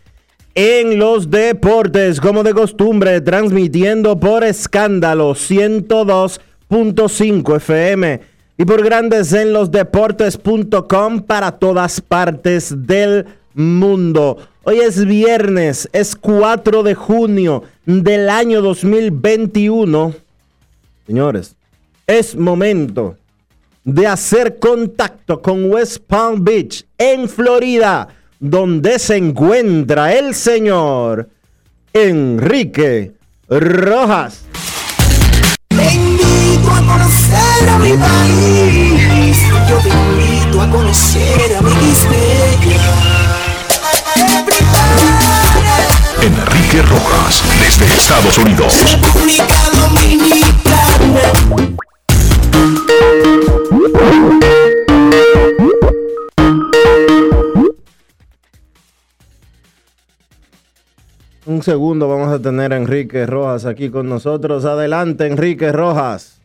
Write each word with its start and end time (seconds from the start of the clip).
en 0.54 0.98
los 0.98 1.30
Deportes, 1.30 2.20
como 2.20 2.42
de 2.42 2.52
costumbre, 2.52 3.22
transmitiendo 3.22 4.20
por 4.20 4.44
escándalo 4.44 5.30
102.5 5.30 7.56
FM 7.56 8.20
y 8.58 8.64
por 8.66 8.84
Grandes 8.84 9.32
en 9.32 9.54
los 9.54 9.70
Deportes.com 9.70 11.22
para 11.22 11.52
todas 11.52 12.02
partes 12.02 12.74
del 12.86 13.24
mundo. 13.54 14.36
Hoy 14.64 14.80
es 14.80 15.06
viernes, 15.06 15.88
es 15.94 16.14
4 16.14 16.82
de 16.82 16.94
junio 16.94 17.62
del 17.86 18.28
año 18.30 18.62
2021. 18.62 20.14
Señores, 21.06 21.56
es 22.06 22.36
momento 22.36 23.16
de 23.84 24.06
hacer 24.06 24.58
contacto 24.58 25.42
con 25.42 25.70
West 25.70 25.98
Palm 26.06 26.42
Beach 26.42 26.84
en 26.96 27.28
Florida, 27.28 28.08
donde 28.40 28.98
se 28.98 29.16
encuentra 29.16 30.14
el 30.14 30.34
señor 30.34 31.28
Enrique 31.92 33.12
Rojas. 33.48 34.44
Te 35.68 35.94
invito 35.94 36.70
a 36.70 36.80
conocer 36.80 37.68
a 37.68 37.78
mi 37.78 37.92
país. 37.92 39.38
Yo 39.68 39.78
te 39.78 39.88
invito 39.88 40.60
a 40.62 40.70
conocer 40.70 41.56
a 41.56 41.60
mi 41.62 41.70
Enrique 46.24 46.80
Rojas, 46.80 47.42
desde 47.60 47.84
Estados 47.84 48.38
Unidos. 48.38 48.72
República 48.90 49.44
Dominicana. 49.74 50.46
Un 61.44 61.62
segundo, 61.62 62.08
vamos 62.08 62.32
a 62.32 62.40
tener 62.40 62.72
a 62.72 62.78
Enrique 62.78 63.26
Rojas 63.26 63.66
aquí 63.66 63.90
con 63.90 64.08
nosotros. 64.08 64.64
Adelante, 64.64 65.26
Enrique 65.26 65.72
Rojas. 65.72 66.40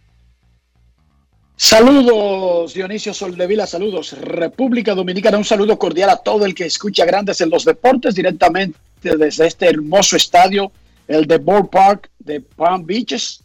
Saludos, 1.56 2.74
Dionisio 2.74 3.14
Soldevila, 3.14 3.66
saludos, 3.66 4.12
República 4.20 4.94
Dominicana, 4.94 5.38
un 5.38 5.46
saludo 5.46 5.80
cordial 5.80 6.10
a 6.10 6.18
todo 6.18 6.46
el 6.46 6.54
que 6.54 6.66
escucha 6.66 7.06
Grandes 7.06 7.40
en 7.40 7.50
los 7.50 7.64
Deportes 7.64 8.16
directamente 8.16 8.78
desde 9.02 9.48
este 9.48 9.68
hermoso 9.68 10.16
estadio, 10.16 10.72
el 11.08 11.26
de 11.26 11.40
Park 11.40 12.10
de 12.20 12.42
Palm 12.42 12.86
Beaches, 12.86 13.42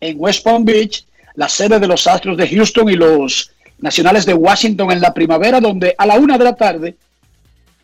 en 0.00 0.16
West 0.18 0.44
Palm 0.44 0.64
Beach, 0.64 1.06
la 1.34 1.48
sede 1.48 1.78
de 1.78 1.86
los 1.86 2.06
Astros 2.06 2.36
de 2.36 2.48
Houston 2.48 2.88
y 2.88 2.96
los 2.96 3.50
Nacionales 3.78 4.24
de 4.24 4.34
Washington 4.34 4.92
en 4.92 5.00
la 5.00 5.12
primavera, 5.12 5.60
donde 5.60 5.94
a 5.98 6.06
la 6.06 6.14
una 6.14 6.38
de 6.38 6.44
la 6.44 6.54
tarde, 6.54 6.96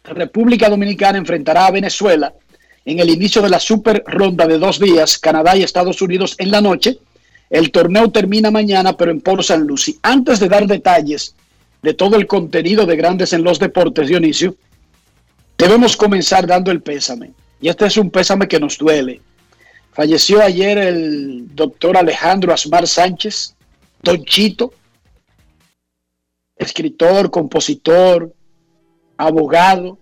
República 0.04 0.68
Dominicana 0.68 1.18
enfrentará 1.18 1.66
a 1.66 1.70
Venezuela 1.70 2.32
en 2.84 2.98
el 3.00 3.10
inicio 3.10 3.42
de 3.42 3.50
la 3.50 3.60
super 3.60 4.02
ronda 4.06 4.46
de 4.46 4.58
dos 4.58 4.80
días, 4.80 5.18
Canadá 5.18 5.56
y 5.56 5.62
Estados 5.62 6.00
Unidos 6.00 6.36
en 6.38 6.50
la 6.50 6.60
noche. 6.60 6.98
El 7.50 7.70
torneo 7.70 8.10
termina 8.10 8.50
mañana, 8.50 8.96
pero 8.96 9.10
en 9.10 9.20
Port 9.20 9.42
San 9.42 9.66
Lucie. 9.66 9.96
Antes 10.02 10.40
de 10.40 10.48
dar 10.48 10.66
detalles 10.66 11.34
de 11.82 11.94
todo 11.94 12.16
el 12.16 12.26
contenido 12.26 12.86
de 12.86 12.96
Grandes 12.96 13.32
en 13.32 13.42
los 13.42 13.58
Deportes, 13.58 14.08
Dionisio, 14.08 14.54
debemos 15.60 15.96
comenzar 15.96 16.46
dando 16.46 16.70
el 16.70 16.82
pésame. 16.82 17.32
Y 17.60 17.68
este 17.68 17.86
es 17.86 17.96
un 17.96 18.10
pésame 18.10 18.48
que 18.48 18.58
nos 18.58 18.78
duele. 18.78 19.20
Falleció 19.92 20.42
ayer 20.42 20.78
el 20.78 21.54
doctor 21.54 21.96
Alejandro 21.96 22.52
Asmar 22.52 22.86
Sánchez, 22.86 23.54
Don 24.02 24.24
Chito, 24.24 24.72
escritor, 26.56 27.30
compositor, 27.30 28.32
abogado, 29.18 29.98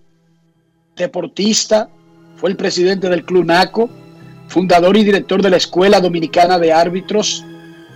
deportista, 0.96 1.88
fue 2.36 2.50
el 2.50 2.56
presidente 2.56 3.08
del 3.08 3.25
Club 3.25 3.46
NACO, 3.46 3.90
fundador 4.46 4.96
y 4.96 5.04
director 5.04 5.42
de 5.42 5.50
la 5.50 5.56
Escuela 5.56 6.00
Dominicana 6.00 6.58
de 6.58 6.72
Árbitros, 6.72 7.44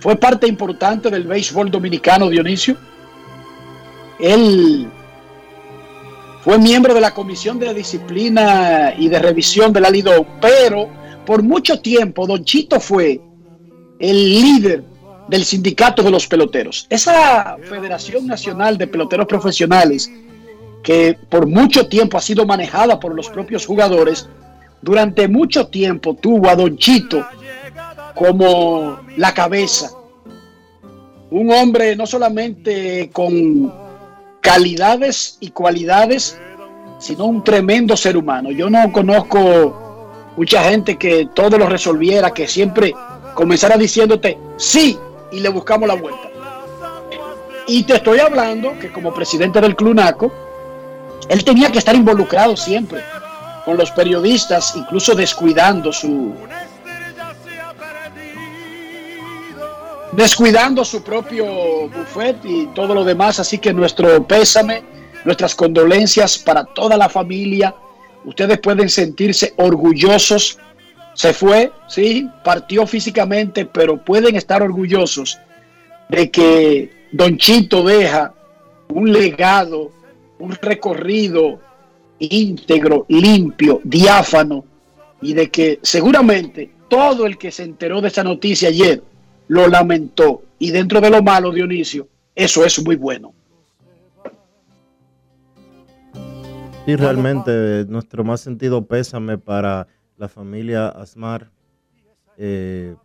fue 0.03 0.17
parte 0.17 0.47
importante 0.47 1.09
del 1.09 1.23
béisbol 1.23 1.71
dominicano 1.71 2.29
Dionisio. 2.29 2.75
Él 4.19 4.91
fue 6.43 6.57
miembro 6.57 6.93
de 6.93 6.99
la 6.99 7.13
Comisión 7.13 7.57
de 7.57 7.73
Disciplina 7.73 8.93
y 8.97 9.07
de 9.07 9.17
Revisión 9.17 9.71
de 9.71 9.79
la 9.79 9.89
Lido, 9.89 10.25
pero 10.41 10.89
por 11.25 11.41
mucho 11.41 11.79
tiempo 11.79 12.27
Don 12.27 12.43
Chito 12.43 12.81
fue 12.81 13.21
el 13.97 14.41
líder 14.41 14.83
del 15.29 15.45
sindicato 15.45 16.03
de 16.03 16.11
los 16.11 16.27
peloteros. 16.27 16.85
Esa 16.89 17.55
Federación 17.69 18.27
Nacional 18.27 18.77
de 18.77 18.87
Peloteros 18.87 19.25
Profesionales, 19.25 20.11
que 20.83 21.17
por 21.29 21.47
mucho 21.47 21.87
tiempo 21.87 22.17
ha 22.17 22.21
sido 22.21 22.45
manejada 22.45 22.99
por 22.99 23.15
los 23.15 23.29
propios 23.29 23.65
jugadores, 23.65 24.27
durante 24.81 25.29
mucho 25.29 25.67
tiempo 25.67 26.13
tuvo 26.13 26.49
a 26.49 26.57
Don 26.57 26.77
Chito 26.77 27.25
como 28.15 28.99
la 29.15 29.33
cabeza. 29.33 29.91
Un 31.31 31.53
hombre 31.53 31.95
no 31.95 32.05
solamente 32.05 33.09
con 33.13 33.71
calidades 34.43 35.37
y 35.39 35.51
cualidades, 35.51 36.37
sino 36.99 37.25
un 37.25 37.43
tremendo 37.43 37.95
ser 37.95 38.17
humano. 38.17 38.51
Yo 38.51 38.69
no 38.69 38.91
conozco 38.91 40.29
mucha 40.35 40.63
gente 40.63 40.97
que 40.97 41.29
todo 41.33 41.57
lo 41.57 41.67
resolviera, 41.67 42.31
que 42.31 42.47
siempre 42.47 42.93
comenzara 43.33 43.77
diciéndote 43.77 44.37
sí 44.57 44.99
y 45.31 45.39
le 45.39 45.49
buscamos 45.49 45.87
la 45.87 45.95
vuelta. 45.95 46.29
Y 47.67 47.83
te 47.83 47.95
estoy 47.95 48.19
hablando 48.19 48.77
que 48.79 48.91
como 48.91 49.13
presidente 49.13 49.61
del 49.61 49.77
Clunaco, 49.77 50.31
él 51.29 51.43
tenía 51.45 51.71
que 51.71 51.79
estar 51.79 51.95
involucrado 51.95 52.57
siempre 52.57 53.01
con 53.63 53.77
los 53.77 53.91
periodistas, 53.91 54.75
incluso 54.75 55.15
descuidando 55.15 55.93
su 55.93 56.33
descuidando 60.15 60.83
su 60.85 61.03
propio 61.03 61.89
buffet 61.89 62.37
y 62.43 62.67
todo 62.67 62.93
lo 62.93 63.03
demás, 63.03 63.39
así 63.39 63.57
que 63.57 63.73
nuestro 63.73 64.25
pésame, 64.25 64.83
nuestras 65.25 65.55
condolencias 65.55 66.37
para 66.37 66.63
toda 66.63 66.97
la 66.97 67.09
familia. 67.09 67.73
Ustedes 68.25 68.59
pueden 68.59 68.89
sentirse 68.89 69.53
orgullosos. 69.57 70.59
Se 71.13 71.33
fue, 71.33 71.71
sí, 71.87 72.27
partió 72.43 72.87
físicamente, 72.87 73.65
pero 73.65 74.03
pueden 74.03 74.35
estar 74.35 74.63
orgullosos 74.63 75.37
de 76.09 76.29
que 76.31 76.91
Don 77.11 77.37
Chito 77.37 77.83
deja 77.83 78.33
un 78.89 79.11
legado 79.11 79.91
un 80.43 80.51
recorrido 80.61 81.59
íntegro, 82.19 83.05
limpio, 83.07 83.79
diáfano, 83.83 84.65
y 85.21 85.33
de 85.33 85.49
que 85.49 85.79
seguramente 85.81 86.69
todo 86.89 87.25
el 87.25 87.37
que 87.37 87.49
se 87.49 87.63
enteró 87.63 88.01
de 88.01 88.09
esa 88.09 88.23
noticia 88.23 88.67
ayer 88.67 89.01
lo 89.47 89.67
lamentó. 89.67 90.43
Y 90.59 90.71
dentro 90.71 91.01
de 91.01 91.09
lo 91.09 91.21
malo, 91.21 91.51
Dionisio, 91.51 92.07
eso 92.35 92.65
es 92.65 92.83
muy 92.83 92.95
bueno. 92.95 93.33
Sí, 96.85 96.95
realmente 96.97 97.85
nuestro 97.87 98.25
más 98.25 98.41
sentido 98.41 98.85
pésame 98.85 99.37
para 99.37 99.87
la 100.17 100.27
familia 100.27 100.89
Asmar. 100.89 101.49
Eh, 102.37 102.95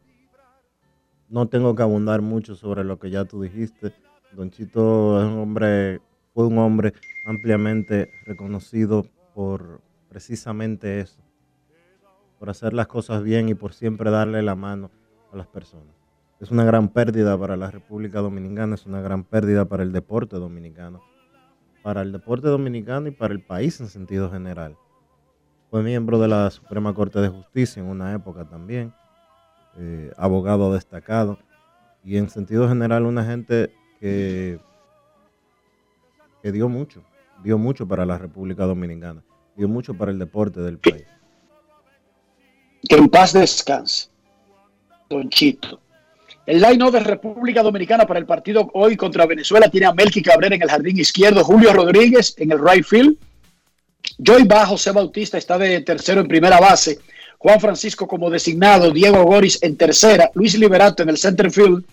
no 1.28 1.46
tengo 1.46 1.74
que 1.74 1.82
abundar 1.82 2.20
mucho 2.20 2.56
sobre 2.56 2.82
lo 2.82 2.98
que 2.98 3.10
ya 3.10 3.24
tú 3.24 3.42
dijiste. 3.42 3.92
Don 4.32 4.50
Chito 4.50 5.20
es 5.20 5.26
un 5.26 5.38
hombre, 5.38 6.00
fue 6.34 6.46
un 6.46 6.58
hombre 6.58 6.92
ampliamente 7.24 8.10
reconocido 8.26 9.06
por 9.34 9.80
precisamente 10.08 11.00
eso, 11.00 11.20
por 12.38 12.50
hacer 12.50 12.72
las 12.72 12.88
cosas 12.88 13.22
bien 13.22 13.48
y 13.48 13.54
por 13.54 13.74
siempre 13.74 14.10
darle 14.10 14.42
la 14.42 14.54
mano 14.54 14.90
a 15.32 15.36
las 15.36 15.46
personas. 15.46 15.97
Es 16.40 16.52
una 16.52 16.64
gran 16.64 16.88
pérdida 16.88 17.36
para 17.36 17.56
la 17.56 17.70
República 17.70 18.20
Dominicana, 18.20 18.76
es 18.76 18.86
una 18.86 19.00
gran 19.00 19.24
pérdida 19.24 19.64
para 19.64 19.82
el 19.82 19.92
deporte 19.92 20.36
dominicano, 20.36 21.02
para 21.82 22.02
el 22.02 22.12
deporte 22.12 22.46
dominicano 22.46 23.08
y 23.08 23.10
para 23.10 23.34
el 23.34 23.40
país 23.40 23.80
en 23.80 23.88
sentido 23.88 24.30
general. 24.30 24.76
Fue 25.68 25.82
miembro 25.82 26.20
de 26.20 26.28
la 26.28 26.48
Suprema 26.50 26.94
Corte 26.94 27.20
de 27.20 27.28
Justicia 27.28 27.82
en 27.82 27.88
una 27.88 28.14
época 28.14 28.44
también, 28.44 28.94
eh, 29.78 30.12
abogado 30.16 30.72
destacado 30.72 31.38
y 32.04 32.16
en 32.16 32.30
sentido 32.30 32.68
general 32.68 33.04
una 33.04 33.24
gente 33.24 33.74
que, 33.98 34.60
que 36.40 36.52
dio 36.52 36.68
mucho, 36.68 37.02
dio 37.42 37.58
mucho 37.58 37.88
para 37.88 38.06
la 38.06 38.16
República 38.16 38.64
Dominicana, 38.64 39.24
dio 39.56 39.68
mucho 39.68 39.94
para 39.94 40.12
el 40.12 40.20
deporte 40.20 40.60
del 40.60 40.78
país. 40.78 41.06
Que 42.88 42.94
en 42.94 43.08
paz 43.08 43.32
descanse, 43.32 44.08
Don 45.10 45.28
Chito. 45.28 45.80
El 46.48 46.62
line 46.62 46.90
de 46.90 47.00
República 47.00 47.62
Dominicana 47.62 48.06
para 48.06 48.18
el 48.18 48.24
partido 48.24 48.70
hoy 48.72 48.96
contra 48.96 49.26
Venezuela 49.26 49.68
tiene 49.68 49.84
a 49.84 49.92
Melky 49.92 50.22
Cabrera 50.22 50.54
en 50.54 50.62
el 50.62 50.70
jardín 50.70 50.98
izquierdo, 50.98 51.44
Julio 51.44 51.74
Rodríguez 51.74 52.34
en 52.38 52.50
el 52.50 52.58
right 52.58 52.86
field, 52.86 53.18
Joy 54.16 54.44
Bajo, 54.44 54.70
José 54.70 54.92
Bautista 54.92 55.36
está 55.36 55.58
de 55.58 55.82
tercero 55.82 56.22
en 56.22 56.26
primera 56.26 56.58
base, 56.58 57.00
Juan 57.36 57.60
Francisco 57.60 58.08
como 58.08 58.30
designado, 58.30 58.90
Diego 58.90 59.24
Goris 59.24 59.58
en 59.60 59.76
tercera, 59.76 60.30
Luis 60.32 60.58
Liberato 60.58 61.02
en 61.02 61.10
el 61.10 61.18
center 61.18 61.50
field, 61.50 61.84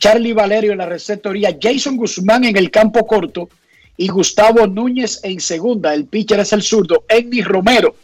Charlie 0.00 0.32
Valerio 0.32 0.72
en 0.72 0.78
la 0.78 0.86
receptoría, 0.86 1.56
Jason 1.62 1.96
Guzmán 1.96 2.42
en 2.42 2.56
el 2.56 2.72
campo 2.72 3.06
corto 3.06 3.48
y 3.96 4.08
Gustavo 4.08 4.66
Núñez 4.66 5.20
en 5.22 5.38
segunda. 5.38 5.94
El 5.94 6.06
pitcher 6.06 6.40
es 6.40 6.52
el 6.52 6.62
zurdo, 6.62 7.04
Enny 7.08 7.42
Romero. 7.42 7.94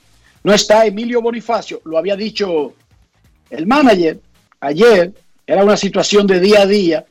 No 0.45 0.55
está 0.55 0.87
Emilio 0.87 1.21
Bonifacio, 1.21 1.81
lo 1.85 1.99
había 1.99 2.15
dicho 2.15 2.75
el 3.51 3.67
manager 3.67 4.21
ayer. 4.61 5.13
Era 5.47 5.63
una 5.63 5.77
situación 5.77 6.27
de 6.27 6.41
día 6.41 6.63
a 6.63 6.67
día. 6.67 7.05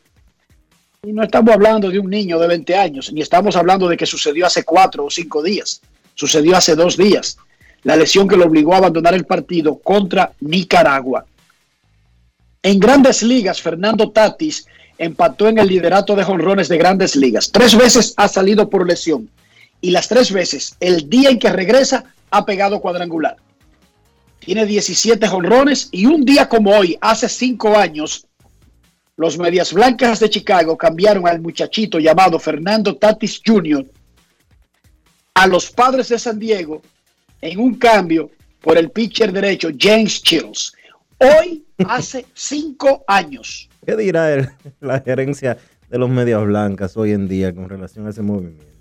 Y 1.04 1.14
no 1.14 1.24
estamos 1.24 1.54
hablando 1.54 1.90
de 1.90 2.00
un 2.00 2.10
niño 2.10 2.38
de 2.40 2.48
20 2.48 2.76
años, 2.76 3.14
ni 3.14 3.22
estamos 3.22 3.56
hablando 3.56 3.88
de 3.88 3.96
que 3.96 4.06
sucedió 4.06 4.46
hace 4.46 4.64
cuatro 4.64 5.06
o 5.06 5.12
cinco 5.12 5.42
días. 5.42 5.82
Sucedió 6.16 6.58
hace 6.58 6.76
dos 6.76 6.98
días. 6.98 7.38
La 7.84 7.96
lesión 7.96 8.28
que 8.28 8.36
lo 8.36 8.46
obligó 8.46 8.74
a 8.74 8.78
abandonar 8.78 9.14
el 9.14 9.26
partido 9.26 9.78
contra 9.78 10.34
Nicaragua. 10.42 11.26
En 12.64 12.80
grandes 12.80 13.22
ligas, 13.22 13.62
Fernando 13.62 14.12
Tatis 14.12 14.66
empató 14.98 15.48
en 15.48 15.60
el 15.60 15.68
liderato 15.68 16.16
de 16.16 16.24
jonrones 16.24 16.68
de 16.68 16.78
grandes 16.78 17.16
ligas. 17.16 17.52
Tres 17.52 17.78
veces 17.78 18.14
ha 18.18 18.28
salido 18.28 18.70
por 18.70 18.88
lesión. 18.88 19.30
Y 19.82 19.92
las 19.92 20.08
tres 20.08 20.32
veces, 20.32 20.76
el 20.80 21.10
día 21.10 21.30
en 21.30 21.38
que 21.38 21.52
regresa, 21.52 22.06
ha 22.32 22.44
pegado 22.44 22.82
cuadrangular. 22.82 23.38
Tiene 24.46 24.68
17 24.68 25.28
jonrones 25.28 25.90
y 25.92 26.06
un 26.06 26.24
día 26.24 26.48
como 26.48 26.70
hoy, 26.70 26.96
hace 27.02 27.28
cinco 27.28 27.76
años, 27.76 28.28
los 29.18 29.40
Medias 29.40 29.74
Blancas 29.74 30.20
de 30.20 30.30
Chicago 30.30 30.78
cambiaron 30.78 31.28
al 31.28 31.42
muchachito 31.42 31.98
llamado 31.98 32.38
Fernando 32.38 32.96
Tatis 32.96 33.42
Jr. 33.44 33.84
a 35.34 35.48
los 35.48 35.72
padres 35.72 36.10
de 36.10 36.20
San 36.20 36.38
Diego 36.38 36.84
en 37.42 37.60
un 37.60 37.74
cambio 37.76 38.30
por 38.62 38.78
el 38.78 38.92
pitcher 38.92 39.32
derecho 39.32 39.70
James 39.76 40.22
Chills. 40.22 40.74
Hoy 41.18 41.66
hace 41.90 42.28
cinco 42.36 43.04
años. 43.08 43.68
¿Qué 43.84 43.96
dirá 43.96 44.56
la 44.80 45.00
gerencia 45.00 45.58
de 45.90 45.98
los 45.98 46.10
Medias 46.10 46.44
Blancas 46.46 46.96
hoy 46.98 47.14
en 47.14 47.28
día 47.28 47.56
con 47.56 47.68
relación 47.68 48.06
a 48.06 48.12
ese 48.12 48.22
movimiento? 48.22 48.75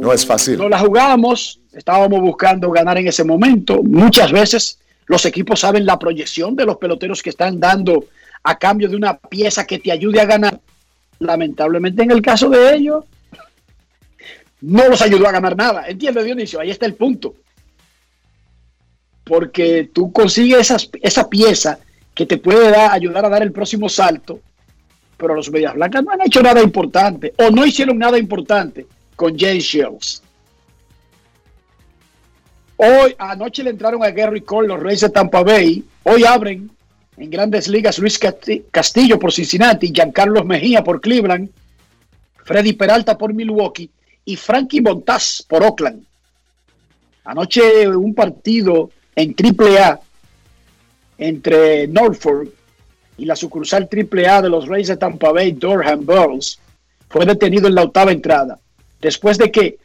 No 0.00 0.12
es 0.12 0.24
fácil. 0.24 0.58
No 0.58 0.68
la 0.68 0.78
jugamos, 0.78 1.60
estábamos 1.72 2.20
buscando 2.20 2.70
ganar 2.70 2.98
en 2.98 3.08
ese 3.08 3.24
momento. 3.24 3.82
Muchas 3.82 4.32
veces 4.32 4.78
los 5.06 5.24
equipos 5.24 5.60
saben 5.60 5.86
la 5.86 5.98
proyección 5.98 6.54
de 6.54 6.66
los 6.66 6.76
peloteros 6.76 7.22
que 7.22 7.30
están 7.30 7.58
dando 7.58 8.06
a 8.42 8.58
cambio 8.58 8.88
de 8.88 8.96
una 8.96 9.16
pieza 9.16 9.66
que 9.66 9.78
te 9.78 9.90
ayude 9.90 10.20
a 10.20 10.26
ganar. 10.26 10.60
Lamentablemente 11.18 12.02
en 12.02 12.10
el 12.10 12.22
caso 12.22 12.48
de 12.48 12.74
ellos, 12.74 13.04
no 14.60 14.88
los 14.88 15.02
ayudó 15.02 15.26
a 15.28 15.32
ganar 15.32 15.56
nada. 15.56 15.88
¿Entiendes, 15.88 16.24
Dionisio? 16.24 16.60
Ahí 16.60 16.70
está 16.70 16.86
el 16.86 16.94
punto. 16.94 17.34
Porque 19.24 19.90
tú 19.92 20.12
consigues 20.12 20.72
esa 21.02 21.28
pieza 21.28 21.78
que 22.14 22.26
te 22.26 22.38
puede 22.38 22.70
dar, 22.70 22.92
ayudar 22.92 23.24
a 23.24 23.28
dar 23.28 23.42
el 23.42 23.52
próximo 23.52 23.88
salto, 23.88 24.40
pero 25.16 25.34
los 25.34 25.50
Medias 25.50 25.74
Blancas 25.74 26.02
no 26.02 26.12
han 26.12 26.22
hecho 26.22 26.42
nada 26.42 26.62
importante 26.62 27.34
o 27.36 27.50
no 27.50 27.66
hicieron 27.66 27.98
nada 27.98 28.18
importante 28.18 28.86
con 29.18 29.36
James 29.36 29.64
Shields. 29.64 30.22
Hoy, 32.76 33.16
anoche 33.18 33.64
le 33.64 33.70
entraron 33.70 34.04
a 34.04 34.12
Gary 34.12 34.42
Cole 34.42 34.68
los 34.68 34.78
Reyes 34.78 35.00
de 35.00 35.10
Tampa 35.10 35.42
Bay. 35.42 35.84
Hoy 36.04 36.22
abren 36.24 36.70
en 37.16 37.28
grandes 37.28 37.66
ligas 37.66 37.98
Luis 37.98 38.16
Castillo 38.70 39.18
por 39.18 39.32
Cincinnati, 39.32 39.90
Giancarlo 39.92 40.44
Mejía 40.44 40.84
por 40.84 41.00
Cleveland, 41.00 41.50
Freddy 42.44 42.74
Peralta 42.74 43.18
por 43.18 43.34
Milwaukee 43.34 43.90
y 44.24 44.36
Frankie 44.36 44.80
Montaz 44.80 45.42
por 45.48 45.64
Oakland. 45.64 46.04
Anoche 47.24 47.88
un 47.88 48.14
partido 48.14 48.90
en 49.16 49.34
AAA 49.34 50.00
entre 51.18 51.88
Norfolk 51.88 52.52
y 53.16 53.24
la 53.24 53.34
sucursal 53.34 53.88
AAA 53.90 54.42
de 54.42 54.48
los 54.48 54.68
Reyes 54.68 54.86
de 54.86 54.96
Tampa 54.96 55.32
Bay, 55.32 55.50
Durham 55.50 56.06
Bulls, 56.06 56.60
fue 57.08 57.26
detenido 57.26 57.66
en 57.66 57.74
la 57.74 57.82
octava 57.82 58.12
entrada 58.12 58.60
después 59.00 59.38
de 59.38 59.50
que 59.50 59.78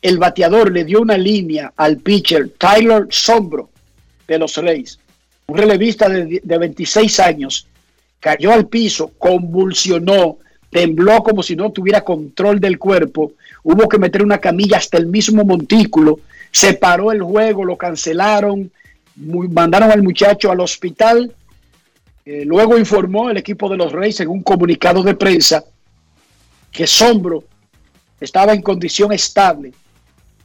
el 0.00 0.18
bateador 0.18 0.72
le 0.72 0.84
dio 0.84 1.00
una 1.00 1.16
línea 1.16 1.72
al 1.76 1.98
pitcher 1.98 2.50
Tyler 2.58 3.06
Sombro 3.10 3.70
de 4.26 4.38
los 4.38 4.56
Reyes, 4.56 4.98
un 5.46 5.56
relevista 5.56 6.08
de, 6.08 6.40
26 6.42 7.20
años, 7.20 7.66
cayó 8.18 8.52
al 8.52 8.66
piso, 8.66 9.12
convulsionó, 9.18 10.38
tembló 10.70 11.22
como 11.22 11.42
si 11.42 11.54
no 11.54 11.70
tuviera 11.70 12.02
control 12.02 12.58
del 12.58 12.78
cuerpo, 12.78 13.32
hubo 13.62 13.88
que 13.88 13.98
meter 13.98 14.22
una 14.22 14.38
camilla 14.38 14.78
hasta 14.78 14.98
el 14.98 15.06
mismo 15.06 15.44
montículo, 15.44 16.20
se 16.50 16.74
paró 16.74 17.12
el 17.12 17.22
juego, 17.22 17.64
lo 17.64 17.76
cancelaron, 17.76 18.70
mandaron 19.16 19.90
al 19.90 20.02
muchacho 20.02 20.50
al 20.50 20.60
hospital. 20.60 21.32
Eh, 22.24 22.44
luego 22.44 22.78
informó 22.78 23.30
el 23.30 23.38
equipo 23.38 23.68
de 23.68 23.76
los 23.76 23.90
Reyes 23.90 24.20
en 24.20 24.28
un 24.28 24.42
comunicado 24.42 25.02
de 25.02 25.14
prensa 25.14 25.64
que 26.70 26.86
Sombro 26.86 27.44
estaba 28.22 28.52
en 28.52 28.62
condición 28.62 29.12
estable 29.12 29.72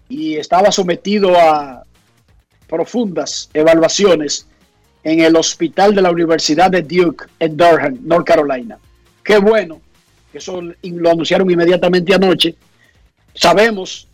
y 0.10 0.36
estaba 0.36 0.72
sometido 0.72 1.38
a 1.38 1.84
profundas 2.68 3.50
evaluaciones 3.54 4.48
en 5.04 5.22
el 5.22 5.36
hospital 5.36 5.94
de 5.94 6.02
la 6.02 6.12
Universidad 6.12 6.72
de 6.72 6.82
Duke 6.82 7.26
en 7.40 7.56
Durham, 7.56 8.00
North 8.02 8.26
Carolina. 8.26 8.78
Qué 9.24 9.38
bueno, 9.38 9.80
eso 10.34 10.62
lo 10.62 11.10
anunciaron 11.10 11.50
inmediatamente 11.50 12.14
anoche. 12.14 12.56
Sabemos 13.36 14.08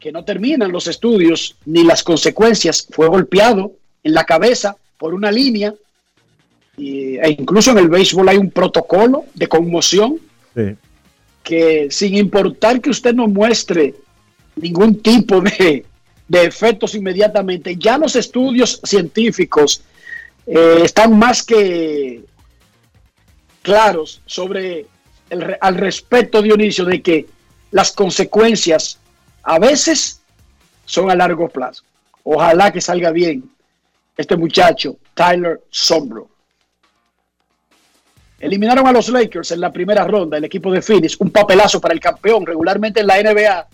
que 0.00 0.10
no 0.10 0.24
terminan 0.24 0.72
los 0.72 0.86
estudios 0.86 1.56
ni 1.66 1.84
las 1.84 2.02
consecuencias. 2.02 2.88
Fue 2.90 3.06
golpeado 3.06 3.72
en 4.02 4.14
la 4.14 4.24
cabeza 4.24 4.76
por 4.96 5.12
una 5.12 5.30
línea 5.30 5.74
e 6.78 7.36
incluso 7.38 7.72
en 7.72 7.78
el 7.78 7.88
béisbol 7.88 8.28
hay 8.28 8.36
un 8.38 8.50
protocolo 8.50 9.24
de 9.34 9.48
conmoción 9.48 10.20
sí 10.54 10.76
que 11.48 11.88
sin 11.90 12.14
importar 12.14 12.78
que 12.78 12.90
usted 12.90 13.14
no 13.14 13.26
muestre 13.26 13.94
ningún 14.56 15.00
tipo 15.00 15.40
de, 15.40 15.86
efectos 16.30 16.94
inmediatamente, 16.94 17.74
ya 17.74 17.96
los 17.96 18.16
estudios 18.16 18.82
científicos 18.84 19.82
eh, 20.46 20.80
están 20.84 21.18
más 21.18 21.42
que 21.42 22.22
claros 23.62 24.20
sobre 24.26 24.84
el, 25.30 25.56
al 25.58 25.76
respecto, 25.76 26.42
Dionisio, 26.42 26.84
de 26.84 27.00
que 27.00 27.26
las 27.70 27.92
consecuencias 27.92 28.98
a 29.42 29.58
veces 29.58 30.20
son 30.84 31.10
a 31.10 31.14
largo 31.14 31.48
plazo. 31.48 31.82
Ojalá 32.24 32.70
que 32.70 32.82
salga 32.82 33.10
bien 33.10 33.50
este 34.18 34.36
muchacho, 34.36 34.98
Tyler 35.14 35.62
Sombro. 35.70 36.28
Eliminaron 38.40 38.86
a 38.86 38.92
los 38.92 39.08
Lakers 39.08 39.50
en 39.52 39.60
la 39.60 39.72
primera 39.72 40.04
ronda, 40.04 40.36
el 40.36 40.44
equipo 40.44 40.70
de 40.70 40.80
Phoenix, 40.80 41.16
un 41.20 41.30
papelazo 41.30 41.80
para 41.80 41.94
el 41.94 42.00
campeón. 42.00 42.46
Regularmente 42.46 43.00
en 43.00 43.06
la 43.06 43.20
NBA 43.20 43.68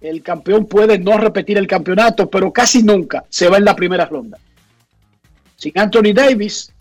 el 0.00 0.22
campeón 0.22 0.66
puede 0.66 0.98
no 0.98 1.18
repetir 1.18 1.58
el 1.58 1.66
campeonato, 1.66 2.30
pero 2.30 2.52
casi 2.52 2.82
nunca 2.82 3.24
se 3.28 3.48
va 3.48 3.58
en 3.58 3.64
la 3.64 3.74
primera 3.74 4.06
ronda. 4.06 4.38
Sin 5.56 5.76
Anthony 5.76 6.12
Davis, 6.14 6.72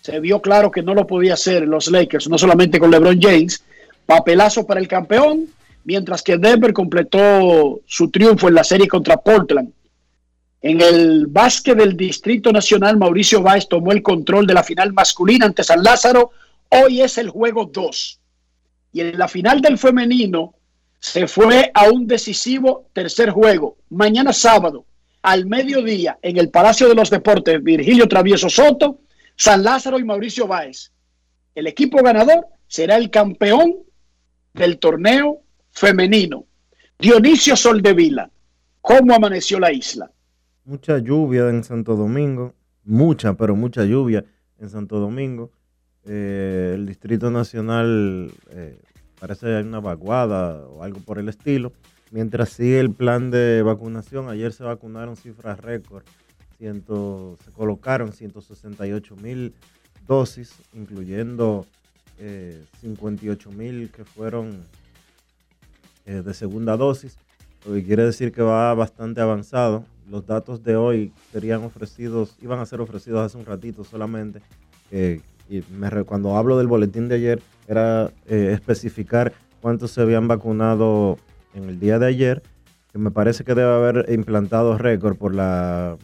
se 0.00 0.20
vio 0.20 0.40
claro 0.40 0.70
que 0.70 0.82
no 0.82 0.94
lo 0.94 1.06
podía 1.06 1.34
hacer 1.34 1.66
los 1.66 1.88
Lakers, 1.88 2.28
no 2.28 2.38
solamente 2.38 2.78
con 2.78 2.90
LeBron 2.90 3.20
James. 3.20 3.62
Papelazo 4.04 4.66
para 4.66 4.80
el 4.80 4.88
campeón, 4.88 5.46
mientras 5.84 6.22
que 6.22 6.38
Denver 6.38 6.72
completó 6.72 7.80
su 7.86 8.10
triunfo 8.10 8.48
en 8.48 8.54
la 8.54 8.64
serie 8.64 8.88
contra 8.88 9.16
Portland. 9.16 9.70
En 10.68 10.80
el 10.80 11.28
básquet 11.28 11.78
del 11.78 11.96
Distrito 11.96 12.50
Nacional, 12.50 12.96
Mauricio 12.96 13.40
Báez 13.40 13.68
tomó 13.68 13.92
el 13.92 14.02
control 14.02 14.48
de 14.48 14.54
la 14.54 14.64
final 14.64 14.92
masculina 14.92 15.46
ante 15.46 15.62
San 15.62 15.80
Lázaro. 15.80 16.32
Hoy 16.70 17.02
es 17.02 17.18
el 17.18 17.30
juego 17.30 17.66
2. 17.66 18.20
Y 18.92 19.00
en 19.00 19.16
la 19.16 19.28
final 19.28 19.60
del 19.60 19.78
femenino 19.78 20.56
se 20.98 21.28
fue 21.28 21.70
a 21.72 21.88
un 21.88 22.08
decisivo 22.08 22.88
tercer 22.92 23.30
juego. 23.30 23.76
Mañana 23.90 24.32
sábado, 24.32 24.86
al 25.22 25.46
mediodía, 25.46 26.18
en 26.20 26.36
el 26.36 26.50
Palacio 26.50 26.88
de 26.88 26.96
los 26.96 27.10
Deportes, 27.10 27.62
Virgilio 27.62 28.08
Travieso 28.08 28.50
Soto, 28.50 28.98
San 29.36 29.62
Lázaro 29.62 30.00
y 30.00 30.04
Mauricio 30.04 30.48
Báez. 30.48 30.90
El 31.54 31.68
equipo 31.68 32.02
ganador 32.02 32.44
será 32.66 32.96
el 32.96 33.10
campeón 33.10 33.72
del 34.52 34.80
torneo 34.80 35.42
femenino. 35.70 36.44
Dionisio 36.98 37.54
Soldevila, 37.54 38.28
¿cómo 38.80 39.14
amaneció 39.14 39.60
la 39.60 39.70
isla? 39.70 40.10
Mucha 40.66 40.98
lluvia 40.98 41.48
en 41.48 41.62
Santo 41.62 41.94
Domingo, 41.94 42.52
mucha, 42.82 43.34
pero 43.34 43.54
mucha 43.54 43.84
lluvia 43.84 44.24
en 44.58 44.68
Santo 44.68 44.98
Domingo. 44.98 45.52
Eh, 46.04 46.72
el 46.74 46.86
Distrito 46.86 47.30
Nacional 47.30 48.32
eh, 48.50 48.76
parece 49.20 49.54
hay 49.54 49.62
una 49.62 49.78
vaguada 49.78 50.66
o 50.66 50.82
algo 50.82 50.98
por 50.98 51.20
el 51.20 51.28
estilo. 51.28 51.72
Mientras 52.10 52.48
sigue 52.48 52.80
el 52.80 52.90
plan 52.90 53.30
de 53.30 53.62
vacunación, 53.62 54.28
ayer 54.28 54.52
se 54.52 54.64
vacunaron 54.64 55.14
cifras 55.14 55.60
récord. 55.60 56.02
se 56.58 57.52
colocaron 57.52 58.12
168 58.12 59.14
mil 59.22 59.54
dosis, 60.04 60.52
incluyendo 60.74 61.64
58 62.80 63.50
eh, 63.50 63.54
mil 63.54 63.92
que 63.92 64.04
fueron 64.04 64.64
de 66.04 66.34
segunda 66.34 66.76
dosis, 66.76 67.18
lo 67.66 67.74
que 67.74 67.84
quiere 67.84 68.04
decir 68.04 68.32
que 68.32 68.42
va 68.42 68.72
bastante 68.74 69.20
avanzado. 69.20 69.84
Los 70.08 70.24
datos 70.24 70.62
de 70.62 70.76
hoy 70.76 71.12
serían 71.32 71.64
ofrecidos, 71.64 72.36
iban 72.40 72.60
a 72.60 72.66
ser 72.66 72.80
ofrecidos 72.80 73.20
hace 73.26 73.38
un 73.38 73.44
ratito 73.44 73.82
solamente. 73.82 74.40
Y 75.48 75.62
cuando 76.06 76.36
hablo 76.36 76.58
del 76.58 76.68
boletín 76.68 77.08
de 77.08 77.16
ayer, 77.16 77.42
era 77.66 78.10
eh, 78.26 78.50
especificar 78.52 79.32
cuántos 79.60 79.90
se 79.90 80.00
habían 80.00 80.28
vacunado 80.28 81.18
en 81.54 81.68
el 81.68 81.80
día 81.80 81.98
de 81.98 82.06
ayer, 82.06 82.42
que 82.92 82.98
me 82.98 83.10
parece 83.10 83.42
que 83.42 83.54
debe 83.54 83.72
haber 83.72 84.12
implantado 84.12 84.78
récord 84.78 85.16
por 85.16 85.34
la 85.34 85.96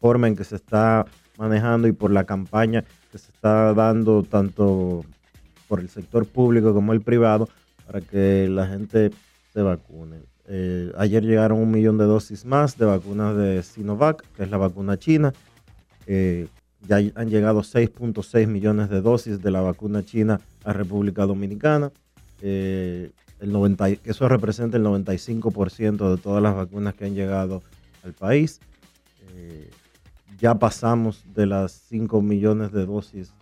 forma 0.00 0.28
en 0.28 0.36
que 0.36 0.44
se 0.44 0.56
está 0.56 1.06
manejando 1.38 1.88
y 1.88 1.92
por 1.92 2.12
la 2.12 2.24
campaña 2.24 2.84
que 3.10 3.18
se 3.18 3.30
está 3.30 3.74
dando 3.74 4.22
tanto 4.22 5.04
por 5.66 5.80
el 5.80 5.88
sector 5.88 6.26
público 6.26 6.72
como 6.72 6.92
el 6.92 7.00
privado 7.00 7.48
para 7.86 8.00
que 8.00 8.48
la 8.48 8.66
gente 8.66 9.10
se 9.52 9.62
vacune. 9.62 10.18
Eh, 10.50 10.92
ayer 10.96 11.22
llegaron 11.22 11.58
un 11.58 11.70
millón 11.70 11.98
de 11.98 12.04
dosis 12.04 12.46
más 12.46 12.78
de 12.78 12.86
vacunas 12.86 13.36
de 13.36 13.62
Sinovac, 13.62 14.24
que 14.34 14.44
es 14.44 14.50
la 14.50 14.56
vacuna 14.56 14.98
china. 14.98 15.34
Eh, 16.06 16.48
ya 16.86 16.96
han 16.96 17.28
llegado 17.28 17.60
6.6 17.60 18.46
millones 18.46 18.88
de 18.88 19.02
dosis 19.02 19.42
de 19.42 19.50
la 19.50 19.60
vacuna 19.60 20.02
china 20.04 20.40
a 20.64 20.72
República 20.72 21.26
Dominicana. 21.26 21.92
Eh, 22.40 23.10
el 23.40 23.52
90, 23.52 23.88
eso 24.04 24.28
representa 24.28 24.78
el 24.78 24.84
95% 24.84 26.10
de 26.10 26.22
todas 26.22 26.42
las 26.42 26.54
vacunas 26.54 26.94
que 26.94 27.04
han 27.04 27.14
llegado 27.14 27.62
al 28.02 28.12
país. 28.14 28.60
ya 30.40 30.54
pasamos 30.54 31.24
de 31.34 31.46
las 31.46 31.72
5 31.88 32.22
millones 32.22 32.70
de 32.72 32.86
dosis, 32.86 33.32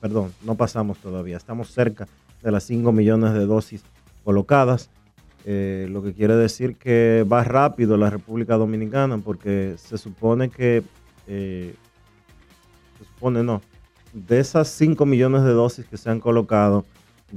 perdón, 0.00 0.32
no 0.44 0.56
pasamos 0.56 0.98
todavía, 0.98 1.38
estamos 1.38 1.72
cerca 1.72 2.06
de 2.42 2.50
las 2.50 2.64
5 2.64 2.92
millones 2.92 3.32
de 3.32 3.46
dosis 3.46 3.82
colocadas, 4.24 4.90
eh, 5.44 5.86
lo 5.90 6.02
que 6.02 6.12
quiere 6.12 6.36
decir 6.36 6.76
que 6.76 7.24
va 7.30 7.44
rápido 7.44 7.96
la 7.96 8.10
República 8.10 8.56
Dominicana 8.56 9.18
porque 9.18 9.74
se 9.78 9.96
supone 9.96 10.50
que, 10.50 10.82
eh, 11.26 11.74
supone 12.98 13.42
no, 13.42 13.62
de 14.12 14.40
esas 14.40 14.68
5 14.68 15.06
millones 15.06 15.44
de 15.44 15.50
dosis 15.50 15.86
que 15.86 15.96
se 15.96 16.10
han 16.10 16.20
colocado, 16.20 16.84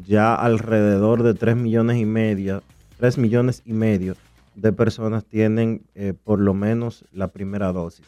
ya 0.06 0.34
alrededor 0.34 1.22
de 1.24 1.34
3 1.34 1.56
millones 1.56 1.98
y 1.98 2.06
media, 2.06 2.62
3 2.98 3.18
millones 3.18 3.62
y 3.66 3.74
medio 3.74 4.16
de 4.56 4.74
personas 4.74 5.24
tienen 5.24 5.82
eh, 5.96 6.14
por 6.24 6.40
lo 6.40 6.54
menos 6.54 7.06
la 7.14 7.28
primera 7.28 7.72
dosis. 7.72 8.08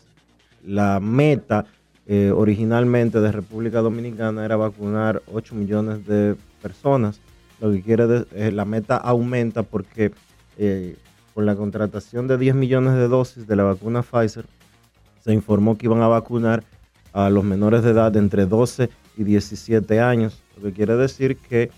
La 0.65 0.99
meta 0.99 1.65
originalmente 2.35 3.21
de 3.21 3.31
República 3.31 3.79
Dominicana 3.79 4.43
era 4.43 4.57
vacunar 4.57 5.23
8 5.31 5.55
millones 5.55 6.05
de 6.05 6.35
personas. 6.61 7.21
Lo 7.63 7.71
que 7.71 7.81
quiere 7.81 8.07
decir, 8.07 8.27
eh, 8.35 8.51
la 8.51 8.65
meta 8.65 8.97
aumenta 8.97 9.63
porque 9.63 10.11
eh, 10.57 10.97
con 11.33 11.45
la 11.45 11.55
contratación 11.55 12.27
de 12.27 12.37
10 12.37 12.55
millones 12.55 12.95
de 12.95 13.07
dosis 13.07 13.47
de 13.47 13.55
la 13.55 13.63
vacuna 13.63 14.03
Pfizer, 14.03 14.45
se 15.23 15.31
informó 15.31 15.77
que 15.77 15.85
iban 15.85 16.01
a 16.01 16.09
vacunar 16.09 16.61
a 17.13 17.29
los 17.29 17.45
menores 17.45 17.81
de 17.83 17.91
edad 17.91 18.11
de 18.11 18.19
entre 18.19 18.47
12 18.47 18.89
y 19.15 19.23
17 19.23 20.01
años, 20.01 20.43
lo 20.57 20.63
que 20.63 20.73
quiere 20.73 20.97
decir 20.97 21.37
que 21.37 21.71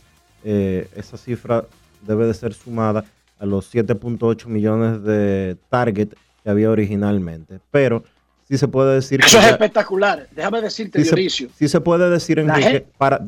eh, 0.44 0.90
esa 0.96 1.18
cifra 1.18 1.66
debe 2.02 2.26
de 2.26 2.34
ser 2.34 2.56
sumada 2.56 3.06
a 3.38 3.46
los 3.46 3.72
7.8 3.72 4.48
millones 4.48 5.04
de 5.04 5.56
target 5.70 6.16
que 6.44 6.50
había 6.50 6.72
originalmente. 6.72 7.60
Pero 7.70 8.04
sí 8.48 8.58
se 8.58 8.68
puede 8.68 8.96
decir. 8.96 9.22
Eso 9.26 9.40
es 9.40 9.46
espectacular. 9.46 10.28
Déjame 10.32 10.62
decirte, 10.62 11.02
Dionisio. 11.02 11.50
sí 11.58 11.68
se 11.68 11.82
puede 11.82 12.10
decir, 12.10 12.40
Enrique. 12.40 12.86
para, 12.98 13.20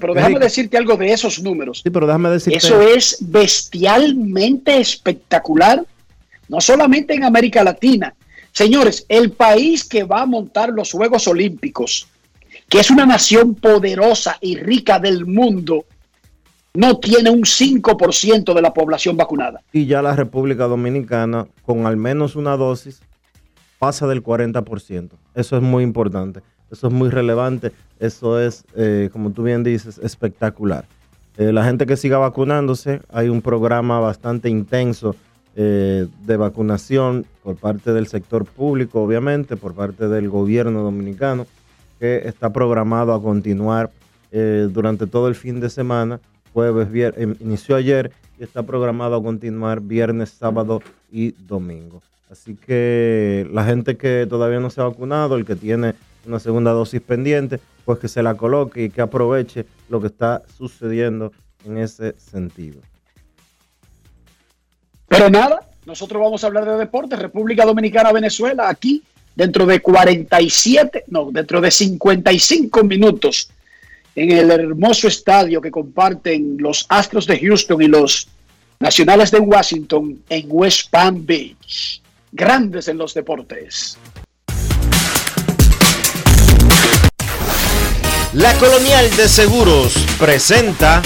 pero 0.00 0.14
déjame 0.14 0.38
decirte 0.38 0.76
algo 0.76 0.96
de 0.96 1.12
esos 1.12 1.42
números. 1.42 1.80
Sí, 1.82 1.90
pero 1.90 2.06
déjame 2.06 2.30
decirte. 2.30 2.58
Eso 2.58 2.80
es 2.80 3.18
bestialmente 3.20 4.78
espectacular, 4.78 5.84
no 6.48 6.60
solamente 6.60 7.14
en 7.14 7.24
América 7.24 7.62
Latina. 7.62 8.14
Señores, 8.52 9.06
el 9.08 9.32
país 9.32 9.84
que 9.84 10.04
va 10.04 10.22
a 10.22 10.26
montar 10.26 10.70
los 10.70 10.92
Juegos 10.92 11.26
Olímpicos, 11.26 12.06
que 12.68 12.80
es 12.80 12.90
una 12.90 13.06
nación 13.06 13.54
poderosa 13.54 14.36
y 14.40 14.56
rica 14.56 14.98
del 14.98 15.26
mundo, 15.26 15.86
no 16.74 16.98
tiene 16.98 17.30
un 17.30 17.42
5% 17.42 18.54
de 18.54 18.62
la 18.62 18.72
población 18.72 19.16
vacunada. 19.16 19.62
Y 19.72 19.86
ya 19.86 20.00
la 20.00 20.16
República 20.16 20.64
Dominicana, 20.64 21.46
con 21.64 21.86
al 21.86 21.96
menos 21.96 22.36
una 22.36 22.56
dosis, 22.56 23.02
pasa 23.82 24.06
del 24.06 24.22
40%. 24.22 25.10
Eso 25.34 25.56
es 25.56 25.62
muy 25.62 25.82
importante, 25.82 26.40
eso 26.70 26.86
es 26.86 26.92
muy 26.92 27.10
relevante, 27.10 27.72
eso 27.98 28.38
es, 28.38 28.64
eh, 28.76 29.10
como 29.12 29.32
tú 29.32 29.42
bien 29.42 29.64
dices, 29.64 29.98
espectacular. 29.98 30.84
Eh, 31.36 31.50
la 31.52 31.64
gente 31.64 31.84
que 31.84 31.96
siga 31.96 32.18
vacunándose, 32.18 33.00
hay 33.12 33.28
un 33.28 33.42
programa 33.42 33.98
bastante 33.98 34.48
intenso 34.48 35.16
eh, 35.56 36.06
de 36.24 36.36
vacunación 36.36 37.26
por 37.42 37.56
parte 37.56 37.92
del 37.92 38.06
sector 38.06 38.44
público, 38.44 39.02
obviamente, 39.02 39.56
por 39.56 39.74
parte 39.74 40.06
del 40.06 40.28
gobierno 40.28 40.82
dominicano, 40.82 41.48
que 41.98 42.22
está 42.28 42.52
programado 42.52 43.12
a 43.12 43.20
continuar 43.20 43.90
durante 44.70 45.06
todo 45.06 45.28
el 45.28 45.34
fin 45.34 45.60
de 45.60 45.68
semana, 45.68 46.18
jueves, 46.54 46.90
viernes, 46.90 47.38
inició 47.40 47.76
ayer 47.76 48.12
y 48.38 48.44
está 48.44 48.62
programado 48.62 49.16
a 49.16 49.22
continuar 49.22 49.82
viernes, 49.82 50.30
sábado 50.30 50.80
y 51.10 51.32
domingo. 51.32 52.00
Así 52.32 52.56
que 52.56 53.46
la 53.52 53.62
gente 53.62 53.98
que 53.98 54.26
todavía 54.26 54.58
no 54.58 54.70
se 54.70 54.80
ha 54.80 54.84
vacunado, 54.84 55.36
el 55.36 55.44
que 55.44 55.54
tiene 55.54 55.92
una 56.26 56.40
segunda 56.40 56.70
dosis 56.70 57.02
pendiente, 57.02 57.60
pues 57.84 57.98
que 57.98 58.08
se 58.08 58.22
la 58.22 58.36
coloque 58.36 58.84
y 58.84 58.88
que 58.90 59.02
aproveche 59.02 59.66
lo 59.90 60.00
que 60.00 60.06
está 60.06 60.40
sucediendo 60.56 61.30
en 61.66 61.76
ese 61.76 62.14
sentido. 62.18 62.80
Pero 65.08 65.28
nada, 65.28 65.68
nosotros 65.84 66.22
vamos 66.22 66.42
a 66.42 66.46
hablar 66.46 66.64
de 66.64 66.78
deportes. 66.78 67.18
República 67.18 67.66
Dominicana, 67.66 68.12
Venezuela, 68.12 68.70
aquí 68.70 69.02
dentro 69.36 69.66
de 69.66 69.82
47, 69.82 71.04
no, 71.08 71.30
dentro 71.30 71.60
de 71.60 71.70
55 71.70 72.82
minutos 72.84 73.50
en 74.14 74.30
el 74.30 74.50
hermoso 74.50 75.06
estadio 75.06 75.60
que 75.60 75.70
comparten 75.70 76.56
los 76.58 76.86
Astros 76.88 77.26
de 77.26 77.38
Houston 77.38 77.82
y 77.82 77.88
los 77.88 78.26
Nacionales 78.80 79.30
de 79.30 79.38
Washington 79.38 80.22
en 80.30 80.46
West 80.48 80.90
Palm 80.90 81.26
Beach 81.26 82.01
grandes 82.32 82.88
en 82.88 82.98
los 82.98 83.14
deportes. 83.14 83.98
La 88.32 88.54
Colonial 88.54 89.14
de 89.14 89.28
Seguros 89.28 89.94
presenta 90.18 91.02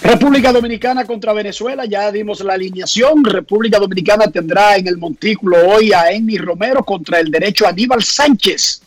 República 0.00 0.52
Dominicana 0.52 1.04
contra 1.04 1.32
Venezuela, 1.34 1.84
ya 1.84 2.10
dimos 2.10 2.40
la 2.40 2.54
alineación. 2.54 3.24
República 3.24 3.78
Dominicana 3.78 4.28
tendrá 4.28 4.76
en 4.76 4.86
el 4.86 4.96
montículo 4.96 5.68
hoy 5.68 5.92
a 5.92 6.10
Emi 6.10 6.38
Romero 6.38 6.82
contra 6.84 7.20
el 7.20 7.30
derecho 7.30 7.66
Aníbal 7.66 8.02
Sánchez. 8.02 8.83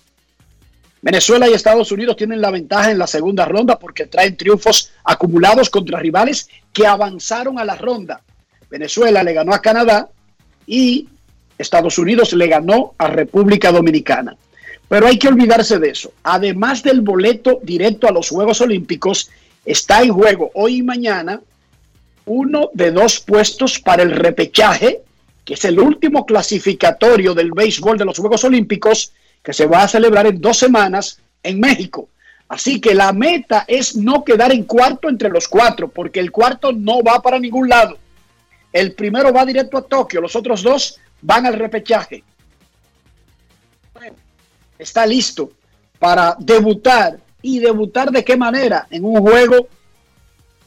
Venezuela 1.07 1.47
y 1.47 1.53
Estados 1.53 1.89
Unidos 1.93 2.17
tienen 2.17 2.41
la 2.41 2.51
ventaja 2.51 2.91
en 2.91 2.97
la 2.97 3.07
segunda 3.07 3.45
ronda 3.45 3.79
porque 3.79 4.07
traen 4.07 4.35
triunfos 4.35 4.91
acumulados 5.05 5.69
contra 5.69 6.01
rivales 6.01 6.49
que 6.73 6.85
avanzaron 6.85 7.57
a 7.57 7.63
la 7.63 7.77
ronda. 7.77 8.19
Venezuela 8.69 9.23
le 9.23 9.31
ganó 9.31 9.53
a 9.53 9.61
Canadá 9.61 10.09
y 10.65 11.07
Estados 11.57 11.97
Unidos 11.97 12.33
le 12.33 12.47
ganó 12.47 12.93
a 12.97 13.07
República 13.07 13.71
Dominicana. 13.71 14.35
Pero 14.89 15.07
hay 15.07 15.17
que 15.17 15.29
olvidarse 15.29 15.79
de 15.79 15.91
eso. 15.91 16.11
Además 16.23 16.83
del 16.83 16.99
boleto 16.99 17.61
directo 17.63 18.09
a 18.09 18.11
los 18.11 18.27
Juegos 18.27 18.59
Olímpicos, 18.59 19.29
está 19.63 20.01
en 20.01 20.11
juego 20.11 20.51
hoy 20.55 20.79
y 20.79 20.83
mañana 20.83 21.39
uno 22.25 22.69
de 22.73 22.91
dos 22.91 23.21
puestos 23.21 23.79
para 23.79 24.03
el 24.03 24.11
repechaje, 24.11 25.03
que 25.45 25.53
es 25.53 25.63
el 25.63 25.79
último 25.79 26.25
clasificatorio 26.25 27.33
del 27.33 27.53
béisbol 27.53 27.97
de 27.97 28.03
los 28.03 28.17
Juegos 28.17 28.43
Olímpicos, 28.43 29.13
que 29.43 29.53
se 29.53 29.65
va 29.65 29.83
a 29.83 29.87
celebrar 29.87 30.27
en 30.27 30.41
dos 30.41 30.57
semanas 30.57 31.19
en 31.43 31.59
México. 31.59 32.09
Así 32.49 32.79
que 32.79 32.95
la 32.95 33.11
meta 33.11 33.65
es 33.67 33.95
no 33.95 34.23
quedar 34.23 34.51
en 34.51 34.63
cuarto 34.63 35.09
entre 35.09 35.29
los 35.29 35.47
cuatro, 35.47 35.89
porque 35.89 36.19
el 36.19 36.31
cuarto 36.31 36.71
no 36.71 37.01
va 37.03 37.21
para 37.21 37.39
ningún 37.39 37.67
lado. 37.67 37.97
El 38.71 38.93
primero 38.93 39.33
va 39.33 39.45
directo 39.45 39.77
a 39.77 39.81
Tokio, 39.81 40.21
los 40.21 40.35
otros 40.35 40.63
dos 40.63 40.99
van 41.21 41.45
al 41.45 41.53
repechaje. 41.53 42.23
Está 44.77 45.05
listo 45.05 45.51
para 45.99 46.35
debutar 46.39 47.19
y 47.41 47.59
debutar 47.59 48.11
de 48.11 48.23
qué 48.23 48.37
manera 48.37 48.87
en 48.89 49.03
un 49.03 49.19
juego 49.21 49.67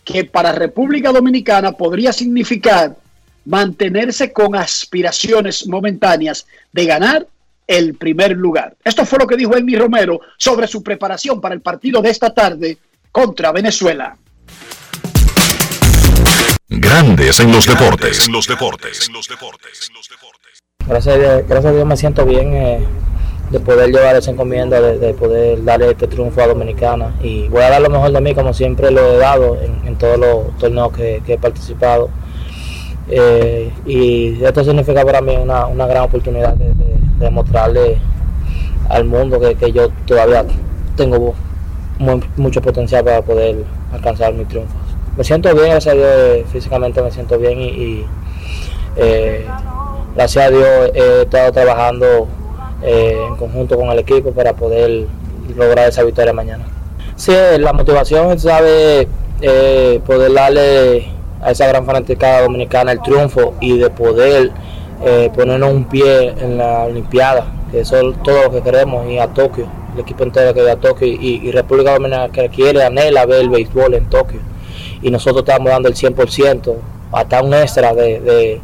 que 0.05 0.25
para 0.25 0.53
República 0.53 1.13
Dominicana 1.13 1.73
podría 1.73 2.13
significar 2.13 2.97
mantenerse 3.45 4.33
con 4.33 4.55
aspiraciones 4.55 5.67
momentáneas 5.67 6.47
de 6.73 6.85
ganar 6.85 7.27
el 7.71 7.95
primer 7.95 8.33
lugar. 8.33 8.77
Esto 8.85 9.07
fue 9.07 9.21
lo 9.21 9.29
que 9.29 9.37
dijo 9.37 9.57
Emi 9.57 9.77
Romero 9.77 10.21
sobre 10.37 10.67
su 10.67 10.83
preparación 10.83 11.41
para 11.41 11.55
el 11.55 11.61
partido 11.61 12.03
de 12.03 12.11
esta 12.11 12.35
tarde 12.35 12.79
contra 13.13 13.53
Venezuela. 13.53 14.17
Grandes 16.69 17.39
en 17.39 17.53
los 17.53 17.67
deportes. 17.67 18.27
En 18.27 18.33
los 18.33 18.49
deportes. 18.49 19.07
En 19.07 19.15
los 19.15 19.29
deportes. 19.29 19.91
Gracias 20.85 21.15
a 21.15 21.19
Dios, 21.19 21.49
gracias 21.49 21.73
a 21.73 21.77
Dios 21.77 21.87
me 21.87 21.97
siento 21.97 22.27
bien 22.27 22.55
eh, 22.55 22.85
de 23.51 23.61
poder 23.61 23.91
llevar 23.91 24.17
esa 24.17 24.33
encomienda, 24.33 24.81
de, 24.81 25.15
poder 25.15 25.63
darle 25.63 25.91
este 25.91 26.09
triunfo 26.09 26.43
a 26.43 26.49
Dominicana. 26.49 27.15
Y 27.23 27.47
voy 27.49 27.63
a 27.63 27.71
dar 27.71 27.83
lo 27.83 27.91
mejor 27.91 28.11
de 28.11 28.21
mí, 28.21 28.35
como 28.35 28.53
siempre 28.53 28.91
lo 28.91 29.13
he 29.13 29.19
dado 29.19 29.57
en, 29.61 29.97
todos 29.97 30.19
los 30.19 30.59
torneos 30.59 30.93
que, 30.93 31.23
he 31.25 31.39
participado. 31.39 32.11
Eh, 33.09 33.73
y 33.87 34.45
esto 34.45 34.63
significa 34.65 35.05
para 35.05 35.21
mí 35.21 35.37
una, 35.37 35.87
gran 35.87 36.05
oportunidad 36.05 36.55
de, 36.55 36.73
demostrarle 37.19 37.99
al 38.89 39.05
mundo 39.05 39.39
que, 39.41 39.73
yo 39.73 39.89
todavía 40.07 40.45
tengo 40.97 41.35
mucho 42.37 42.63
potencial 42.63 43.05
para 43.05 43.23
poder 43.23 43.65
alcanzar 43.93 44.33
mi 44.33 44.45
triunfo. 44.45 44.75
Me 45.17 45.25
siento 45.25 45.55
bien, 45.55 45.71
gracias 45.71 45.95
Dios, 45.95 46.47
físicamente 46.51 47.03
me 47.03 47.11
siento 47.11 47.39
bien 47.39 47.61
y, 47.61 48.07
eh, 48.97 49.45
gracias 50.15 50.47
a 50.47 50.51
Dios 50.51 50.91
he 50.95 51.23
estado 51.23 51.53
trabajando 51.53 52.29
eh, 52.83 53.17
en 53.29 53.37
conjunto 53.37 53.77
con 53.77 53.89
el 53.91 53.99
equipo 53.99 54.33
para 54.33 54.55
poder 54.55 55.07
lograr 55.57 55.89
esa 55.89 56.03
victoria 56.03 56.33
mañana. 56.33 56.65
Sí, 57.17 57.33
la 57.59 57.73
motivación 57.73 58.39
sabe 58.39 59.07
eh, 59.43 60.01
poder 60.07 60.33
darle 60.33 61.07
a 61.43 61.51
esa 61.51 61.67
gran 61.67 61.87
fanaticada 61.87 62.43
dominicana 62.43 62.93
el 62.93 63.03
triunfo 63.03 63.55
y 63.61 63.79
de 63.79 63.91
poder 63.91 64.51
eh, 65.05 65.31
ponernos 65.35 65.73
un 65.73 65.85
pie 65.85 66.35
en 66.39 66.59
la 66.59 66.85
Olimpiada, 66.85 67.47
que 67.71 67.81
eso 67.81 67.97
es 67.97 68.23
todo 68.23 68.45
lo 68.45 68.51
que 68.51 68.63
queremos, 68.63 69.09
y 69.11 69.19
a 69.19 69.29
Tokio, 69.29 69.67
el 69.95 70.01
equipo 70.01 70.25
entero 70.25 70.53
que 70.53 70.63
va 70.63 70.73
a 70.73 70.77
Tokio 70.77 71.07
y, 71.07 71.51
República 71.53 71.93
Dominicana 71.93 72.29
que 72.29 72.49
quiere, 72.49 72.85
anhela 72.85 73.27
ver 73.27 73.41
el 73.41 73.51
béisbol 73.51 73.95
en 73.95 74.11
Tokio. 74.11 74.41
Y 75.03 75.11
nosotros 75.11 75.45
estamos 75.47 75.71
dando 75.71 75.89
el 75.89 75.95
100%, 75.95 76.75
hasta 77.13 77.43
un 77.43 77.55
extra 77.55 77.95
de 77.95 78.61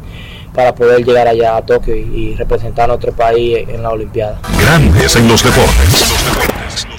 para 0.57 0.73
poder 0.73 1.05
llegar 1.05 1.27
allá 1.27 1.55
a 1.55 1.61
Tokio 1.61 1.95
y, 1.95 2.33
representar 2.33 2.85
a 2.85 2.87
nuestro 2.87 3.11
país 3.11 3.59
en 3.67 3.83
la 3.83 3.91
Olimpiada. 3.91 4.39
Grandes 4.59 5.15
en 5.15 5.27
los 5.27 5.43
deportes. 5.43 6.96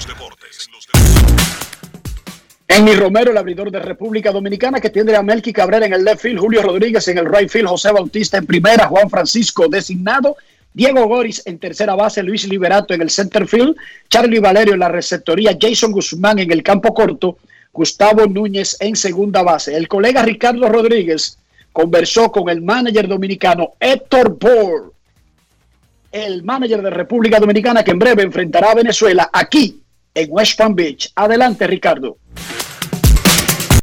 Mi 2.83 2.93
Romero, 2.93 3.31
el 3.31 3.37
abridor 3.37 3.71
de 3.71 3.79
República 3.79 4.31
Dominicana, 4.31 4.79
que 4.79 4.89
tiene 4.89 5.15
a 5.15 5.23
Melky 5.23 5.51
Cabrera 5.51 5.85
en 5.85 5.93
el 5.93 6.03
left 6.03 6.21
field, 6.21 6.39
Julio 6.39 6.61
Rodríguez 6.61 7.07
en 7.07 7.17
el 7.17 7.25
right 7.25 7.49
field, 7.49 7.67
José 7.67 7.91
Bautista 7.91 8.37
en 8.37 8.45
primera, 8.45 8.87
Juan 8.87 9.09
Francisco 9.09 9.67
designado, 9.67 10.37
Diego 10.73 11.07
Goris 11.07 11.41
en 11.45 11.59
tercera 11.59 11.95
base, 11.95 12.23
Luis 12.23 12.47
Liberato 12.47 12.93
en 12.93 13.01
el 13.01 13.09
center 13.09 13.47
field, 13.47 13.75
Charlie 14.07 14.39
Valerio 14.39 14.75
en 14.75 14.79
la 14.79 14.87
receptoría, 14.87 15.57
Jason 15.59 15.91
Guzmán 15.91 16.39
en 16.39 16.51
el 16.51 16.63
campo 16.63 16.93
corto, 16.93 17.37
Gustavo 17.73 18.27
Núñez 18.27 18.77
en 18.79 18.95
segunda 18.95 19.41
base. 19.43 19.75
El 19.75 19.87
colega 19.87 20.21
Ricardo 20.21 20.69
Rodríguez 20.69 21.37
conversó 21.73 22.31
con 22.31 22.49
el 22.49 22.61
manager 22.61 23.07
dominicano 23.07 23.73
Héctor 23.79 24.37
Bor, 24.39 24.93
el 26.11 26.43
manager 26.43 26.81
de 26.81 26.89
República 26.91 27.39
Dominicana 27.39 27.83
que 27.83 27.91
en 27.91 27.99
breve 27.99 28.23
enfrentará 28.23 28.71
a 28.71 28.75
Venezuela 28.75 29.29
aquí 29.33 29.81
en 30.13 30.27
West 30.31 30.57
Palm 30.57 30.75
Beach. 30.75 31.11
Adelante, 31.15 31.67
Ricardo. 31.67 32.17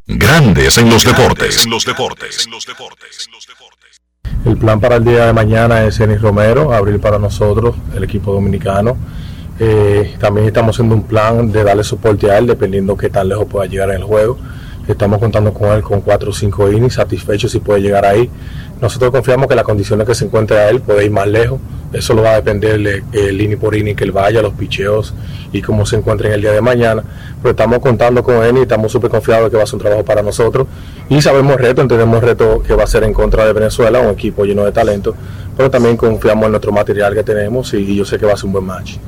Grandes 0.08 0.78
en 0.78 0.88
los 0.88 1.04
deportes. 1.04 1.64
En 1.64 1.70
los 1.70 1.84
deportes. 1.84 2.46
En 2.46 2.52
los 2.52 2.64
deportes. 2.64 3.28
El 4.44 4.56
plan 4.56 4.80
para 4.80 4.96
el 4.96 5.04
día 5.04 5.26
de 5.26 5.32
mañana 5.32 5.82
es 5.82 5.98
Enis 5.98 6.20
Romero, 6.20 6.72
abrir 6.72 7.00
para 7.00 7.18
nosotros, 7.18 7.74
el 7.92 8.04
equipo 8.04 8.32
dominicano. 8.32 8.96
Eh, 9.58 10.14
también 10.20 10.46
estamos 10.46 10.76
haciendo 10.76 10.94
un 10.94 11.02
plan 11.08 11.50
de 11.50 11.64
darle 11.64 11.82
soporte 11.82 12.30
a 12.30 12.38
él, 12.38 12.46
dependiendo 12.46 12.96
qué 12.96 13.10
tan 13.10 13.28
lejos 13.28 13.48
pueda 13.48 13.66
llegar 13.66 13.90
en 13.90 13.96
el 13.96 14.04
juego. 14.04 14.38
Estamos 14.88 15.18
contando 15.18 15.52
con 15.52 15.70
él 15.70 15.82
con 15.82 16.00
4 16.00 16.30
o 16.30 16.32
5 16.32 16.72
innings, 16.72 16.94
satisfechos 16.94 17.50
si 17.50 17.58
puede 17.58 17.80
llegar 17.80 18.04
ahí. 18.04 18.30
Nosotros 18.80 19.10
confiamos 19.10 19.48
que 19.48 19.54
las 19.54 19.64
condiciones 19.64 20.06
que 20.06 20.14
se 20.14 20.26
encuentre 20.26 20.58
a 20.58 20.70
él 20.70 20.80
puede 20.80 21.04
ir 21.04 21.10
más 21.10 21.26
lejos. 21.26 21.58
Eso 21.92 22.14
lo 22.14 22.22
va 22.22 22.32
a 22.32 22.36
depender 22.36 23.04
el 23.12 23.40
inning 23.40 23.58
por 23.58 23.74
inning 23.74 23.96
que 23.96 24.04
él 24.04 24.12
vaya, 24.12 24.42
los 24.42 24.52
picheos 24.54 25.14
y 25.50 25.62
cómo 25.62 25.86
se 25.86 25.96
encuentre 25.96 26.28
en 26.28 26.34
el 26.34 26.40
día 26.40 26.52
de 26.52 26.60
mañana. 26.60 27.02
Pero 27.42 27.50
estamos 27.50 27.78
contando 27.80 28.22
con 28.22 28.44
él 28.44 28.58
y 28.58 28.60
estamos 28.60 28.92
súper 28.92 29.10
confiados 29.10 29.44
de 29.44 29.50
que 29.50 29.56
va 29.56 29.62
a 29.62 29.66
ser 29.66 29.76
un 29.76 29.80
trabajo 29.80 30.04
para 30.04 30.22
nosotros. 30.22 30.66
Y 31.08 31.20
sabemos 31.22 31.54
el 31.54 31.58
reto, 31.58 31.82
entendemos 31.82 32.16
el 32.16 32.28
reto 32.28 32.62
que 32.62 32.74
va 32.74 32.84
a 32.84 32.86
ser 32.86 33.02
en 33.04 33.12
contra 33.12 33.44
de 33.44 33.52
Venezuela, 33.52 34.00
un 34.00 34.10
equipo 34.10 34.44
lleno 34.44 34.64
de 34.64 34.72
talento. 34.72 35.14
Pero 35.56 35.70
también 35.70 35.96
confiamos 35.96 36.44
en 36.44 36.50
nuestro 36.52 36.70
material 36.70 37.14
que 37.14 37.22
tenemos 37.24 37.72
y 37.74 37.96
yo 37.96 38.04
sé 38.04 38.18
que 38.18 38.26
va 38.26 38.34
a 38.34 38.36
ser 38.36 38.46
un 38.46 38.52
buen 38.52 38.64
match 38.64 38.98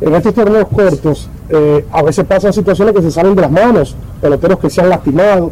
en 0.00 0.14
estos 0.14 0.34
torneos 0.34 0.68
cortos 0.68 1.28
eh, 1.48 1.84
a 1.92 2.02
veces 2.02 2.24
pasan 2.24 2.52
situaciones 2.52 2.94
que 2.94 3.02
se 3.02 3.10
salen 3.10 3.34
de 3.34 3.42
las 3.42 3.50
manos, 3.50 3.96
peloteros 4.20 4.58
que 4.58 4.70
se 4.70 4.80
han 4.80 4.88
lastimado, 4.88 5.50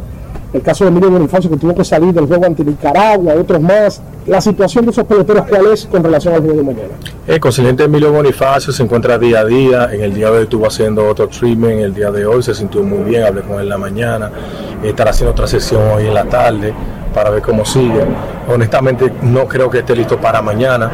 el 0.53 0.61
caso 0.61 0.85
de 0.85 0.91
Emilio 0.91 1.11
Bonifacio 1.11 1.51
que 1.51 1.57
tuvo 1.57 1.75
que 1.75 1.85
salir 1.85 2.13
del 2.13 2.27
juego 2.27 2.45
ante 2.45 2.63
Nicaragua, 2.63 3.35
otros 3.35 3.61
más. 3.61 4.03
La 4.27 4.41
situación 4.41 4.85
de 4.85 4.91
esos 4.91 5.05
peloteros, 5.05 5.47
¿cuál 5.49 5.67
es 5.67 5.87
con 5.87 6.05
relación 6.05 6.35
al 6.35 6.41
juego 6.41 6.57
de 6.59 6.63
mañana? 6.63 6.95
El 7.27 7.41
consiguiente 7.41 7.85
Emilio 7.85 8.13
Bonifacio 8.13 8.73
se 8.73 8.83
encuentra 8.83 9.19
día 9.19 9.41
a 9.41 9.45
día. 9.47 9.89
En 9.91 10.03
el 10.03 10.13
día 10.13 10.31
de 10.31 10.39
hoy 10.39 10.43
estuvo 10.45 10.67
haciendo 10.67 11.09
otro 11.09 11.29
treatment. 11.29 11.81
El 11.81 11.95
día 11.95 12.11
de 12.11 12.27
hoy 12.27 12.43
se 12.43 12.55
sintió 12.55 12.83
muy 12.83 13.03
bien. 13.03 13.25
Hablé 13.25 13.41
con 13.43 13.57
él 13.57 13.63
en 13.63 13.69
la 13.71 13.79
mañana. 13.79 14.31
Estará 14.83 15.11
haciendo 15.11 15.33
otra 15.33 15.47
sesión 15.47 15.83
hoy 15.95 16.07
en 16.07 16.15
la 16.15 16.25
tarde 16.27 16.75
para 17.15 17.31
ver 17.31 17.41
cómo 17.41 17.65
sigue. 17.65 18.05
Honestamente, 18.47 19.11
no 19.23 19.47
creo 19.49 19.71
que 19.71 19.79
esté 19.79 19.97
listo 19.97 20.19
para 20.19 20.43
mañana 20.43 20.91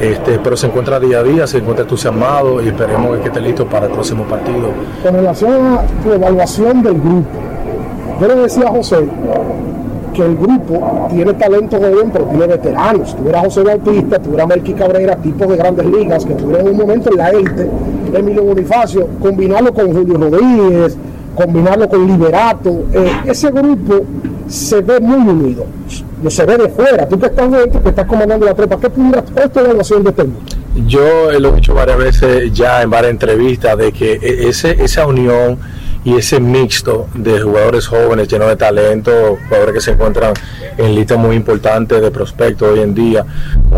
este, 0.00 0.38
pero 0.38 0.56
se 0.56 0.66
encuentra 0.66 1.00
día 1.00 1.18
a 1.18 1.22
día, 1.22 1.46
se 1.46 1.58
encuentra 1.58 1.82
entusiasmado 1.82 2.62
y 2.62 2.68
esperemos 2.68 3.18
que 3.18 3.28
esté 3.28 3.40
listo 3.40 3.66
para 3.66 3.86
el 3.86 3.92
próximo 3.92 4.24
partido. 4.24 4.70
Con 5.02 5.14
relación 5.14 5.78
a 5.78 5.82
tu 6.04 6.12
evaluación 6.12 6.82
del 6.82 6.94
grupo, 6.94 7.38
yo 8.20 8.28
le 8.28 8.34
decía 8.36 8.66
a 8.68 8.70
José 8.70 9.08
que 10.14 10.24
el 10.24 10.36
grupo 10.36 11.08
tiene 11.10 11.34
talento 11.34 11.78
joven, 11.78 12.10
pero 12.12 12.24
tiene 12.26 12.46
veteranos. 12.46 13.16
Tuviera 13.16 13.40
José 13.40 13.62
Bautista, 13.62 14.18
tuviera 14.18 14.46
Melqui 14.46 14.72
Cabrera, 14.72 15.16
tipos 15.16 15.48
de 15.48 15.56
grandes 15.56 15.86
ligas 15.86 16.24
que 16.24 16.34
tuvieron 16.34 16.68
un 16.68 16.76
momento 16.76 17.10
en 17.10 17.16
la 17.16 17.30
élite, 17.30 17.68
Emilio 18.12 18.44
Bonifacio, 18.44 19.08
combinarlo 19.20 19.72
con 19.72 19.92
Julio 19.92 20.16
Rodríguez, 20.16 20.96
combinarlo 21.34 21.88
con 21.88 22.06
Liberato. 22.06 22.70
Eh, 22.92 23.12
ese 23.26 23.50
grupo 23.50 24.00
se 24.48 24.80
ve 24.80 24.98
muy 25.00 25.28
unido 25.28 25.66
no 26.22 26.30
se 26.30 26.44
ve 26.44 26.56
de 26.56 26.68
fuera. 26.68 27.08
Tú 27.08 27.18
que 27.18 27.26
estás 27.26 27.50
dentro, 27.50 27.82
que 27.82 27.88
estás 27.90 28.06
comandando 28.06 28.46
la 28.46 28.54
tropa, 28.54 28.78
¿qué 28.80 28.90
tendrás 28.90 29.24
esta 29.36 29.60
evaluación 29.60 30.04
de 30.04 30.10
este 30.10 30.26
Yo 30.86 31.32
lo 31.38 31.50
he 31.50 31.52
dicho 31.56 31.74
varias 31.74 31.98
veces 31.98 32.52
ya 32.52 32.82
en 32.82 32.90
varias 32.90 33.10
entrevistas 33.10 33.76
de 33.78 33.92
que 33.92 34.14
e, 34.14 34.48
ese, 34.48 34.82
esa 34.82 35.06
unión 35.06 35.58
y 36.04 36.16
ese 36.16 36.40
mixto 36.40 37.08
de 37.14 37.40
jugadores 37.40 37.86
jóvenes 37.86 38.28
llenos 38.28 38.48
de 38.48 38.56
talento, 38.56 39.36
jugadores 39.48 39.74
que 39.74 39.80
se 39.80 39.90
encuentran 39.92 40.32
en 40.76 40.94
listas 40.94 41.18
muy 41.18 41.36
importantes 41.36 42.00
de 42.00 42.10
prospectos 42.10 42.68
hoy 42.70 42.80
en 42.80 42.94
día, 42.94 43.26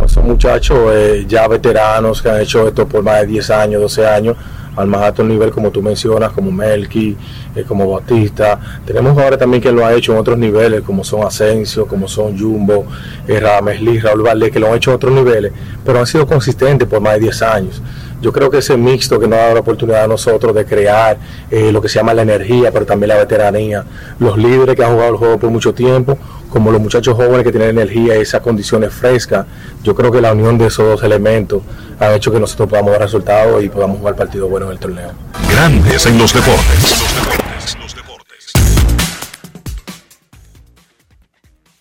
son 0.06 0.26
muchachos 0.26 0.78
eh, 0.92 1.24
ya 1.26 1.48
veteranos 1.48 2.22
que 2.22 2.30
han 2.30 2.40
hecho 2.40 2.68
esto 2.68 2.86
por 2.86 3.02
más 3.02 3.22
de 3.22 3.26
10 3.26 3.50
años, 3.50 3.82
12 3.82 4.06
años, 4.06 4.36
al 4.76 4.86
más 4.86 5.02
alto 5.02 5.24
nivel, 5.24 5.50
como 5.50 5.70
tú 5.70 5.82
mencionas, 5.82 6.32
como 6.32 6.50
Melky, 6.50 7.16
eh, 7.54 7.64
como 7.66 7.90
Batista. 7.90 8.58
Tenemos 8.84 9.12
jugadores 9.12 9.38
también 9.38 9.62
que 9.62 9.72
lo 9.72 9.84
han 9.84 9.94
hecho 9.94 10.12
en 10.12 10.18
otros 10.18 10.38
niveles, 10.38 10.82
como 10.82 11.04
son 11.04 11.24
Asensio, 11.24 11.86
como 11.86 12.08
son 12.08 12.38
Jumbo, 12.38 12.86
eh, 13.26 13.40
Raúl 13.40 14.22
Valdés, 14.22 14.50
que 14.50 14.60
lo 14.60 14.68
han 14.68 14.76
hecho 14.76 14.90
en 14.90 14.96
otros 14.96 15.12
niveles, 15.12 15.52
pero 15.84 15.98
han 15.98 16.06
sido 16.06 16.26
consistentes 16.26 16.86
por 16.88 17.00
más 17.00 17.14
de 17.14 17.20
10 17.20 17.42
años. 17.42 17.82
Yo 18.20 18.32
creo 18.32 18.50
que 18.50 18.58
ese 18.58 18.76
mixto 18.76 19.18
que 19.18 19.26
nos 19.26 19.38
ha 19.38 19.42
dado 19.42 19.54
la 19.54 19.60
oportunidad 19.60 20.04
a 20.04 20.06
nosotros 20.06 20.54
de 20.54 20.66
crear 20.66 21.16
eh, 21.50 21.72
lo 21.72 21.80
que 21.80 21.88
se 21.88 21.98
llama 21.98 22.12
la 22.12 22.22
energía, 22.22 22.70
pero 22.70 22.84
también 22.84 23.08
la 23.08 23.16
veteranía, 23.16 23.84
los 24.18 24.36
líderes 24.36 24.76
que 24.76 24.84
han 24.84 24.92
jugado 24.92 25.12
el 25.12 25.16
juego 25.16 25.38
por 25.38 25.50
mucho 25.50 25.72
tiempo, 25.72 26.18
como 26.50 26.70
los 26.70 26.80
muchachos 26.80 27.14
jóvenes 27.14 27.44
que 27.44 27.50
tienen 27.50 27.70
energía 27.70 28.18
y 28.18 28.22
esas 28.22 28.40
condiciones 28.40 28.92
frescas, 28.92 29.46
yo 29.82 29.94
creo 29.94 30.10
que 30.10 30.20
la 30.20 30.32
unión 30.32 30.58
de 30.58 30.66
esos 30.66 30.84
dos 30.84 31.02
elementos 31.02 31.62
ha 31.98 32.14
hecho 32.14 32.32
que 32.32 32.40
nosotros 32.40 32.68
podamos 32.68 32.92
dar 32.92 33.00
resultados 33.02 33.62
y 33.62 33.68
podamos 33.68 33.98
jugar 33.98 34.16
partido 34.16 34.48
bueno 34.48 34.66
en 34.66 34.72
el 34.72 34.78
torneo. 34.78 35.12
Grandes 35.50 36.04
en 36.06 36.18
los 36.18 36.34
deportes. 36.34 37.10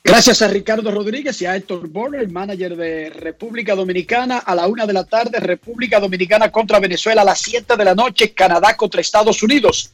Gracias 0.04 0.42
a 0.42 0.48
Ricardo 0.48 0.90
Rodríguez 0.90 1.40
y 1.42 1.46
a 1.46 1.56
Héctor 1.56 1.88
Borner, 1.88 2.22
el 2.22 2.32
manager 2.32 2.76
de 2.76 3.12
República 3.12 3.76
Dominicana. 3.76 4.40
A 4.40 4.56
la 4.56 4.68
una 4.68 4.88
de 4.88 4.94
la 4.94 5.04
tarde, 5.04 5.40
República 5.40 6.00
Dominicana 6.00 6.52
contra 6.52 6.80
Venezuela. 6.80 7.22
A 7.22 7.26
las 7.26 7.40
siete 7.40 7.78
de 7.78 7.86
la 7.86 7.94
noche, 7.94 8.34
Canadá 8.34 8.76
contra 8.76 9.02
Estados 9.02 9.44
Unidos. 9.44 9.92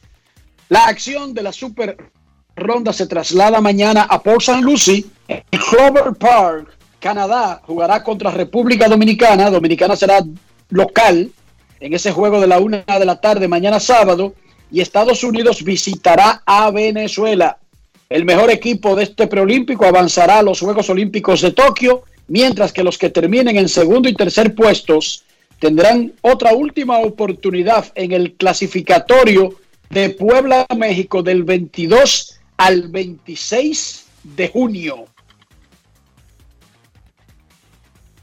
La 0.70 0.86
acción 0.86 1.34
de 1.34 1.42
la 1.42 1.52
Super 1.52 1.98
Ronda 2.56 2.92
se 2.92 3.06
traslada 3.06 3.60
mañana 3.60 4.06
a 4.08 4.22
Port 4.22 4.40
St. 4.40 4.62
Lucie. 4.62 5.04
Clover 5.50 6.14
Park, 6.18 6.68
Canadá 6.98 7.60
jugará 7.66 8.02
contra 8.02 8.30
República 8.30 8.88
Dominicana. 8.88 9.50
Dominicana 9.50 9.94
será 9.94 10.24
local 10.70 11.30
en 11.80 11.94
ese 11.94 12.12
juego 12.12 12.40
de 12.40 12.46
la 12.46 12.58
una 12.58 12.82
de 12.86 13.04
la 13.04 13.20
tarde 13.20 13.46
mañana 13.46 13.78
sábado. 13.78 14.34
Y 14.72 14.80
Estados 14.80 15.22
Unidos 15.22 15.62
visitará 15.62 16.42
a 16.46 16.70
Venezuela. 16.70 17.58
El 18.08 18.24
mejor 18.24 18.50
equipo 18.50 18.96
de 18.96 19.04
este 19.04 19.26
preolímpico 19.26 19.84
avanzará 19.84 20.38
a 20.38 20.42
los 20.42 20.60
Juegos 20.60 20.88
Olímpicos 20.88 21.42
de 21.42 21.52
Tokio, 21.52 22.04
mientras 22.28 22.72
que 22.72 22.82
los 22.82 22.98
que 22.98 23.10
terminen 23.10 23.56
en 23.56 23.68
segundo 23.68 24.08
y 24.08 24.14
tercer 24.14 24.54
puestos 24.54 25.24
tendrán 25.58 26.12
otra 26.22 26.52
última 26.52 26.98
oportunidad 26.98 27.86
en 27.94 28.12
el 28.12 28.34
clasificatorio 28.34 29.54
de 29.90 30.10
Puebla, 30.10 30.66
México, 30.76 31.22
del 31.22 31.44
22 31.44 32.35
al 32.56 32.88
26 32.88 34.06
de 34.36 34.48
junio. 34.48 35.04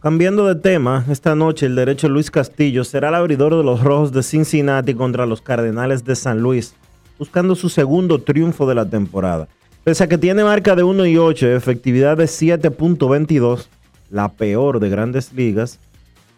Cambiando 0.02 0.46
de 0.46 0.56
tema, 0.56 1.06
esta 1.10 1.34
noche 1.34 1.66
el 1.66 1.76
derecho 1.76 2.10
Luis 2.10 2.30
Castillo 2.30 2.84
será 2.84 3.10
el 3.10 3.16
abridor 3.16 3.56
de 3.56 3.64
los 3.64 3.82
Rojos 3.82 4.12
de 4.12 4.22
Cincinnati 4.22 4.94
contra 4.96 5.26
los 5.26 5.42
Cardenales 5.42 6.04
de 6.04 6.16
San 6.16 6.42
Luis, 6.42 6.76
buscando 7.18 7.56
su 7.56 7.70
segundo 7.70 8.20
triunfo 8.20 8.68
de 8.68 8.76
la 8.76 8.90
temporada. 8.90 9.48
Pese 9.86 10.04
a 10.04 10.08
que 10.08 10.18
tiene 10.18 10.44
marca 10.44 10.76
de 10.76 10.84
1 10.84 11.06
y 11.06 11.18
8, 11.18 11.48
efectividad 11.56 12.18
de 12.18 12.26
7.22, 12.26 13.68
la 14.10 14.30
peor 14.30 14.80
de 14.82 14.90
grandes 14.90 15.32
ligas, 15.32 15.80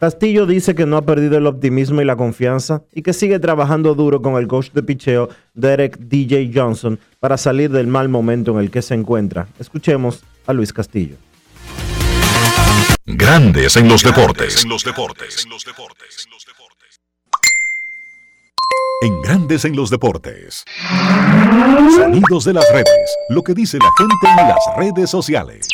Castillo 0.05 0.45
dice 0.45 0.75
que 0.75 0.85
no 0.85 0.97
ha 0.97 1.01
perdido 1.01 1.35
el 1.35 1.47
optimismo 1.47 1.99
y 1.99 2.05
la 2.05 2.15
confianza 2.15 2.83
y 2.93 3.01
que 3.01 3.11
sigue 3.11 3.39
trabajando 3.39 3.95
duro 3.95 4.21
con 4.21 4.35
el 4.35 4.47
coach 4.47 4.69
de 4.69 4.83
picheo 4.83 5.29
Derek 5.55 5.97
DJ 5.97 6.51
Johnson 6.53 6.99
para 7.19 7.37
salir 7.37 7.71
del 7.71 7.87
mal 7.87 8.07
momento 8.07 8.51
en 8.51 8.59
el 8.59 8.69
que 8.69 8.83
se 8.83 8.93
encuentra. 8.93 9.47
Escuchemos 9.57 10.21
a 10.45 10.53
Luis 10.53 10.71
Castillo. 10.71 11.15
Grandes 13.07 13.77
en 13.77 13.89
los 13.89 14.03
deportes. 14.03 14.63
En 14.63 14.69
los 14.69 14.83
deportes. 14.83 15.47
En 19.01 19.21
Grandes 19.23 19.65
en 19.65 19.75
los 19.75 19.89
deportes. 19.89 20.63
Sonidos 21.95 22.45
de 22.45 22.53
las 22.53 22.71
redes. 22.71 23.17
Lo 23.29 23.41
que 23.41 23.55
dice 23.55 23.79
la 23.79 23.89
gente 23.97 24.39
en 24.39 24.49
las 24.49 24.77
redes 24.77 25.09
sociales. 25.09 25.67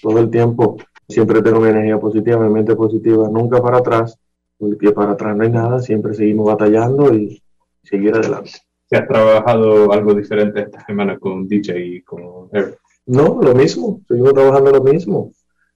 Todo 0.00 0.20
el 0.20 0.30
tiempo 0.30 0.78
siempre 1.08 1.42
tengo 1.42 1.58
una 1.58 1.70
energía 1.70 1.98
positiva, 1.98 2.46
mi 2.46 2.52
mente 2.52 2.74
positiva, 2.74 3.28
nunca 3.28 3.62
para 3.62 3.78
atrás. 3.78 4.18
Porque 4.56 4.92
para 4.92 5.12
atrás 5.12 5.36
no 5.36 5.42
hay 5.42 5.50
nada, 5.50 5.80
siempre 5.80 6.14
seguimos 6.14 6.46
batallando 6.46 7.12
y 7.14 7.42
seguir 7.82 8.14
adelante. 8.14 8.52
¿Se 8.86 8.96
has 8.96 9.08
trabajado 9.08 9.92
algo 9.92 10.14
diferente 10.14 10.60
esta 10.60 10.84
semana 10.84 11.18
con 11.18 11.48
DJ 11.48 11.78
y 11.78 12.02
con 12.02 12.48
Eric? 12.52 12.78
No, 13.06 13.40
lo 13.42 13.54
mismo, 13.54 14.00
seguimos 14.08 14.34
trabajando 14.34 14.70
lo 14.70 14.82
mismo. 14.82 15.32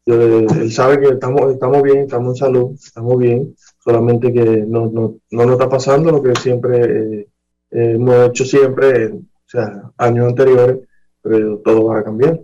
Yo, 0.06 0.14
él 0.14 0.72
sabe 0.72 1.00
que 1.00 1.08
estamos, 1.08 1.52
estamos 1.52 1.82
bien, 1.82 1.98
estamos 1.98 2.28
en 2.28 2.36
salud, 2.36 2.70
estamos 2.74 3.18
bien, 3.18 3.54
solamente 3.78 4.32
que 4.32 4.64
no, 4.66 4.86
no, 4.86 5.16
no 5.30 5.44
nos 5.44 5.52
está 5.52 5.68
pasando 5.68 6.10
lo 6.10 6.22
que 6.22 6.34
siempre 6.36 6.78
eh, 6.78 7.28
eh, 7.70 7.92
hemos 7.96 8.28
hecho 8.28 8.44
siempre, 8.44 9.08
o 9.08 9.22
sea, 9.44 9.90
años 9.98 10.28
anteriores, 10.28 10.78
pero 11.20 11.58
todo 11.58 11.84
va 11.86 11.98
a 11.98 12.04
cambiar. 12.04 12.40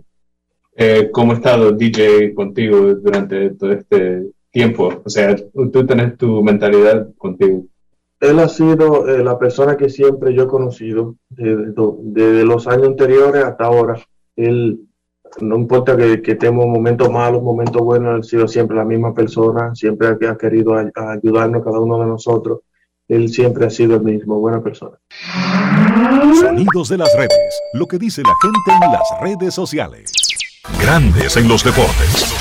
Eh, 0.77 1.09
¿Cómo 1.11 1.31
ha 1.31 1.35
estado 1.35 1.71
DJ 1.71 2.33
contigo 2.33 2.95
durante 2.95 3.51
todo 3.51 3.71
este 3.71 4.27
tiempo? 4.51 5.01
O 5.03 5.09
sea, 5.09 5.35
tú 5.35 5.85
tenés 5.85 6.17
tu 6.17 6.43
mentalidad 6.43 7.07
contigo. 7.17 7.65
Él 8.19 8.39
ha 8.39 8.47
sido 8.47 9.05
la 9.05 9.37
persona 9.37 9.77
que 9.77 9.89
siempre 9.89 10.33
yo 10.33 10.43
he 10.43 10.47
conocido, 10.47 11.15
desde, 11.29 11.73
desde 12.01 12.45
los 12.45 12.67
años 12.67 12.87
anteriores 12.87 13.43
hasta 13.43 13.65
ahora. 13.65 14.01
Él 14.35 14.79
no 15.41 15.55
importa 15.57 15.95
que, 15.95 16.21
que 16.21 16.35
tengamos 16.35 16.67
momentos 16.67 17.09
malos, 17.09 17.41
momentos 17.41 17.81
buenos, 17.81 18.19
ha 18.19 18.23
sido 18.23 18.47
siempre 18.47 18.77
la 18.77 18.85
misma 18.85 19.13
persona, 19.13 19.75
siempre 19.75 20.07
ha, 20.07 20.31
ha 20.31 20.37
querido 20.37 20.75
a, 20.75 20.89
a 20.95 21.11
ayudarnos 21.13 21.63
cada 21.63 21.79
uno 21.79 21.99
de 21.99 22.05
nosotros. 22.07 22.59
Él 23.07 23.29
siempre 23.29 23.65
ha 23.65 23.69
sido 23.69 23.95
el 23.95 24.01
mismo, 24.01 24.39
buena 24.39 24.63
persona. 24.63 24.97
Sonidos 26.39 26.89
de 26.89 26.97
las 26.97 27.15
redes, 27.15 27.61
lo 27.73 27.85
que 27.85 27.99
dice 27.99 28.23
la 28.23 28.33
gente 28.41 28.85
en 28.85 28.91
las 28.91 29.21
redes 29.21 29.53
sociales. 29.53 30.24
Grandes 30.79 31.37
en 31.37 31.47
los 31.47 31.63
deportes. 31.63 32.33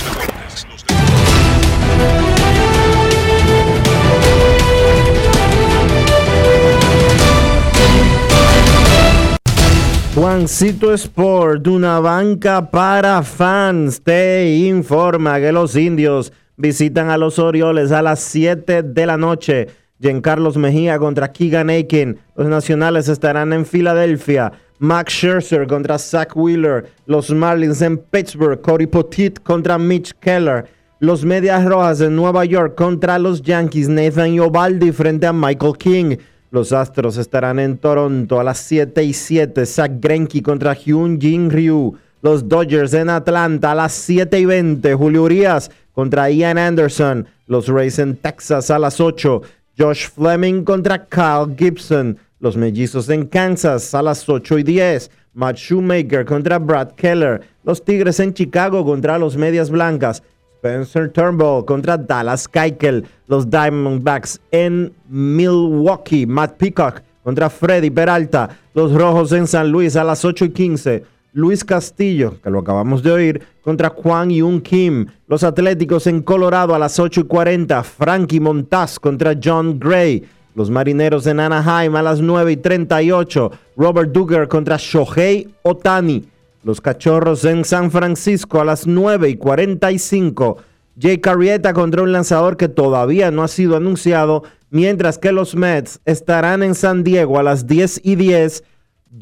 Juancito 10.15 10.93
Sport, 10.95 11.67
una 11.67 12.01
banca 12.01 12.71
para 12.71 13.23
fans, 13.23 14.01
te 14.03 14.57
informa 14.57 15.41
que 15.41 15.53
los 15.53 15.77
indios 15.77 16.33
visitan 16.57 17.11
a 17.11 17.19
los 17.19 17.39
Orioles 17.39 17.93
a 17.93 18.01
las 18.01 18.21
7 18.21 18.83
de 18.83 19.07
la 19.07 19.17
noche. 19.17 19.69
Giancarlos 20.01 20.57
Mejía 20.57 20.99
contra 20.99 21.33
Keegan 21.33 21.69
Aiken. 21.69 22.19
Los 22.37 22.47
nacionales 22.47 23.09
estarán 23.09 23.53
en 23.53 23.67
Filadelfia. 23.67 24.53
Max 24.79 25.13
Scherzer 25.13 25.67
contra 25.67 25.99
Zach 25.99 26.35
Wheeler. 26.35 26.87
Los 27.07 27.31
Marlins 27.31 27.83
en 27.83 27.99
Pittsburgh. 27.99 28.61
Cory 28.61 28.87
Potit 28.87 29.41
contra 29.43 29.79
Mitch 29.79 30.13
Keller. 30.21 30.67
Los 31.01 31.25
Medias 31.25 31.65
Rojas 31.65 32.01
en 32.01 32.17
Nueva 32.17 32.45
York 32.45 32.75
contra 32.75 33.19
los 33.19 33.43
Yankees. 33.43 33.89
Nathan 33.89 34.35
Yobaldi 34.35 34.93
frente 34.93 35.27
a 35.27 35.33
Michael 35.33 35.77
King. 35.79 36.17
Los 36.51 36.73
Astros 36.73 37.17
estarán 37.17 37.59
en 37.59 37.79
Toronto 37.79 38.39
a 38.39 38.45
las 38.45 38.59
7 38.59 39.03
y 39.03 39.13
7. 39.13 39.67
Zach 39.67 39.93
Greinke 40.01 40.43
contra 40.43 40.75
Hyun 40.75 41.21
Jin 41.21 41.51
Ryu. 41.51 41.97
Los 42.23 42.49
Dodgers 42.49 42.95
en 42.95 43.11
Atlanta 43.11 43.73
a 43.73 43.75
las 43.75 43.93
7 43.93 44.39
y 44.39 44.45
20. 44.45 44.95
Julio 44.95 45.25
Urias 45.25 45.71
contra 45.93 46.31
Ian 46.31 46.59
Anderson. 46.59 47.27
Los 47.47 47.69
Rays 47.69 47.99
en 47.99 48.17
Texas 48.17 48.71
a 48.71 48.79
las 48.79 49.01
8. 49.01 49.43
Josh 49.77 50.09
Fleming 50.09 50.65
contra 50.65 51.07
Kyle 51.07 51.55
Gibson. 51.57 52.19
Los 52.45 52.59
Mellizos 52.59 53.09
en 53.09 53.25
Kansas 53.25 53.95
a 53.95 54.03
las 54.03 54.29
8 54.29 54.59
y 54.59 54.63
10. 54.65 55.11
Matt 55.33 55.57
Shoemaker 55.57 56.27
contra 56.27 56.59
Brad 56.59 56.91
Keller. 56.91 57.41
Los 57.65 57.83
Tigres 57.83 58.21
en 58.21 58.35
Chicago 58.35 58.85
contra 58.85 59.19
los 59.19 59.35
Medias 59.35 59.71
Blancas. 59.71 60.23
Spencer 60.57 61.11
Turnbull 61.11 61.65
contra 61.65 61.97
Dallas 61.97 62.47
Keuchel. 62.47 63.07
Los 63.29 63.49
Diamondbacks 63.49 64.43
en 64.51 64.93
Milwaukee. 65.09 66.27
Matt 66.27 66.59
Peacock 66.59 67.01
contra 67.23 67.49
Freddy 67.49 67.89
Peralta. 67.89 68.51
Los 68.75 68.93
Rojos 68.93 69.33
en 69.33 69.47
San 69.47 69.71
Luis 69.71 69.97
a 69.97 70.05
las 70.05 70.23
8 70.23 70.45
y 70.45 70.51
15. 70.51 71.05
Luis 71.33 71.65
Castillo, 71.65 72.35
que 72.43 72.51
lo 72.51 72.59
acabamos 72.59 73.03
de 73.03 73.11
oír, 73.11 73.43
contra 73.63 73.89
Juan 73.89 74.29
Yun 74.29 74.61
Kim. 74.61 75.07
Los 75.29 75.45
Atléticos 75.45 76.07
en 76.07 76.21
Colorado 76.21 76.75
a 76.75 76.79
las 76.79 76.99
8 76.99 77.23
y 77.23 77.25
40. 77.25 77.83
Frankie 77.85 78.39
Montaz 78.39 79.01
contra 79.01 79.35
John 79.43 79.81
Gray. 79.81 80.25
Los 80.55 80.71
Marineros 80.71 81.27
en 81.27 81.41
Anaheim 81.41 81.97
a 81.97 82.03
las 82.03 82.21
9 82.21 82.53
y 82.53 82.57
38. 82.57 83.51
Robert 83.77 84.13
Duggar 84.13 84.47
contra 84.49 84.77
Shohei 84.79 85.49
Otani. 85.63 86.25
Los 86.63 86.81
Cachorros 86.81 87.45
en 87.45 87.65
San 87.65 87.91
Francisco 87.91 88.61
a 88.61 88.65
las 88.65 88.87
9 88.87 89.31
y 89.31 89.37
45. 89.37 90.57
Jay 90.99 91.19
Carrieta 91.19 91.73
contra 91.73 92.03
un 92.03 92.13
lanzador 92.13 92.57
que 92.57 92.69
todavía 92.69 93.33
no 93.33 93.43
ha 93.43 93.49
sido 93.49 93.77
anunciado, 93.77 94.45
mientras 94.71 95.19
que 95.19 95.33
los 95.33 95.57
Mets 95.57 96.01
estarán 96.05 96.63
en 96.63 96.77
San 96.77 97.03
Diego 97.03 97.39
a 97.39 97.43
las 97.43 97.67
10 97.67 98.01
y 98.05 98.15
10. 98.15 98.63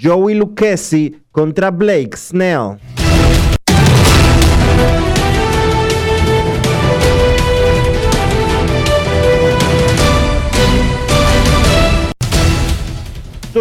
Joey 0.00 0.34
Lucchesi 0.34 1.22
contra 1.30 1.70
Blake 1.70 2.16
Snell. 2.16 2.78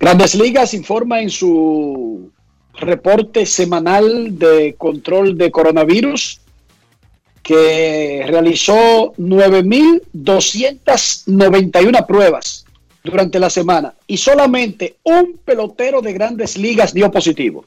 Grandes 0.00 0.34
Ligas 0.34 0.72
informa 0.72 1.20
en 1.20 1.28
su 1.28 2.32
reporte 2.72 3.44
semanal 3.44 4.38
de 4.38 4.74
control 4.78 5.36
de 5.36 5.50
coronavirus 5.50 6.40
que 7.42 8.24
realizó 8.26 9.12
9.291 9.18 12.06
pruebas 12.06 12.64
durante 13.04 13.38
la 13.38 13.50
semana 13.50 13.92
y 14.06 14.16
solamente 14.16 14.96
un 15.02 15.38
pelotero 15.44 16.00
de 16.00 16.14
grandes 16.14 16.56
ligas 16.56 16.94
dio 16.94 17.10
positivo. 17.10 17.66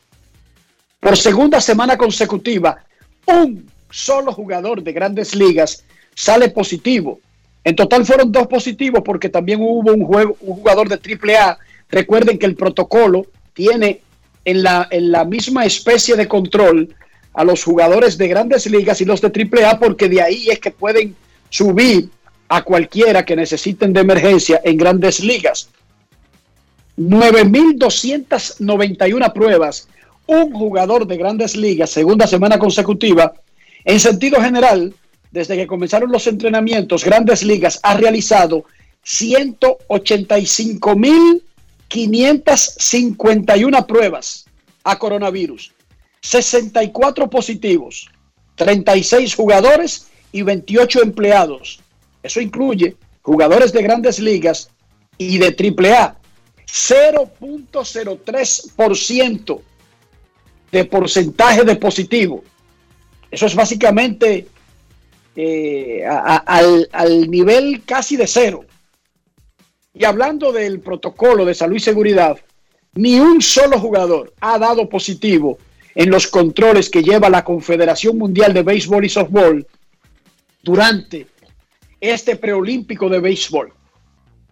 Por 0.99 1.15
segunda 1.15 1.61
semana 1.61 1.97
consecutiva, 1.97 2.83
un 3.27 3.69
solo 3.91 4.33
jugador 4.33 4.81
de 4.81 4.91
grandes 4.91 5.35
ligas 5.35 5.83
sale 6.15 6.49
positivo. 6.49 7.19
En 7.63 7.75
total 7.75 8.07
fueron 8.07 8.31
dos 8.31 8.47
positivos 8.47 9.03
porque 9.05 9.29
también 9.29 9.61
hubo 9.61 9.93
un, 9.93 10.03
juego, 10.03 10.35
un 10.41 10.55
jugador 10.55 10.89
de 10.89 10.95
AAA. 10.95 11.59
Recuerden 11.93 12.37
que 12.39 12.47
el 12.47 12.55
protocolo 12.55 13.27
tiene 13.53 14.01
en 14.43 14.63
la, 14.63 14.87
en 14.89 15.11
la 15.11 15.25
misma 15.25 15.63
especie 15.63 16.15
de 16.15 16.27
control 16.27 16.95
a 17.35 17.43
los 17.43 17.63
jugadores 17.63 18.17
de 18.17 18.27
grandes 18.27 18.65
ligas 18.65 18.99
y 18.99 19.05
los 19.05 19.21
de 19.21 19.27
AAA 19.27 19.77
porque 19.77 20.09
de 20.09 20.19
ahí 20.19 20.49
es 20.49 20.57
que 20.57 20.71
pueden 20.71 21.15
subir 21.51 22.09
a 22.49 22.63
cualquiera 22.63 23.23
que 23.23 23.35
necesiten 23.35 23.93
de 23.93 24.01
emergencia 24.01 24.59
en 24.63 24.75
grandes 24.75 25.19
ligas. 25.19 25.69
9.291 26.97 29.31
pruebas 29.31 29.87
un 30.25 30.51
jugador 30.51 31.05
de 31.05 31.17
grandes 31.17 31.55
ligas, 31.55 31.91
segunda 31.91 32.25
semana 32.25 32.57
consecutiva. 32.57 33.35
En 33.85 33.99
sentido 33.99 34.41
general, 34.41 34.95
desde 35.29 35.57
que 35.57 35.67
comenzaron 35.67 36.11
los 36.11 36.25
entrenamientos, 36.25 37.05
grandes 37.05 37.43
ligas 37.43 37.79
ha 37.83 37.95
realizado 37.97 38.65
185.551 41.93 43.85
pruebas 43.85 44.45
a 44.83 44.97
coronavirus, 44.97 45.71
64 46.21 47.29
positivos, 47.29 48.09
36 48.55 49.35
jugadores 49.35 50.07
y 50.31 50.41
28 50.41 51.03
empleados. 51.03 51.81
Eso 52.21 52.41
incluye 52.41 52.95
jugadores 53.21 53.71
de 53.73 53.83
grandes 53.83 54.19
ligas 54.19 54.69
y 55.17 55.37
de 55.37 55.47
AAA. 55.47 56.17
0.03% 56.65 59.61
de 60.71 60.85
porcentaje 60.85 61.63
de 61.63 61.75
positivo. 61.75 62.43
Eso 63.29 63.45
es 63.45 63.53
básicamente 63.53 64.47
eh, 65.35 66.03
al 66.05 67.29
nivel 67.29 67.83
casi 67.85 68.17
de 68.17 68.25
cero. 68.25 68.65
Y 69.93 70.05
hablando 70.05 70.51
del 70.51 70.79
protocolo 70.79 71.45
de 71.45 71.53
salud 71.53 71.75
y 71.75 71.79
seguridad, 71.79 72.37
ni 72.95 73.19
un 73.19 73.41
solo 73.41 73.79
jugador 73.79 74.33
ha 74.41 74.57
dado 74.57 74.89
positivo 74.89 75.59
en 75.93 76.09
los 76.09 76.27
controles 76.27 76.89
que 76.89 77.03
lleva 77.03 77.29
la 77.29 77.43
Confederación 77.43 78.17
Mundial 78.17 78.53
de 78.53 78.63
Béisbol 78.63 79.05
y 79.05 79.09
Softball 79.09 79.67
durante 80.63 81.27
este 82.01 82.35
preolímpico 82.37 83.07
de 83.07 83.19
béisbol. 83.19 83.71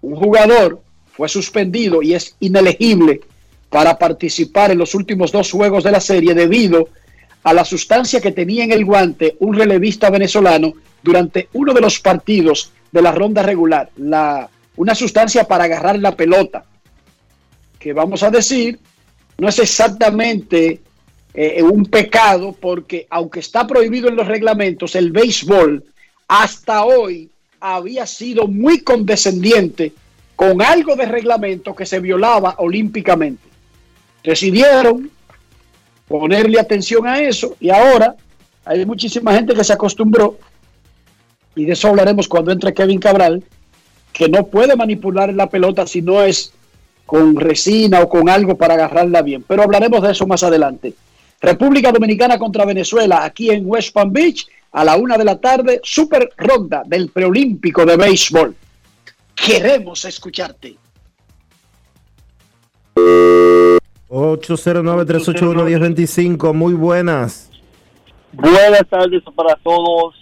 Un 0.01 0.15
jugador 0.15 0.81
fue 1.11 1.27
suspendido 1.27 2.03
y 2.03 2.13
es 2.13 2.35
inelegible 2.39 3.21
para 3.69 3.97
participar 3.97 4.71
en 4.71 4.77
los 4.77 4.93
últimos 4.93 5.31
dos 5.31 5.51
juegos 5.51 5.83
de 5.83 5.91
la 5.91 5.99
serie 5.99 6.35
debido 6.35 6.89
a 7.43 7.53
la 7.53 7.65
sustancia 7.65 8.21
que 8.21 8.31
tenía 8.31 8.63
en 8.63 8.71
el 8.71 8.85
guante 8.85 9.37
un 9.39 9.55
relevista 9.55 10.11
venezolano 10.11 10.73
durante 11.01 11.49
uno 11.53 11.73
de 11.73 11.81
los 11.81 11.99
partidos 11.99 12.71
de 12.91 13.01
la 13.01 13.11
ronda 13.11 13.41
regular, 13.41 13.89
la, 13.95 14.49
una 14.81 14.95
sustancia 14.95 15.43
para 15.43 15.65
agarrar 15.65 15.99
la 15.99 16.15
pelota, 16.15 16.65
que 17.77 17.93
vamos 17.93 18.23
a 18.23 18.31
decir, 18.31 18.79
no 19.37 19.47
es 19.47 19.59
exactamente 19.59 20.81
eh, 21.35 21.61
un 21.61 21.85
pecado 21.85 22.51
porque 22.59 23.05
aunque 23.11 23.41
está 23.41 23.67
prohibido 23.67 24.09
en 24.09 24.15
los 24.15 24.27
reglamentos, 24.27 24.95
el 24.95 25.11
béisbol 25.11 25.83
hasta 26.27 26.83
hoy 26.83 27.29
había 27.59 28.07
sido 28.07 28.47
muy 28.47 28.79
condescendiente 28.79 29.93
con 30.35 30.63
algo 30.63 30.95
de 30.95 31.05
reglamento 31.05 31.75
que 31.75 31.85
se 31.85 31.99
violaba 31.99 32.55
olímpicamente. 32.57 33.43
Decidieron 34.23 35.11
ponerle 36.07 36.59
atención 36.59 37.05
a 37.05 37.21
eso 37.21 37.55
y 37.59 37.69
ahora 37.69 38.15
hay 38.65 38.83
muchísima 38.87 39.31
gente 39.35 39.53
que 39.53 39.63
se 39.63 39.73
acostumbró, 39.73 40.39
y 41.55 41.65
de 41.65 41.73
eso 41.73 41.87
hablaremos 41.87 42.27
cuando 42.27 42.51
entre 42.51 42.73
Kevin 42.73 42.99
Cabral, 42.99 43.43
que 44.13 44.29
no 44.29 44.47
puede 44.47 44.75
manipular 44.75 45.33
la 45.33 45.49
pelota 45.49 45.87
si 45.87 46.01
no 46.01 46.21
es 46.21 46.53
con 47.05 47.35
resina 47.35 48.01
o 48.01 48.09
con 48.09 48.29
algo 48.29 48.57
para 48.57 48.75
agarrarla 48.75 49.21
bien. 49.21 49.43
Pero 49.47 49.63
hablaremos 49.63 50.01
de 50.01 50.11
eso 50.11 50.27
más 50.27 50.43
adelante. 50.43 50.93
República 51.41 51.91
Dominicana 51.91 52.37
contra 52.37 52.65
Venezuela, 52.65 53.25
aquí 53.25 53.49
en 53.49 53.63
West 53.65 53.93
Palm 53.93 54.13
Beach, 54.13 54.47
a 54.71 54.85
la 54.85 54.95
una 54.95 55.17
de 55.17 55.25
la 55.25 55.39
tarde, 55.39 55.81
super 55.83 56.29
ronda 56.37 56.83
del 56.85 57.09
preolímpico 57.09 57.83
de 57.85 57.97
béisbol. 57.97 58.55
Queremos 59.35 60.05
escucharte. 60.05 60.77
809-381-1025, 64.07 66.53
muy 66.53 66.75
buenas. 66.75 67.49
Buenas 68.33 68.87
tardes 68.87 69.23
para 69.35 69.55
todos 69.57 70.15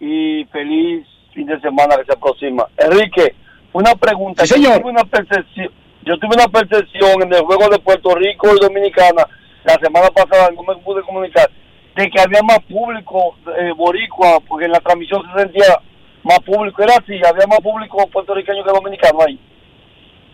y 0.00 0.44
feliz 0.52 1.04
fin 1.36 1.46
de 1.46 1.60
semana 1.60 1.96
que 1.96 2.06
se 2.06 2.12
aproxima. 2.12 2.66
Enrique, 2.78 3.34
una 3.72 3.94
pregunta. 3.94 4.46
Sí, 4.46 4.54
señor. 4.54 4.76
Yo, 4.76 4.80
tuve 4.80 4.90
una 4.90 5.04
percepción, 5.04 5.70
yo 6.04 6.18
tuve 6.18 6.34
una 6.34 6.48
percepción 6.48 7.22
en 7.22 7.34
el 7.34 7.42
juego 7.42 7.68
de 7.68 7.78
Puerto 7.78 8.14
Rico 8.14 8.48
y 8.56 8.60
Dominicana 8.60 9.28
la 9.64 9.74
semana 9.80 10.08
pasada, 10.10 10.50
no 10.54 10.62
me 10.62 10.80
pude 10.82 11.02
comunicar, 11.02 11.50
de 11.96 12.08
que 12.08 12.20
había 12.20 12.40
más 12.42 12.60
público 12.60 13.36
eh, 13.58 13.72
boricua, 13.76 14.38
porque 14.46 14.66
en 14.66 14.72
la 14.72 14.80
transmisión 14.80 15.22
se 15.32 15.40
sentía 15.40 15.80
más 16.22 16.38
público. 16.40 16.82
Era 16.82 16.94
así, 16.96 17.14
había 17.14 17.46
más 17.46 17.60
público 17.60 18.06
puertorriqueño 18.06 18.64
que 18.64 18.70
dominicano 18.70 19.18
ahí. 19.26 19.38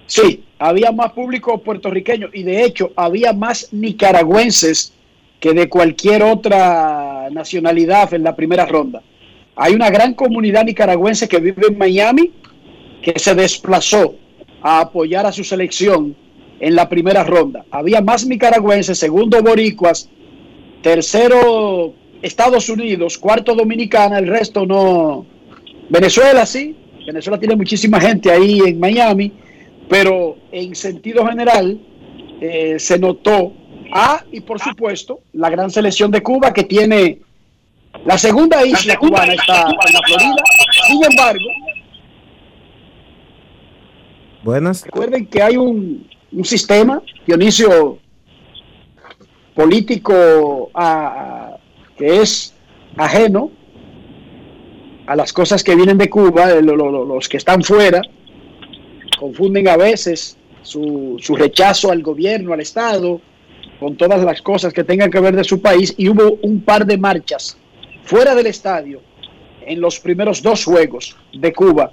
Sí, 0.07 0.45
había 0.59 0.93
más 0.93 1.13
público 1.13 1.59
puertorriqueño 1.59 2.29
y 2.33 2.43
de 2.43 2.65
hecho 2.65 2.93
había 2.97 3.33
más 3.33 3.73
nicaragüenses 3.73 4.95
que 5.41 5.55
de 5.55 5.69
cualquier 5.69 6.23
otra 6.23 7.29
nacionalidad 7.31 8.13
en 8.13 8.23
la 8.23 8.37
primera 8.37 8.67
ronda. 8.67 9.01
Hay 9.57 9.75
una 9.75 9.91
gran 9.91 10.15
comunidad 10.15 10.65
nicaragüense 10.65 11.29
que 11.29 11.39
vive 11.39 11.67
en 11.69 11.79
Miami 11.79 12.31
que 13.03 13.19
se 13.19 13.35
desplazó 13.35 14.15
a 14.63 14.81
apoyar 14.81 15.27
a 15.27 15.33
su 15.33 15.45
selección 15.45 16.15
en 16.61 16.75
la 16.75 16.89
primera 16.89 17.25
ronda. 17.25 17.65
Había 17.71 18.01
más 18.01 18.25
nicaragüenses, 18.27 18.99
segundo 18.99 19.43
boricuas, 19.43 20.09
tercero 20.83 21.95
Estados 22.23 22.69
Unidos, 22.69 23.19
cuarto 23.19 23.55
Dominicana, 23.55 24.19
el 24.19 24.29
resto 24.29 24.65
no. 24.65 25.27
Venezuela 25.89 26.47
sí, 26.47 26.77
Venezuela 27.07 27.39
tiene 27.39 27.57
muchísima 27.57 28.01
gente 28.01 28.31
ahí 28.31 28.61
en 28.61 28.79
Miami 28.79 29.33
pero 29.93 30.39
en 30.53 30.75
sentido 30.75 31.27
general 31.27 31.79
eh, 32.41 32.77
se 32.79 32.99
notó, 32.99 33.53
ah, 33.93 34.25
y 34.33 34.41
por 34.41 34.59
supuesto, 34.59 35.21
la 35.35 35.51
gran 35.51 35.71
selección 35.71 36.11
de 36.11 36.23
Cuba 36.23 36.55
que 36.55 36.65
tiene 36.65 37.21
la 38.05 38.19
segunda 38.19 38.65
isla 38.67 38.97
cubana 38.97 39.33
está 39.35 39.63
en 39.63 39.93
la 39.95 40.01
Florida, 40.07 40.43
sin 40.89 41.05
embargo, 41.05 41.45
Buenas. 44.43 44.85
recuerden 44.85 45.27
que 45.27 45.43
hay 45.43 45.57
un, 45.57 46.09
un 46.33 46.45
sistema, 46.45 47.01
Dionisio, 47.27 47.99
político 49.55 50.71
a- 50.75 51.53
a- 51.53 51.57
que 51.97 52.21
es 52.23 52.55
ajeno 52.97 53.51
a 55.07 55.15
las 55.15 55.33
cosas 55.33 55.63
que 55.63 55.77
vienen 55.77 55.99
de 55.99 56.09
Cuba, 56.11 56.47
lo- 56.61 56.75
lo- 56.77 56.91
lo- 56.91 57.05
los 57.05 57.29
que 57.29 57.37
están 57.37 57.63
fuera, 57.63 58.01
confunden 59.19 59.69
a 59.69 59.77
veces 59.77 60.37
su, 60.63 61.17
su 61.21 61.37
rechazo 61.37 61.93
al 61.93 62.03
gobierno, 62.03 62.53
al 62.53 62.61
Estado, 62.61 63.21
con 63.79 63.97
todas 63.97 64.25
las 64.25 64.41
cosas 64.43 64.73
que 64.73 64.85
tengan 64.85 65.11
que 65.11 65.21
ver 65.21 65.37
de 65.37 65.45
su 65.45 65.61
país, 65.61 65.95
y 65.97 66.09
hubo 66.09 66.39
un 66.43 66.63
par 66.63 66.87
de 66.87 66.97
marchas 66.99 67.57
fuera 68.05 68.35
del 68.35 68.47
estadio 68.47 69.01
en 69.65 69.81
los 69.81 70.01
primeros 70.01 70.43
dos 70.43 70.65
juegos 70.65 71.17
de 71.33 71.53
Cuba 71.53 71.93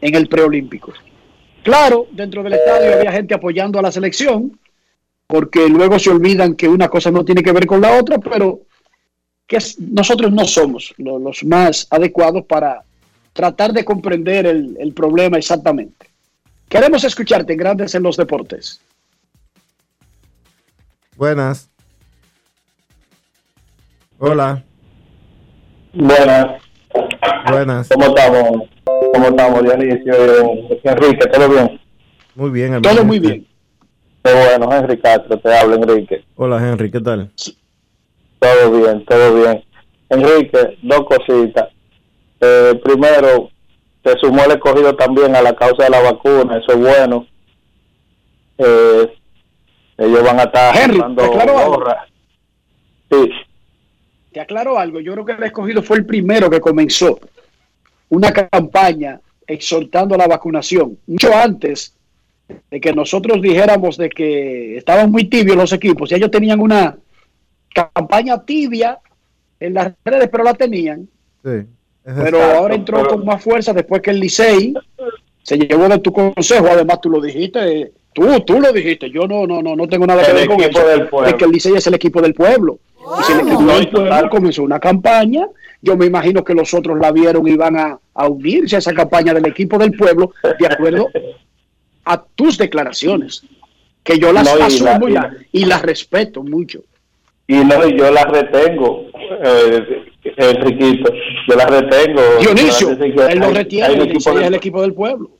en 0.00 0.14
el 0.14 0.28
preolímpico. 0.28 0.92
Claro, 1.62 2.06
dentro 2.12 2.42
del 2.42 2.54
estadio 2.54 2.94
había 2.94 3.12
gente 3.12 3.34
apoyando 3.34 3.78
a 3.78 3.82
la 3.82 3.90
selección, 3.92 4.58
porque 5.26 5.68
luego 5.68 5.98
se 5.98 6.10
olvidan 6.10 6.54
que 6.54 6.68
una 6.68 6.88
cosa 6.88 7.10
no 7.10 7.24
tiene 7.24 7.42
que 7.42 7.52
ver 7.52 7.66
con 7.66 7.80
la 7.80 7.98
otra, 7.98 8.18
pero 8.18 8.60
que 9.46 9.58
nosotros 9.78 10.30
no 10.32 10.44
somos 10.44 10.92
lo- 10.98 11.18
los 11.18 11.42
más 11.44 11.86
adecuados 11.90 12.44
para 12.44 12.82
tratar 13.32 13.72
de 13.72 13.84
comprender 13.84 14.46
el, 14.46 14.76
el 14.78 14.92
problema 14.92 15.38
exactamente. 15.38 16.06
Queremos 16.68 17.04
escucharte 17.04 17.52
en 17.52 17.58
Grandes 17.58 17.94
en 17.94 18.02
los 18.02 18.16
Deportes. 18.16 18.80
Buenas. 21.16 21.68
Hola. 24.18 24.64
Buenas. 25.94 26.46
Buenas. 27.50 27.88
¿Cómo 27.88 28.06
estamos? 28.06 28.68
¿Cómo 29.12 29.26
estamos, 29.28 29.62
Dionisio? 29.62 30.14
Enrique, 30.82 31.26
¿todo 31.28 31.48
bien? 31.48 31.80
Muy 32.34 32.50
bien, 32.50 32.82
Todo 32.82 32.92
hermano. 32.92 33.04
muy 33.06 33.18
bien. 33.20 33.46
Qué 34.22 34.32
bueno, 34.32 34.72
Henry 34.74 34.98
Castro, 34.98 35.38
te 35.38 35.54
hablo, 35.56 35.74
Enrique. 35.76 36.24
Hola, 36.36 36.56
Henry, 36.58 36.90
¿qué 36.90 37.00
tal? 37.00 37.30
Todo 38.38 38.70
bien, 38.72 39.04
todo 39.04 39.34
bien. 39.34 39.64
Enrique, 40.08 40.78
dos 40.82 41.00
cositas. 41.06 41.68
Eh, 42.40 42.80
primero, 42.82 43.50
se 44.04 44.18
sumó 44.18 44.44
el 44.44 44.52
escogido 44.52 44.94
también 44.96 45.36
a 45.36 45.42
la 45.42 45.54
causa 45.54 45.84
de 45.84 45.90
la 45.90 46.00
vacuna, 46.00 46.56
eso 46.58 46.72
es 46.72 46.78
bueno. 46.78 47.26
Eh, 48.58 49.14
ellos 49.98 50.22
van 50.24 50.40
a 50.40 50.44
estar 50.44 50.76
Henry, 50.76 50.98
dando 50.98 51.26
gorras. 51.28 52.08
Sí, 53.10 53.30
Te 54.34 54.40
aclaro 54.40 54.76
algo, 54.80 54.98
yo 54.98 55.12
creo 55.12 55.24
que 55.24 55.32
el 55.32 55.42
escogido 55.44 55.80
fue 55.80 55.98
el 55.98 56.06
primero 56.06 56.50
que 56.50 56.60
comenzó 56.60 57.20
una 58.08 58.32
campaña 58.32 59.20
exhortando 59.46 60.16
a 60.16 60.18
la 60.18 60.26
vacunación, 60.26 60.98
mucho 61.06 61.32
antes 61.32 61.94
de 62.68 62.80
que 62.80 62.92
nosotros 62.92 63.40
dijéramos 63.40 63.96
de 63.96 64.10
que 64.10 64.76
estaban 64.76 65.12
muy 65.12 65.26
tibios 65.26 65.56
los 65.56 65.72
equipos, 65.72 66.10
ya 66.10 66.16
ellos 66.16 66.32
tenían 66.32 66.58
una 66.58 66.96
campaña 67.72 68.44
tibia 68.44 68.98
en 69.60 69.74
las 69.74 69.92
redes, 70.04 70.28
pero 70.30 70.42
la 70.42 70.54
tenían, 70.54 71.08
Sí. 71.44 71.50
es 71.50 71.66
pero 72.04 72.38
exacto. 72.38 72.58
ahora 72.58 72.74
entró 72.74 73.06
con 73.06 73.24
más 73.24 73.40
fuerza 73.40 73.72
después 73.72 74.02
que 74.02 74.10
el 74.10 74.18
Licey 74.18 74.74
se 75.44 75.56
llevó 75.58 75.88
de 75.88 75.98
tu 76.00 76.12
consejo, 76.12 76.66
además 76.68 77.00
tú 77.00 77.08
lo 77.08 77.20
dijiste, 77.20 77.92
tú, 78.12 78.40
tú 78.40 78.58
lo 78.60 78.72
dijiste, 78.72 79.08
yo 79.10 79.28
no, 79.28 79.46
no, 79.46 79.62
no, 79.62 79.76
no 79.76 79.86
tengo 79.86 80.06
nada 80.08 80.26
que 80.26 80.32
ver 80.32 80.48
con 80.48 80.60
equipo 80.60 80.80
eso, 80.80 80.88
del 80.88 81.08
pueblo. 81.08 81.30
de 81.30 81.36
que 81.36 81.44
el 81.44 81.50
Licey 81.52 81.74
es 81.76 81.86
el 81.86 81.94
equipo 81.94 82.20
del 82.20 82.34
pueblo. 82.34 82.80
Y 83.82 83.86
total. 83.86 84.28
comenzó 84.30 84.62
una 84.62 84.78
campaña, 84.80 85.46
yo 85.82 85.96
me 85.96 86.06
imagino 86.06 86.42
que 86.44 86.54
los 86.54 86.72
otros 86.74 86.98
la 86.98 87.12
vieron 87.12 87.46
y 87.46 87.56
van 87.56 87.76
a, 87.76 87.98
a 88.14 88.28
unirse 88.28 88.76
a 88.76 88.78
esa 88.78 88.92
campaña 88.94 89.34
del 89.34 89.46
equipo 89.46 89.76
del 89.78 89.92
pueblo 89.92 90.32
de 90.58 90.66
acuerdo 90.66 91.10
a 92.04 92.22
tus 92.34 92.56
declaraciones, 92.58 93.44
que 94.02 94.18
yo 94.18 94.32
las 94.32 94.44
No, 94.44 94.56
y 94.56 94.58
la- 94.58 94.66
asumo 94.66 95.08
y, 95.08 95.10
y 95.10 95.14
la- 95.14 95.20
la- 95.22 95.36
y 95.52 95.64
las 95.64 95.82
respeto 95.82 96.42
mucho. 96.42 96.80
y 97.46 97.56
no, 97.56 97.86
y 97.86 97.96
yo 97.98 98.10
las 98.10 98.24
retengo, 98.26 99.06
eh, 99.44 100.04
Enriquito, 100.36 101.12
yo 101.48 101.56
las 101.56 101.68
retengo. 101.70 102.22
Dionisio, 102.40 102.90
él 102.90 103.38
lo 103.38 103.50
retiene, 103.50 103.86
hay 103.86 103.94
el 103.94 104.02
equipo 104.02 104.32
del- 104.34 104.42
el 104.44 104.54
equipo 104.54 104.80
del 104.82 104.94
pueblo. 104.94 105.30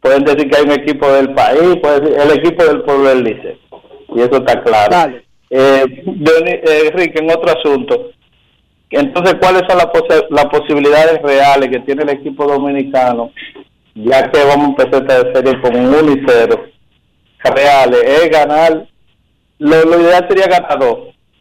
pueden 0.00 0.24
decir 0.24 0.48
que 0.50 0.56
hay 0.56 0.64
un 0.64 0.72
equipo 0.72 1.08
del 1.12 1.32
país, 1.34 1.76
pueden 1.80 2.04
decir 2.04 2.20
el 2.20 2.30
equipo 2.38 2.64
del 2.64 2.82
pueblo 2.82 3.08
del 3.08 3.24
Licey. 3.24 3.60
Y 4.14 4.20
eso 4.20 4.36
está 4.36 4.62
claro. 4.62 4.90
Dale. 4.90 5.25
Eh, 5.50 5.84
eh, 6.06 6.90
Enrique, 6.92 7.18
en 7.18 7.30
otro 7.30 7.58
asunto. 7.58 8.10
Entonces, 8.90 9.36
¿cuáles 9.40 9.62
son 9.68 9.78
las, 9.78 9.88
las 10.30 10.46
posibilidades 10.46 11.20
reales 11.22 11.70
que 11.70 11.80
tiene 11.80 12.02
el 12.04 12.10
equipo 12.10 12.46
dominicano? 12.46 13.32
Ya 13.94 14.30
que 14.30 14.44
vamos 14.44 14.66
a 14.78 14.82
empezar 14.82 15.02
esta 15.02 15.32
serie 15.32 15.60
con 15.60 15.76
un 15.76 15.94
1 15.94 16.12
y 16.12 16.24
0. 16.26 16.64
Reales, 17.44 18.02
es 18.02 18.30
ganar. 18.30 18.86
Lo, 19.58 19.84
lo 19.84 20.00
ideal 20.00 20.26
sería 20.28 20.46
ganar 20.46 20.78
dos. 20.78 20.98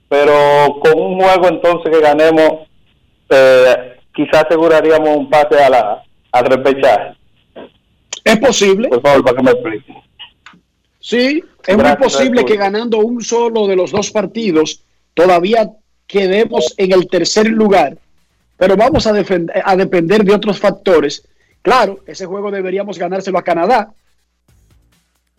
Pero 0.07 0.33
con 0.81 0.99
un 0.99 1.19
juego 1.19 1.47
entonces 1.49 1.91
que 1.91 2.01
ganemos, 2.01 2.67
eh, 3.29 3.97
quizás 4.13 4.45
aseguraríamos 4.45 5.09
un 5.09 5.29
pase 5.29 5.61
a 5.63 5.69
la, 5.69 6.03
al 6.31 6.45
repechaje. 6.45 7.15
Es 8.23 8.39
posible. 8.39 8.87
Por 8.89 9.01
favor, 9.01 9.23
para 9.23 9.37
que 9.37 9.43
me 9.43 9.51
explique. 9.51 9.93
Sí, 11.05 11.43
es 11.67 11.77
muy 11.77 11.95
posible 11.97 12.39
Arturo. 12.39 12.45
que 12.45 12.57
ganando 12.57 12.97
un 12.97 13.21
solo 13.21 13.67
de 13.67 13.75
los 13.75 13.91
dos 13.91 14.09
partidos 14.09 14.81
todavía 15.13 15.69
quedemos 16.07 16.73
en 16.77 16.93
el 16.93 17.07
tercer 17.07 17.45
lugar, 17.45 17.95
pero 18.57 18.75
vamos 18.75 19.05
a, 19.05 19.13
a 19.13 19.75
depender 19.75 20.23
de 20.23 20.33
otros 20.33 20.57
factores. 20.57 21.23
Claro, 21.61 21.99
ese 22.07 22.25
juego 22.25 22.49
deberíamos 22.49 22.97
ganárselo 22.97 23.37
a 23.37 23.43
Canadá, 23.43 23.93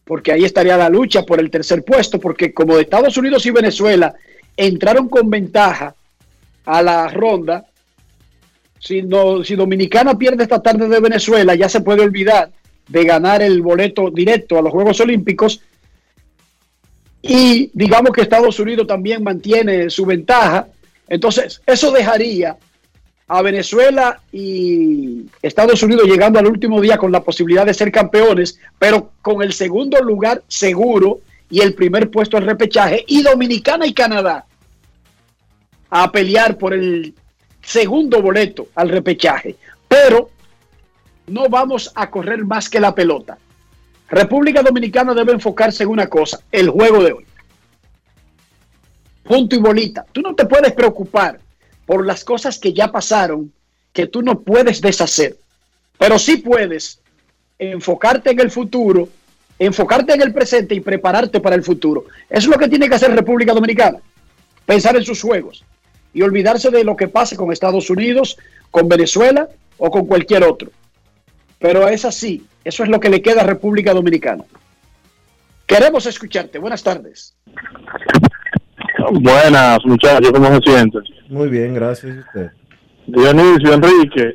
porque 0.04 0.30
ahí 0.30 0.44
estaría 0.44 0.76
la 0.76 0.88
lucha 0.88 1.24
por 1.24 1.40
el 1.40 1.50
tercer 1.50 1.84
puesto, 1.84 2.20
porque 2.20 2.54
como 2.54 2.78
Estados 2.78 3.16
Unidos 3.16 3.44
y 3.46 3.50
Venezuela 3.50 4.14
entraron 4.56 5.08
con 5.08 5.28
ventaja 5.28 5.96
a 6.64 6.80
la 6.80 7.08
ronda, 7.08 7.66
si, 8.78 9.02
no, 9.02 9.42
si 9.42 9.56
Dominicana 9.56 10.16
pierde 10.16 10.44
esta 10.44 10.62
tarde 10.62 10.88
de 10.88 11.00
Venezuela, 11.00 11.56
ya 11.56 11.68
se 11.68 11.80
puede 11.80 12.02
olvidar 12.02 12.52
de 12.88 13.04
ganar 13.04 13.42
el 13.42 13.62
boleto 13.62 14.10
directo 14.10 14.58
a 14.58 14.62
los 14.62 14.72
Juegos 14.72 15.00
Olímpicos. 15.00 15.60
Y 17.22 17.70
digamos 17.72 18.12
que 18.12 18.22
Estados 18.22 18.58
Unidos 18.60 18.86
también 18.86 19.22
mantiene 19.22 19.90
su 19.90 20.06
ventaja. 20.06 20.68
Entonces, 21.08 21.60
eso 21.66 21.90
dejaría 21.90 22.56
a 23.28 23.42
Venezuela 23.42 24.20
y 24.32 25.26
Estados 25.42 25.82
Unidos 25.82 26.06
llegando 26.06 26.38
al 26.38 26.46
último 26.46 26.80
día 26.80 26.96
con 26.96 27.10
la 27.10 27.24
posibilidad 27.24 27.66
de 27.66 27.74
ser 27.74 27.90
campeones, 27.90 28.58
pero 28.78 29.10
con 29.20 29.42
el 29.42 29.52
segundo 29.52 30.00
lugar 30.00 30.42
seguro 30.46 31.20
y 31.50 31.60
el 31.60 31.74
primer 31.74 32.10
puesto 32.10 32.36
al 32.36 32.44
repechaje, 32.44 33.04
y 33.06 33.22
Dominicana 33.22 33.86
y 33.86 33.94
Canadá 33.94 34.46
a 35.90 36.10
pelear 36.10 36.58
por 36.58 36.74
el 36.74 37.14
segundo 37.62 38.20
boleto 38.20 38.68
al 38.74 38.88
repechaje. 38.88 39.56
Pero 39.88 40.30
no 41.26 41.48
vamos 41.48 41.90
a 41.94 42.10
correr 42.10 42.44
más 42.44 42.68
que 42.68 42.80
la 42.80 42.94
pelota. 42.94 43.38
República 44.08 44.62
Dominicana 44.62 45.14
debe 45.14 45.32
enfocarse 45.32 45.82
en 45.82 45.90
una 45.90 46.06
cosa, 46.06 46.40
el 46.52 46.70
juego 46.70 47.02
de 47.02 47.12
hoy. 47.12 47.26
Punto 49.24 49.56
y 49.56 49.58
bolita. 49.58 50.06
Tú 50.12 50.20
no 50.20 50.34
te 50.34 50.46
puedes 50.46 50.72
preocupar 50.72 51.40
por 51.84 52.06
las 52.06 52.24
cosas 52.24 52.58
que 52.58 52.72
ya 52.72 52.92
pasaron, 52.92 53.52
que 53.92 54.06
tú 54.06 54.22
no 54.22 54.40
puedes 54.40 54.80
deshacer, 54.80 55.36
pero 55.98 56.18
sí 56.18 56.36
puedes 56.36 57.00
enfocarte 57.58 58.30
en 58.30 58.40
el 58.40 58.50
futuro, 58.50 59.08
enfocarte 59.58 60.12
en 60.12 60.22
el 60.22 60.32
presente 60.32 60.74
y 60.74 60.80
prepararte 60.80 61.40
para 61.40 61.56
el 61.56 61.64
futuro. 61.64 62.04
Eso 62.28 62.48
es 62.50 62.54
lo 62.54 62.58
que 62.58 62.68
tiene 62.68 62.88
que 62.88 62.94
hacer 62.94 63.10
República 63.12 63.52
Dominicana, 63.52 63.98
pensar 64.64 64.96
en 64.96 65.04
sus 65.04 65.22
juegos 65.22 65.64
y 66.12 66.22
olvidarse 66.22 66.70
de 66.70 66.84
lo 66.84 66.96
que 66.96 67.08
pase 67.08 67.36
con 67.36 67.50
Estados 67.50 67.90
Unidos, 67.90 68.36
con 68.70 68.88
Venezuela 68.88 69.48
o 69.78 69.90
con 69.90 70.06
cualquier 70.06 70.44
otro. 70.44 70.70
Pero 71.58 71.88
es 71.88 72.04
así, 72.04 72.46
eso 72.64 72.82
es 72.82 72.88
lo 72.88 73.00
que 73.00 73.08
le 73.08 73.22
queda 73.22 73.42
a 73.42 73.46
República 73.46 73.94
Dominicana. 73.94 74.44
Queremos 75.66 76.06
escucharte. 76.06 76.58
Buenas 76.58 76.82
tardes. 76.82 77.36
Buenas, 79.10 79.78
muchachos, 79.84 80.32
¿cómo 80.32 80.46
se 80.56 80.70
sienten? 80.70 81.02
Muy 81.28 81.48
bien, 81.48 81.74
gracias. 81.74 82.16
¿y 82.16 82.18
usted? 82.18 82.50
Dionisio, 83.06 83.72
Enrique, 83.72 84.34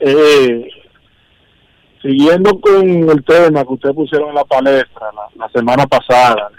eh, 0.00 0.68
siguiendo 2.02 2.60
con 2.60 3.10
el 3.10 3.24
tema 3.24 3.64
que 3.64 3.72
ustedes 3.72 3.94
pusieron 3.94 4.30
en 4.30 4.34
la 4.34 4.44
palestra 4.44 5.06
la, 5.14 5.46
la 5.46 5.48
semana 5.50 5.86
pasada 5.86 6.50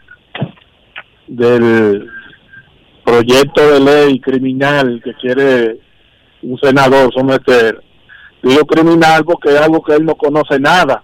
del 1.27 2.09
proyecto 3.03 3.71
de 3.71 3.79
ley 3.79 4.19
criminal 4.19 5.01
que 5.03 5.13
quiere 5.15 5.79
un 6.41 6.57
senador 6.59 7.13
someter. 7.13 7.81
Digo 8.47 8.65
criminal 8.65 9.23
porque 9.25 9.49
es 9.49 9.61
algo 9.61 9.81
que 9.81 9.93
él 9.95 10.05
no 10.05 10.15
conoce 10.15 10.59
nada. 10.59 11.03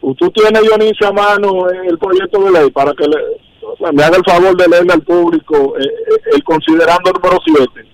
Usted 0.00 0.28
tiene, 0.30 0.60
Dionisio, 0.60 1.08
a 1.08 1.12
mano 1.12 1.68
el 1.70 1.96
proyecto 1.98 2.42
de 2.44 2.50
ley 2.50 2.70
para 2.70 2.92
que 2.92 3.04
le, 3.06 3.92
me 3.92 4.02
haga 4.02 4.16
el 4.16 4.24
favor 4.24 4.56
de 4.56 4.68
leerle 4.68 4.92
al 4.94 5.02
público 5.02 5.74
eh, 5.78 5.84
eh, 5.84 6.20
el 6.34 6.42
considerando 6.42 7.12
número 7.12 7.38
7 7.44 7.86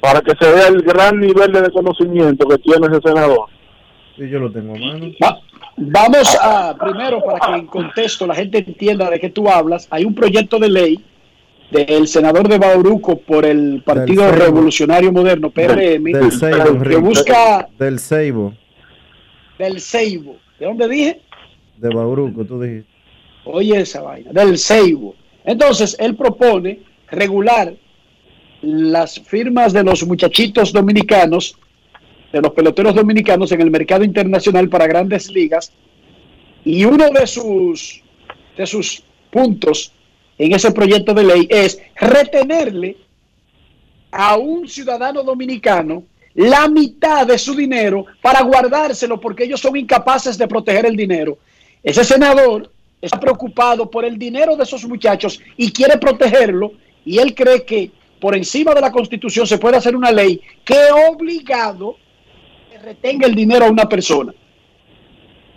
para 0.00 0.20
que 0.20 0.32
se 0.38 0.52
vea 0.52 0.68
el 0.68 0.82
gran 0.82 1.18
nivel 1.20 1.52
de 1.52 1.62
desconocimiento 1.62 2.46
que 2.46 2.58
tiene 2.58 2.86
ese 2.86 3.00
senador. 3.02 3.46
Sí, 4.16 4.28
yo 4.28 4.38
lo 4.38 4.50
tengo 4.52 4.74
a 4.74 4.78
mano. 4.78 5.06
Va- 5.22 5.38
Vamos 5.76 6.38
a, 6.40 6.76
primero, 6.76 7.20
para 7.24 7.40
que 7.40 7.58
en 7.60 7.66
contexto 7.66 8.26
la 8.28 8.34
gente 8.36 8.58
entienda 8.58 9.10
de 9.10 9.18
qué 9.18 9.28
tú 9.28 9.48
hablas, 9.50 9.88
hay 9.90 10.04
un 10.04 10.14
proyecto 10.14 10.58
de 10.60 10.68
ley 10.68 11.04
del 11.74 12.06
senador 12.06 12.48
de 12.48 12.58
Bauruco 12.58 13.18
por 13.18 13.44
el 13.44 13.82
Partido. 13.84 14.30
Revolucionario 14.30 15.10
Moderno, 15.12 15.50
PRM, 15.50 16.04
Del 16.04 16.30
Seibo, 16.30 16.80
que 16.80 16.96
busca 16.96 17.68
Del 17.76 17.98
Seibo, 17.98 18.54
del 19.58 19.80
Seibo. 19.80 20.36
¿De 20.58 20.66
dónde 20.66 20.88
dije? 20.88 21.20
de 21.76 21.88
Bauruco, 21.88 22.44
tú 22.44 22.60
dijiste. 22.60 22.88
Oye 23.44 23.80
esa 23.80 24.02
vaina, 24.02 24.32
del 24.32 24.56
Seibo. 24.56 25.16
Entonces, 25.44 25.96
él 25.98 26.14
propone 26.14 26.80
regular 27.10 27.74
las 28.62 29.20
firmas 29.20 29.72
de 29.72 29.82
los 29.82 30.06
muchachitos 30.06 30.72
dominicanos, 30.72 31.58
de 32.32 32.40
los 32.40 32.52
peloteros 32.52 32.94
dominicanos 32.94 33.52
en 33.52 33.60
el 33.60 33.70
mercado 33.70 34.04
internacional 34.04 34.68
para 34.68 34.86
grandes 34.86 35.30
ligas. 35.30 35.72
Y 36.64 36.84
uno 36.84 37.10
de 37.10 37.26
sus, 37.26 38.00
de 38.56 38.66
sus 38.66 39.02
puntos 39.30 39.92
en 40.38 40.52
ese 40.52 40.72
proyecto 40.72 41.14
de 41.14 41.24
ley 41.24 41.46
es 41.50 41.80
retenerle 41.96 42.96
a 44.10 44.36
un 44.36 44.68
ciudadano 44.68 45.22
dominicano 45.22 46.04
la 46.34 46.68
mitad 46.68 47.26
de 47.26 47.38
su 47.38 47.54
dinero 47.54 48.06
para 48.20 48.42
guardárselo 48.42 49.20
porque 49.20 49.44
ellos 49.44 49.60
son 49.60 49.76
incapaces 49.76 50.36
de 50.36 50.48
proteger 50.48 50.86
el 50.86 50.96
dinero. 50.96 51.38
Ese 51.82 52.04
senador 52.04 52.70
está 53.00 53.20
preocupado 53.20 53.90
por 53.90 54.04
el 54.04 54.18
dinero 54.18 54.56
de 54.56 54.64
esos 54.64 54.84
muchachos 54.84 55.40
y 55.56 55.70
quiere 55.70 55.98
protegerlo 55.98 56.72
y 57.04 57.18
él 57.18 57.34
cree 57.34 57.64
que 57.64 57.90
por 58.20 58.34
encima 58.34 58.74
de 58.74 58.80
la 58.80 58.90
constitución 58.90 59.46
se 59.46 59.58
puede 59.58 59.76
hacer 59.76 59.94
una 59.94 60.10
ley 60.10 60.40
que 60.64 60.78
obligado 61.10 61.96
que 62.70 62.78
retenga 62.78 63.26
el 63.26 63.34
dinero 63.34 63.66
a 63.66 63.70
una 63.70 63.88
persona. 63.88 64.34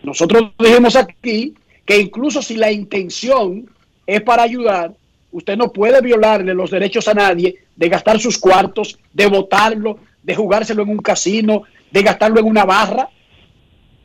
Nosotros 0.04 0.52
dijimos 0.60 0.96
aquí 0.96 1.54
que 1.86 1.98
incluso 1.98 2.42
si 2.42 2.56
la 2.56 2.72
intención 2.72 3.70
es 4.08 4.22
para 4.22 4.42
ayudar, 4.44 4.94
usted 5.32 5.56
no 5.58 5.72
puede 5.72 6.02
violarle 6.02 6.54
los 6.56 6.72
derechos 6.72 7.08
a 7.08 7.14
nadie 7.14 7.56
de 7.76 7.90
gastar 7.90 8.20
sus 8.20 8.38
cuartos, 8.40 8.98
de 9.14 9.28
votarlo, 9.28 10.00
de 10.24 10.34
jugárselo 10.36 10.82
en 10.84 10.90
un 10.90 10.98
casino, 11.00 11.64
de 11.92 12.02
gastarlo 12.02 12.40
en 12.40 12.46
una 12.48 12.66
barra. 12.66 13.10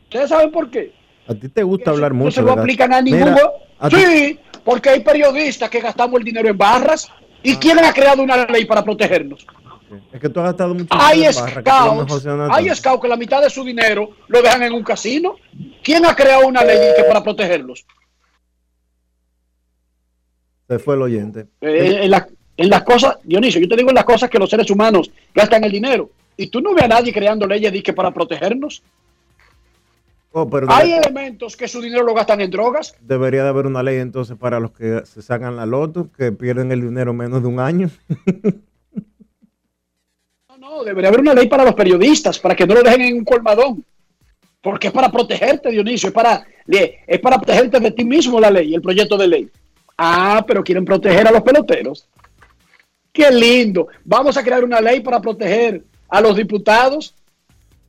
¿Ustedes 0.03 0.29
saben 0.29 0.51
por 0.51 0.69
qué? 0.69 0.91
A 1.27 1.33
ti 1.33 1.49
te 1.49 1.63
gusta 1.63 1.91
hablar 1.91 2.11
No 2.13 2.17
mucho. 2.25 2.31
se 2.35 2.41
lo 2.41 2.47
¿verdad? 2.47 2.63
aplican 2.63 2.93
a 2.93 3.01
Mira, 3.01 3.17
ninguno. 3.25 3.51
a 3.79 3.89
Sí, 3.89 4.37
porque 4.63 4.89
hay 4.89 4.99
periodistas 4.99 5.69
que 5.69 5.79
gastamos 5.79 6.19
el 6.19 6.25
dinero 6.25 6.49
en 6.49 6.57
barras. 6.57 7.09
¿Y 7.41 7.55
quién 7.55 7.79
ha 7.79 7.91
creado 7.93 8.21
una 8.21 8.45
ley 8.45 8.65
para 8.65 8.83
protegernos? 8.83 9.45
Es 10.11 10.19
que 10.19 10.29
tú 10.29 10.39
has 10.39 10.47
gastado 10.47 10.73
mucho 10.73 10.87
Hay 10.91 11.23
scouts, 11.31 12.25
hay 12.51 12.69
scouts 12.75 13.01
que 13.01 13.07
la 13.07 13.15
mitad 13.17 13.41
de 13.41 13.49
su 13.49 13.63
dinero 13.63 14.09
lo 14.27 14.41
dejan 14.41 14.63
en 14.63 14.73
un 14.73 14.83
casino. 14.83 15.35
¿Quién 15.83 16.05
ha 16.05 16.15
creado 16.15 16.47
una 16.47 16.63
ley 16.63 16.77
que 16.95 17.03
para 17.03 17.23
protegerlos? 17.23 17.85
Se 20.73 20.79
fue 20.79 20.95
el 20.95 21.01
oyente. 21.03 21.45
Eh, 21.61 21.99
en, 22.03 22.11
la- 22.11 22.27
en 22.57 22.69
las 22.69 22.83
cosas, 22.83 23.17
Dionisio, 23.23 23.61
yo 23.61 23.67
te 23.67 23.75
digo 23.75 23.89
en 23.89 23.95
las 23.95 24.05
cosas 24.05 24.29
que 24.29 24.39
los 24.39 24.49
seres 24.49 24.69
humanos 24.71 25.11
gastan 25.33 25.63
el 25.63 25.71
dinero. 25.71 26.09
Y 26.37 26.47
tú 26.47 26.61
no 26.61 26.73
ves 26.73 26.83
a 26.83 26.87
nadie 26.87 27.13
creando 27.13 27.45
leyes 27.47 27.83
que 27.83 27.93
para 27.93 28.11
protegernos. 28.11 28.81
Oh, 30.31 30.49
pero 30.49 30.65
Hay 30.71 30.93
elementos 30.93 31.55
que 31.55 31.67
su 31.67 31.79
dinero 31.79 32.03
lo 32.03 32.15
gastan 32.15 32.41
en 32.41 32.49
drogas. 32.49 32.95
debería 33.01 33.43
de 33.43 33.49
haber 33.49 33.67
una 33.67 33.83
ley 33.83 33.97
entonces 33.99 34.35
para 34.35 34.59
los 34.59 34.71
que 34.71 35.03
se 35.05 35.21
sacan 35.21 35.55
la 35.55 35.67
loto, 35.67 36.09
que 36.17 36.31
pierden 36.31 36.71
el 36.71 36.81
dinero 36.81 37.13
menos 37.13 37.41
de 37.43 37.47
un 37.47 37.59
año. 37.59 37.89
No, 40.49 40.57
no, 40.57 40.83
debería 40.83 41.09
haber 41.09 41.21
una 41.21 41.33
ley 41.33 41.47
para 41.47 41.63
los 41.65 41.73
periodistas, 41.73 42.39
para 42.39 42.55
que 42.55 42.65
no 42.65 42.75
lo 42.75 42.83
dejen 42.83 43.01
en 43.01 43.17
un 43.17 43.25
colmadón. 43.25 43.83
Porque 44.61 44.87
es 44.87 44.93
para 44.93 45.11
protegerte, 45.11 45.69
Dionisio, 45.71 46.07
es 46.09 46.13
para, 46.13 46.45
es 46.67 47.19
para 47.19 47.37
protegerte 47.37 47.79
de 47.79 47.91
ti 47.91 48.05
mismo 48.05 48.39
la 48.39 48.49
ley, 48.49 48.73
el 48.73 48.81
proyecto 48.81 49.17
de 49.17 49.27
ley. 49.27 49.49
Ah, 49.97 50.43
pero 50.47 50.63
quieren 50.63 50.85
proteger 50.85 51.27
a 51.27 51.31
los 51.31 51.41
peloteros. 51.41 52.07
Qué 53.11 53.29
lindo. 53.31 53.87
Vamos 54.03 54.37
a 54.37 54.43
crear 54.43 54.63
una 54.63 54.81
ley 54.81 55.01
para 55.01 55.21
proteger 55.21 55.83
a 56.09 56.19
los 56.19 56.35
diputados 56.35 57.13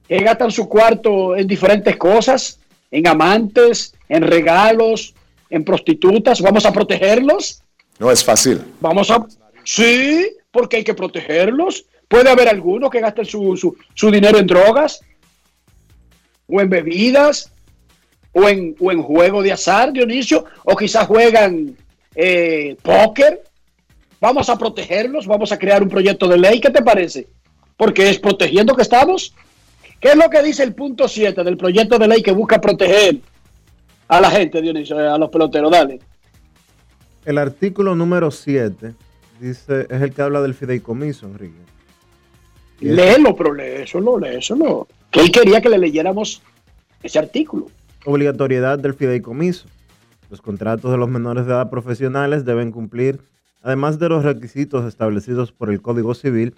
que 0.07 0.19
gastan 0.19 0.51
su 0.51 0.69
cuarto 0.69 1.35
en 1.35 1.47
diferentes 1.47 1.97
cosas, 1.97 2.61
en 2.91 3.07
amantes, 3.07 3.95
en 4.09 4.23
regalos, 4.23 5.15
en 5.49 5.65
prostitutas. 5.65 6.43
Vamos 6.43 6.67
a 6.67 6.73
protegerlos. 6.73 7.63
No 7.99 8.11
es 8.11 8.23
fácil. 8.23 8.63
Vamos 8.81 9.11
a... 9.11 9.27
Sí, 9.65 10.31
porque 10.51 10.77
hay 10.77 10.85
que 10.85 10.95
protegerlos. 10.95 11.87
Puede 12.07 12.29
haber 12.29 12.49
algunos 12.49 12.91
que 12.91 13.01
gasten 13.01 13.25
su, 13.25 13.57
su, 13.57 13.77
su 13.95 14.11
dinero 14.11 14.39
en 14.39 14.47
drogas, 14.47 15.01
o 16.47 16.61
en 16.61 16.69
bebidas, 16.69 17.51
o 18.33 18.47
en, 18.49 18.77
o 18.79 18.93
en 18.93 19.03
juego 19.03 19.43
de 19.43 19.53
azar, 19.53 19.93
Dionisio, 19.93 20.45
o 20.65 20.77
quizás 20.77 21.07
juegan 21.07 21.77
eh, 22.15 22.77
póker. 22.83 23.43
Vamos 24.21 24.49
a 24.49 24.57
protegerlos, 24.57 25.27
vamos 25.27 25.53
a 25.53 25.59
crear 25.59 25.83
un 25.83 25.89
proyecto 25.89 26.27
de 26.29 26.39
ley. 26.39 26.61
¿Qué 26.61 26.71
te 26.71 26.83
parece? 26.83 27.29
Porque 27.77 28.09
es 28.09 28.19
protegiendo 28.19 28.75
que 28.75 28.83
estamos. 28.83 29.35
¿Qué 30.01 30.09
es 30.09 30.17
lo 30.17 30.31
que 30.31 30.43
dice 30.43 30.62
el 30.62 30.75
punto 30.75 31.09
7 31.09 31.45
del 31.45 31.57
proyecto 31.57 31.99
de 31.99 32.09
ley 32.09 32.23
que 32.23 32.33
busca 32.33 32.61
proteger 32.61 33.19
a 34.09 34.21
la 34.21 34.31
gente, 34.31 34.61
Dionisio, 34.61 34.99
a 34.99 35.19
los 35.19 35.31
peloteros? 35.31 35.71
Dale. 35.71 36.01
El 37.25 37.39
artículo 37.39 37.95
número 37.95 38.31
7 38.31 38.95
dice, 39.41 39.87
es 39.89 40.03
el 40.03 40.12
que 40.12 40.23
habla 40.23 40.43
del 40.43 40.55
fideicomiso, 40.55 41.27
Enrique. 41.27 41.59
Léelo, 42.81 43.35
pero 43.35 43.55
léeselo, 43.55 44.19
léeselo. 44.19 44.87
Que 45.11 45.21
él 45.21 45.33
quería 45.33 45.61
que 45.61 45.69
le 45.69 45.79
leyéramos 45.79 46.43
ese 47.03 47.19
artículo. 47.19 47.67
obligatoriedad 48.05 48.79
del 48.79 48.95
fideicomiso. 48.95 49.67
Los 50.31 50.41
contratos 50.41 50.91
de 50.91 50.97
los 50.97 51.09
menores 51.09 51.47
de 51.47 51.53
edad 51.53 51.70
profesionales 51.70 52.45
deben 52.45 52.72
cumplir, 52.72 53.20
además 53.62 53.99
de 53.99 54.09
los 54.09 54.25
requisitos 54.25 54.87
establecidos 54.87 55.53
por 55.53 55.70
el 55.70 55.83
Código 55.83 56.14
Civil, 56.14 56.55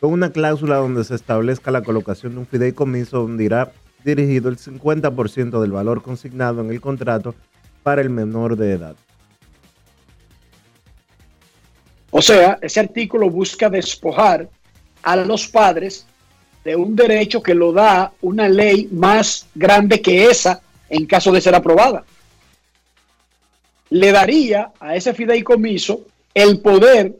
con 0.00 0.12
una 0.12 0.30
cláusula 0.30 0.76
donde 0.76 1.04
se 1.04 1.14
establezca 1.14 1.70
la 1.70 1.82
colocación 1.82 2.32
de 2.32 2.38
un 2.38 2.46
fideicomiso 2.46 3.18
donde 3.22 3.44
irá 3.44 3.72
dirigido 4.04 4.48
el 4.48 4.56
50% 4.56 5.60
del 5.60 5.72
valor 5.72 6.02
consignado 6.02 6.62
en 6.62 6.70
el 6.70 6.80
contrato 6.80 7.34
para 7.82 8.00
el 8.00 8.10
menor 8.10 8.56
de 8.56 8.72
edad. 8.72 8.96
O 12.10 12.22
sea, 12.22 12.58
ese 12.60 12.80
artículo 12.80 13.30
busca 13.30 13.68
despojar 13.68 14.48
a 15.02 15.16
los 15.16 15.46
padres 15.46 16.06
de 16.64 16.76
un 16.76 16.96
derecho 16.96 17.42
que 17.42 17.54
lo 17.54 17.72
da 17.72 18.12
una 18.20 18.48
ley 18.48 18.88
más 18.92 19.46
grande 19.54 20.00
que 20.00 20.24
esa 20.26 20.60
en 20.88 21.06
caso 21.06 21.30
de 21.30 21.40
ser 21.40 21.54
aprobada. 21.54 22.04
Le 23.90 24.12
daría 24.12 24.72
a 24.80 24.96
ese 24.96 25.14
fideicomiso 25.14 26.06
el 26.34 26.60
poder 26.60 27.16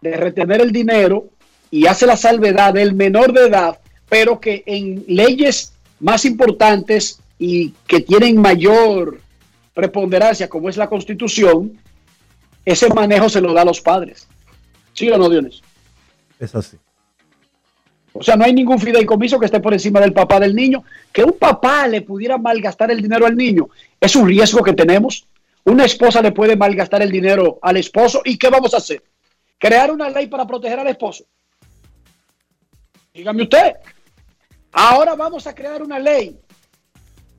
de 0.00 0.16
retener 0.16 0.60
el 0.60 0.72
dinero 0.72 1.28
y 1.70 1.86
hace 1.86 2.06
la 2.06 2.16
salvedad 2.16 2.74
del 2.74 2.94
menor 2.94 3.32
de 3.32 3.46
edad, 3.46 3.78
pero 4.08 4.38
que 4.38 4.62
en 4.66 5.04
leyes 5.06 5.72
más 6.00 6.24
importantes 6.24 7.20
y 7.38 7.70
que 7.86 8.00
tienen 8.00 8.40
mayor 8.40 9.20
preponderancia, 9.72 10.48
como 10.48 10.68
es 10.68 10.76
la 10.76 10.88
constitución, 10.88 11.78
ese 12.64 12.88
manejo 12.92 13.28
se 13.28 13.40
lo 13.40 13.52
da 13.52 13.62
a 13.62 13.64
los 13.64 13.80
padres. 13.80 14.28
¿Sí 14.92 15.08
o 15.10 15.16
no, 15.16 15.28
Dionis? 15.28 15.62
Es 16.38 16.54
así. 16.54 16.76
O 18.12 18.22
sea, 18.22 18.36
no 18.36 18.44
hay 18.44 18.52
ningún 18.52 18.78
fideicomiso 18.78 19.38
que 19.38 19.46
esté 19.46 19.60
por 19.60 19.72
encima 19.72 20.00
del 20.00 20.12
papá 20.12 20.38
del 20.38 20.54
niño. 20.54 20.84
Que 21.12 21.24
un 21.24 21.32
papá 21.32 21.88
le 21.88 22.02
pudiera 22.02 22.36
malgastar 22.36 22.90
el 22.90 23.00
dinero 23.00 23.26
al 23.26 23.36
niño 23.36 23.68
es 24.00 24.16
un 24.16 24.26
riesgo 24.26 24.62
que 24.62 24.74
tenemos. 24.74 25.26
Una 25.64 25.84
esposa 25.84 26.20
le 26.22 26.32
puede 26.32 26.56
malgastar 26.56 27.02
el 27.02 27.10
dinero 27.10 27.58
al 27.62 27.76
esposo. 27.76 28.20
¿Y 28.24 28.36
qué 28.36 28.48
vamos 28.50 28.74
a 28.74 28.78
hacer? 28.78 29.02
¿Crear 29.58 29.90
una 29.90 30.08
ley 30.10 30.26
para 30.26 30.46
proteger 30.46 30.80
al 30.80 30.88
esposo? 30.88 31.24
Dígame 33.14 33.42
usted. 33.42 33.74
Ahora 34.72 35.14
vamos 35.14 35.46
a 35.46 35.54
crear 35.54 35.82
una 35.82 35.98
ley. 35.98 36.38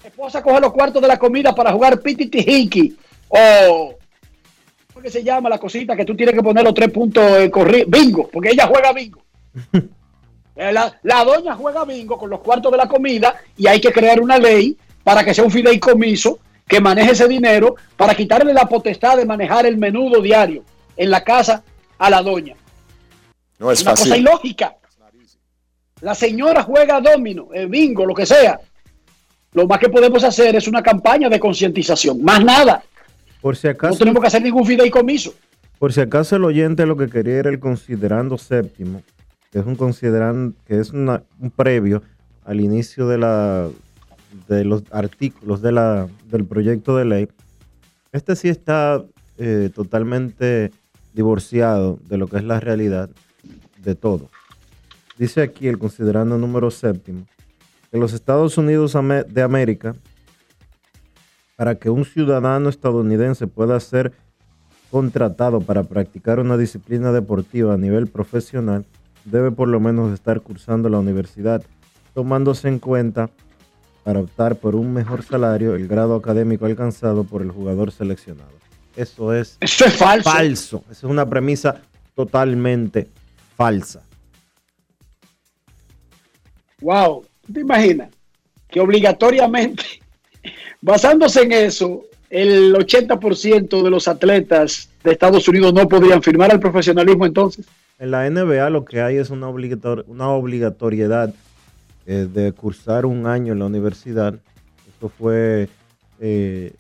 La 0.03 0.09
esposa 0.09 0.41
coge 0.43 0.59
los 0.61 0.71
cuartos 0.73 1.01
de 1.01 1.07
la 1.07 1.17
comida 1.17 1.53
para 1.55 1.71
jugar 1.71 1.99
pititijiki 2.01 2.95
o 3.29 3.95
¿cómo 4.93 5.01
que 5.03 5.09
se 5.09 5.23
llama 5.23 5.49
la 5.49 5.57
cosita 5.57 5.95
que 5.95 6.05
tú 6.05 6.15
tienes 6.15 6.35
que 6.35 6.43
poner 6.43 6.63
los 6.63 6.73
tres 6.73 6.91
puntos 6.91 7.23
en 7.39 7.49
corri- 7.51 7.85
bingo, 7.87 8.29
porque 8.31 8.49
ella 8.51 8.67
juega 8.67 8.93
bingo. 8.93 9.21
Eh, 10.55 10.71
La, 10.71 10.99
la 11.01 11.23
doña 11.25 11.55
juega 11.55 11.83
bingo 11.83 12.15
con 12.15 12.29
los 12.29 12.39
cuartos 12.41 12.71
de 12.71 12.77
la 12.77 12.87
comida 12.87 13.41
y 13.57 13.65
hay 13.65 13.81
que 13.81 13.91
crear 13.91 14.21
una 14.21 14.37
ley 14.37 14.77
para 15.03 15.23
que 15.25 15.33
sea 15.33 15.43
un 15.43 15.49
fideicomiso 15.49 16.37
que 16.67 16.79
maneje 16.79 17.11
ese 17.11 17.27
dinero 17.27 17.75
para 17.97 18.15
quitarle 18.15 18.53
la 18.53 18.65
potestad 18.65 19.17
de 19.17 19.25
manejar 19.25 19.65
el 19.65 19.77
menudo 19.77 20.21
diario 20.21 20.63
en 20.97 21.09
la 21.11 21.23
casa 21.23 21.63
a 21.97 22.09
la 22.09 22.21
doña. 22.21 22.55
No 23.59 23.71
es 23.71 23.81
Una 23.81 23.91
cosa 23.91 24.05
fácil. 24.05 24.21
ilógica. 24.21 24.75
La 26.01 26.13
señora 26.15 26.63
juega 26.63 26.99
domino, 26.99 27.47
eh, 27.53 27.65
bingo, 27.65 28.05
lo 28.05 28.13
que 28.13 28.25
sea. 28.25 28.59
Lo 29.53 29.67
más 29.67 29.79
que 29.79 29.87
podemos 29.89 30.23
hacer 30.23 30.55
es 30.55 30.67
una 30.67 30.81
campaña 30.83 31.29
de 31.29 31.39
concientización, 31.39 32.21
más 32.23 32.43
nada. 32.43 32.83
Por 33.41 33.55
si 33.55 33.67
No 33.67 33.71
acaso, 33.73 33.99
tenemos 33.99 34.19
que 34.21 34.27
hacer 34.27 34.41
ningún 34.41 34.65
fideicomiso. 34.65 35.33
por 35.79 35.91
si 35.93 36.01
acaso 36.01 36.37
el 36.37 36.45
oyente 36.45 36.85
lo 36.85 36.95
que 36.97 37.09
quería 37.09 37.35
era 37.39 37.49
el 37.49 37.59
considerando 37.59 38.37
séptimo, 38.37 39.01
que 39.51 39.59
es 39.59 39.65
un 39.65 39.75
consideran 39.75 40.55
que 40.65 40.79
es 40.79 40.91
una- 40.91 41.23
un 41.39 41.51
previo 41.51 42.01
al 42.45 42.59
inicio 42.61 43.07
de 43.07 43.17
la 43.17 43.69
de 44.47 44.65
los 44.65 44.83
artículos 44.91 45.61
de 45.61 45.71
la, 45.71 46.07
del 46.29 46.45
proyecto 46.45 46.95
de 46.97 47.05
ley. 47.05 47.27
Este 48.11 48.35
sí 48.35 48.49
está 48.49 49.03
eh, 49.37 49.69
totalmente 49.73 50.71
divorciado 51.13 51.99
de 52.07 52.17
lo 52.17 52.27
que 52.27 52.37
es 52.37 52.43
la 52.43 52.59
realidad 52.59 53.09
de 53.81 53.95
todo. 53.95 54.29
Dice 55.17 55.41
aquí 55.41 55.67
el 55.67 55.77
considerando 55.77 56.37
número 56.37 56.71
séptimo 56.71 57.25
que 57.91 57.99
los 57.99 58.13
Estados 58.13 58.57
Unidos 58.57 58.97
de 59.27 59.41
América, 59.43 59.95
para 61.55 61.75
que 61.75 61.91
un 61.91 62.05
ciudadano 62.05 62.69
estadounidense 62.69 63.45
pueda 63.45 63.79
ser 63.79 64.13
contratado 64.89 65.61
para 65.61 65.83
practicar 65.83 66.39
una 66.39 66.57
disciplina 66.57 67.11
deportiva 67.11 67.75
a 67.75 67.77
nivel 67.77 68.07
profesional, 68.07 68.85
debe 69.25 69.51
por 69.51 69.67
lo 69.67 69.79
menos 69.79 70.11
estar 70.11 70.41
cursando 70.41 70.89
la 70.89 70.99
universidad, 70.99 71.63
tomándose 72.15 72.67
en 72.67 72.79
cuenta 72.79 73.29
para 74.03 74.19
optar 74.19 74.55
por 74.57 74.75
un 74.75 74.93
mejor 74.93 75.23
salario 75.23 75.75
el 75.75 75.87
grado 75.87 76.15
académico 76.15 76.65
alcanzado 76.65 77.23
por 77.23 77.41
el 77.41 77.51
jugador 77.51 77.91
seleccionado. 77.91 78.51
Eso 78.95 79.33
es, 79.33 79.57
Eso 79.59 79.85
es 79.85 79.93
falso. 79.95 80.29
falso. 80.29 80.83
Esa 80.91 81.07
es 81.07 81.11
una 81.11 81.27
premisa 81.27 81.81
totalmente 82.15 83.07
falsa. 83.57 84.03
Wow, 86.81 87.25
¿tú 87.45 87.53
te 87.53 87.61
imaginas? 87.61 88.09
Que 88.69 88.79
obligatoriamente, 88.79 89.83
basándose 90.81 91.41
en 91.43 91.51
eso, 91.53 92.03
el 92.29 92.73
80% 92.75 93.83
de 93.83 93.89
los 93.89 94.07
atletas 94.07 94.89
de 95.03 95.11
Estados 95.11 95.47
Unidos 95.47 95.73
no 95.73 95.87
podrían 95.87 96.21
firmar 96.21 96.51
al 96.51 96.59
profesionalismo 96.59 97.25
entonces. 97.25 97.65
En 97.99 98.11
la 98.11 98.29
NBA 98.29 98.69
lo 98.69 98.83
que 98.85 99.01
hay 99.01 99.17
es 99.17 99.29
una, 99.29 99.47
obligator- 99.47 100.03
una 100.07 100.29
obligatoriedad 100.29 101.33
eh, 102.05 102.27
de 102.31 102.51
cursar 102.51 103.05
un 103.05 103.27
año 103.27 103.53
en 103.53 103.59
la 103.59 103.65
universidad. 103.65 104.35
Eso 104.97 105.07
fue 105.07 105.69
eh, 106.19 106.73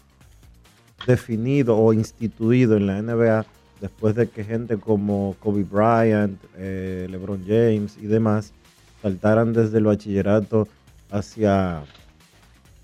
definido 1.07 1.77
o 1.77 1.93
instituido 1.93 2.75
en 2.75 2.87
la 2.87 3.01
NBA 3.01 3.45
después 3.79 4.15
de 4.15 4.27
que 4.27 4.43
gente 4.43 4.77
como 4.77 5.37
Kobe 5.39 5.63
Bryant, 5.63 6.37
eh, 6.57 7.07
LeBron 7.09 7.41
James 7.47 7.97
y 8.01 8.07
demás 8.07 8.51
saltaran 9.01 9.53
desde 9.53 9.77
el 9.77 9.85
bachillerato 9.85 10.67
hacia, 11.09 11.83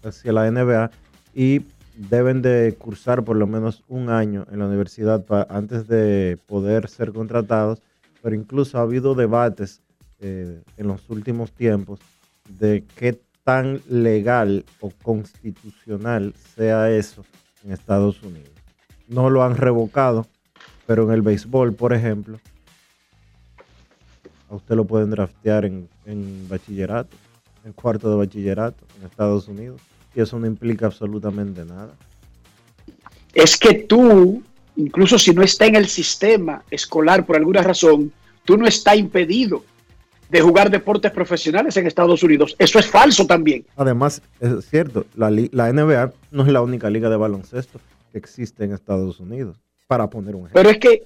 hacia 0.04 0.32
la 0.32 0.50
NBA 0.50 0.92
y 1.36 1.66
deben 1.96 2.42
de 2.42 2.74
cursar 2.80 3.26
por 3.26 3.36
lo 3.36 3.48
menos 3.48 3.84
un 3.90 4.10
año 4.10 4.46
en 4.50 4.60
la 4.60 4.68
universidad 4.68 5.26
antes 5.50 5.90
de 5.90 6.38
poder 6.48 6.88
ser 6.88 7.12
contratados, 7.12 7.82
pero 8.22 8.34
incluso 8.34 8.78
ha 8.78 8.82
habido 8.82 9.14
debates 9.14 9.82
en 10.22 10.64
los 10.78 11.10
últimos 11.10 11.54
tiempos 11.54 12.02
de 12.50 12.84
qué 12.96 13.20
tan 13.44 13.82
legal 13.90 14.66
o 14.80 14.92
constitucional 15.02 16.34
sea 16.56 16.92
eso 16.92 17.26
en 17.64 17.72
Estados 17.72 18.22
Unidos. 18.22 18.52
No 19.08 19.30
lo 19.30 19.44
han 19.44 19.56
revocado, 19.56 20.28
pero 20.86 21.04
en 21.04 21.12
el 21.12 21.22
béisbol, 21.22 21.74
por 21.74 21.94
ejemplo, 21.94 22.40
a 24.50 24.56
usted 24.56 24.76
lo 24.76 24.86
pueden 24.86 25.12
draftear 25.12 25.66
en, 25.66 25.88
en 26.06 26.48
bachillerato, 26.48 27.16
en 27.66 27.74
cuarto 27.74 28.10
de 28.10 28.18
bachillerato 28.18 28.86
en 29.00 29.06
Estados 29.06 29.48
Unidos, 29.48 29.82
y 30.16 30.22
eso 30.22 30.40
no 30.40 30.48
implica 30.48 30.88
absolutamente 30.88 31.66
nada. 31.66 31.94
Es 33.34 33.58
que 33.58 33.74
tú, 33.76 34.44
incluso 34.76 35.20
si 35.20 35.34
no 35.34 35.44
está 35.44 35.66
en 35.66 35.76
el 35.76 35.88
sistema 35.88 36.64
escolar 36.72 37.26
por 37.26 37.36
alguna 37.36 37.62
razón, 37.62 38.12
tú 38.44 38.58
no 38.58 38.66
está 38.66 38.96
impedido 38.96 39.64
de 40.30 40.42
jugar 40.42 40.70
deportes 40.70 41.12
profesionales 41.12 41.76
en 41.78 41.88
Estados 41.88 42.22
Unidos. 42.24 42.56
Eso 42.60 42.80
es 42.80 42.86
falso 42.86 43.26
también. 43.26 43.66
Además, 43.76 44.22
es 44.40 44.70
cierto, 44.70 45.06
la, 45.16 45.30
la 45.30 45.74
NBA 45.74 46.14
no 46.32 46.46
es 46.46 46.52
la 46.52 46.62
única 46.62 46.90
liga 46.90 47.10
de 47.10 47.18
baloncesto 47.18 47.80
que 48.12 48.18
existe 48.18 48.64
en 48.64 48.74
Estados 48.74 49.20
Unidos, 49.20 49.58
para 49.88 50.10
poner 50.10 50.36
un 50.36 50.42
ejemplo. 50.42 50.62
Pero 50.62 50.70
es 50.70 50.78
que, 50.78 51.04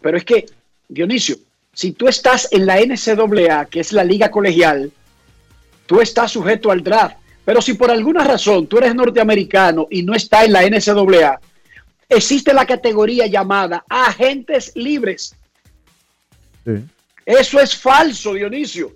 pero 0.00 0.16
es 0.16 0.24
que, 0.24 0.46
Dionisio, 0.88 1.36
si 1.72 1.92
tú 1.92 2.08
estás 2.08 2.48
en 2.52 2.66
la 2.66 2.78
NCAA, 2.80 3.66
que 3.66 3.80
es 3.80 3.92
la 3.92 4.04
liga 4.04 4.30
colegial, 4.30 4.90
tú 5.86 6.00
estás 6.00 6.32
sujeto 6.32 6.70
al 6.70 6.82
draft. 6.82 7.16
Pero 7.44 7.62
si 7.62 7.74
por 7.74 7.90
alguna 7.90 8.24
razón 8.24 8.66
tú 8.66 8.76
eres 8.78 8.94
norteamericano 8.94 9.86
y 9.90 10.02
no 10.02 10.14
está 10.14 10.44
en 10.44 10.52
la 10.52 10.68
NCAA, 10.68 11.40
existe 12.08 12.52
la 12.52 12.66
categoría 12.66 13.26
llamada 13.26 13.84
agentes 13.88 14.72
libres. 14.74 15.34
Sí. 16.64 16.84
Eso 17.28 17.60
es 17.60 17.76
falso, 17.76 18.32
Dionisio. 18.32 18.94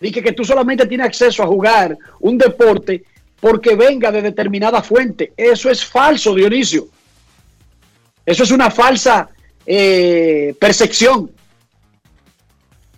Dice 0.00 0.22
que 0.22 0.32
tú 0.32 0.42
solamente 0.42 0.86
tienes 0.86 1.06
acceso 1.06 1.42
a 1.42 1.46
jugar 1.46 1.98
un 2.20 2.38
deporte 2.38 3.04
porque 3.38 3.76
venga 3.76 4.10
de 4.10 4.22
determinada 4.22 4.82
fuente. 4.82 5.34
Eso 5.36 5.68
es 5.68 5.84
falso, 5.84 6.34
Dionisio. 6.34 6.88
Eso 8.24 8.44
es 8.44 8.50
una 8.52 8.70
falsa 8.70 9.28
eh, 9.66 10.54
percepción. 10.58 11.30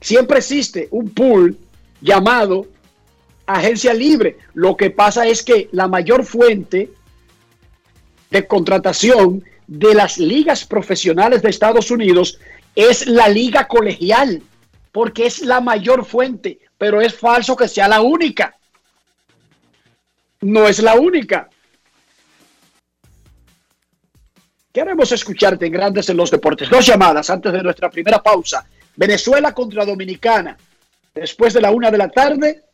Siempre 0.01 0.39
existe 0.39 0.87
un 0.93 1.11
pool 1.11 1.59
llamado 2.01 2.69
agencia 3.47 3.93
libre. 3.93 4.39
Lo 4.55 4.77
que 4.77 4.91
pasa 4.91 5.27
es 5.27 5.43
que 5.43 5.69
la 5.73 5.89
mayor 5.89 6.25
fuente 6.25 6.91
de 8.31 8.47
contratación 8.47 9.43
de 9.67 9.95
las 9.95 10.19
ligas 10.19 10.65
profesionales 10.65 11.43
de 11.43 11.51
Estados 11.51 11.91
Unidos 11.91 12.39
es 12.77 13.09
la 13.09 13.29
liga 13.29 13.67
colegial, 13.67 14.45
porque 14.93 15.27
es 15.27 15.43
la 15.43 15.61
mayor 15.61 16.05
fuente, 16.05 16.59
pero 16.77 17.01
es 17.01 17.15
falso 17.15 17.57
que 17.57 17.69
sea 17.69 17.89
la 17.89 18.01
única. 18.01 18.57
No 20.41 20.67
es 20.67 20.81
la 20.81 20.95
única. 20.95 21.49
Queremos 24.73 25.11
escucharte 25.13 25.67
en 25.67 25.73
Grandes 25.73 26.09
en 26.09 26.17
los 26.17 26.31
Deportes. 26.31 26.71
Dos 26.71 26.87
llamadas 26.87 27.29
antes 27.29 27.53
de 27.53 27.63
nuestra 27.63 27.91
primera 27.91 28.23
pausa. 28.23 28.67
Venezuela 28.97 29.53
contra 29.53 29.85
Dominicana. 29.85 30.57
Después 31.15 31.53
de 31.53 31.61
la 31.61 31.71
una 31.71 31.91
de 31.91 31.99
la 31.99 32.09
tarde, 32.09 32.65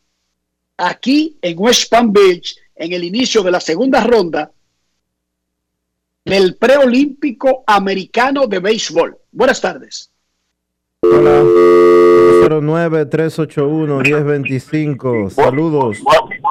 aquí 0.77 1.39
en 1.41 1.59
West 1.59 1.91
Palm 1.91 2.13
Beach, 2.13 2.57
en 2.75 2.93
el 2.93 3.03
inicio 3.03 3.43
de 3.43 3.51
la 3.51 3.61
segunda 3.61 4.05
ronda 4.05 4.53
del 6.25 6.57
preolímpico 6.57 7.65
americano 7.67 8.47
de 8.47 8.59
béisbol. 8.59 9.17
Buenas 9.33 9.61
tardes. 9.61 10.11
09-381-1025. 12.49 15.31
Saludos. 15.31 16.03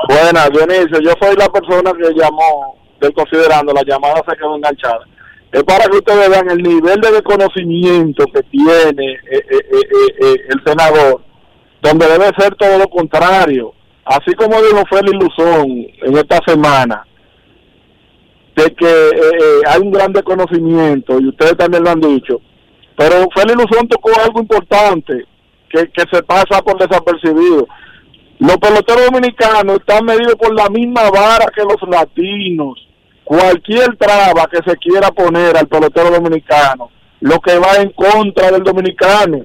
Buenas, 0.07 0.49
Dionisio. 0.51 1.01
Yo 1.01 1.11
soy 1.19 1.35
la 1.35 1.49
persona 1.49 1.91
que 1.93 2.13
llamó 2.13 2.77
del 2.99 3.13
considerando, 3.13 3.73
la 3.73 3.83
llamada 3.83 4.21
se 4.27 4.35
quedó 4.37 4.55
enganchada. 4.55 5.05
Es 5.51 5.63
para 5.63 5.85
que 5.85 5.97
ustedes 5.97 6.29
vean 6.29 6.49
el 6.49 6.61
nivel 6.61 6.99
de 6.99 7.11
desconocimiento 7.11 8.25
que 8.33 8.41
tiene 8.43 9.13
eh, 9.31 9.43
eh, 9.49 9.63
eh, 10.21 10.35
el 10.49 10.61
senador, 10.65 11.21
donde 11.81 12.07
debe 12.07 12.31
ser 12.37 12.55
todo 12.55 12.77
lo 12.77 12.87
contrario. 12.87 13.73
Así 14.03 14.33
como 14.33 14.61
dijo 14.61 14.83
Félix 14.89 15.13
Luzón 15.13 15.87
en 16.01 16.17
esta 16.17 16.39
semana, 16.45 17.05
de 18.55 18.73
que 18.73 19.11
hay 19.67 19.81
un 19.81 19.91
gran 19.91 20.13
desconocimiento, 20.13 21.19
y 21.19 21.29
ustedes 21.29 21.57
también 21.57 21.83
lo 21.83 21.89
han 21.89 22.01
dicho, 22.01 22.39
pero 22.95 23.27
Félix 23.35 23.55
Luzón 23.55 23.87
tocó 23.87 24.11
algo 24.23 24.41
importante 24.41 25.25
que, 25.75 26.03
se 26.11 26.23
pasa 26.23 26.61
por 26.61 26.77
desapercibido. 26.79 27.67
Los 28.39 28.57
peloteros 28.57 29.05
dominicanos 29.05 29.77
están 29.77 30.05
medidos 30.05 30.35
por 30.35 30.53
la 30.53 30.69
misma 30.69 31.09
vara 31.09 31.45
que 31.55 31.63
los 31.63 31.81
latinos. 31.89 32.87
Cualquier 33.23 33.95
traba 33.97 34.47
que 34.51 34.59
se 34.69 34.77
quiera 34.77 35.09
poner 35.09 35.57
al 35.57 35.67
pelotero 35.67 36.11
dominicano, 36.11 36.91
lo 37.21 37.39
que 37.39 37.57
va 37.57 37.77
en 37.77 37.89
contra 37.91 38.51
del 38.51 38.63
dominicano, 38.63 39.39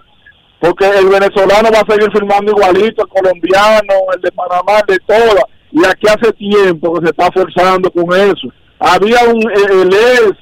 porque 0.58 0.86
el 0.86 1.08
venezolano 1.08 1.70
va 1.72 1.80
a 1.80 1.90
seguir 1.90 2.12
firmando 2.12 2.52
igualito, 2.52 3.02
el 3.02 3.08
colombiano, 3.08 3.94
el 4.14 4.20
de 4.20 4.32
Panamá, 4.32 4.82
de 4.86 4.98
todas, 5.06 5.44
y 5.72 5.84
aquí 5.86 6.06
hace 6.08 6.32
tiempo 6.34 6.94
que 6.94 7.06
se 7.06 7.10
está 7.10 7.30
forzando 7.32 7.90
con 7.90 8.12
eso. 8.12 8.48
Había 8.78 9.24
un, 9.24 9.40
eh, 9.50 9.82
el 9.82 9.94
ex 9.94 10.36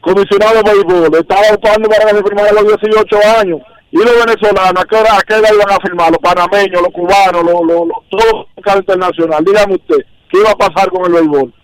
comisionado 0.00 0.62
de 0.62 0.72
béisbol, 0.72 1.18
estaba 1.18 1.54
optando 1.54 1.88
para 1.88 2.10
que 2.10 2.16
se 2.16 2.22
firmara 2.22 2.50
a 2.50 2.52
los 2.52 2.66
18 2.66 3.16
años, 3.40 3.60
y 3.90 3.96
los 3.96 4.26
venezolanos, 4.26 4.82
¿a 4.82 4.86
qué 4.86 4.96
hora, 4.96 5.16
a 5.16 5.54
iban 5.54 5.70
a 5.70 5.80
firmar? 5.80 6.10
Los 6.10 6.20
panameños, 6.20 6.82
los 6.82 6.92
cubanos, 6.92 7.42
los, 7.42 7.66
los, 7.66 7.88
los 7.88 8.08
todos 8.10 8.46
los 8.56 8.76
internacional. 8.76 9.44
Dígame 9.44 9.74
usted, 9.76 10.04
¿qué 10.30 10.38
iba 10.38 10.50
a 10.50 10.56
pasar 10.56 10.90
con 10.90 11.06
el 11.06 11.12
béisbol? 11.12 11.54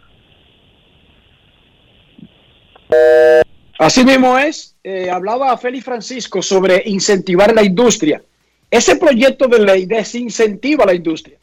Así 3.78 4.04
mismo 4.04 4.38
es, 4.38 4.76
eh, 4.84 5.10
hablaba 5.10 5.56
Félix 5.58 5.84
Francisco 5.84 6.40
sobre 6.40 6.82
incentivar 6.86 7.52
la 7.52 7.62
industria. 7.62 8.22
Ese 8.70 8.96
proyecto 8.96 9.46
de 9.46 9.58
ley 9.58 9.86
desincentiva 9.86 10.86
la 10.86 10.94
industria. 10.94 11.38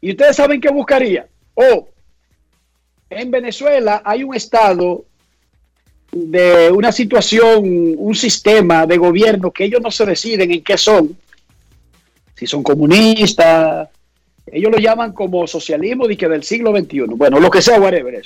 ¿Y 0.00 0.10
ustedes 0.10 0.36
saben 0.36 0.60
qué 0.60 0.70
buscaría? 0.70 1.26
O 1.54 1.88
en 3.08 3.30
Venezuela 3.30 4.02
hay 4.04 4.24
un 4.24 4.34
estado 4.34 5.04
de 6.12 6.70
una 6.70 6.92
situación, 6.92 7.94
un 7.96 8.14
sistema 8.14 8.86
de 8.86 8.98
gobierno 8.98 9.50
que 9.50 9.64
ellos 9.64 9.80
no 9.80 9.90
se 9.90 10.06
deciden 10.06 10.52
en 10.52 10.62
qué 10.62 10.76
son. 10.76 11.16
Si 12.34 12.46
son 12.46 12.62
comunistas, 12.62 13.88
ellos 14.46 14.70
lo 14.70 14.78
llaman 14.78 15.12
como 15.12 15.46
socialismo 15.46 16.06
de 16.06 16.16
que 16.16 16.28
del 16.28 16.42
siglo 16.42 16.76
XXI. 16.76 17.04
Bueno, 17.16 17.40
lo 17.40 17.50
que 17.50 17.62
sea, 17.62 17.80
whatever 17.80 18.22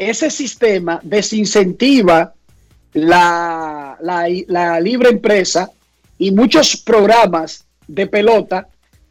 ese 0.00 0.30
sistema 0.30 0.98
desincentiva 1.02 2.32
la 2.94 3.98
la, 4.00 4.26
la 4.46 4.80
libre 4.80 5.10
empresa 5.10 5.70
y 6.18 6.32
muchos 6.32 6.78
programas 6.78 7.66
de 7.86 8.06
pelota 8.06 8.66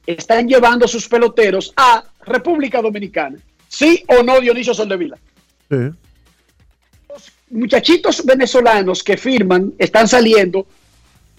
están 0.07 0.47
llevando 0.47 0.87
sus 0.87 1.07
peloteros 1.07 1.71
a 1.77 2.03
República 2.25 2.81
Dominicana. 2.81 3.37
¿Sí 3.67 4.03
o 4.07 4.23
no, 4.23 4.39
Dionisio 4.39 4.73
Soldevila? 4.73 5.17
Sí. 5.69 5.91
Muchachitos 7.51 8.25
venezolanos 8.25 9.03
que 9.03 9.17
firman 9.17 9.73
están 9.77 10.07
saliendo 10.07 10.67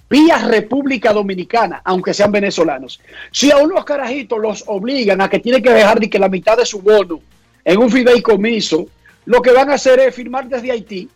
vía 0.08 0.38
República 0.38 1.12
Dominicana, 1.12 1.80
aunque 1.84 2.12
sean 2.12 2.32
venezolanos. 2.32 3.00
Si 3.30 3.50
a 3.52 3.58
unos 3.58 3.84
carajitos 3.84 4.40
los 4.40 4.64
obligan 4.66 5.20
a 5.20 5.30
que 5.30 5.38
tienen 5.38 5.62
que 5.62 5.70
dejar 5.70 6.00
de 6.00 6.10
que 6.10 6.18
la 6.18 6.28
mitad 6.28 6.56
de 6.56 6.66
su 6.66 6.80
bono 6.80 7.20
en 7.64 7.78
un 7.78 7.90
fideicomiso, 7.90 8.86
lo 9.26 9.40
que 9.40 9.52
van 9.52 9.70
a 9.70 9.74
hacer 9.74 10.00
es 10.00 10.14
firmar 10.14 10.48
desde 10.48 10.72
Haití, 10.72 11.08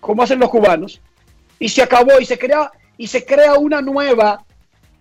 como 0.00 0.22
hacen 0.22 0.38
los 0.38 0.50
cubanos, 0.50 1.00
y 1.58 1.68
se 1.68 1.82
acabó 1.82 2.20
y 2.20 2.24
se 2.24 2.38
crea 2.38 2.70
y 2.96 3.06
se 3.08 3.24
crea 3.24 3.54
una 3.54 3.82
nueva 3.82 4.42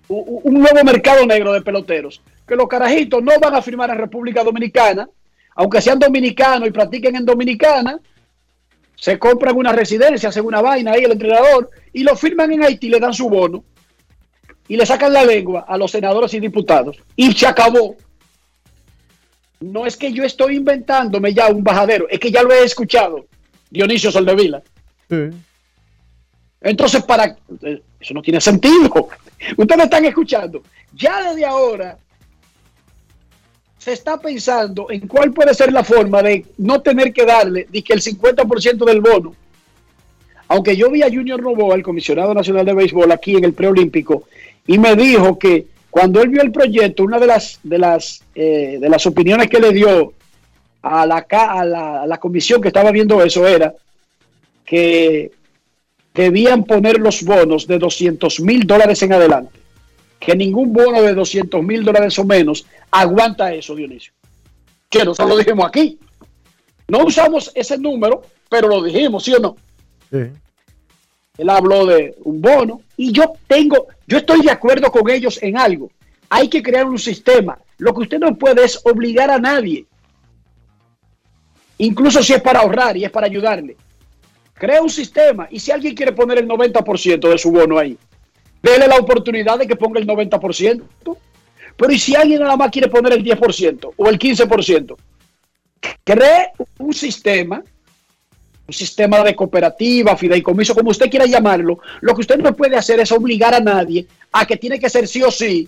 un 0.08 0.54
nuevo 0.60 0.84
mercado 0.84 1.26
negro 1.26 1.52
de 1.54 1.62
peloteros, 1.62 2.22
que 2.48 2.56
los 2.56 2.68
carajitos 2.68 3.24
no 3.24 3.40
van 3.40 3.56
a 3.56 3.62
firmar 3.62 3.90
en 3.90 3.98
República 3.98 4.44
Dominicana, 4.44 5.10
aunque 5.56 5.82
sean 5.82 6.00
dominicanos 6.00 6.68
y 6.68 6.72
practiquen 6.72 7.16
en 7.16 7.26
Dominicana, 7.26 8.00
se 8.96 9.20
compran 9.20 9.56
una 9.56 9.72
residencia, 9.72 10.30
hacen 10.30 10.46
una 10.46 10.62
vaina 10.62 10.92
ahí 10.92 11.04
el 11.04 11.12
entrenador 11.12 11.70
y 11.94 12.04
lo 12.04 12.16
firman 12.16 12.52
en 12.52 12.64
Haití, 12.64 12.90
le 12.90 13.00
dan 13.00 13.14
su 13.14 13.30
bono 13.30 13.64
y 14.68 14.78
le 14.78 14.86
sacan 14.86 15.14
la 15.14 15.24
lengua 15.24 15.66
a 15.68 15.78
los 15.78 15.92
senadores 15.92 16.34
y 16.34 16.40
diputados 16.40 16.98
y 17.16 17.32
se 17.34 17.48
acabó. 17.48 17.96
No 19.60 19.86
es 19.86 19.96
que 19.98 20.12
yo 20.12 20.24
estoy 20.24 20.58
inventándome 20.58 21.34
ya 21.34 21.48
un 21.48 21.64
bajadero, 21.64 22.08
es 22.10 22.20
que 22.20 22.32
ya 22.32 22.44
lo 22.44 22.52
he 22.52 22.64
escuchado, 22.64 23.28
Dionisio 23.70 24.12
Soldevila. 24.12 24.62
Entonces, 26.62 27.04
para 27.04 27.36
eso 28.00 28.14
no 28.14 28.22
tiene 28.22 28.42
sentido. 28.42 29.10
Ustedes 29.58 29.84
están 29.84 30.06
escuchando. 30.06 30.64
Ya 30.94 31.30
desde 31.30 31.46
ahora 31.46 31.98
se 33.86 33.94
está 33.94 34.20
pensando 34.20 34.88
en 34.90 35.08
cuál 35.08 35.32
puede 35.32 35.54
ser 35.54 35.72
la 35.72 35.84
forma 35.84 36.24
de 36.24 36.44
no 36.58 36.82
tener 36.82 37.14
que 37.14 37.24
darle 37.24 37.68
que 37.68 37.94
el 37.94 38.02
50% 38.02 38.84
del 38.84 39.00
bono. 39.00 39.36
Aunque 40.48 40.76
yo 40.76 40.90
vi 40.90 41.04
a 41.04 41.08
Junior 41.08 41.40
Novoa, 41.40 41.76
el 41.76 41.84
comisionado 41.84 42.34
nacional 42.34 42.66
de 42.66 42.74
béisbol, 42.74 43.12
aquí 43.12 43.36
en 43.36 43.44
el 43.44 43.54
preolímpico, 43.54 44.24
y 44.66 44.80
me 44.80 44.96
dijo 44.96 45.38
que 45.38 45.68
cuando 45.92 46.20
él 46.24 46.30
vio 46.30 46.42
el 46.42 46.52
proyecto, 46.52 47.04
una 47.04 47.20
de 47.20 47.28
las 47.28 47.60
de 47.62 47.78
las 47.78 48.24
eh, 48.34 48.80
de 48.82 48.90
las 48.90 49.06
opiniones 49.06 49.52
que 49.52 49.60
le 49.60 49.72
dio 49.72 50.14
a 50.82 51.06
la, 51.06 51.24
a 51.30 51.64
la 51.64 52.02
a 52.02 52.08
la 52.08 52.18
comisión 52.18 52.64
que 52.64 52.70
estaba 52.70 52.90
viendo 52.90 53.22
eso 53.22 53.46
era 53.46 53.72
que 54.66 55.30
debían 56.12 56.64
poner 56.64 57.00
los 57.00 57.22
bonos 57.22 57.68
de 57.68 57.78
200 57.78 58.40
mil 58.40 58.66
dólares 58.66 59.04
en 59.04 59.14
adelante. 59.14 59.65
Que 60.26 60.36
ningún 60.36 60.74
bono 60.74 61.02
de 61.02 61.14
200 61.14 61.64
mil 61.64 61.84
dólares 61.84 62.18
o 62.20 62.26
menos 62.26 62.66
aguanta 62.92 63.54
eso, 63.54 63.76
Dionisio. 63.76 64.14
Que 64.90 65.04
nosotros 65.04 65.30
lo 65.30 65.38
dijimos 65.38 65.66
aquí. 65.68 66.00
No 66.88 67.04
usamos 67.04 67.52
ese 67.56 67.78
número, 67.78 68.22
pero 68.50 68.68
lo 68.68 68.84
dijimos, 68.84 69.24
¿sí 69.24 69.34
o 69.34 69.40
no? 69.40 69.56
Sí. 70.12 70.32
Él 71.38 71.50
habló 71.50 71.86
de 71.86 72.16
un 72.24 72.42
bono 72.42 72.82
y 72.96 73.12
yo 73.12 73.34
tengo, 73.48 73.88
yo 74.08 74.20
estoy 74.20 74.42
de 74.42 74.52
acuerdo 74.52 74.92
con 74.92 75.10
ellos 75.10 75.42
en 75.42 75.58
algo. 75.58 75.92
Hay 76.30 76.48
que 76.48 76.64
crear 76.64 76.86
un 76.86 77.00
sistema. 77.00 77.58
Lo 77.78 77.94
que 77.94 78.02
usted 78.02 78.20
no 78.20 78.36
puede 78.36 78.64
es 78.64 78.80
obligar 78.86 79.30
a 79.30 79.40
nadie. 79.40 79.86
Incluso 81.78 82.24
si 82.24 82.34
es 82.34 82.42
para 82.42 82.62
ahorrar 82.62 82.96
y 82.96 83.04
es 83.04 83.12
para 83.12 83.28
ayudarle. 83.28 83.76
Crea 84.54 84.82
un 84.82 84.90
sistema 84.90 85.48
y 85.52 85.60
si 85.60 85.72
alguien 85.72 85.94
quiere 85.94 86.14
poner 86.14 86.38
el 86.38 86.48
90% 86.48 87.30
de 87.30 87.38
su 87.38 87.52
bono 87.52 87.78
ahí, 87.78 87.98
déle 88.66 88.88
la 88.88 88.98
oportunidad 88.98 89.60
de 89.60 89.68
que 89.68 89.76
ponga 89.76 90.00
el 90.00 90.08
90%. 90.08 90.84
Pero 91.78 91.92
¿y 91.92 92.00
si 92.00 92.16
alguien 92.16 92.42
nada 92.42 92.58
más 92.58 92.72
quiere 92.72 92.88
poner 92.88 93.14
el 93.14 93.24
10% 93.24 93.94
o 93.96 94.10
el 94.10 94.18
15%? 94.18 94.96
Cree 96.04 96.52
un 96.80 96.94
sistema, 96.94 97.64
un 98.68 98.74
sistema 98.74 99.24
de 99.24 99.36
cooperativa, 99.36 100.18
fideicomiso, 100.18 100.74
como 100.74 100.90
usted 100.90 101.10
quiera 101.10 101.26
llamarlo. 101.26 101.80
Lo 102.02 102.16
que 102.16 102.22
usted 102.22 102.38
no 102.38 102.56
puede 102.56 102.76
hacer 102.76 103.00
es 103.00 103.12
obligar 103.12 103.54
a 103.54 103.60
nadie 103.60 104.08
a 104.32 104.46
que 104.46 104.58
tiene 104.58 104.80
que 104.80 104.90
ser 104.90 105.08
sí 105.08 105.22
o 105.22 105.30
sí 105.30 105.68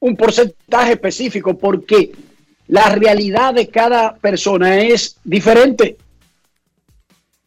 un 0.00 0.16
porcentaje 0.16 0.92
específico, 0.92 1.56
porque 1.56 2.12
la 2.68 2.88
realidad 2.90 3.54
de 3.54 3.68
cada 3.68 4.16
persona 4.16 4.80
es 4.80 5.16
diferente. 5.22 5.96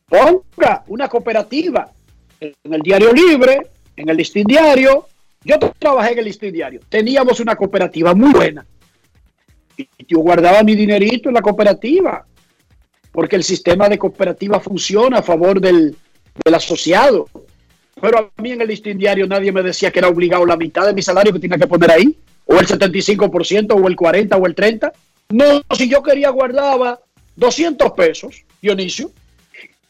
Ponga 0.07 0.83
una 0.87 1.07
cooperativa 1.07 1.91
en 2.39 2.73
el 2.73 2.81
diario 2.81 3.11
libre, 3.13 3.67
en 3.99 4.09
el 4.09 4.17
listín 4.17 4.45
diario. 4.45 5.07
Yo 5.43 5.57
trabajé 5.77 6.13
en 6.13 6.19
el 6.19 6.25
listín 6.25 6.53
diario. 6.53 6.81
Teníamos 6.89 7.39
una 7.39 7.55
cooperativa 7.55 8.13
muy 8.13 8.31
buena. 8.31 8.65
Y 9.77 9.87
yo 10.07 10.19
guardaba 10.19 10.63
mi 10.63 10.75
dinerito 10.75 11.29
en 11.29 11.35
la 11.35 11.41
cooperativa. 11.41 12.25
Porque 13.11 13.35
el 13.35 13.43
sistema 13.43 13.89
de 13.89 13.97
cooperativa 13.97 14.59
funciona 14.59 15.19
a 15.19 15.23
favor 15.23 15.59
del, 15.59 15.95
del 16.43 16.53
asociado. 16.53 17.27
Pero 18.01 18.17
a 18.19 18.41
mí 18.41 18.51
en 18.51 18.61
el 18.61 18.67
listín 18.67 18.97
diario 18.97 19.27
nadie 19.27 19.51
me 19.51 19.63
decía 19.63 19.91
que 19.91 19.99
era 19.99 20.07
obligado 20.07 20.45
la 20.45 20.55
mitad 20.55 20.85
de 20.85 20.93
mi 20.93 21.01
salario 21.01 21.33
que 21.33 21.39
tenía 21.39 21.57
que 21.57 21.67
poner 21.67 21.91
ahí. 21.91 22.17
O 22.45 22.57
el 22.57 22.67
75%, 22.67 23.73
o 23.73 23.87
el 23.87 23.95
40%, 23.95 24.41
o 24.41 24.47
el 24.47 24.55
30%. 24.55 24.91
No, 25.31 25.61
si 25.75 25.87
yo 25.87 26.01
quería 26.01 26.29
guardaba 26.31 26.99
200 27.35 27.91
pesos, 27.91 28.43
Dionisio, 28.61 29.11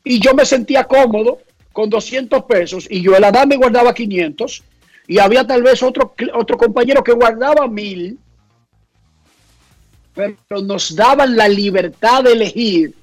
y 0.04 0.20
yo 0.20 0.34
me 0.34 0.46
sentía 0.46 0.84
cómodo 0.84 1.40
con 1.74 1.90
200 1.90 2.44
pesos 2.44 2.88
y 2.90 3.02
yo 3.02 3.16
el 3.16 3.24
Adán 3.24 3.50
me 3.50 3.58
guardaba 3.58 3.94
500 3.94 4.64
y 5.08 5.20
había 5.20 5.46
tal 5.46 5.64
vez 5.64 5.82
otro, 5.82 6.14
otro 6.34 6.58
compañero 6.58 7.04
que 7.04 7.14
guardaba 7.14 7.68
1000 7.68 8.18
pero 10.14 10.62
nos 10.62 10.96
daban 10.96 11.38
la 11.38 11.48
libertad 11.48 12.24
de 12.24 12.34
elegir 12.34 12.94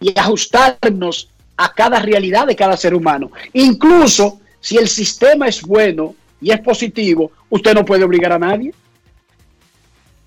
y 0.00 0.18
ajustarnos 0.18 1.28
a 1.56 1.72
cada 1.72 2.00
realidad 2.00 2.46
de 2.46 2.56
cada 2.56 2.76
ser 2.76 2.94
humano. 2.94 3.30
Incluso 3.52 4.40
si 4.60 4.78
el 4.78 4.88
sistema 4.88 5.48
es 5.48 5.60
bueno 5.62 6.14
y 6.40 6.50
es 6.50 6.60
positivo, 6.60 7.30
usted 7.50 7.74
no 7.74 7.84
puede 7.84 8.04
obligar 8.04 8.32
a 8.32 8.38
nadie. 8.38 8.72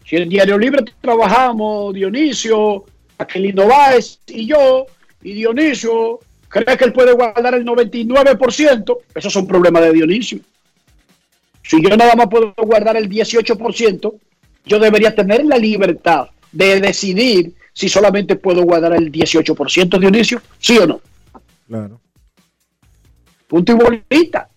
Si 0.06 0.16
en 0.16 0.30
Diario 0.30 0.58
Libre 0.58 0.86
trabajamos 1.02 1.94
Dionisio, 1.94 2.86
Aquilino 3.18 3.68
Báez 3.68 4.20
y 4.28 4.46
yo, 4.46 4.86
y 5.24 5.34
Dionisio 5.34 6.20
cree 6.50 6.78
que 6.78 6.86
él 6.86 6.94
puede 6.94 7.14
guardar 7.14 7.54
el 7.56 7.66
99%, 7.66 8.98
esos 9.16 9.34
son 9.34 9.48
problemas 9.48 9.84
de 9.84 9.94
Dionisio. 9.94 10.40
Si 11.64 11.82
yo 11.82 11.96
nada 11.98 12.16
más 12.16 12.28
puedo 12.28 12.54
guardar 12.58 12.96
el 12.98 13.10
18%, 13.10 14.14
yo 14.66 14.80
debería 14.80 15.14
tener 15.16 15.46
la 15.46 15.58
libertad 15.58 16.28
de 16.52 16.80
decidir 16.80 17.54
si 17.74 17.90
solamente 17.90 18.36
puedo 18.36 18.64
guardar 18.64 18.94
el 18.94 19.12
18%, 19.12 20.00
Dionisio, 20.00 20.42
sí 20.60 20.78
o 20.78 20.88
no. 20.88 21.02
Claro. 21.68 22.00
Punto 23.48 23.72
y 23.72 23.76
bolita. 23.76 24.50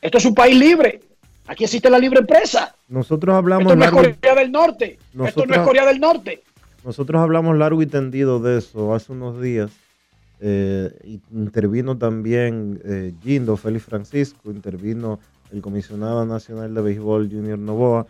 Esto 0.00 0.18
es 0.18 0.24
un 0.24 0.34
país 0.34 0.56
libre. 0.56 1.00
Aquí 1.46 1.64
existe 1.64 1.90
la 1.90 1.98
libre 1.98 2.20
empresa. 2.20 2.74
Nosotros 2.88 3.34
hablamos 3.34 3.72
Esto 3.72 3.76
no 3.76 3.84
es 3.84 3.92
largo, 3.92 4.08
y- 4.08 4.14
Corea 4.14 4.34
del 4.34 4.52
Norte. 4.52 4.98
Esto 5.26 5.46
no 5.46 5.54
es 5.54 5.60
Corea 5.60 5.86
del 5.86 6.00
Norte. 6.00 6.42
nosotros 6.84 7.20
hablamos 7.20 7.56
largo 7.56 7.82
y 7.82 7.86
tendido 7.86 8.38
de 8.40 8.58
eso 8.58 8.94
hace 8.94 9.12
unos 9.12 9.40
días. 9.40 9.70
Eh, 10.42 11.18
intervino 11.32 11.98
también 11.98 12.80
eh, 12.84 13.12
Gindo, 13.22 13.58
Félix 13.58 13.84
Francisco, 13.84 14.50
intervino 14.50 15.20
el 15.52 15.60
comisionado 15.60 16.24
nacional 16.24 16.74
de 16.74 16.80
béisbol 16.80 17.28
Junior 17.30 17.58
Novoa 17.58 18.06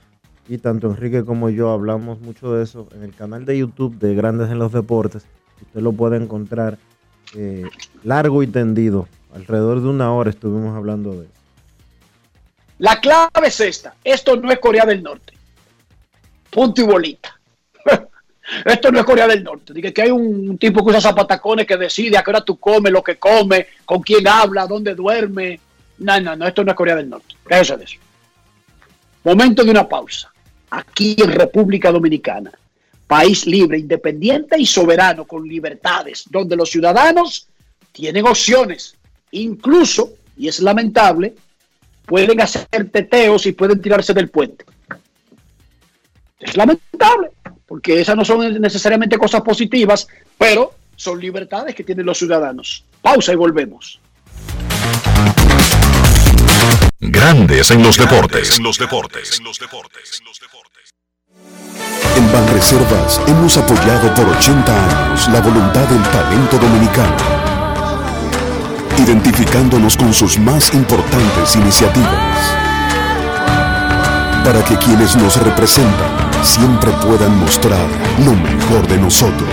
y 0.48 0.58
tanto 0.58 0.88
Enrique 0.88 1.24
como 1.24 1.50
yo 1.50 1.70
hablamos 1.70 2.20
mucho 2.20 2.52
de 2.52 2.62
eso 2.62 2.88
en 2.94 3.02
el 3.02 3.14
canal 3.14 3.44
de 3.44 3.58
YouTube 3.58 3.98
de 3.98 4.14
Grandes 4.14 4.50
en 4.50 4.58
los 4.58 4.72
Deportes. 4.72 5.24
Usted 5.60 5.80
lo 5.80 5.92
puede 5.92 6.16
encontrar 6.16 6.78
eh, 7.34 7.64
largo 8.04 8.42
y 8.42 8.46
tendido. 8.46 9.08
Alrededor 9.34 9.80
de 9.80 9.88
una 9.88 10.12
hora 10.12 10.30
estuvimos 10.30 10.76
hablando 10.76 11.12
de 11.12 11.24
eso. 11.24 11.34
La 12.78 13.00
clave 13.00 13.48
es 13.48 13.60
esta. 13.60 13.94
Esto 14.04 14.36
no 14.36 14.50
es 14.50 14.58
Corea 14.58 14.86
del 14.86 15.02
Norte. 15.02 15.34
Punto 16.50 16.80
y 16.80 16.84
bolita. 16.84 17.39
Esto 18.64 18.90
no 18.90 19.00
es 19.00 19.04
Corea 19.04 19.26
del 19.26 19.44
Norte. 19.44 19.72
Dice 19.72 19.92
que 19.92 20.02
hay 20.02 20.10
un 20.10 20.58
tipo 20.58 20.84
que 20.84 20.90
usa 20.90 21.00
zapatacones 21.00 21.66
que 21.66 21.76
decide 21.76 22.18
a 22.18 22.22
qué 22.22 22.30
hora 22.30 22.44
tú 22.44 22.58
comes, 22.58 22.92
lo 22.92 23.02
que 23.02 23.16
come, 23.16 23.68
con 23.84 24.02
quién 24.02 24.26
habla, 24.26 24.66
dónde 24.66 24.94
duerme. 24.94 25.60
No, 25.98 26.20
no, 26.20 26.36
no. 26.36 26.46
Esto 26.46 26.64
no 26.64 26.72
es 26.72 26.76
Corea 26.76 26.96
del 26.96 27.08
Norte. 27.08 27.34
Eso 27.48 27.76
de 27.76 27.84
eso. 27.84 27.98
Momento 29.24 29.62
de 29.64 29.70
una 29.70 29.88
pausa. 29.88 30.32
Aquí 30.70 31.16
en 31.18 31.32
República 31.32 31.92
Dominicana. 31.92 32.50
País 33.06 33.46
libre, 33.46 33.78
independiente 33.78 34.56
y 34.58 34.66
soberano, 34.66 35.24
con 35.24 35.46
libertades, 35.46 36.24
donde 36.30 36.54
los 36.54 36.70
ciudadanos 36.70 37.48
tienen 37.92 38.26
opciones. 38.26 38.94
Incluso, 39.32 40.12
y 40.36 40.46
es 40.48 40.60
lamentable, 40.60 41.34
pueden 42.06 42.40
hacer 42.40 42.88
teteos 42.90 43.46
y 43.46 43.52
pueden 43.52 43.82
tirarse 43.82 44.14
del 44.14 44.28
puente. 44.28 44.64
Es 46.38 46.56
lamentable, 46.56 47.30
porque 47.70 48.00
esas 48.00 48.16
no 48.16 48.24
son 48.24 48.60
necesariamente 48.60 49.16
cosas 49.16 49.42
positivas, 49.42 50.08
pero 50.36 50.74
son 50.96 51.20
libertades 51.20 51.72
que 51.72 51.84
tienen 51.84 52.04
los 52.04 52.18
ciudadanos. 52.18 52.84
Pausa 53.00 53.32
y 53.32 53.36
volvemos. 53.36 54.00
Grandes 56.98 57.70
en 57.70 57.80
los 57.84 57.96
deportes. 57.96 58.58
En 58.58 58.64
los 58.64 58.76
deportes. 58.76 59.40
En 62.16 62.32
Banreservas 62.32 63.20
hemos 63.28 63.56
apoyado 63.56 64.12
por 64.16 64.28
80 64.28 65.06
años 65.06 65.28
la 65.28 65.40
voluntad 65.40 65.86
del 65.86 66.02
talento 66.02 66.58
dominicano, 66.58 67.16
identificándonos 68.98 69.96
con 69.96 70.12
sus 70.12 70.40
más 70.40 70.74
importantes 70.74 71.54
iniciativas, 71.54 72.69
para 74.50 74.64
que 74.64 74.76
quienes 74.78 75.14
nos 75.14 75.36
representan 75.36 76.10
siempre 76.42 76.90
puedan 77.06 77.38
mostrar 77.38 77.86
lo 78.18 78.32
mejor 78.32 78.84
de 78.88 78.98
nosotros. 78.98 79.48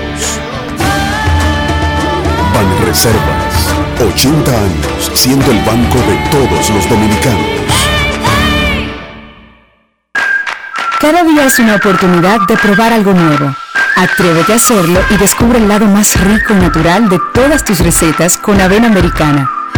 Banreservas, 2.52 3.76
80 4.00 4.50
años 4.50 5.12
siendo 5.14 5.52
el 5.52 5.60
banco 5.60 6.00
de 6.00 6.18
todos 6.32 6.70
los 6.72 6.90
dominicanos. 6.90 7.46
Cada 11.00 11.24
día 11.24 11.46
es 11.46 11.60
una 11.60 11.76
oportunidad 11.76 12.40
de 12.48 12.58
probar 12.58 12.92
algo 12.92 13.14
nuevo. 13.14 13.56
Atrévete 13.96 14.54
a 14.54 14.56
hacerlo 14.56 15.00
y 15.12 15.18
descubre 15.18 15.60
el 15.60 15.68
lado 15.68 15.86
más 15.86 16.20
rico 16.20 16.56
y 16.56 16.58
natural 16.58 17.08
de 17.08 17.20
todas 17.36 17.64
tus 17.64 17.82
recetas 17.82 18.36
con 18.36 18.60
avena 18.60 18.88
americana. 18.88 19.57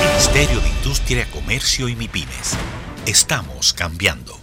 Ministerio 0.00 0.60
de 0.60 0.68
Industria, 0.68 1.26
Comercio 1.30 1.88
y 1.88 1.96
MIPIMES. 1.96 2.56
Estamos 3.06 3.72
cambiando. 3.72 4.38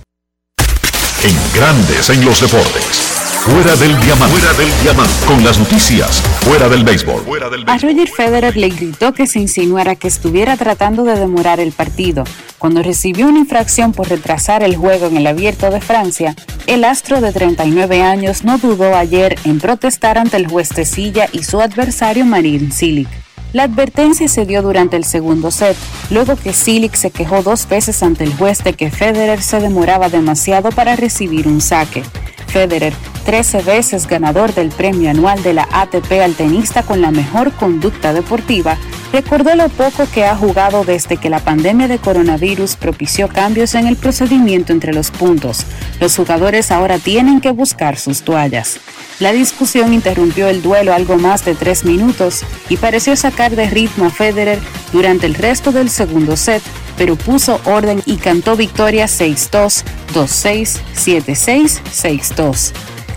En 1.24 1.36
Grandes 1.54 2.10
en 2.10 2.26
los 2.26 2.42
deportes. 2.42 3.12
Fuera 3.42 3.76
del 3.76 4.00
diamante. 4.00 4.38
Fuera 4.38 4.54
del 4.54 4.70
diamante. 4.84 5.26
Con 5.26 5.44
las 5.44 5.58
noticias. 5.58 6.22
Fuera 6.42 6.70
del 6.70 6.84
béisbol. 6.84 7.24
Fuera 7.24 7.50
del 7.50 7.64
A 7.68 7.78
Roger 7.78 8.08
Federer 8.08 8.56
le 8.56 8.70
gritó 8.70 9.14
que 9.14 9.26
se 9.26 9.40
insinuara 9.40 9.96
que 9.96 10.08
estuviera 10.08 10.58
tratando 10.58 11.04
de 11.04 11.20
demorar 11.20 11.60
el 11.60 11.72
partido. 11.72 12.24
Cuando 12.60 12.84
recibió 12.84 13.28
una 13.28 13.40
infracción 13.40 13.94
por 13.94 14.10
retrasar 14.10 14.62
el 14.62 14.76
juego 14.76 15.08
en 15.08 15.18
el 15.18 15.26
Abierto 15.26 15.72
de 15.72 15.82
Francia, 15.82 16.36
el 16.68 16.84
astro 16.84 17.20
de 17.20 17.32
39 17.32 18.04
años 18.04 18.44
no 18.44 18.60
dudó 18.60 18.96
ayer 18.96 19.40
en 19.44 19.60
protestar 19.60 20.20
ante 20.20 20.38
el 20.38 20.48
juez 20.48 20.70
de 20.70 20.86
silla 20.86 21.28
y 21.32 21.44
su 21.44 21.60
adversario 21.62 22.26
Marin 22.26 22.72
Cilic. 22.72 23.10
La 23.54 23.64
advertencia 23.64 24.30
se 24.30 24.46
dio 24.46 24.62
durante 24.62 24.96
el 24.96 25.04
segundo 25.04 25.52
set, 25.52 25.76
luego 26.10 26.38
que 26.38 26.54
Silic 26.54 26.96
se 26.96 27.12
quejó 27.12 27.44
dos 27.44 27.68
veces 27.68 28.02
ante 28.02 28.24
el 28.24 28.34
juez 28.34 28.64
de 28.64 28.74
que 28.74 28.90
Federer 28.90 29.42
se 29.42 29.60
demoraba 29.60 30.08
demasiado 30.08 30.70
para 30.70 30.96
recibir 30.96 31.50
un 31.50 31.60
saque. 31.60 32.04
Federer, 32.52 32.94
13 33.26 33.62
veces 33.62 34.08
ganador 34.08 34.54
del 34.54 34.70
premio 34.70 35.10
anual 35.10 35.42
de 35.42 35.54
la 35.54 35.68
ATP 35.72 36.12
al 36.22 36.36
tenista 36.36 36.84
con 36.84 37.02
la 37.02 37.12
mejor 37.12 37.54
conducta 37.54 38.12
deportiva, 38.12 38.78
recordó 39.14 39.56
lo 39.56 39.70
poco 39.70 40.06
que 40.14 40.26
ha 40.26 40.36
jugado 40.36 40.84
desde 40.84 41.18
que 41.18 41.30
la 41.30 41.40
pandemia 41.40 41.88
de 41.88 41.98
coronavirus 41.98 42.76
propició 42.76 43.30
cambios 43.30 43.76
en 43.76 43.88
el 43.88 43.96
procedimiento 43.96 44.74
entre 44.74 44.94
los 44.94 45.12
puntos. 45.12 45.66
Los 46.00 46.16
jugadores 46.16 46.72
ahora 46.72 46.98
tienen 46.98 47.40
que 47.40 47.52
buscar 47.52 47.98
sus 47.98 48.24
toallas. 48.24 48.80
La 49.20 49.32
discusión 49.32 49.94
interrumpió 49.94 50.48
el 50.48 50.62
duelo 50.62 50.94
algo 50.94 51.18
más 51.18 51.46
de 51.46 51.56
tres 51.56 51.86
minutos 51.86 52.44
y 52.70 52.78
pareció 52.78 53.16
sacar 53.16 53.56
de 53.56 53.70
ritmo 53.70 54.06
a 54.06 54.10
Federer 54.10 54.60
durante 54.92 55.26
el 55.26 55.36
resto 55.36 55.72
del 55.72 55.90
segundo 55.90 56.36
set, 56.36 56.64
pero 56.98 57.16
puso 57.16 57.62
orden 57.66 58.02
y 58.06 58.18
cantó 58.18 58.56
victoria 58.56 59.06
6-2, 59.06 59.84
2-6, 60.14 60.80
7-6, 60.96 61.82
6-2. 61.84 62.41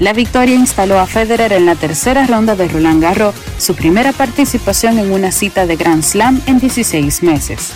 La 0.00 0.12
victoria 0.12 0.54
instaló 0.54 0.98
a 0.98 1.06
Federer 1.06 1.52
en 1.52 1.66
la 1.66 1.76
tercera 1.76 2.26
ronda 2.26 2.56
de 2.56 2.68
Roland 2.68 3.02
Garros, 3.02 3.34
su 3.58 3.74
primera 3.74 4.12
participación 4.12 4.98
en 4.98 5.12
una 5.12 5.32
cita 5.32 5.66
de 5.66 5.76
Grand 5.76 6.02
Slam 6.02 6.42
en 6.46 6.58
16 6.58 7.22
meses. 7.22 7.70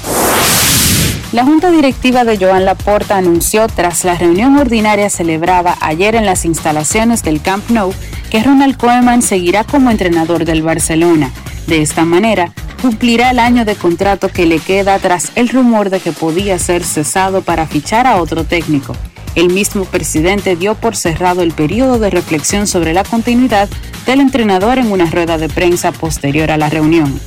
La 1.32 1.44
Junta 1.44 1.70
Directiva 1.70 2.24
de 2.24 2.36
Joan 2.36 2.64
Laporta 2.64 3.16
anunció 3.16 3.66
tras 3.66 4.04
la 4.04 4.14
reunión 4.14 4.56
ordinaria 4.56 5.08
celebrada 5.08 5.76
ayer 5.80 6.16
en 6.16 6.26
las 6.26 6.44
instalaciones 6.44 7.22
del 7.22 7.40
Camp 7.40 7.70
Nou 7.70 7.94
que 8.30 8.42
Ronald 8.42 8.76
Koeman 8.76 9.22
seguirá 9.22 9.64
como 9.64 9.90
entrenador 9.90 10.44
del 10.44 10.62
Barcelona. 10.62 11.30
De 11.66 11.80
esta 11.80 12.04
manera, 12.04 12.52
cumplirá 12.82 13.30
el 13.30 13.38
año 13.38 13.64
de 13.64 13.74
contrato 13.74 14.28
que 14.28 14.46
le 14.46 14.58
queda 14.58 14.98
tras 14.98 15.32
el 15.34 15.48
rumor 15.48 15.88
de 15.88 16.00
que 16.00 16.12
podía 16.12 16.58
ser 16.58 16.84
cesado 16.84 17.42
para 17.42 17.66
fichar 17.66 18.06
a 18.06 18.16
otro 18.16 18.44
técnico. 18.44 18.94
El 19.34 19.52
mismo 19.52 19.84
presidente 19.84 20.56
dio 20.56 20.74
por 20.74 20.96
cerrado 20.96 21.42
el 21.42 21.52
periodo 21.52 21.98
de 21.98 22.10
reflexión 22.10 22.66
sobre 22.66 22.92
la 22.92 23.04
continuidad 23.04 23.68
del 24.06 24.20
entrenador 24.20 24.78
en 24.78 24.90
una 24.90 25.10
rueda 25.10 25.38
de 25.38 25.48
prensa 25.48 25.92
posterior 25.92 26.50
a 26.50 26.56
la 26.56 26.68
reunión. 26.68 27.20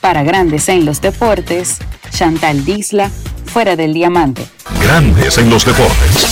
Para 0.00 0.22
Grandes 0.22 0.68
en 0.68 0.84
los 0.84 1.00
Deportes, 1.00 1.78
Chantal 2.10 2.64
Disla, 2.64 3.10
fuera 3.46 3.76
del 3.76 3.94
diamante. 3.94 4.46
Grandes 4.80 5.38
en 5.38 5.50
los 5.50 5.64
deportes. 5.64 6.28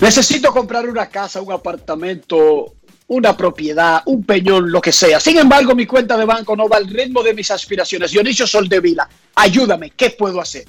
Necesito 0.00 0.52
comprar 0.52 0.88
una 0.88 1.08
casa, 1.08 1.40
un 1.40 1.52
apartamento, 1.52 2.74
una 3.08 3.36
propiedad, 3.36 4.02
un 4.06 4.24
peñón, 4.24 4.70
lo 4.70 4.80
que 4.80 4.90
sea. 4.90 5.20
Sin 5.20 5.38
embargo, 5.38 5.74
mi 5.74 5.86
cuenta 5.86 6.16
de 6.16 6.24
banco 6.24 6.56
no 6.56 6.68
va 6.68 6.76
al 6.78 6.88
ritmo 6.88 7.22
de 7.22 7.34
mis 7.34 7.50
aspiraciones. 7.50 8.10
Dionisio 8.10 8.46
Soldevila, 8.46 9.08
ayúdame, 9.34 9.90
¿qué 9.90 10.10
puedo 10.10 10.40
hacer? 10.40 10.64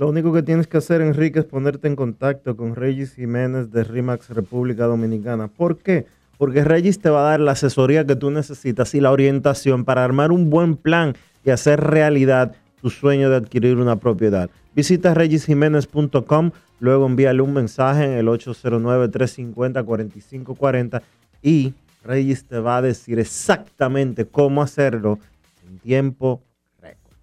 Lo 0.00 0.08
único 0.08 0.32
que 0.32 0.42
tienes 0.42 0.66
que 0.66 0.78
hacer, 0.78 1.02
Enrique, 1.02 1.40
es 1.40 1.44
ponerte 1.44 1.86
en 1.86 1.94
contacto 1.94 2.56
con 2.56 2.74
Regis 2.74 3.16
Jiménez 3.16 3.70
de 3.70 3.84
RIMAX 3.84 4.30
República 4.30 4.86
Dominicana. 4.86 5.48
¿Por 5.48 5.76
qué? 5.76 6.06
Porque 6.38 6.64
Regis 6.64 7.00
te 7.00 7.10
va 7.10 7.20
a 7.20 7.32
dar 7.32 7.40
la 7.40 7.52
asesoría 7.52 8.06
que 8.06 8.16
tú 8.16 8.30
necesitas 8.30 8.94
y 8.94 9.00
la 9.02 9.10
orientación 9.10 9.84
para 9.84 10.02
armar 10.02 10.32
un 10.32 10.48
buen 10.48 10.76
plan 10.76 11.14
y 11.44 11.50
hacer 11.50 11.82
realidad 11.82 12.56
tu 12.80 12.88
sueño 12.88 13.28
de 13.28 13.36
adquirir 13.36 13.76
una 13.76 13.96
propiedad. 13.96 14.48
Visita 14.74 15.12
regisjiménez.com, 15.12 16.52
luego 16.78 17.04
envíale 17.04 17.42
un 17.42 17.52
mensaje 17.52 18.04
en 18.04 18.12
el 18.12 18.26
809-350-4540 18.28 21.02
y 21.42 21.74
Regis 22.04 22.46
te 22.46 22.58
va 22.58 22.78
a 22.78 22.82
decir 22.82 23.18
exactamente 23.18 24.24
cómo 24.24 24.62
hacerlo 24.62 25.18
en 25.68 25.78
tiempo. 25.78 26.40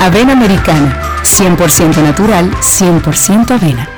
Avena 0.00 0.32
americana, 0.32 1.20
100% 1.22 2.02
natural, 2.02 2.50
100% 2.60 3.50
avena. 3.50 3.88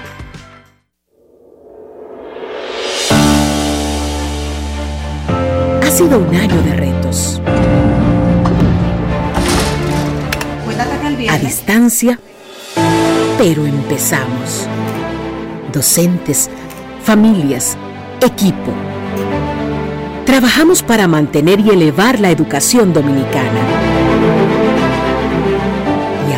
Ha 5.82 5.90
sido 5.90 6.18
un 6.18 6.34
año 6.34 6.62
de 6.62 6.74
retos. 6.74 7.40
A 11.28 11.38
distancia, 11.38 12.18
pero 13.38 13.66
empezamos. 13.66 14.68
Docentes, 15.72 16.49
familias, 17.03 17.76
equipo. 18.20 18.72
Trabajamos 20.24 20.82
para 20.82 21.09
mantener 21.09 21.61
y 21.61 21.70
elevar 21.70 22.20
la 22.20 22.30
educación 22.30 22.92
dominicana. 22.92 23.75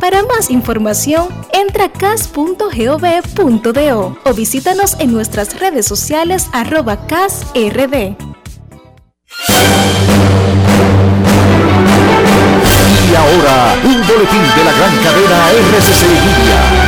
Para 0.00 0.22
más 0.24 0.50
información, 0.50 1.28
entra 1.52 1.84
a 1.84 1.92
cas.gov.do 1.92 2.58
o 4.24 4.34
visítanos 4.34 4.96
en 4.98 5.12
nuestras 5.12 5.58
redes 5.58 5.86
sociales 5.86 6.48
arroba 6.52 7.06
casrd. 7.06 8.16
Y 13.10 13.14
ahora, 13.16 13.74
un 13.84 14.06
boletín 14.06 14.42
de 14.56 14.64
la 14.64 14.72
gran 14.72 14.96
cadena 15.02 15.50
RCC 15.50 16.02
Media. 16.08 16.83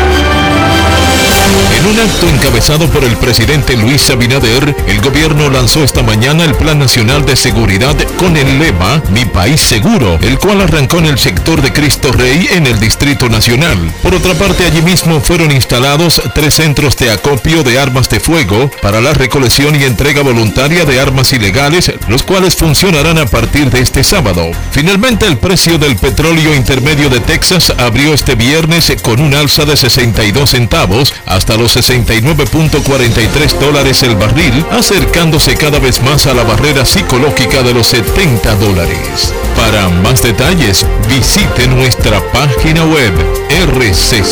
En 1.57 1.87
un 1.87 1.99
acto 2.01 2.29
encabezado 2.29 2.87
por 2.89 3.05
el 3.05 3.17
presidente 3.17 3.77
Luis 3.77 4.11
Abinader, 4.11 4.75
el 4.89 5.01
gobierno 5.01 5.49
lanzó 5.49 5.83
esta 5.83 6.03
mañana 6.03 6.45
el 6.45 6.55
Plan 6.55 6.79
Nacional 6.79 7.25
de 7.25 7.37
Seguridad 7.37 7.97
con 8.19 8.37
el 8.37 8.59
lema 8.59 9.03
Mi 9.11 9.25
País 9.25 9.61
Seguro, 9.61 10.19
el 10.21 10.39
cual 10.39 10.61
arrancó 10.61 10.99
en 10.99 11.07
el 11.07 11.19
sector 11.19 11.63
de 11.63 11.73
Cristo 11.73 12.13
Rey 12.13 12.49
en 12.53 12.67
el 12.67 12.79
Distrito 12.79 13.29
Nacional. 13.29 13.79
Por 14.03 14.15
otra 14.15 14.35
parte, 14.35 14.65
allí 14.65 14.83
mismo 14.83 15.21
fueron 15.21 15.51
instalados 15.51 16.21
tres 16.35 16.55
centros 16.55 16.97
de 16.97 17.11
acopio 17.11 17.63
de 17.63 17.79
armas 17.79 18.09
de 18.11 18.21
fuego 18.21 18.71
para 18.83 19.01
la 19.01 19.15
recolección 19.15 19.81
y 19.81 19.85
entrega 19.85 20.23
voluntaria 20.23 20.85
de 20.85 21.01
armas 21.01 21.33
ilegales, 21.33 21.93
los 22.09 22.23
cuales 22.23 22.57
funcionarán 22.57 23.19
a 23.19 23.27
partir 23.27 23.71
de 23.71 23.81
este 23.81 24.05
sábado. 24.05 24.51
Finalmente, 24.73 25.27
el 25.27 25.39
precio 25.39 25.79
del 25.79 25.97
petróleo 25.97 26.55
intermedio 26.55 27.09
de 27.09 27.21
Texas 27.21 27.73
abrió 27.79 28.13
este 28.13 28.35
viernes 28.35 28.93
con 29.03 29.21
un 29.21 29.35
alza 29.35 29.65
de 29.65 29.77
62 29.77 30.51
centavos 30.51 31.15
hasta 31.27 31.46
los 31.55 31.77
69.43 31.77 33.59
dólares 33.61 34.03
el 34.03 34.17
barril, 34.17 34.67
acercándose 34.73 35.55
cada 35.55 35.79
vez 35.79 36.03
más 36.03 36.27
a 36.27 36.35
la 36.35 36.43
barrera 36.43 36.85
psicológica 36.85 37.63
de 37.63 37.73
los 37.73 37.87
70 37.87 38.57
dólares. 38.57 39.33
Para 39.55 39.89
más 39.89 40.23
detalles, 40.23 40.85
visite 41.09 41.69
nuestra 41.69 42.21
página 42.33 42.85
web 42.85 43.13
rccmedia.com.do. 43.51 44.27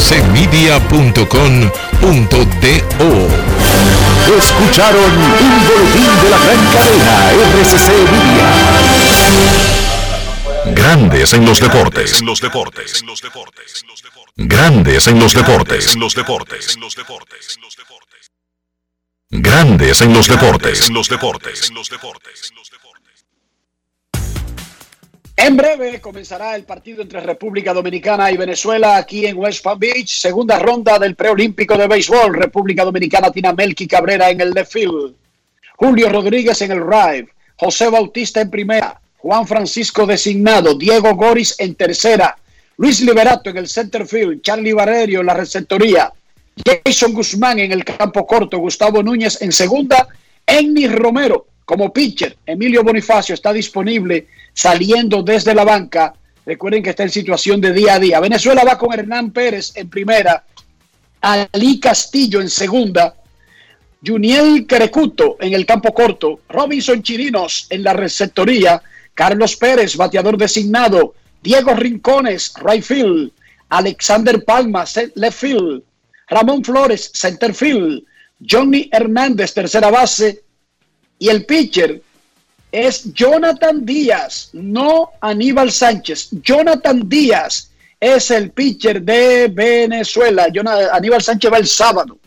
Escucharon 4.36 5.12
un 5.12 5.66
boletín 5.68 6.10
de 6.22 6.30
la 6.30 6.38
gran 6.38 6.62
cadena 6.72 7.30
RCC 7.60 7.88
Media. 8.10 8.48
Grandes 10.72 11.34
en 11.34 11.44
los 11.44 11.60
deportes. 11.60 12.20
En 12.20 12.26
los 12.26 12.40
deportes. 12.40 13.04
Grandes 14.36 15.06
en 15.06 15.20
los 15.20 15.34
deportes. 15.34 15.94
Los 15.96 16.14
deportes. 16.14 16.78
Los 16.78 16.96
deportes. 16.96 17.58
Grandes 19.30 20.00
en 20.00 20.14
los 20.14 20.26
deportes. 20.26 20.90
Los 20.90 21.08
deportes. 21.08 21.70
Los 21.70 21.90
deportes. 21.90 22.52
En 25.36 25.56
breve 25.56 26.00
comenzará 26.00 26.56
el 26.56 26.64
partido 26.64 27.02
entre 27.02 27.20
República 27.20 27.74
Dominicana 27.74 28.30
y 28.30 28.38
Venezuela 28.38 28.96
aquí 28.96 29.26
en 29.26 29.36
West 29.36 29.62
Palm 29.62 29.78
Beach. 29.78 30.08
Segunda 30.08 30.58
ronda 30.58 30.98
del 30.98 31.14
preolímpico 31.14 31.76
de 31.76 31.88
béisbol. 31.88 32.34
República 32.34 32.84
Dominicana 32.84 33.30
tiene 33.30 33.48
a 33.48 33.52
Melky 33.52 33.86
Cabrera 33.86 34.30
en 34.30 34.40
el 34.40 34.52
left 34.52 34.72
field. 34.72 35.14
Julio 35.76 36.08
Rodríguez 36.08 36.62
en 36.62 36.72
el 36.72 36.80
right. 36.80 37.28
José 37.56 37.90
Bautista 37.90 38.40
en 38.40 38.50
primera. 38.50 39.00
Juan 39.24 39.46
Francisco 39.46 40.04
designado. 40.04 40.74
Diego 40.74 41.14
Goris 41.14 41.54
en 41.58 41.74
tercera. 41.76 42.36
Luis 42.76 43.00
Liberato 43.00 43.48
en 43.48 43.56
el 43.56 43.68
center 43.68 44.06
field, 44.06 44.42
Charlie 44.42 44.74
Barrerio 44.74 45.20
en 45.20 45.26
la 45.26 45.32
receptoría, 45.32 46.12
Jason 46.62 47.14
Guzmán 47.14 47.58
en 47.60 47.72
el 47.72 47.86
campo 47.86 48.26
corto, 48.26 48.58
Gustavo 48.58 49.02
Núñez 49.02 49.40
en 49.40 49.50
segunda, 49.50 50.08
Ennis 50.44 50.92
Romero 50.92 51.46
como 51.64 51.90
pitcher, 51.90 52.36
Emilio 52.44 52.84
Bonifacio 52.84 53.34
está 53.34 53.50
disponible 53.52 54.26
saliendo 54.52 55.22
desde 55.22 55.54
la 55.54 55.64
banca. 55.64 56.12
Recuerden 56.44 56.82
que 56.82 56.90
está 56.90 57.04
en 57.04 57.10
situación 57.10 57.62
de 57.62 57.72
día 57.72 57.94
a 57.94 57.98
día. 57.98 58.20
Venezuela 58.20 58.62
va 58.62 58.76
con 58.76 58.92
Hernán 58.92 59.30
Pérez 59.30 59.72
en 59.76 59.88
primera, 59.88 60.44
Ali 61.22 61.80
Castillo 61.80 62.42
en 62.42 62.50
segunda, 62.50 63.14
Juniel 64.04 64.66
Carecuto 64.66 65.38
en 65.40 65.54
el 65.54 65.64
campo 65.64 65.94
corto, 65.94 66.40
Robinson 66.50 67.02
Chirinos 67.02 67.68
en 67.70 67.84
la 67.84 67.94
receptoría, 67.94 68.82
Carlos 69.14 69.56
Pérez, 69.56 69.96
bateador 69.96 70.36
designado, 70.36 71.14
Diego 71.42 71.74
Rincones, 71.74 72.52
right 72.62 72.82
field, 72.82 73.32
Alexander 73.68 74.44
Palma, 74.44 74.84
left 75.14 75.38
field, 75.38 75.82
Ramón 76.28 76.64
Flores, 76.64 77.10
center 77.14 77.54
field, 77.54 78.04
Johnny 78.40 78.88
Hernández, 78.92 79.54
tercera 79.54 79.90
base, 79.90 80.42
y 81.18 81.28
el 81.28 81.44
pitcher 81.44 82.02
es 82.72 83.12
Jonathan 83.12 83.86
Díaz, 83.86 84.50
no 84.52 85.12
Aníbal 85.20 85.70
Sánchez. 85.70 86.28
Jonathan 86.42 87.08
Díaz 87.08 87.70
es 88.00 88.30
el 88.32 88.50
pitcher 88.50 89.00
de 89.02 89.48
Venezuela. 89.48 90.48
Aníbal 90.92 91.22
Sánchez 91.22 91.52
va 91.52 91.58
el 91.58 91.66
sábado. 91.68 92.18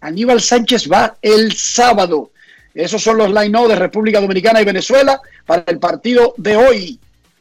Aníbal 0.00 0.40
Sánchez 0.40 0.88
va 0.90 1.16
el 1.20 1.52
sábado. 1.56 2.30
Esos 2.72 3.02
son 3.02 3.18
los 3.18 3.30
line 3.32 3.68
de 3.68 3.76
República 3.76 4.20
Dominicana 4.20 4.60
y 4.60 4.64
Venezuela 4.64 5.20
para 5.46 5.64
el 5.66 5.78
partido 5.78 6.34
de 6.36 6.56
hoy 6.56 7.00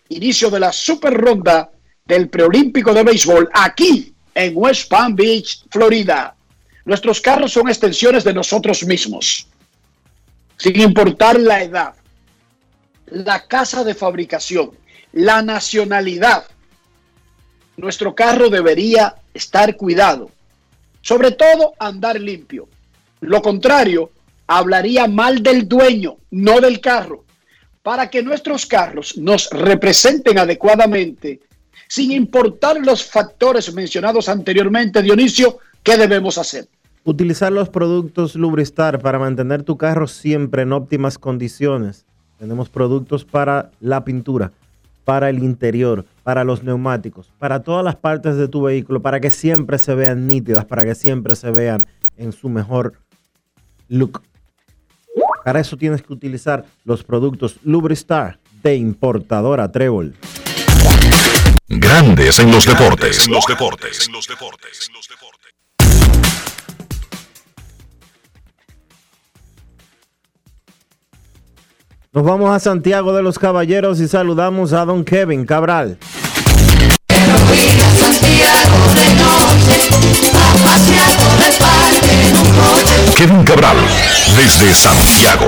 inicio 0.10 0.50
de 0.50 0.60
la 0.60 0.72
super 0.72 1.14
ronda 1.14 1.72
del 2.06 2.30
preolímpico 2.30 2.94
de 2.94 3.04
béisbol 3.04 3.50
aquí 3.54 4.14
en 4.36 4.54
West 4.56 4.90
Palm 4.90 5.16
Beach, 5.16 5.66
Florida. 5.70 6.36
Nuestros 6.86 7.22
carros 7.22 7.54
son 7.54 7.70
extensiones 7.70 8.24
de 8.24 8.34
nosotros 8.34 8.84
mismos, 8.84 9.48
sin 10.58 10.80
importar 10.82 11.40
la 11.40 11.64
edad, 11.64 11.94
la 13.06 13.48
casa 13.48 13.84
de 13.84 13.96
fabricación, 13.96 14.72
la 15.14 15.42
nacionalidad. 15.42 16.46
Nuestro 17.78 18.14
carro 18.14 18.50
debería 18.50 19.16
estar 19.34 19.78
cuidado, 19.78 20.30
sobre 21.02 21.32
todo 21.32 21.74
andar 21.80 22.20
limpio. 22.20 22.68
Lo 23.22 23.42
contrario, 23.42 24.12
hablaría 24.48 25.08
mal 25.08 25.42
del 25.42 25.68
dueño, 25.68 26.18
no 26.32 26.60
del 26.60 26.82
carro 26.82 27.24
para 27.84 28.10
que 28.10 28.24
nuestros 28.24 28.66
carros 28.66 29.18
nos 29.18 29.50
representen 29.52 30.40
adecuadamente, 30.40 31.42
sin 31.88 32.12
importar 32.14 32.78
los 32.78 33.04
factores 33.04 33.72
mencionados 33.74 34.30
anteriormente, 34.30 35.02
Dionisio, 35.04 35.60
¿qué 35.84 35.98
debemos 35.98 36.38
hacer? 36.38 36.68
Utilizar 37.04 37.52
los 37.52 37.70
productos 37.70 38.36
Lubristar 38.36 39.00
para 39.02 39.20
mantener 39.20 39.64
tu 39.64 39.78
carro 39.78 40.08
siempre 40.08 40.62
en 40.62 40.72
óptimas 40.72 41.18
condiciones. 41.18 42.06
Tenemos 42.40 42.70
productos 42.70 43.26
para 43.26 43.72
la 43.82 44.06
pintura, 44.06 44.54
para 45.04 45.30
el 45.30 45.44
interior, 45.44 46.06
para 46.24 46.46
los 46.46 46.64
neumáticos, 46.64 47.32
para 47.38 47.64
todas 47.64 47.84
las 47.84 47.98
partes 47.98 48.38
de 48.38 48.48
tu 48.48 48.62
vehículo, 48.62 49.02
para 49.02 49.20
que 49.20 49.30
siempre 49.30 49.78
se 49.78 49.94
vean 49.94 50.28
nítidas, 50.28 50.64
para 50.64 50.84
que 50.84 50.96
siempre 50.96 51.36
se 51.36 51.52
vean 51.52 51.86
en 52.16 52.32
su 52.32 52.48
mejor 52.48 52.94
look. 53.90 54.22
Para 55.44 55.60
eso 55.60 55.76
tienes 55.78 56.02
que 56.02 56.14
utilizar 56.14 56.66
los 56.86 57.04
productos 57.04 57.58
Lubristar 57.64 58.40
de 58.64 58.76
importadora 58.76 59.72
Trébol. 59.72 60.16
Grandes 61.68 62.40
en 62.40 62.52
los 62.52 62.66
deportes. 62.66 63.28
En 63.28 63.34
los 63.34 63.46
deportes. 63.46 64.08
En 64.08 64.14
los 64.14 64.28
deportes. 64.28 64.90
Nos 72.14 72.24
vamos 72.24 72.56
a 72.56 72.60
Santiago 72.60 73.12
de 73.14 73.24
los 73.24 73.40
Caballeros 73.40 74.00
y 74.00 74.08
saludamos 74.08 74.72
a 74.72 74.86
don 74.86 75.04
Kevin 75.04 75.48
Cabral. 75.48 75.98
Kevin 83.18 83.44
Cabral, 83.44 83.78
desde 84.36 84.74
Santiago. 84.74 85.46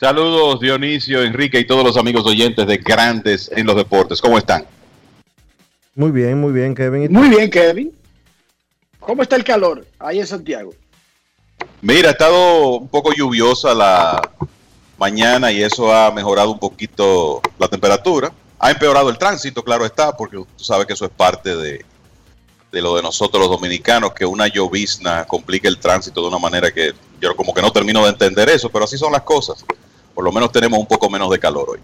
Saludos 0.00 0.60
Dionisio, 0.60 1.22
Enrique 1.22 1.58
y 1.60 1.66
todos 1.66 1.84
los 1.84 1.96
amigos 1.96 2.26
oyentes 2.26 2.66
de 2.66 2.78
Grandes 2.78 3.50
en 3.54 3.66
los 3.66 3.76
Deportes. 3.76 4.20
¿Cómo 4.20 4.38
están? 4.38 4.64
Muy 5.94 6.10
bien, 6.10 6.40
muy 6.40 6.52
bien, 6.52 6.74
Kevin. 6.74 7.12
Muy 7.12 7.28
bien, 7.28 7.50
Kevin. 7.50 7.92
¿Cómo 8.98 9.22
está 9.22 9.36
el 9.36 9.44
calor 9.44 9.86
ahí 9.98 10.20
en 10.20 10.26
Santiago? 10.26 10.74
Mira, 11.82 12.08
ha 12.08 12.12
estado 12.12 12.76
un 12.76 12.88
poco 12.88 13.12
lluviosa 13.12 13.74
la 13.74 14.20
mañana 14.98 15.52
y 15.52 15.62
eso 15.62 15.94
ha 15.94 16.10
mejorado 16.10 16.50
un 16.50 16.58
poquito 16.58 17.40
la 17.58 17.68
temperatura. 17.68 18.32
Ha 18.66 18.72
empeorado 18.72 19.10
el 19.10 19.16
tránsito, 19.16 19.62
claro 19.62 19.86
está, 19.86 20.16
porque 20.16 20.38
tú 20.38 20.64
sabes 20.64 20.86
que 20.86 20.94
eso 20.94 21.04
es 21.04 21.12
parte 21.12 21.54
de, 21.54 21.84
de 22.72 22.82
lo 22.82 22.96
de 22.96 23.02
nosotros 23.02 23.40
los 23.40 23.48
dominicanos, 23.48 24.12
que 24.12 24.26
una 24.26 24.48
llovizna 24.48 25.24
complica 25.24 25.68
el 25.68 25.78
tránsito 25.78 26.20
de 26.20 26.26
una 26.26 26.40
manera 26.40 26.72
que 26.72 26.92
yo 27.20 27.36
como 27.36 27.54
que 27.54 27.62
no 27.62 27.70
termino 27.70 28.02
de 28.02 28.08
entender 28.08 28.48
eso, 28.48 28.68
pero 28.68 28.84
así 28.84 28.98
son 28.98 29.12
las 29.12 29.22
cosas. 29.22 29.64
Por 30.12 30.24
lo 30.24 30.32
menos 30.32 30.50
tenemos 30.50 30.80
un 30.80 30.86
poco 30.86 31.08
menos 31.08 31.30
de 31.30 31.38
calor 31.38 31.70
hoy. 31.70 31.78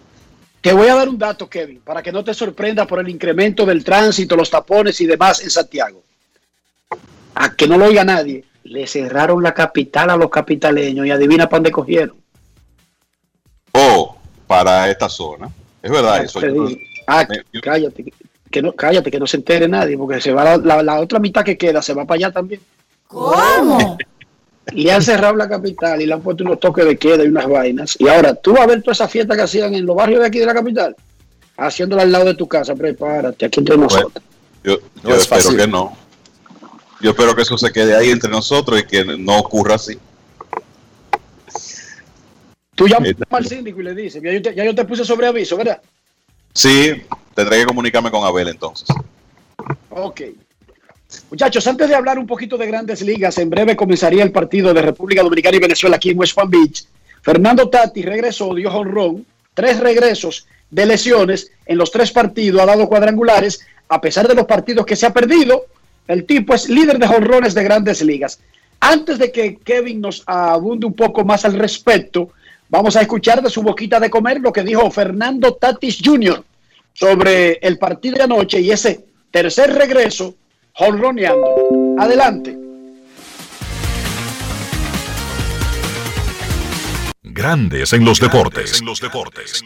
Te 0.60 0.72
voy 0.72 0.88
a 0.88 0.96
dar 0.96 1.08
un 1.08 1.16
dato, 1.16 1.48
Kevin, 1.48 1.80
para 1.84 2.02
que 2.02 2.10
no 2.10 2.24
te 2.24 2.34
sorprenda 2.34 2.84
por 2.84 2.98
el 2.98 3.08
incremento 3.08 3.64
del 3.64 3.84
tránsito, 3.84 4.34
los 4.34 4.50
tapones 4.50 5.00
y 5.00 5.06
demás 5.06 5.40
en 5.40 5.50
Santiago. 5.50 6.02
A 7.36 7.54
que 7.54 7.68
no 7.68 7.78
lo 7.78 7.84
oiga 7.84 8.02
nadie, 8.02 8.44
le 8.64 8.88
cerraron 8.88 9.40
la 9.40 9.54
capital 9.54 10.10
a 10.10 10.16
los 10.16 10.30
capitaleños 10.30 11.06
y 11.06 11.12
adivina 11.12 11.48
para 11.48 11.58
dónde 11.58 11.70
cogieron. 11.70 12.16
Oh, 13.70 14.16
para 14.48 14.90
esta 14.90 15.08
zona. 15.08 15.48
Es 15.82 15.90
verdad 15.90 16.24
eso. 16.24 16.40
ah, 17.06 17.26
cállate, 17.60 18.12
que 18.50 18.62
no, 18.62 18.72
cállate, 18.72 19.10
que 19.10 19.18
no 19.18 19.26
se 19.26 19.38
entere 19.38 19.66
nadie, 19.66 19.98
porque 19.98 20.20
se 20.20 20.32
va 20.32 20.56
la, 20.56 20.82
la, 20.82 21.00
otra 21.00 21.18
mitad 21.18 21.44
que 21.44 21.58
queda, 21.58 21.82
se 21.82 21.94
va 21.94 22.04
para 22.04 22.16
allá 22.16 22.30
también. 22.32 22.60
¿Cómo? 23.08 23.98
Le 24.72 24.92
han 24.92 25.02
cerrado 25.02 25.34
la 25.34 25.48
capital 25.48 26.00
y 26.00 26.06
le 26.06 26.14
han 26.14 26.22
puesto 26.22 26.44
unos 26.44 26.60
toques 26.60 26.84
de 26.84 26.96
queda 26.96 27.24
y 27.24 27.26
unas 27.26 27.48
vainas. 27.48 27.96
Y 27.98 28.06
ahora, 28.06 28.32
tú 28.32 28.52
vas 28.52 28.62
a 28.62 28.66
ver 28.66 28.80
toda 28.80 28.92
esa 28.92 29.08
fiesta 29.08 29.34
que 29.34 29.42
hacían 29.42 29.74
en 29.74 29.84
los 29.84 29.96
barrios 29.96 30.20
de 30.20 30.26
aquí 30.26 30.38
de 30.38 30.46
la 30.46 30.54
capital, 30.54 30.94
haciéndola 31.56 32.02
al 32.02 32.12
lado 32.12 32.26
de 32.26 32.34
tu 32.34 32.46
casa, 32.46 32.72
prepárate, 32.76 33.46
aquí 33.46 33.58
entre 33.58 33.76
nosotros. 33.76 34.22
Yo, 34.62 34.78
yo 35.02 35.16
espero 35.16 35.56
que 35.56 35.66
no. 35.66 35.96
Yo 37.00 37.10
espero 37.10 37.34
que 37.34 37.42
eso 37.42 37.58
se 37.58 37.72
quede 37.72 37.96
ahí 37.96 38.10
entre 38.10 38.30
nosotros 38.30 38.80
y 38.80 38.84
que 38.84 39.04
no 39.04 39.40
ocurra 39.40 39.74
así. 39.74 39.98
Tú 42.82 42.88
llamas 42.88 43.14
al 43.30 43.46
síndico 43.46 43.80
y 43.80 43.84
le 43.84 43.94
dices, 43.94 44.20
ya 44.20 44.32
yo, 44.32 44.42
te, 44.42 44.54
ya 44.56 44.64
yo 44.64 44.74
te 44.74 44.84
puse 44.84 45.04
sobre 45.04 45.28
aviso, 45.28 45.56
¿verdad? 45.56 45.80
Sí, 46.52 47.00
tendré 47.32 47.60
que 47.60 47.66
comunicarme 47.66 48.10
con 48.10 48.24
Abel 48.24 48.48
entonces. 48.48 48.88
Ok. 49.90 50.22
Muchachos, 51.30 51.64
antes 51.68 51.88
de 51.88 51.94
hablar 51.94 52.18
un 52.18 52.26
poquito 52.26 52.58
de 52.58 52.66
grandes 52.66 53.00
ligas, 53.02 53.38
en 53.38 53.50
breve 53.50 53.76
comenzaría 53.76 54.24
el 54.24 54.32
partido 54.32 54.74
de 54.74 54.82
República 54.82 55.22
Dominicana 55.22 55.58
y 55.58 55.60
Venezuela 55.60 55.94
aquí 55.94 56.10
en 56.10 56.18
West 56.18 56.34
Palm 56.34 56.50
Beach. 56.50 56.84
Fernando 57.22 57.68
Tati 57.68 58.02
regresó, 58.02 58.52
dio 58.52 58.74
honrón, 58.74 59.24
tres 59.54 59.78
regresos 59.78 60.48
de 60.68 60.84
lesiones 60.84 61.52
en 61.66 61.78
los 61.78 61.92
tres 61.92 62.10
partidos, 62.10 62.62
ha 62.62 62.66
dado 62.66 62.88
cuadrangulares, 62.88 63.64
a 63.90 64.00
pesar 64.00 64.26
de 64.26 64.34
los 64.34 64.46
partidos 64.46 64.86
que 64.86 64.96
se 64.96 65.06
ha 65.06 65.12
perdido, 65.12 65.66
el 66.08 66.24
tipo 66.26 66.52
es 66.52 66.68
líder 66.68 66.98
de 66.98 67.06
honrones 67.06 67.54
de 67.54 67.62
grandes 67.62 68.02
ligas. 68.02 68.40
Antes 68.80 69.20
de 69.20 69.30
que 69.30 69.58
Kevin 69.58 70.00
nos 70.00 70.24
abunde 70.26 70.86
un 70.86 70.94
poco 70.94 71.24
más 71.24 71.44
al 71.44 71.54
respecto, 71.54 72.32
vamos 72.72 72.96
a 72.96 73.02
escuchar 73.02 73.42
de 73.42 73.50
su 73.50 73.62
boquita 73.62 74.00
de 74.00 74.08
comer 74.08 74.40
lo 74.40 74.50
que 74.50 74.62
dijo 74.62 74.90
Fernando 74.90 75.54
Tatis 75.54 76.00
Jr. 76.02 76.42
sobre 76.94 77.58
el 77.60 77.78
partido 77.78 78.16
de 78.16 78.22
anoche 78.22 78.60
y 78.60 78.70
ese 78.70 79.04
tercer 79.30 79.74
regreso 79.74 80.34
honroneando. 80.78 81.98
Adelante. 81.98 82.58
Grandes 87.22 87.92
en 87.92 88.06
los 88.06 88.18
deportes. 88.18 88.80
En 88.80 88.86
los 88.86 89.00
deportes. 89.00 89.62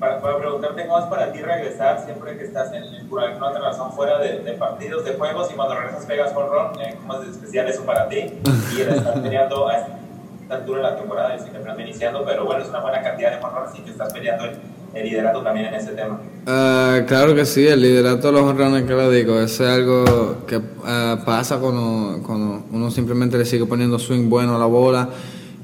Para, 0.00 0.20
para, 0.20 0.38
preguntarte 0.38 0.86
cómo 0.86 0.98
es 0.98 1.04
para 1.06 1.32
ti 1.32 1.40
regresar 1.40 2.04
siempre 2.04 2.36
que 2.36 2.44
estás 2.44 2.72
en, 2.72 3.06
por 3.08 3.22
alguna 3.22 3.48
otra 3.48 3.60
razón 3.60 3.92
fuera 3.92 4.18
de, 4.18 4.40
de, 4.40 4.52
partidos, 4.54 5.04
de 5.04 5.12
juegos 5.12 5.50
y 5.50 5.54
cuando 5.54 5.74
regresas 5.74 6.06
pegas 6.06 6.32
con 6.32 6.48
Ron, 6.48 6.80
eh, 6.80 6.96
¿cómo 6.98 7.22
es 7.22 7.28
especial 7.28 7.68
eso 7.68 7.84
para 7.84 8.08
ti? 8.08 8.32
Y 8.76 8.80
el 8.80 8.88
estar 8.88 9.22
peleando 9.22 9.68
a 9.68 10.05
altura 10.48 10.78
de 10.78 10.82
la 10.84 10.96
temporada, 10.96 11.38
sé 11.38 11.50
que 11.50 11.56
apenas 11.56 11.78
iniciando, 11.80 12.24
pero 12.24 12.44
bueno, 12.44 12.62
es 12.62 12.68
una 12.68 12.80
buena 12.80 13.02
cantidad 13.02 13.30
de 13.30 13.44
honrones 13.44 13.78
y 13.78 13.82
que 13.82 13.90
estás 13.90 14.12
peleando 14.12 14.44
el, 14.44 14.52
el 14.94 15.08
liderato 15.08 15.42
también 15.42 15.66
en 15.66 15.74
ese 15.74 15.92
tema. 15.92 16.20
Uh, 16.46 17.04
claro 17.06 17.34
que 17.34 17.44
sí, 17.44 17.66
el 17.66 17.80
liderato 17.80 18.28
de 18.28 18.32
los 18.32 18.42
honrones 18.42 18.84
que 18.84 18.94
le 18.94 19.10
digo, 19.10 19.40
eso 19.40 19.64
es 19.64 19.70
algo 19.70 20.44
que 20.46 20.56
uh, 20.56 21.24
pasa 21.24 21.58
cuando, 21.58 22.22
cuando 22.24 22.64
uno 22.72 22.90
simplemente 22.90 23.36
le 23.36 23.44
sigue 23.44 23.66
poniendo 23.66 23.98
swing 23.98 24.28
bueno 24.28 24.56
a 24.56 24.58
la 24.58 24.66
bola. 24.66 25.08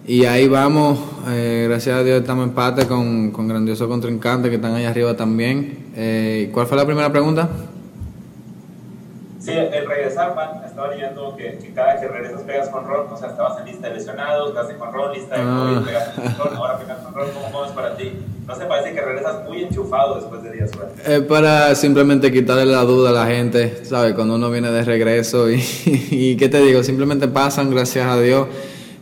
Y 0.05 0.25
ahí 0.25 0.49
vamos, 0.49 0.99
eh, 1.29 1.67
gracias 1.69 1.97
a 1.97 2.03
Dios 2.03 2.21
estamos 2.21 2.49
empate 2.49 2.89
con, 2.89 3.31
con 3.31 3.47
grandiosos 3.47 3.87
contrincantes 3.87 4.51
que 4.51 4.57
están 4.57 4.75
ahí 4.75 4.85
arriba 4.85 5.17
también. 5.17 5.93
Eh, 5.95 6.51
¿Cuál 6.53 6.67
fue 6.67 6.77
la 6.77 6.85
primera 6.85 7.13
pregunta? 7.13 7.49
Sí, 9.43 9.51
el 9.51 9.87
regresar, 9.89 10.35
Juan, 10.35 10.63
estaba 10.65 10.89
leyendo 10.89 11.35
que, 11.37 11.59
que, 11.59 11.73
cada 11.73 12.01
que 12.01 12.07
regresas 12.07 12.43
pegas 12.43 12.69
con 12.69 12.87
Ron, 12.87 13.13
o 13.13 13.17
sea, 13.17 13.31
estabas 13.31 13.59
en 13.59 13.67
lista 13.67 13.89
de 13.89 13.95
lesionados, 13.95 14.53
pegaste 14.53 14.77
con 14.77 14.93
Ron, 14.93 15.13
lista 15.13 15.37
de 15.37 15.43
COVID, 15.43 15.77
ah. 15.77 15.83
pegaste 15.85 16.23
con 16.23 16.39
Ron, 16.39 16.57
ahora 16.57 16.79
pegas 16.79 16.99
con 16.99 17.15
Ron, 17.15 17.29
¿cómo 17.33 17.65
es 17.65 17.73
para 17.73 17.97
ti? 17.97 18.13
¿No 18.47 18.55
se 18.55 18.65
parece 18.67 18.95
que 18.95 19.01
regresas 19.01 19.45
muy 19.49 19.65
enchufado 19.65 20.15
después 20.15 20.45
de 20.45 20.53
días 20.53 20.71
sueltos? 20.71 21.07
Es 21.07 21.23
para 21.23 21.75
simplemente 21.75 22.31
quitarle 22.31 22.67
la 22.67 22.83
duda 22.83 23.11
a 23.11 23.13
la 23.13 23.27
gente, 23.27 23.85
¿sabes? 23.85 24.15
Cuando 24.15 24.37
uno 24.37 24.49
viene 24.49 24.71
de 24.71 24.85
regreso 24.85 25.51
y, 25.51 25.57
y 26.11 26.37
¿qué 26.37 26.49
te 26.49 26.61
digo? 26.61 26.85
Simplemente 26.85 27.27
pasan, 27.27 27.71
gracias 27.71 28.07
a 28.07 28.21
Dios 28.21 28.47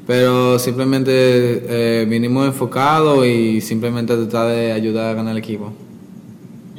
pero 0.06 0.58
simplemente 0.58 1.12
eh, 1.12 2.04
vinimos 2.04 2.44
enfocados 2.44 3.24
y 3.24 3.60
simplemente 3.60 4.16
tratar 4.16 4.48
de 4.48 4.72
ayudar 4.72 5.10
a 5.10 5.14
ganar 5.14 5.32
el 5.32 5.38
equipo. 5.38 5.72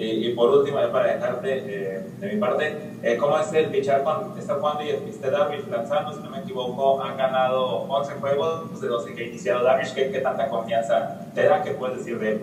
Y, 0.04 0.34
por 0.34 0.50
último, 0.50 0.78
para 0.92 1.14
dejarte 1.14 1.64
eh, 1.68 2.02
de 2.20 2.34
mi 2.34 2.40
parte, 2.40 2.76
eh, 3.04 3.18
¿cómo 3.20 3.38
es 3.38 3.54
el 3.54 3.68
pichar 3.68 4.02
cuando 4.02 4.36
está 4.36 4.56
jugando 4.56 4.84
y 4.84 4.90
este 4.90 5.30
Darvish 5.30 5.68
lanzando? 5.70 6.12
Si 6.12 6.24
no 6.24 6.32
me 6.32 6.40
equivoco, 6.40 7.04
han 7.04 7.16
ganado 7.18 7.84
11 7.88 8.14
juegos 8.14 8.82
de 8.82 8.88
12 8.88 9.14
que 9.14 9.24
ha 9.24 9.28
iniciado 9.28 9.64
Darvish. 9.64 9.94
¿Qué, 9.94 10.10
¿Qué, 10.10 10.20
tanta 10.20 10.50
confianza 10.50 11.28
te 11.36 11.44
da? 11.44 11.62
¿Qué 11.62 11.72
puedes 11.72 12.00
decir 12.00 12.18
de 12.18 12.32
él 12.32 12.42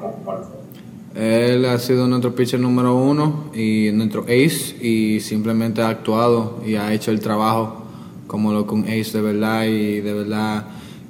Él 1.16 1.64
ha 1.64 1.78
sido 1.78 2.06
nuestro 2.06 2.32
pitcher 2.32 2.60
número 2.60 2.94
uno 2.94 3.50
y 3.52 3.90
nuestro 3.92 4.22
ace 4.22 4.76
y 4.80 5.18
simplemente 5.18 5.82
ha 5.82 5.88
actuado 5.88 6.60
y 6.64 6.76
ha 6.76 6.92
hecho 6.92 7.10
el 7.10 7.18
trabajo 7.18 7.82
como 8.28 8.52
lo 8.52 8.66
con 8.66 8.84
ace 8.84 9.10
de 9.14 9.20
verdad 9.20 9.64
y 9.64 10.00
de 10.00 10.12
verdad 10.12 10.64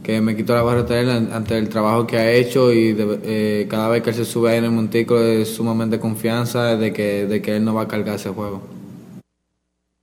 que 0.09 0.21
me 0.23 0.35
quitó 0.35 0.55
la 0.55 0.63
barra 0.63 0.85
de 0.85 1.01
él 1.01 1.11
ante 1.11 1.59
el 1.59 1.69
trabajo 1.69 2.07
que 2.07 2.17
ha 2.17 2.33
hecho 2.33 2.73
y 2.73 2.95
de, 2.95 3.21
eh, 3.25 3.67
cada 3.69 3.91
vez 3.91 4.03
que 4.03 4.09
él 4.09 4.17
se 4.17 4.25
sube 4.25 4.51
ahí 4.51 4.57
en 4.57 4.65
el 4.65 4.71
montículo 4.71 5.23
es 5.23 5.55
sumamente 5.55 6.01
confianza 6.01 6.77
de 6.77 6.95
que, 6.95 7.27
de 7.27 7.43
que 7.43 7.57
él 7.57 7.65
no 7.67 7.75
va 7.75 7.83
a 7.83 7.89
cargar 7.89 8.17
ese 8.17 8.31
juego. 8.31 8.67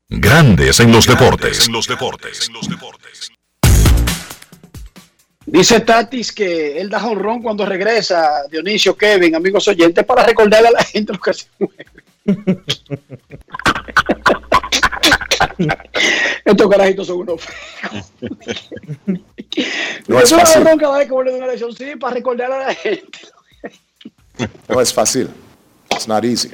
Grandes 0.07 0.79
en 0.79 0.91
los 0.91 1.07
deportes. 1.07 1.65
En 1.65 1.73
los 1.73 1.87
deportes. 1.87 2.47
En 2.47 2.53
los 2.53 2.69
deportes. 2.69 3.31
Dice 5.47 5.79
Tatis 5.79 6.31
que 6.31 6.79
él 6.79 6.87
da 6.87 7.03
honrón 7.03 7.41
cuando 7.41 7.65
regresa, 7.65 8.43
Dionisio, 8.51 8.95
Kevin, 8.95 9.33
amigos 9.33 9.67
oyentes, 9.67 10.05
para 10.05 10.23
recordarle 10.23 10.67
a 10.67 10.73
la 10.73 10.83
gente 10.83 11.13
lo 11.13 11.19
que 11.19 11.33
se 11.33 11.47
mueve. 11.57 11.85
Estos 16.45 16.69
carajitos 16.69 17.07
son 17.07 17.19
unos 17.19 17.41
No 20.07 20.19
es 20.19 20.29
fácil. 20.29 20.63
cada 20.79 20.97
vez 20.97 21.07
que 21.07 21.13
vuelve 21.13 21.35
una 21.35 21.47
lesión, 21.47 21.73
sí, 21.73 21.95
para 21.99 22.15
recordar 22.15 22.51
a 22.51 22.67
la 22.67 22.73
gente. 22.75 23.19
No 24.67 24.81
es 24.81 24.93
fácil. 24.93 25.29
It's 25.91 26.07
not 26.07 26.23
easy. 26.25 26.51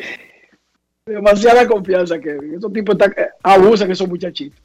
Demasiada 1.06 1.68
confianza, 1.68 2.20
Kevin. 2.20 2.54
Estos 2.56 2.72
tipos 2.72 2.94
están, 2.94 3.12
eh, 3.18 3.30
abusan 3.42 3.92
esos 3.92 4.08
muchachitos. 4.08 4.60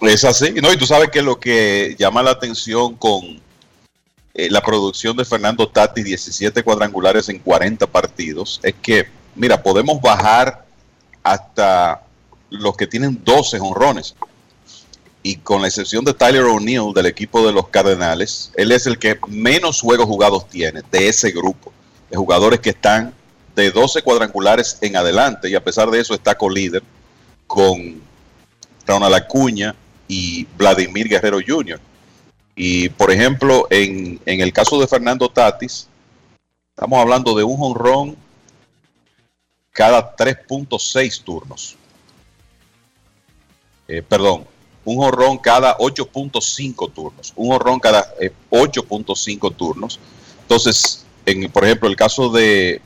Es 0.00 0.24
así, 0.24 0.52
¿no? 0.62 0.72
Y 0.72 0.76
tú 0.76 0.86
sabes 0.86 1.10
que 1.10 1.22
lo 1.22 1.38
que 1.38 1.96
llama 1.98 2.22
la 2.22 2.30
atención 2.30 2.94
con 2.94 3.40
eh, 4.34 4.48
la 4.50 4.60
producción 4.60 5.16
de 5.16 5.24
Fernando 5.24 5.68
Tati, 5.68 6.02
17 6.02 6.62
cuadrangulares 6.62 7.28
en 7.28 7.38
40 7.38 7.86
partidos, 7.86 8.60
es 8.62 8.74
que, 8.80 9.06
mira, 9.34 9.62
podemos 9.62 10.00
bajar 10.00 10.64
hasta 11.22 12.03
los 12.54 12.76
que 12.76 12.86
tienen 12.86 13.22
12 13.24 13.60
honrones. 13.60 14.14
Y 15.22 15.36
con 15.36 15.62
la 15.62 15.68
excepción 15.68 16.04
de 16.04 16.12
Tyler 16.12 16.44
O'Neill 16.44 16.92
del 16.94 17.06
equipo 17.06 17.46
de 17.46 17.52
los 17.52 17.68
Cardenales, 17.68 18.52
él 18.56 18.72
es 18.72 18.86
el 18.86 18.98
que 18.98 19.18
menos 19.26 19.80
juegos 19.80 20.06
jugados 20.06 20.48
tiene 20.48 20.82
de 20.90 21.08
ese 21.08 21.30
grupo 21.30 21.72
de 22.10 22.16
jugadores 22.16 22.60
que 22.60 22.70
están 22.70 23.14
de 23.56 23.70
12 23.70 24.02
cuadrangulares 24.02 24.78
en 24.82 24.96
adelante. 24.96 25.48
Y 25.48 25.54
a 25.54 25.64
pesar 25.64 25.90
de 25.90 26.00
eso 26.00 26.14
está 26.14 26.34
co-líder 26.34 26.82
con 27.46 28.02
Ronald 28.86 29.14
Acuña 29.14 29.74
y 30.06 30.44
Vladimir 30.56 31.08
Guerrero 31.08 31.38
Jr. 31.46 31.80
Y 32.54 32.90
por 32.90 33.10
ejemplo, 33.10 33.66
en, 33.70 34.20
en 34.26 34.40
el 34.40 34.52
caso 34.52 34.78
de 34.78 34.86
Fernando 34.86 35.28
Tatis, 35.28 35.88
estamos 36.74 37.00
hablando 37.00 37.34
de 37.34 37.44
un 37.44 37.56
honrón 37.60 38.16
cada 39.70 40.14
3.6 40.16 41.22
turnos. 41.24 41.76
Eh, 43.88 44.02
perdón, 44.02 44.46
un 44.84 45.02
honrón 45.02 45.38
cada 45.38 45.76
8.5 45.78 46.92
turnos. 46.92 47.32
Un 47.36 47.52
honrón 47.52 47.80
cada 47.80 48.14
8.5 48.50 49.56
turnos. 49.56 49.98
Entonces, 50.42 51.04
en, 51.26 51.50
por 51.50 51.64
ejemplo, 51.64 51.88
el 51.88 51.96
caso 51.96 52.30
de 52.30 52.80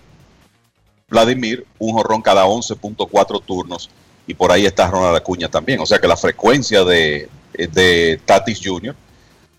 Vladimir, 1.08 1.66
un 1.78 1.98
honrón 1.98 2.22
cada 2.22 2.46
11.4 2.46 3.42
turnos. 3.44 3.90
Y 4.26 4.34
por 4.34 4.52
ahí 4.52 4.66
está 4.66 4.88
Ronald 4.88 5.16
Acuña 5.16 5.48
también. 5.48 5.80
O 5.80 5.86
sea 5.86 5.98
que 5.98 6.06
la 6.06 6.16
frecuencia 6.16 6.84
de, 6.84 7.28
de 7.54 8.20
Tatis 8.24 8.60
Jr., 8.62 8.94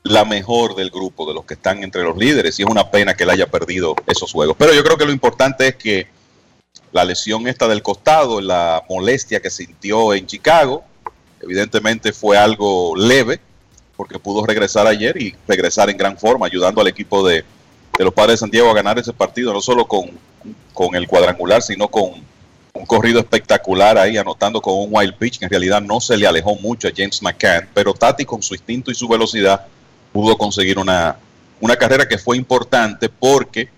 la 0.03 0.23
mejor 0.23 0.75
del 0.75 0.91
grupo, 0.91 1.27
de 1.27 1.33
los 1.33 1.43
que 1.43 1.55
están 1.55 1.83
entre 1.83 2.03
los 2.03 2.15
líderes. 2.15 2.57
Y 2.59 2.63
es 2.63 2.69
una 2.69 2.89
pena 2.89 3.15
que 3.15 3.23
él 3.23 3.31
haya 3.31 3.47
perdido 3.47 3.95
esos 4.07 4.31
juegos. 4.31 4.55
Pero 4.57 4.73
yo 4.73 4.83
creo 4.83 4.97
que 4.97 5.05
lo 5.05 5.11
importante 5.11 5.67
es 5.67 5.75
que 5.75 6.07
la 6.91 7.03
lesión 7.03 7.47
esta 7.47 7.67
del 7.67 7.83
costado, 7.83 8.39
la 8.39 8.83
molestia 8.89 9.41
que 9.41 9.49
sintió 9.49 10.13
en 10.13 10.25
Chicago, 10.25 10.83
evidentemente 11.41 12.13
fue 12.13 12.37
algo 12.37 12.95
leve, 12.95 13.39
porque 13.95 14.19
pudo 14.19 14.45
regresar 14.45 14.87
ayer 14.87 15.21
y 15.21 15.35
regresar 15.47 15.89
en 15.89 15.97
gran 15.97 16.17
forma, 16.17 16.45
ayudando 16.45 16.81
al 16.81 16.87
equipo 16.87 17.27
de, 17.27 17.43
los 17.97 18.13
Padres 18.13 18.35
de 18.35 18.37
Santiago 18.37 18.69
a 18.69 18.73
ganar 18.73 18.97
ese 18.97 19.11
partido, 19.11 19.51
no 19.51 19.59
solo 19.59 19.85
con, 19.85 20.11
con 20.73 20.95
el 20.95 21.05
cuadrangular, 21.05 21.61
sino 21.61 21.89
con 21.89 22.11
un 22.73 22.85
corrido 22.85 23.19
espectacular 23.19 23.97
ahí, 23.97 24.15
anotando 24.15 24.61
con 24.61 24.75
un 24.75 24.87
wild 24.89 25.15
pitch, 25.15 25.39
que 25.39 25.45
en 25.45 25.51
realidad 25.51 25.81
no 25.81 25.99
se 25.99 26.15
le 26.15 26.25
alejó 26.25 26.55
mucho 26.55 26.87
a 26.87 26.91
James 26.95 27.21
McCann, 27.21 27.67
pero 27.73 27.93
Tati 27.93 28.23
con 28.23 28.41
su 28.41 28.53
instinto 28.53 28.89
y 28.89 28.95
su 28.95 29.07
velocidad 29.07 29.65
pudo 30.13 30.37
conseguir 30.37 30.79
una, 30.79 31.17
una 31.59 31.75
carrera 31.75 32.07
que 32.07 32.17
fue 32.17 32.37
importante 32.37 33.09
porque 33.09 33.69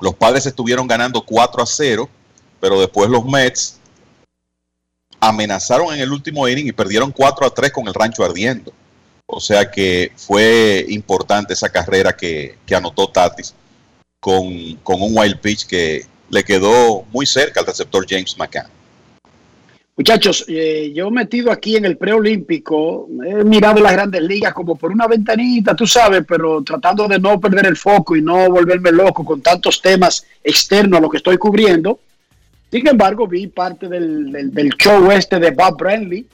los 0.00 0.14
padres 0.14 0.46
estuvieron 0.46 0.86
ganando 0.86 1.20
4 1.22 1.62
a 1.62 1.66
0, 1.66 2.08
pero 2.60 2.80
después 2.80 3.10
los 3.10 3.24
Mets 3.24 3.78
amenazaron 5.28 5.94
en 5.94 6.00
el 6.00 6.12
último 6.12 6.48
inning 6.48 6.68
y 6.68 6.72
perdieron 6.72 7.12
4 7.12 7.46
a 7.46 7.50
3 7.50 7.72
con 7.72 7.86
el 7.88 7.94
rancho 7.94 8.24
ardiendo. 8.24 8.72
O 9.26 9.40
sea 9.40 9.70
que 9.70 10.12
fue 10.16 10.86
importante 10.88 11.52
esa 11.52 11.68
carrera 11.68 12.16
que, 12.16 12.56
que 12.64 12.74
anotó 12.76 13.08
Tatis 13.08 13.54
con, 14.20 14.76
con, 14.84 15.02
un 15.02 15.16
wild 15.16 15.40
pitch 15.40 15.66
que 15.66 16.04
le 16.30 16.44
quedó 16.44 17.04
muy 17.12 17.26
cerca 17.26 17.60
al 17.60 17.66
receptor 17.66 18.06
James 18.08 18.36
McCann. 18.38 18.68
Muchachos, 19.98 20.44
eh, 20.46 20.92
yo 20.94 21.10
metido 21.10 21.50
aquí 21.50 21.74
en 21.76 21.86
el 21.86 21.96
preolímpico, 21.96 23.08
he 23.24 23.42
mirado 23.44 23.80
las 23.80 23.92
grandes 23.92 24.20
ligas 24.20 24.52
como 24.52 24.76
por 24.76 24.92
una 24.92 25.06
ventanita, 25.06 25.74
tú 25.74 25.86
sabes, 25.86 26.22
pero 26.28 26.62
tratando 26.62 27.08
de 27.08 27.18
no 27.18 27.40
perder 27.40 27.66
el 27.66 27.78
foco 27.78 28.14
y 28.14 28.20
no 28.20 28.50
volverme 28.50 28.92
loco 28.92 29.24
con 29.24 29.40
tantos 29.40 29.80
temas 29.80 30.26
externos 30.44 30.98
a 30.98 31.00
lo 31.00 31.08
que 31.08 31.16
estoy 31.16 31.38
cubriendo. 31.38 31.98
Sin 32.76 32.86
embargo, 32.88 33.26
vi 33.26 33.46
parte 33.46 33.88
del, 33.88 34.74
show 34.78 35.10
este 35.10 35.38
de 35.38 35.50
Bob 35.50 35.78
Brenly 35.78 36.26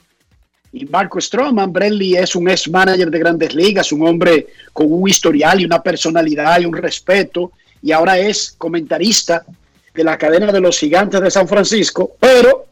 y 0.73 0.85
Marco 0.87 1.21
Stroman. 1.21 1.71
Brenly 1.71 2.17
es 2.17 2.35
un 2.35 2.49
ex 2.49 2.69
manager 2.69 3.09
de 3.09 3.17
grandes 3.17 3.55
ligas, 3.55 3.93
un 3.93 4.05
hombre 4.05 4.47
con 4.73 4.91
un 4.91 5.07
historial 5.07 5.61
y 5.61 5.63
una 5.63 5.81
personalidad 5.81 6.59
y 6.59 6.65
un 6.65 6.73
respeto, 6.73 7.53
y 7.81 7.93
ahora 7.93 8.19
es 8.19 8.55
comentarista 8.57 9.45
de 9.93 10.03
la 10.03 10.17
cadena 10.17 10.51
de 10.51 10.59
los 10.59 10.77
gigantes 10.77 11.21
de 11.21 11.31
San 11.31 11.47
Francisco, 11.47 12.11
pero 12.19 12.65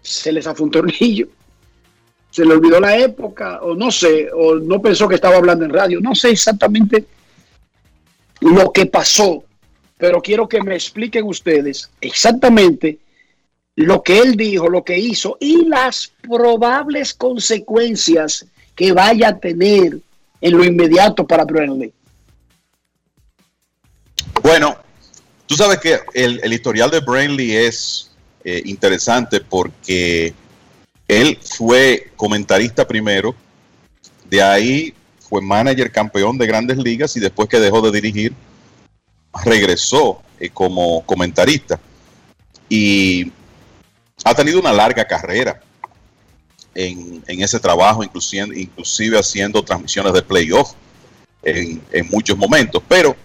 se 0.00 0.30
les 0.30 0.44
zafó 0.44 0.62
un 0.62 0.70
tornillo, 0.70 1.26
se 2.30 2.44
le 2.44 2.52
olvidó 2.52 2.78
la 2.78 2.96
época, 2.96 3.58
o 3.60 3.74
no 3.74 3.90
sé, 3.90 4.30
o 4.32 4.54
no 4.54 4.80
pensó 4.80 5.08
que 5.08 5.16
estaba 5.16 5.34
hablando 5.34 5.64
en 5.64 5.72
radio, 5.72 5.98
no 6.00 6.14
sé 6.14 6.30
exactamente 6.30 7.06
lo 8.40 8.70
que 8.70 8.86
pasó, 8.86 9.42
pero 10.00 10.22
quiero 10.22 10.48
que 10.48 10.62
me 10.62 10.74
expliquen 10.74 11.26
ustedes 11.26 11.90
exactamente 12.00 12.98
lo 13.76 14.02
que 14.02 14.18
él 14.18 14.34
dijo, 14.34 14.68
lo 14.68 14.82
que 14.82 14.98
hizo 14.98 15.36
y 15.38 15.66
las 15.66 16.12
probables 16.22 17.12
consecuencias 17.12 18.46
que 18.74 18.92
vaya 18.92 19.28
a 19.28 19.38
tener 19.38 19.98
en 20.40 20.56
lo 20.56 20.64
inmediato 20.64 21.26
para 21.26 21.44
Burnley. 21.44 21.92
Bueno, 24.42 24.76
tú 25.46 25.54
sabes 25.54 25.78
que 25.78 25.98
el, 26.14 26.52
historial 26.52 26.90
de 26.90 27.00
Brainley 27.00 27.54
es 27.54 28.10
eh, 28.42 28.62
interesante 28.64 29.40
porque 29.40 30.32
él 31.06 31.38
fue 31.42 32.10
comentarista 32.16 32.88
primero, 32.88 33.34
de 34.30 34.42
ahí 34.42 34.94
fue 35.18 35.42
manager 35.42 35.92
campeón 35.92 36.38
de 36.38 36.46
grandes 36.46 36.78
ligas 36.78 37.16
y 37.16 37.20
después 37.20 37.50
que 37.50 37.60
dejó 37.60 37.82
de 37.82 37.92
dirigir, 37.92 38.32
regresó 39.44 40.22
eh, 40.38 40.50
como 40.50 41.04
comentarista. 41.04 41.78
Y 42.68 43.32
ha 44.24 44.34
tenido 44.34 44.60
una 44.60 44.72
larga 44.72 45.04
carrera 45.04 45.60
en, 46.74 47.22
en 47.26 47.42
ese 47.42 47.58
trabajo, 47.58 48.02
inclusive, 48.02 48.58
inclusive 48.58 49.18
haciendo 49.18 49.62
transmisiones 49.62 50.12
de 50.12 50.22
playoff 50.22 50.72
en, 51.42 51.82
muchos 52.10 52.36
momentos. 52.36 52.82
Pero 52.88 53.16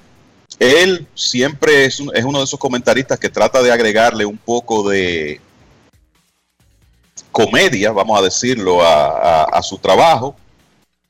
él 0.60 1.08
siempre 1.14 1.86
es, 1.86 2.02
es, 2.14 2.24
uno 2.24 2.40
de 2.40 2.46
esos 2.46 2.60
comentaristas 2.60 3.20
que 3.20 3.30
trata 3.30 3.62
de 3.62 3.72
agregarle 3.72 4.26
un 4.26 4.38
poco 4.38 4.90
de 4.90 5.40
comedia, 7.32 7.92
vamos 7.92 8.20
a 8.20 8.24
decirlo, 8.24 8.80
a 8.82 9.62
su 9.64 9.78
trabajo. 9.78 10.36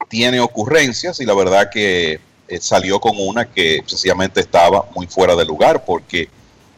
Tiene 0.09 0.39
ocurrencias 0.39 1.19
y 1.19 1.25
la 1.25 1.33
verdad 1.33 1.69
que 1.71 2.19
eh, 2.47 2.59
salió 2.61 2.99
con 2.99 3.13
una 3.17 3.45
que 3.45 3.83
sencillamente 3.85 4.39
estaba 4.39 4.85
muy 4.95 5.07
fuera 5.07 5.35
de 5.35 5.45
lugar 5.45 5.83
porque 5.85 6.29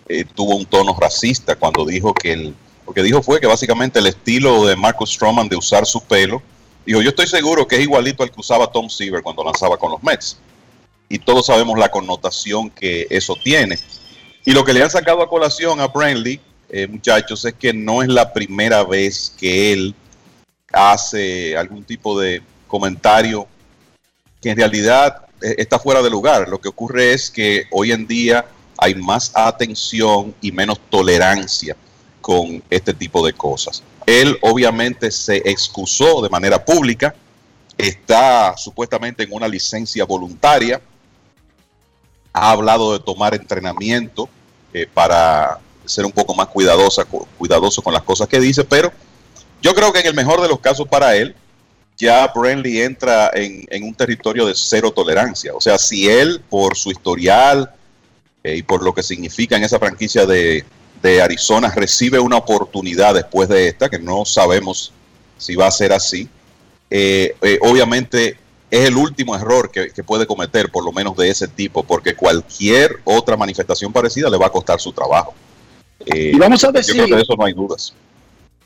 eh, 0.08 0.26
tuvo 0.34 0.56
un 0.56 0.66
tono 0.66 0.96
racista 1.00 1.56
cuando 1.56 1.86
dijo 1.86 2.14
que 2.14 2.34
el, 2.34 2.56
lo 2.86 2.94
que 2.94 3.04
dijo 3.04 3.22
fue 3.22 3.42
que 3.42 3.48
básicamente 3.48 4.00
el 4.00 4.08
estilo 4.08 4.66
de 4.66 4.76
Marcus 4.76 5.12
Stroman 5.12 5.50
de 5.50 5.58
usar 5.58 5.86
su 5.86 6.02
pelo, 6.02 6.42
dijo, 6.86 7.02
yo 7.02 7.10
estoy 7.10 7.28
seguro 7.28 7.68
que 7.68 7.76
es 7.76 7.82
igualito 7.82 8.24
al 8.24 8.32
que 8.32 8.40
usaba 8.40 8.72
Tom 8.72 8.90
Seaver 8.90 9.22
cuando 9.22 9.44
lanzaba 9.44 9.78
con 9.78 9.92
los 9.92 10.02
Mets 10.02 10.38
y 11.10 11.20
todos 11.20 11.46
sabemos 11.46 11.78
la 11.78 11.90
connotación 11.90 12.70
que 12.70 13.08
eso 13.10 13.36
tiene. 13.42 13.78
Y 14.46 14.52
lo 14.52 14.64
que 14.64 14.74
le 14.74 14.84
han 14.84 14.90
sacado 14.90 15.22
a 15.22 15.30
colación 15.30 15.80
a 15.82 15.88
Brantley, 15.88 16.40
eh, 16.70 16.88
muchachos, 16.88 17.44
es 17.46 17.54
que 17.54 17.74
no 17.74 18.02
es 18.02 18.08
la 18.10 18.32
primera 18.34 18.84
vez 18.84 19.34
que 19.38 19.74
él 19.74 19.96
hace 20.72 21.56
algún 21.58 21.84
tipo 21.84 22.20
de 22.20 22.42
comentario 22.68 23.48
que 24.42 24.52
en 24.52 24.58
realidad 24.58 25.27
está 25.42 25.80
fuera 25.80 26.02
de 26.02 26.10
lugar. 26.10 26.48
Lo 26.50 26.60
que 26.60 26.70
ocurre 26.70 27.14
es 27.14 27.30
que 27.30 27.66
hoy 27.72 27.92
en 27.92 28.08
día 28.08 28.46
hay 28.78 28.96
más 28.96 29.32
atención 29.34 30.34
y 30.42 30.52
menos 30.52 30.80
tolerancia 30.90 31.76
con 32.22 32.64
este 32.70 32.94
tipo 32.94 33.26
de 33.26 33.34
cosas. 33.34 33.84
Él 34.06 34.38
obviamente 34.42 35.12
se 35.12 35.38
excusó 35.38 36.22
de 36.22 36.30
manera 36.30 36.64
pública, 36.64 37.16
está 37.78 38.56
supuestamente 38.58 39.24
en 39.24 39.34
una 39.34 39.48
licencia 39.48 40.06
voluntaria, 40.06 40.82
ha 42.34 42.52
hablado 42.52 42.94
de 42.94 43.00
tomar 43.00 43.34
entrenamiento 43.34 44.30
eh, 44.74 44.88
para 44.94 45.60
ser 45.86 46.06
un 46.06 46.12
poco 46.12 46.36
más 46.36 46.48
cuidadoso 46.48 47.82
con 47.82 47.94
las 47.94 48.04
cosas 48.04 48.28
que 48.28 48.40
dice, 48.40 48.64
pero 48.64 48.92
yo 49.62 49.74
creo 49.74 49.92
que 49.92 50.00
en 50.00 50.08
el 50.08 50.14
mejor 50.14 50.42
de 50.42 50.48
los 50.48 50.60
casos 50.60 50.88
para 50.88 51.16
él, 51.16 51.36
ya 51.98 52.28
Brenly 52.28 52.82
entra 52.82 53.32
en, 53.34 53.66
en 53.70 53.84
un 53.84 53.94
territorio 53.94 54.46
de 54.46 54.54
cero 54.56 54.92
tolerancia. 54.92 55.54
O 55.56 55.62
sea, 55.62 55.78
si 55.78 56.08
él, 56.08 56.42
por 56.50 56.78
su 56.78 56.92
historial 56.92 57.72
eh, 58.44 58.58
y 58.58 58.64
por 58.64 58.84
lo 58.84 58.94
que 58.94 59.04
significa 59.04 59.58
en 59.58 59.64
esa 59.64 59.80
franquicia 59.80 60.26
de, 60.26 60.64
de 61.02 61.22
Arizona, 61.22 61.72
recibe 61.76 62.20
una 62.20 62.38
oportunidad 62.38 63.16
después 63.16 63.50
de 63.50 63.68
esta, 63.68 63.90
que 63.90 64.00
no 64.00 64.26
sabemos 64.26 64.94
si 65.38 65.56
va 65.56 65.68
a 65.68 65.72
ser 65.72 65.92
así, 65.92 66.30
eh, 66.90 67.36
eh, 67.42 67.60
obviamente 67.62 68.38
es 68.70 68.88
el 68.88 68.96
último 68.96 69.36
error 69.36 69.72
que, 69.72 69.90
que, 69.92 70.04
puede 70.04 70.28
cometer, 70.28 70.70
por 70.72 70.84
lo 70.84 70.92
menos 70.92 71.16
de 71.18 71.30
ese 71.30 71.48
tipo, 71.48 71.84
porque 71.84 72.16
cualquier 72.16 73.00
otra 73.06 73.38
manifestación 73.38 73.92
parecida 73.92 74.30
le 74.30 74.38
va 74.38 74.48
a 74.48 74.52
costar 74.52 74.80
su 74.80 74.92
trabajo. 74.92 75.34
Y 76.06 76.38
vamos 76.38 76.64
a 76.64 76.72
decir, 76.72 76.96
yo 76.96 77.04
creo 77.04 77.08
que 77.08 77.16
de 77.16 77.22
eso 77.24 77.36
no 77.36 77.46
hay 77.46 77.54
dudas. 77.54 77.94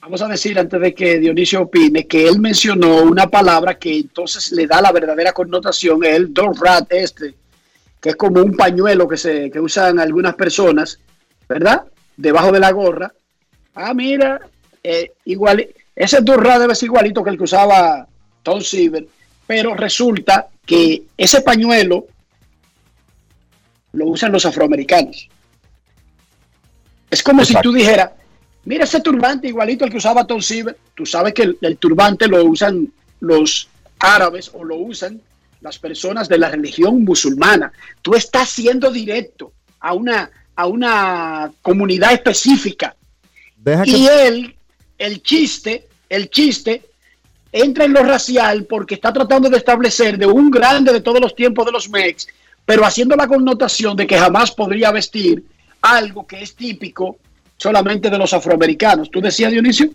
Vamos 0.01 0.21
a 0.23 0.27
decir, 0.27 0.57
antes 0.57 0.81
de 0.81 0.95
que 0.95 1.19
Dionisio 1.19 1.61
opine, 1.61 2.07
que 2.07 2.27
él 2.27 2.39
mencionó 2.39 3.03
una 3.03 3.27
palabra 3.27 3.77
que 3.77 3.97
entonces 3.97 4.51
le 4.51 4.65
da 4.65 4.81
la 4.81 4.91
verdadera 4.91 5.31
connotación, 5.31 6.03
el 6.03 6.33
dog 6.33 6.59
rat 6.59 6.91
este, 6.91 7.35
que 8.01 8.09
es 8.09 8.15
como 8.15 8.41
un 8.41 8.57
pañuelo 8.57 9.07
que, 9.07 9.15
se, 9.15 9.51
que 9.51 9.59
usan 9.59 9.99
algunas 9.99 10.33
personas, 10.33 10.99
¿verdad? 11.47 11.83
Debajo 12.17 12.51
de 12.51 12.59
la 12.59 12.71
gorra, 12.71 13.13
ah, 13.75 13.93
mira, 13.93 14.41
eh, 14.83 15.11
igual, 15.25 15.67
ese 15.95 16.23
turra 16.23 16.57
debe 16.57 16.73
ser 16.73 16.87
igualito 16.87 17.23
que 17.23 17.29
el 17.29 17.37
que 17.37 17.43
usaba 17.43 18.07
Tom 18.41 18.59
Siever, 18.61 19.05
pero 19.45 19.75
resulta 19.75 20.47
que 20.65 21.03
ese 21.15 21.41
pañuelo 21.41 22.07
lo 23.93 24.07
usan 24.07 24.31
los 24.31 24.47
afroamericanos. 24.47 25.29
Es 27.11 27.21
como 27.21 27.45
si 27.45 27.53
tú 27.61 27.71
dijeras, 27.71 28.11
mira 28.65 28.83
ese 28.83 29.01
turbante 29.01 29.47
igualito 29.47 29.85
al 29.85 29.91
que 29.91 29.97
usaba 29.97 30.25
Tom 30.25 30.41
Siever. 30.41 30.77
Tú 30.95 31.05
sabes 31.05 31.33
que 31.33 31.55
el, 31.59 31.77
turbante 31.77 32.27
lo 32.27 32.43
usan 32.45 32.91
los 33.19 33.69
árabes 33.99 34.51
o 34.53 34.63
lo 34.63 34.77
usan 34.77 35.21
las 35.61 35.77
personas 35.77 36.27
de 36.27 36.37
la 36.37 36.49
religión 36.49 37.03
musulmana. 37.03 37.71
Tú 38.01 38.15
estás 38.15 38.49
siendo 38.49 38.91
directo 38.91 39.53
a 39.79 39.93
una, 39.93 40.29
a 40.55 40.67
una 40.67 41.51
comunidad 41.61 42.13
específica. 42.13 42.95
y 43.85 44.07
él, 44.07 44.55
el 44.97 45.21
chiste, 45.21 45.87
el 46.09 46.29
chiste, 46.29 46.83
entra 47.51 47.85
en 47.85 47.93
lo 47.93 48.03
racial 48.03 48.65
porque 48.65 48.95
está 48.95 49.11
tratando 49.11 49.49
de 49.49 49.57
establecer 49.57 50.17
de 50.17 50.25
un 50.25 50.49
grande 50.49 50.93
de 50.93 51.01
todos 51.01 51.19
los 51.19 51.35
tiempos 51.35 51.65
de 51.65 51.71
los 51.71 51.89
Mex, 51.89 52.27
pero 52.65 52.85
haciendo 52.85 53.15
la 53.15 53.27
connotación 53.27 53.95
de 53.95 54.07
que 54.07 54.17
jamás 54.17 54.51
podría 54.51 54.91
vestir 54.91 55.43
algo 55.81 56.25
que 56.25 56.41
es 56.41 56.55
típico 56.55 57.17
solamente 57.61 58.09
de 58.09 58.17
los 58.17 58.33
afroamericanos. 58.33 59.11
¿Tú 59.11 59.21
decías, 59.21 59.51
Dionisio? 59.51 59.91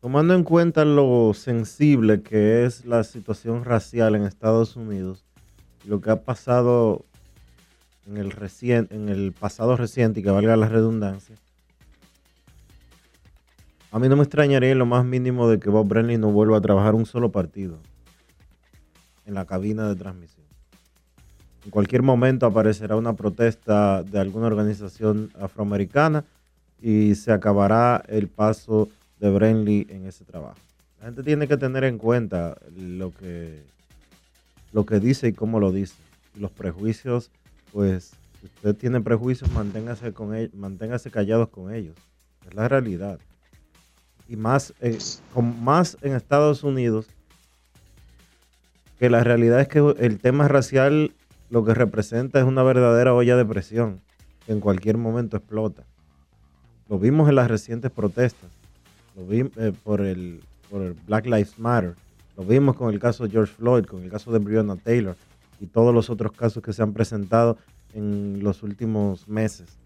Tomando 0.00 0.32
en 0.34 0.42
cuenta 0.42 0.86
lo 0.86 1.32
sensible 1.34 2.22
que 2.22 2.64
es 2.64 2.86
la 2.86 3.04
situación 3.04 3.62
racial 3.62 4.14
en 4.14 4.22
Estados 4.24 4.74
Unidos, 4.74 5.26
lo 5.84 6.00
que 6.00 6.10
ha 6.10 6.22
pasado 6.22 7.04
en 8.06 8.16
el, 8.16 8.32
en 8.90 9.08
el 9.10 9.32
pasado 9.32 9.76
reciente, 9.76 10.20
y 10.20 10.22
que 10.22 10.30
valga 10.30 10.56
la 10.56 10.66
redundancia, 10.66 11.36
a 13.90 13.98
mí 13.98 14.08
no 14.08 14.16
me 14.16 14.22
extrañaría 14.22 14.70
en 14.70 14.78
lo 14.78 14.86
más 14.86 15.04
mínimo 15.04 15.46
de 15.50 15.60
que 15.60 15.68
Bob 15.68 15.86
Brenly 15.86 16.16
no 16.16 16.30
vuelva 16.30 16.56
a 16.56 16.62
trabajar 16.62 16.94
un 16.94 17.04
solo 17.04 17.30
partido 17.30 17.80
en 19.26 19.34
la 19.34 19.44
cabina 19.44 19.86
de 19.88 19.94
transmisión. 19.94 20.46
En 21.66 21.70
cualquier 21.70 22.02
momento 22.02 22.46
aparecerá 22.46 22.96
una 22.96 23.14
protesta 23.14 24.02
de 24.02 24.18
alguna 24.18 24.46
organización 24.46 25.30
afroamericana 25.38 26.24
y 26.84 27.14
se 27.14 27.32
acabará 27.32 28.04
el 28.08 28.28
paso 28.28 28.90
de 29.18 29.30
Brenly 29.30 29.86
en 29.88 30.04
ese 30.04 30.22
trabajo. 30.26 30.58
La 31.00 31.06
gente 31.06 31.22
tiene 31.22 31.48
que 31.48 31.56
tener 31.56 31.82
en 31.82 31.96
cuenta 31.96 32.58
lo 32.76 33.10
que, 33.10 33.62
lo 34.70 34.84
que 34.84 35.00
dice 35.00 35.28
y 35.28 35.32
cómo 35.32 35.60
lo 35.60 35.72
dice. 35.72 35.94
Los 36.38 36.50
prejuicios, 36.50 37.30
pues, 37.72 38.12
si 38.38 38.46
usted 38.46 38.76
tiene 38.76 39.00
prejuicios, 39.00 39.50
manténgase, 39.52 40.12
con 40.12 40.34
ellos, 40.34 40.52
manténgase 40.52 41.10
callados 41.10 41.48
con 41.48 41.72
ellos. 41.72 41.96
Es 42.46 42.54
la 42.54 42.68
realidad 42.68 43.18
y 44.28 44.36
más, 44.36 44.74
eh, 44.82 44.98
con 45.32 45.64
más 45.64 45.96
en 46.02 46.12
Estados 46.12 46.64
Unidos, 46.64 47.06
que 48.98 49.08
la 49.08 49.24
realidad 49.24 49.58
es 49.58 49.68
que 49.68 49.94
el 50.00 50.18
tema 50.18 50.48
racial 50.48 51.14
lo 51.48 51.64
que 51.64 51.72
representa 51.72 52.40
es 52.40 52.44
una 52.44 52.62
verdadera 52.62 53.14
olla 53.14 53.36
de 53.36 53.46
presión 53.46 54.02
que 54.44 54.52
en 54.52 54.60
cualquier 54.60 54.98
momento 54.98 55.38
explota. 55.38 55.86
Lo 56.88 56.98
vimos 56.98 57.28
en 57.28 57.36
las 57.36 57.48
recientes 57.48 57.90
protestas, 57.90 58.50
lo 59.16 59.26
vimos 59.26 59.52
eh, 59.56 59.72
por, 59.82 60.00
el, 60.00 60.40
por 60.70 60.82
el 60.82 60.92
Black 61.06 61.26
Lives 61.26 61.58
Matter, 61.58 61.94
lo 62.36 62.44
vimos 62.44 62.76
con 62.76 62.92
el 62.92 63.00
caso 63.00 63.24
de 63.24 63.30
George 63.30 63.54
Floyd, 63.54 63.84
con 63.84 64.02
el 64.02 64.10
caso 64.10 64.32
de 64.32 64.38
Breonna 64.38 64.76
Taylor 64.76 65.16
y 65.60 65.66
todos 65.66 65.94
los 65.94 66.10
otros 66.10 66.32
casos 66.32 66.62
que 66.62 66.72
se 66.72 66.82
han 66.82 66.92
presentado 66.92 67.56
en 67.94 68.42
los 68.42 68.62
últimos 68.62 69.28
meses. 69.28 69.78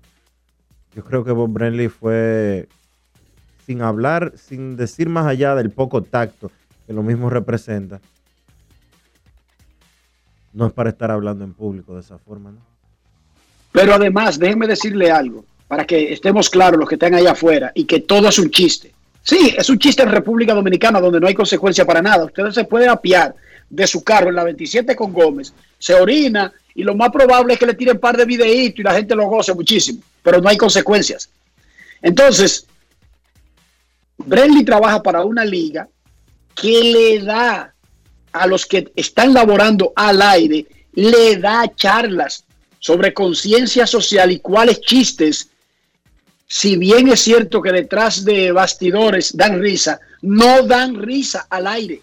Yo 0.95 1.05
creo 1.05 1.25
que 1.25 1.31
Bob 1.31 1.53
Brenly 1.53 1.89
fue 1.89 2.69
sin 3.67 3.83
hablar, 3.83 4.33
sin 4.37 4.77
decir 4.77 5.09
más 5.09 5.27
allá 5.27 5.55
del 5.55 5.71
poco 5.71 6.03
tacto 6.03 6.51
que 6.87 6.95
lo 6.95 7.03
mismo 7.03 7.29
representa, 7.29 8.01
no 10.55 10.67
es 10.67 10.73
para 10.73 10.89
estar 10.91 11.11
hablando 11.11 11.45
en 11.45 11.53
público 11.53 11.95
de 11.95 12.01
esa 12.01 12.17
forma, 12.19 12.51
¿no? 12.51 12.61
Pero 13.73 13.93
además, 13.93 14.39
déjenme 14.39 14.67
decirle 14.67 15.13
algo, 15.13 15.45
para 15.69 15.85
que 15.85 16.13
estemos 16.13 16.51
claros 16.51 16.81
los 16.81 16.89
que 16.89 16.97
están 16.97 17.15
allá 17.15 17.33
afuera 17.33 17.71
y 17.75 17.85
que 17.85 18.01
todo 18.01 18.29
es 18.29 18.39
un 18.39 18.51
chiste. 18.51 18.93
Sí, 19.23 19.55
es 19.57 19.69
un 19.69 19.79
chiste 19.79 20.03
en 20.03 20.11
República 20.11 20.55
Dominicana 20.55 21.01
donde 21.01 21.21
no 21.21 21.27
hay 21.27 21.35
consecuencia 21.35 21.85
para 21.85 22.01
nada. 22.01 22.25
Ustedes 22.25 22.55
se 22.55 22.65
pueden 22.65 22.89
apiar 22.89 23.35
de 23.69 23.87
su 23.87 24.03
carro 24.03 24.31
en 24.31 24.35
la 24.35 24.45
27 24.45 24.97
con 24.97 25.13
Gómez, 25.13 25.53
se 25.79 25.95
orina 25.95 26.51
y 26.75 26.83
lo 26.83 26.95
más 26.95 27.11
probable 27.11 27.53
es 27.53 27.59
que 27.59 27.67
le 27.67 27.75
tiren 27.75 27.97
un 27.97 28.01
par 28.01 28.17
de 28.17 28.25
videitos 28.25 28.81
y 28.81 28.83
la 28.83 28.95
gente 28.95 29.15
lo 29.15 29.27
goce 29.27 29.53
muchísimo, 29.53 30.01
pero 30.23 30.41
no 30.41 30.49
hay 30.49 30.57
consecuencias. 30.57 31.29
Entonces, 32.01 32.67
Brenly 34.17 34.65
trabaja 34.65 35.03
para 35.03 35.25
una 35.25 35.45
liga 35.45 35.89
que 36.55 36.83
le 36.83 37.21
da 37.21 37.75
a 38.33 38.47
los 38.47 38.67
que 38.67 38.91
están 38.97 39.35
laborando 39.35 39.93
al 39.95 40.23
aire, 40.23 40.67
le 40.93 41.37
da 41.37 41.71
charlas 41.75 42.45
sobre 42.79 43.13
conciencia 43.13 43.87
social 43.87 44.31
y 44.33 44.41
cuáles 44.41 44.81
chistes, 44.81 45.51
si 46.49 46.77
bien 46.77 47.09
es 47.09 47.21
cierto 47.21 47.61
que 47.61 47.73
detrás 47.73 48.25
de 48.25 48.51
bastidores 48.53 49.37
dan 49.37 49.61
risa, 49.61 50.01
no 50.23 50.63
dan 50.63 50.95
risa 50.95 51.47
al 51.51 51.67
aire 51.67 52.01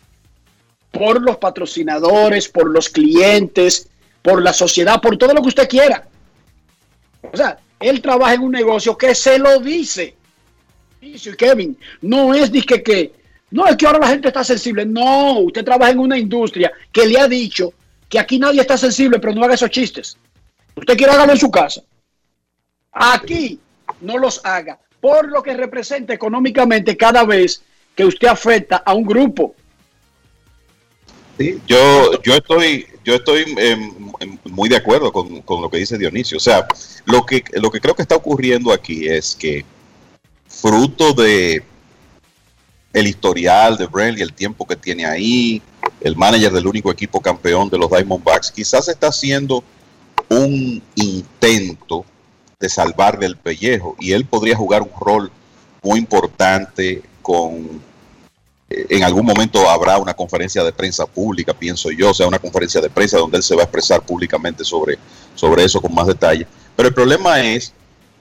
por 0.91 1.21
los 1.21 1.37
patrocinadores, 1.37 2.47
por 2.47 2.69
los 2.69 2.87
clientes, 2.89 3.89
por 4.21 4.41
la 4.41 4.53
sociedad, 4.53 5.01
por 5.01 5.17
todo 5.17 5.33
lo 5.33 5.41
que 5.41 5.49
usted 5.49 5.67
quiera. 5.67 6.07
O 7.21 7.35
sea, 7.35 7.57
él 7.79 8.01
trabaja 8.01 8.35
en 8.35 8.41
un 8.41 8.51
negocio 8.51 8.95
que 8.95 9.15
se 9.15 9.39
lo 9.39 9.59
dice. 9.59 10.15
Kevin, 11.37 11.77
no 12.01 12.33
es 12.33 12.49
que, 12.49 12.81
que, 12.83 13.13
no 13.51 13.67
es 13.67 13.75
que 13.75 13.87
ahora 13.87 13.99
la 13.99 14.07
gente 14.07 14.27
está 14.27 14.43
sensible. 14.43 14.85
No, 14.85 15.39
usted 15.39 15.65
trabaja 15.65 15.91
en 15.91 15.99
una 15.99 16.17
industria 16.17 16.71
que 16.91 17.07
le 17.07 17.19
ha 17.19 17.27
dicho 17.27 17.73
que 18.07 18.19
aquí 18.19 18.37
nadie 18.37 18.61
está 18.61 18.77
sensible, 18.77 19.19
pero 19.19 19.33
no 19.33 19.43
haga 19.43 19.55
esos 19.55 19.71
chistes. 19.71 20.17
Usted 20.75 20.95
quiere 20.95 21.13
hacerlo 21.13 21.33
en 21.33 21.39
su 21.39 21.51
casa. 21.51 21.81
Aquí 22.91 23.59
no 24.01 24.17
los 24.17 24.41
haga, 24.45 24.79
por 24.99 25.29
lo 25.29 25.43
que 25.43 25.53
representa 25.53 26.13
económicamente 26.13 26.97
cada 26.97 27.23
vez 27.23 27.61
que 27.95 28.05
usted 28.05 28.27
afecta 28.27 28.77
a 28.77 28.93
un 28.93 29.05
grupo. 29.05 29.55
Sí, 31.37 31.59
yo, 31.67 32.21
yo 32.21 32.35
estoy, 32.35 32.87
yo 33.03 33.15
estoy 33.15 33.45
muy 34.45 34.69
de 34.69 34.77
acuerdo 34.77 35.11
con, 35.11 35.41
con, 35.41 35.61
lo 35.61 35.69
que 35.69 35.77
dice 35.77 35.97
Dionisio. 35.97 36.37
O 36.37 36.41
sea, 36.41 36.65
lo 37.05 37.25
que, 37.25 37.43
lo 37.53 37.69
que 37.69 37.81
creo 37.81 37.95
que 37.95 38.01
está 38.01 38.15
ocurriendo 38.15 38.71
aquí 38.71 39.07
es 39.07 39.35
que 39.35 39.65
fruto 40.47 41.13
de 41.13 41.63
el 42.93 43.07
historial 43.07 43.75
de 43.75 43.89
y 44.17 44.21
el 44.21 44.33
tiempo 44.33 44.65
que 44.65 44.77
tiene 44.77 45.05
ahí, 45.05 45.61
el 45.99 46.15
manager 46.15 46.53
del 46.53 46.65
único 46.65 46.89
equipo 46.89 47.19
campeón 47.19 47.69
de 47.69 47.77
los 47.77 47.89
Diamondbacks, 47.89 48.51
quizás 48.51 48.87
está 48.87 49.07
haciendo 49.07 49.63
un 50.29 50.81
intento 50.95 52.05
de 52.59 52.69
salvar 52.69 53.19
del 53.19 53.37
pellejo 53.37 53.95
y 53.99 54.13
él 54.13 54.25
podría 54.25 54.55
jugar 54.55 54.81
un 54.81 54.91
rol 54.99 55.31
muy 55.81 55.99
importante 55.99 57.03
con 57.21 57.81
eh, 58.69 58.85
en 58.89 59.03
algún 59.03 59.25
momento 59.25 59.69
habrá 59.69 59.97
una 59.97 60.13
conferencia 60.13 60.63
de 60.63 60.73
prensa 60.73 61.05
pública, 61.05 61.53
pienso 61.53 61.91
yo, 61.91 62.09
o 62.11 62.13
sea, 62.13 62.27
una 62.27 62.39
conferencia 62.39 62.81
de 62.81 62.89
prensa 62.89 63.17
donde 63.17 63.37
él 63.37 63.43
se 63.43 63.55
va 63.55 63.61
a 63.61 63.65
expresar 63.65 64.01
públicamente 64.01 64.63
sobre, 64.63 64.97
sobre 65.35 65.63
eso 65.63 65.81
con 65.81 65.93
más 65.93 66.07
detalle. 66.07 66.47
Pero 66.75 66.89
el 66.89 66.95
problema 66.95 67.41
es 67.41 67.73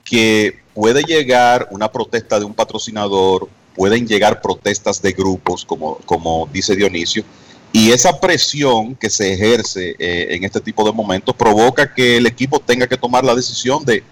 que 0.05 0.59
puede 0.75 1.03
llegar 1.03 1.67
una 1.71 1.91
protesta 1.91 2.39
de 2.39 2.45
un 2.45 2.53
patrocinador, 2.53 3.49
pueden 3.75 4.07
llegar 4.07 4.43
protestas 4.43 5.01
de 5.01 5.13
grupos, 5.13 5.65
como, 5.65 5.97
como 6.05 6.49
dice 6.53 6.77
Dionisio, 6.77 7.25
y 7.73 7.91
esa 7.91 8.21
presión 8.21 8.95
que 8.95 9.11
se 9.11 9.33
ejerce 9.33 9.97
eh, 9.99 10.29
en 10.31 10.45
este 10.45 10.61
tipo 10.61 10.85
de 10.85 10.93
momentos 10.93 11.35
provoca 11.35 11.93
que 11.93 12.19
el 12.19 12.27
equipo 12.27 12.61
tenga 12.61 12.87
que 12.87 12.97
tomar 12.97 13.25
la 13.25 13.35
decisión 13.35 13.85
de, 13.85 14.05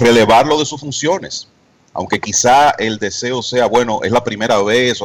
relevarlo 0.00 0.58
de 0.58 0.66
sus 0.66 0.80
funciones. 0.80 1.48
Aunque 1.92 2.20
quizá 2.20 2.70
el 2.70 2.98
deseo 2.98 3.42
sea, 3.42 3.66
bueno, 3.66 4.00
es 4.02 4.12
la 4.12 4.22
primera 4.22 4.62
vez 4.62 5.00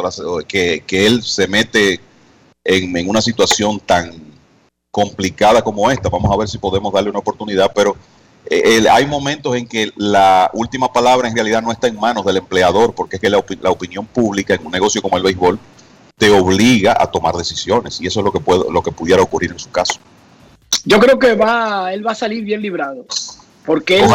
que, 0.47 0.83
él 0.89 1.23
se 1.23 1.47
mete 1.47 1.99
en, 2.63 2.95
en 2.97 3.09
una 3.09 3.21
situación 3.21 3.79
tan 3.79 4.31
complicada 4.91 5.61
como 5.61 5.89
esta. 5.89 6.09
Vamos 6.09 6.31
a 6.31 6.37
ver 6.37 6.49
si 6.49 6.57
podemos 6.57 6.91
darle 6.93 7.09
una 7.09 7.19
oportunidad, 7.19 7.71
pero 7.73 7.95
eh, 8.45 8.83
hay 8.89 9.05
momentos 9.05 9.55
en 9.55 9.67
que 9.67 9.91
la 9.95 10.49
última 10.53 10.91
palabra 10.91 11.27
en 11.27 11.35
realidad 11.35 11.61
no 11.61 11.71
está 11.71 11.87
en 11.87 11.99
manos 11.99 12.25
del 12.25 12.37
empleador, 12.37 12.93
porque 12.93 13.17
es 13.17 13.21
que 13.21 13.29
la, 13.29 13.37
opinión 13.37 14.05
pública 14.05 14.55
en 14.55 14.65
un 14.65 14.71
negocio 14.71 15.01
como 15.01 15.17
el 15.17 15.23
béisbol 15.23 15.59
te 16.17 16.29
obliga 16.29 16.95
a 16.99 17.09
tomar 17.09 17.35
decisiones 17.35 17.99
y 18.01 18.07
eso 18.07 18.19
es 18.19 18.25
lo 18.25 18.31
que 18.31 18.39
puede, 18.39 18.71
lo 18.71 18.81
que 18.81 18.91
pudiera 18.91 19.21
ocurrir 19.21 19.51
en 19.51 19.59
su 19.59 19.71
caso. 19.71 19.99
Yo 20.83 20.99
creo 20.99 21.19
que 21.19 21.35
va, 21.35 21.93
él 21.93 22.05
va 22.05 22.11
a 22.11 22.15
salir 22.15 22.43
bien 22.43 22.61
librado, 22.61 23.05
porque 23.65 23.99
él, 23.99 24.09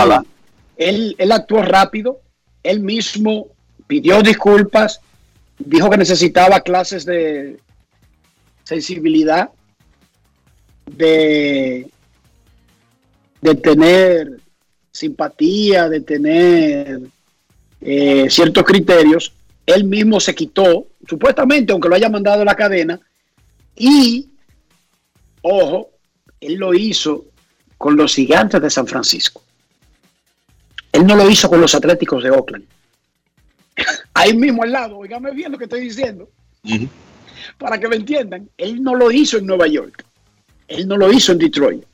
él 0.77 1.32
actuó 1.32 1.62
rápido, 1.62 2.20
él 2.62 2.81
mismo 2.81 3.48
pidió 3.86 4.23
disculpas, 4.23 5.01
dijo 5.59 5.89
que 5.90 5.97
necesitaba 5.97 6.61
clases 6.61 7.05
de 7.05 7.59
sensibilidad, 8.65 9.51
de 10.86 11.90
de 13.40 13.55
tener 13.55 14.40
simpatía, 14.90 15.89
de 15.89 16.01
tener 16.01 17.01
eh, 17.81 18.27
ciertos 18.31 18.65
criterios, 18.65 19.32
él 19.66 19.85
mismo 19.85 20.20
se 20.20 20.35
quitó, 20.35 20.86
supuestamente, 21.09 21.73
aunque 21.73 21.89
lo 21.89 21.94
haya 21.94 22.09
mandado 22.09 22.43
a 22.43 22.44
la 22.44 22.55
cadena, 22.55 22.98
y, 23.77 24.28
ojo, 25.43 25.90
él 26.40 26.55
lo 26.55 26.73
hizo 26.74 27.27
con 27.77 27.97
los 27.97 28.15
gigantes 28.15 28.61
de 28.61 28.70
San 28.70 28.86
Francisco. 28.86 29.43
Él 30.92 31.06
no 31.06 31.16
lo 31.16 31.28
hizo 31.28 31.48
con 31.48 31.60
los 31.60 31.74
Atléticos 31.74 32.22
de 32.22 32.30
Oakland. 32.30 32.64
Ahí 34.14 34.36
mismo 34.36 34.62
al 34.62 34.72
lado, 34.72 34.98
oígame 34.98 35.30
bien 35.32 35.52
lo 35.52 35.58
que 35.58 35.64
estoy 35.64 35.80
diciendo. 35.80 36.28
Para 37.58 37.78
que 37.78 37.88
me 37.88 37.96
entiendan, 37.96 38.48
él 38.56 38.82
no 38.82 38.94
lo 38.94 39.10
hizo 39.10 39.38
en 39.38 39.46
Nueva 39.46 39.66
York. 39.66 40.04
Él 40.68 40.88
no 40.88 40.96
lo 40.96 41.12
hizo 41.12 41.32
en 41.32 41.38
Detroit. 41.38 41.84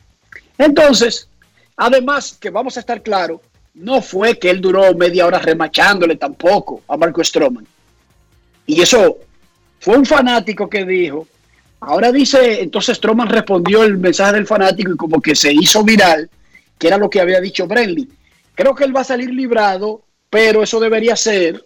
Entonces, 0.56 1.28
además 1.76 2.36
que 2.40 2.50
vamos 2.50 2.76
a 2.76 2.80
estar 2.80 3.02
claros, 3.02 3.40
no 3.74 4.02
fue 4.02 4.38
que 4.38 4.50
él 4.50 4.60
duró 4.60 4.94
media 4.94 5.26
hora 5.26 5.38
remachándole 5.38 6.16
tampoco 6.16 6.82
a 6.88 6.96
Marco 6.96 7.22
Stroman. 7.22 7.66
Y 8.66 8.80
eso 8.80 9.18
fue 9.80 9.96
un 9.96 10.06
fanático 10.06 10.68
que 10.68 10.84
dijo, 10.84 11.26
ahora 11.80 12.12
dice, 12.12 12.62
entonces 12.62 12.96
Stroman 12.96 13.28
respondió 13.28 13.82
el 13.82 13.98
mensaje 13.98 14.34
del 14.34 14.46
fanático 14.46 14.92
y 14.92 14.96
como 14.96 15.20
que 15.20 15.34
se 15.34 15.52
hizo 15.52 15.82
viral, 15.82 16.30
que 16.78 16.86
era 16.86 16.98
lo 16.98 17.10
que 17.10 17.20
había 17.20 17.40
dicho 17.40 17.66
Brenly. 17.66 18.08
Creo 18.62 18.76
que 18.76 18.84
él 18.84 18.94
va 18.94 19.00
a 19.00 19.04
salir 19.04 19.28
librado, 19.30 20.02
pero 20.30 20.62
eso 20.62 20.78
debería 20.78 21.16
ser 21.16 21.64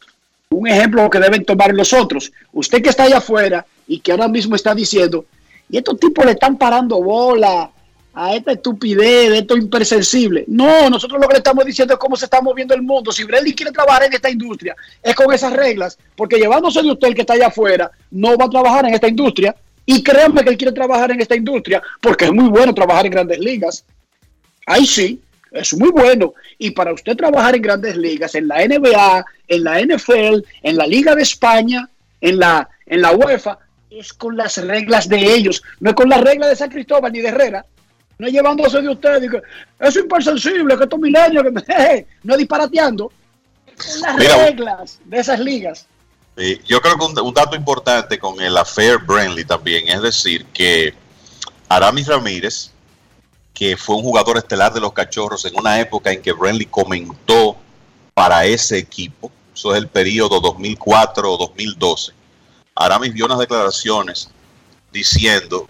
un 0.49 0.67
ejemplo 0.67 1.11
que 1.11 1.21
deben 1.21 1.45
tomar 1.45 1.75
los 1.75 1.93
otros. 1.93 2.33
Usted 2.55 2.81
que 2.81 2.89
está 2.89 3.03
allá 3.03 3.19
afuera 3.19 3.67
y 3.87 4.01
que 4.01 4.13
ahora 4.13 4.29
mismo 4.29 4.57
está 4.57 4.75
diciendo, 4.75 5.27
y 5.69 5.77
estos 5.77 6.01
tipos 6.01 6.25
le 6.25 6.33
están 6.33 6.57
parando 6.57 7.03
bola 7.03 7.71
a 8.15 8.35
esta 8.35 8.53
estupidez, 8.53 9.29
de 9.29 9.39
esto 9.41 9.59
impersensible. 9.59 10.47
No, 10.49 10.89
nosotros 10.89 11.21
lo 11.21 11.29
que 11.29 11.35
le 11.35 11.39
estamos 11.41 11.67
diciendo 11.67 11.93
es 11.93 12.01
cómo 12.01 12.17
se 12.17 12.25
está 12.25 12.41
moviendo 12.41 12.73
el 12.73 12.81
mundo. 12.81 13.13
Si 13.13 13.25
Bradley 13.25 13.55
quiere 13.55 13.73
trabajar 13.73 14.05
en 14.05 14.15
esta 14.15 14.31
industria, 14.31 14.75
es 15.03 15.15
con 15.15 15.31
esas 15.35 15.53
reglas, 15.53 15.99
porque 16.17 16.39
llevándose 16.39 16.81
de 16.81 16.93
usted 16.93 17.09
el 17.09 17.15
que 17.15 17.21
está 17.21 17.35
allá 17.35 17.49
afuera, 17.49 17.91
no 18.11 18.39
va 18.39 18.47
a 18.47 18.49
trabajar 18.49 18.87
en 18.87 18.95
esta 18.95 19.09
industria. 19.09 19.55
Y 19.85 20.03
créanme 20.03 20.43
que 20.43 20.49
él 20.49 20.57
quiere 20.57 20.73
trabajar 20.73 21.11
en 21.11 21.21
esta 21.21 21.37
industria, 21.37 21.83
porque 22.01 22.25
es 22.25 22.33
muy 22.33 22.49
bueno 22.49 22.73
trabajar 22.73 23.05
en 23.05 23.13
grandes 23.13 23.39
ligas. 23.39 23.85
Ahí 24.65 24.87
sí, 24.87 25.21
es 25.57 25.75
muy 25.75 25.91
bueno. 25.91 26.35
Y 26.59 26.71
para 26.71 26.93
usted 26.93 27.17
trabajar 27.17 27.55
en 27.55 27.63
grandes 27.63 27.97
ligas, 27.97 28.35
en 28.35 28.49
la 28.49 28.67
NBA, 28.67 29.25
en 29.49 29.65
la 29.65 29.81
NFL, 29.81 30.45
en 30.63 30.77
la 30.77 30.87
Liga 30.87 31.15
de 31.15 31.23
España, 31.23 31.89
en 32.21 32.39
la, 32.39 32.69
en 32.87 33.03
la 33.03 33.13
UEFA, 33.13 33.59
es 33.91 34.13
con 34.13 34.37
las 34.37 34.57
reglas 34.59 35.09
de 35.09 35.35
ellos, 35.35 35.63
no 35.81 35.91
es 35.91 35.97
con 35.97 36.09
las 36.09 36.21
reglas 36.21 36.51
de 36.51 36.57
San 36.57 36.71
Cristóbal 36.71 37.13
ni 37.13 37.21
de 37.21 37.29
Herrera. 37.29 37.65
No 38.19 38.27
es 38.27 38.33
llevándose 38.33 38.81
de 38.81 38.89
usted, 38.89 39.31
que 39.31 39.43
es 39.81 39.97
impersensible, 39.97 40.77
que 40.77 40.85
estos 40.85 40.99
milenios, 40.99 41.43
que 41.43 41.51
me, 41.51 41.63
no 42.23 42.35
es 42.35 42.39
disparateando. 42.39 43.13
Con 43.77 44.01
las 44.01 44.39
reglas 44.39 44.99
de 45.05 45.19
esas 45.19 45.39
ligas. 45.39 45.87
yo 46.65 46.81
creo 46.81 46.97
que 46.97 47.05
un, 47.05 47.19
un, 47.19 47.35
dato 47.35 47.57
importante 47.57 48.19
con 48.19 48.41
el 48.41 48.57
affair 48.57 48.99
Brenly 48.99 49.45
también 49.45 49.87
es 49.89 50.01
decir 50.01 50.47
que 50.47 50.95
Aramis 51.69 52.07
Ramírez 52.07 52.71
que 53.57 53.75
fue 53.75 53.97
un 53.97 54.03
jugador 54.03 54.37
estelar 54.37 54.75
de 54.75 54.81
los 54.81 54.93
Cachorros 54.93 55.47
en 55.47 55.59
una 55.59 55.81
época 55.81 56.13
en 56.13 56.21
que 56.21 56.33
Brenly 56.33 56.67
comentó 56.67 57.57
para 58.13 58.45
ese 58.45 58.77
equipo. 58.77 59.33
Eso 59.55 59.75
es 59.75 59.79
el 59.79 59.89
periodo 59.89 60.43
2004-2012. 60.43 62.13
Aramis 62.75 63.15
dio 63.15 63.25
unas 63.25 63.39
declaraciones 63.39 64.29
diciendo 64.93 65.67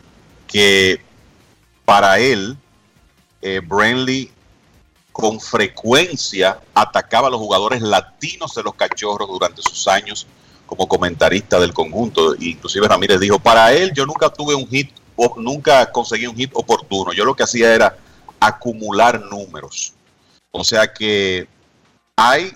que 0.48 1.00
para 1.84 2.18
él, 2.18 2.56
eh, 3.40 3.60
Brenly 3.64 4.32
con 5.12 5.40
frecuencia 5.40 6.58
atacaba 6.74 7.28
a 7.28 7.30
los 7.30 7.38
jugadores 7.38 7.82
latinos 7.82 8.52
de 8.56 8.64
los 8.64 8.74
Cachorros 8.74 9.28
durante 9.28 9.62
sus 9.62 9.86
años 9.86 10.26
como 10.66 10.88
comentarista 10.88 11.60
del 11.60 11.72
conjunto. 11.72 12.34
Inclusive 12.34 12.88
Ramírez 12.88 13.20
dijo, 13.20 13.38
para 13.38 13.72
él 13.72 13.92
yo 13.94 14.04
nunca 14.06 14.28
tuve 14.28 14.56
un 14.56 14.66
hit 14.66 14.90
nunca 15.36 15.90
conseguí 15.90 16.26
un 16.26 16.36
hit 16.36 16.50
oportuno. 16.54 17.12
Yo 17.12 17.24
lo 17.24 17.34
que 17.34 17.42
hacía 17.42 17.74
era 17.74 17.96
acumular 18.40 19.20
números. 19.20 19.92
O 20.50 20.64
sea 20.64 20.92
que 20.92 21.48
hay 22.16 22.52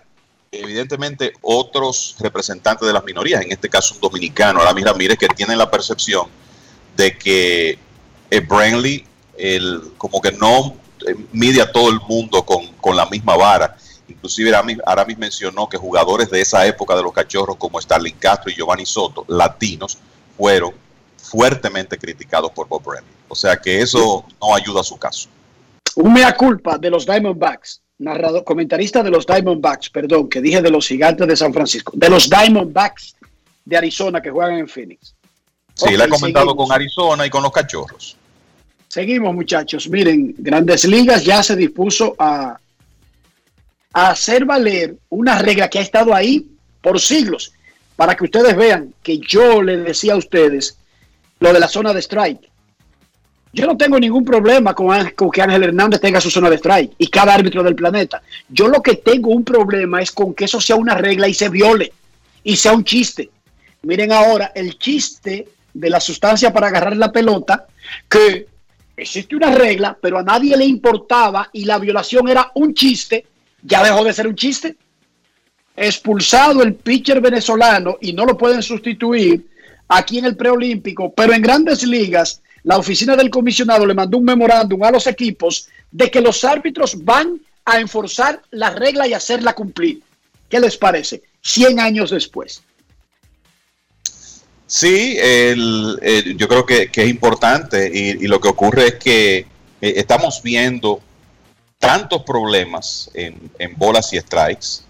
evidentemente 0.52 1.32
otros 1.42 2.16
representantes 2.18 2.86
de 2.86 2.92
las 2.92 3.04
minorías, 3.04 3.42
en 3.42 3.52
este 3.52 3.68
caso 3.68 3.94
un 3.94 4.00
dominicano, 4.00 4.60
Aramis 4.60 4.84
Ramírez, 4.84 5.18
que 5.18 5.28
tienen 5.28 5.58
la 5.58 5.70
percepción 5.70 6.26
de 6.96 7.16
que 7.16 7.78
eh, 8.30 8.40
Brantley 8.40 9.06
el, 9.36 9.92
como 9.96 10.20
que 10.20 10.32
no 10.32 10.76
eh, 11.06 11.14
mide 11.32 11.62
a 11.62 11.70
todo 11.70 11.90
el 11.90 12.00
mundo 12.00 12.44
con, 12.44 12.66
con 12.74 12.96
la 12.96 13.06
misma 13.06 13.36
vara. 13.36 13.76
Inclusive 14.08 14.50
Aramis, 14.50 14.78
Aramis, 14.84 15.18
mencionó 15.18 15.68
que 15.68 15.76
jugadores 15.76 16.30
de 16.30 16.40
esa 16.40 16.66
época 16.66 16.96
de 16.96 17.02
los 17.02 17.12
cachorros 17.12 17.56
como 17.56 17.80
Starling 17.80 18.16
Castro 18.16 18.50
y 18.50 18.56
Giovanni 18.56 18.84
Soto, 18.84 19.24
latinos, 19.28 19.98
fueron 20.36 20.74
fuertemente 21.22 21.98
criticados 21.98 22.50
por 22.52 22.68
Bob 22.68 22.82
Brennan. 22.82 23.12
O 23.28 23.34
sea 23.34 23.56
que 23.56 23.80
eso 23.80 24.24
no 24.40 24.54
ayuda 24.54 24.80
a 24.80 24.84
su 24.84 24.96
caso. 24.96 25.28
Un 25.96 26.12
mea 26.12 26.34
culpa 26.34 26.78
de 26.78 26.90
los 26.90 27.06
Diamondbacks, 27.06 27.82
narrador, 27.98 28.44
comentarista 28.44 29.02
de 29.02 29.10
los 29.10 29.26
Diamondbacks, 29.26 29.90
perdón, 29.90 30.28
que 30.28 30.40
dije 30.40 30.62
de 30.62 30.70
los 30.70 30.86
gigantes 30.86 31.26
de 31.26 31.36
San 31.36 31.52
Francisco, 31.52 31.92
de 31.94 32.08
los 32.08 32.28
Diamondbacks 32.28 33.16
de 33.64 33.76
Arizona 33.76 34.20
que 34.20 34.30
juegan 34.30 34.58
en 34.58 34.68
Phoenix. 34.68 35.14
Sí, 35.74 35.84
okay, 35.84 35.96
le 35.96 36.04
ha 36.04 36.08
comentado 36.08 36.46
seguimos. 36.46 36.68
con 36.68 36.74
Arizona 36.74 37.26
y 37.26 37.30
con 37.30 37.42
los 37.42 37.52
cachorros. 37.52 38.16
Seguimos, 38.88 39.34
muchachos. 39.34 39.88
Miren, 39.88 40.34
Grandes 40.38 40.84
Ligas 40.84 41.24
ya 41.24 41.42
se 41.42 41.54
dispuso 41.54 42.16
a, 42.18 42.58
a 43.92 44.10
hacer 44.10 44.44
valer 44.44 44.96
una 45.10 45.38
regla 45.38 45.70
que 45.70 45.78
ha 45.78 45.82
estado 45.82 46.12
ahí 46.12 46.46
por 46.82 46.98
siglos, 46.98 47.52
para 47.94 48.16
que 48.16 48.24
ustedes 48.24 48.56
vean 48.56 48.92
que 49.02 49.18
yo 49.18 49.62
les 49.62 49.84
decía 49.84 50.14
a 50.14 50.16
ustedes 50.16 50.76
lo 51.40 51.52
de 51.52 51.60
la 51.60 51.68
zona 51.68 51.92
de 51.92 52.00
strike. 52.00 52.50
Yo 53.52 53.66
no 53.66 53.76
tengo 53.76 53.98
ningún 53.98 54.24
problema 54.24 54.74
con, 54.74 55.30
que 55.32 55.42
Ángel 55.42 55.64
Hernández 55.64 56.00
tenga 56.00 56.20
su 56.20 56.30
zona 56.30 56.48
de 56.48 56.56
strike 56.56 56.92
y 56.98 57.08
cada 57.08 57.34
árbitro 57.34 57.64
del 57.64 57.74
planeta. 57.74 58.22
Yo 58.48 58.68
lo 58.68 58.80
que 58.80 58.96
tengo 58.96 59.30
un 59.30 59.42
problema 59.42 60.00
es 60.00 60.12
con 60.12 60.34
que 60.34 60.44
eso 60.44 60.60
sea 60.60 60.76
una 60.76 60.94
regla 60.94 61.26
y 61.26 61.34
se 61.34 61.48
viole 61.48 61.92
y 62.44 62.56
sea 62.56 62.72
un 62.72 62.84
chiste. 62.84 63.30
Miren 63.82 64.12
ahora 64.12 64.52
el 64.54 64.78
chiste 64.78 65.48
de 65.72 65.90
la 65.90 65.98
sustancia 65.98 66.52
para 66.52 66.68
agarrar 66.68 66.96
la 66.96 67.10
pelota, 67.10 67.66
que 68.08 68.46
existe 68.96 69.34
una 69.34 69.52
regla, 69.52 69.96
pero 70.00 70.18
a 70.18 70.22
nadie 70.22 70.56
le 70.56 70.64
importaba 70.64 71.48
y 71.52 71.64
la 71.64 71.78
violación 71.78 72.28
era 72.28 72.52
un 72.54 72.74
chiste, 72.74 73.26
ya 73.62 73.82
dejó 73.82 74.04
de 74.04 74.12
ser 74.12 74.28
un 74.28 74.36
chiste. 74.36 74.76
Expulsado 75.74 76.62
el 76.62 76.74
pitcher 76.74 77.20
venezolano 77.20 77.96
y 78.00 78.12
no 78.12 78.26
lo 78.26 78.36
pueden 78.36 78.62
sustituir 78.62 79.50
aquí 79.90 80.18
en 80.18 80.24
el 80.24 80.36
preolímpico, 80.36 81.12
pero 81.12 81.34
en 81.34 81.42
grandes 81.42 81.82
ligas, 81.82 82.40
la 82.62 82.78
oficina 82.78 83.16
del 83.16 83.28
comisionado 83.28 83.84
le 83.84 83.92
mandó 83.92 84.18
un 84.18 84.24
memorándum 84.24 84.82
a 84.84 84.90
los 84.92 85.06
equipos 85.06 85.68
de 85.90 86.10
que 86.10 86.20
los 86.20 86.44
árbitros 86.44 87.04
van 87.04 87.40
a 87.64 87.80
enforzar 87.80 88.40
la 88.52 88.70
regla 88.70 89.08
y 89.08 89.14
hacerla 89.14 89.52
cumplir. 89.54 90.00
¿Qué 90.48 90.60
les 90.60 90.76
parece? 90.76 91.22
100 91.42 91.80
años 91.80 92.10
después. 92.10 92.62
Sí, 94.66 95.16
el, 95.20 95.98
yo 96.36 96.46
creo 96.46 96.64
que, 96.64 96.88
es 96.94 97.08
importante 97.08 97.90
y, 97.92 98.24
y, 98.24 98.28
lo 98.28 98.40
que 98.40 98.48
ocurre 98.48 98.86
es 98.88 98.94
que 98.94 99.38
eh, 99.38 99.46
estamos 99.80 100.40
viendo 100.44 101.00
tantos 101.80 102.22
problemas 102.22 103.10
en, 103.14 103.50
en 103.58 103.76
bolas 103.76 104.12
y 104.12 104.20
strikes 104.20 104.84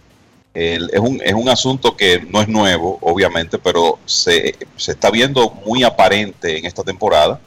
el, 0.55 0.91
es, 0.93 1.01
un, 1.01 1.21
es 1.25 1.35
un 1.35 1.49
asunto 1.49 1.97
que 1.97 2.27
no 2.29 2.41
es 2.41 2.49
nuevo, 2.49 2.99
obviamente, 3.03 3.59
pero 3.59 3.99
se, 4.05 4.57
se, 4.77 4.93
está 4.93 5.11
viendo 5.11 5.51
muy 5.65 5.85
aparente 5.85 6.59
en 6.59 6.67
esta 6.67 6.83
temporada 6.83 7.41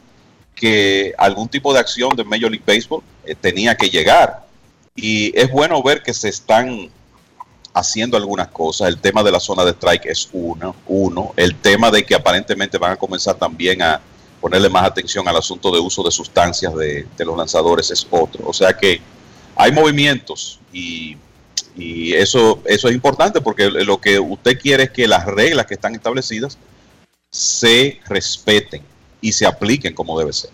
que 0.56 1.14
algún 1.18 1.50
tipo 1.50 1.74
de 1.74 1.80
acción 1.80 2.16
de 2.16 2.24
Major 2.24 2.50
League 2.50 2.64
Baseball 2.66 3.04
eh, 3.26 3.36
tenía 3.36 3.76
que 3.76 3.90
llegar. 3.90 4.46
Y 4.96 5.38
es 5.38 5.52
bueno 5.52 5.82
ver 5.82 6.04
que 6.04 6.14
se 6.14 6.30
están 6.30 6.90
haciendo 7.74 8.16
algunas 8.16 8.48
cosas. 8.50 8.88
El 8.88 9.00
tema 9.00 9.24
de 9.24 9.32
la 9.32 9.40
zona 9.40 9.66
de 9.66 9.72
strike 9.72 10.06
es 10.06 10.30
uno. 10.32 10.76
uno. 10.88 11.34
El 11.36 11.56
tema 11.56 11.90
de 11.92 12.06
que 12.06 12.16
aparentemente 12.16 12.78
van 12.78 12.92
a 12.92 12.96
comenzar 12.96 13.36
también 13.36 13.82
a 13.82 14.00
ponerle 14.40 14.70
más 14.70 14.84
atención 14.84 15.28
al 15.28 15.38
asunto 15.38 15.72
de 15.72 15.80
uso 15.80 16.04
de 16.04 16.12
sustancias 16.12 16.74
de, 16.76 17.08
de 17.18 17.26
los 17.26 17.36
lanzadores 17.36 17.90
es 17.92 18.08
otro. 18.12 18.48
O 18.48 18.54
sea 18.54 18.74
que 18.78 19.02
hay 19.56 19.72
movimientos 19.72 20.60
y 20.72 21.18
y 21.76 22.14
eso, 22.14 22.62
eso 22.66 22.88
es 22.88 22.94
importante 22.94 23.42
porque 23.42 23.70
lo 23.70 24.00
que 24.00 24.20
usted 24.20 24.60
quiere 24.60 24.84
es 24.84 24.92
que 24.92 25.08
las 25.08 25.26
reglas 25.26 25.66
que 25.66 25.74
están 25.74 25.96
establecidas 25.96 26.58
se 27.32 28.00
respeten 28.08 28.84
y 29.22 29.32
se 29.32 29.46
apliquen 29.46 29.96
como 29.96 30.18
debe 30.20 30.34
ser. 30.34 30.52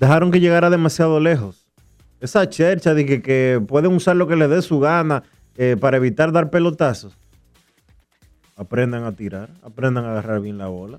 Dejaron 0.00 0.30
que 0.30 0.40
llegara 0.40 0.70
demasiado 0.70 1.20
lejos. 1.20 1.64
Esa 2.20 2.48
chercha 2.48 2.94
de 2.94 3.06
que, 3.06 3.22
que 3.22 3.62
pueden 3.66 3.92
usar 3.92 4.16
lo 4.16 4.26
que 4.26 4.36
les 4.36 4.50
dé 4.50 4.60
su 4.62 4.80
gana 4.80 5.22
eh, 5.56 5.76
para 5.78 5.98
evitar 5.98 6.32
dar 6.32 6.50
pelotazos. 6.50 7.16
Aprendan 8.56 9.04
a 9.04 9.12
tirar, 9.12 9.50
aprendan 9.62 10.04
a 10.04 10.12
agarrar 10.12 10.40
bien 10.40 10.58
la 10.58 10.66
bola. 10.66 10.98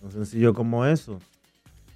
Tan 0.00 0.10
sencillo 0.10 0.54
como 0.54 0.84
eso. 0.84 1.20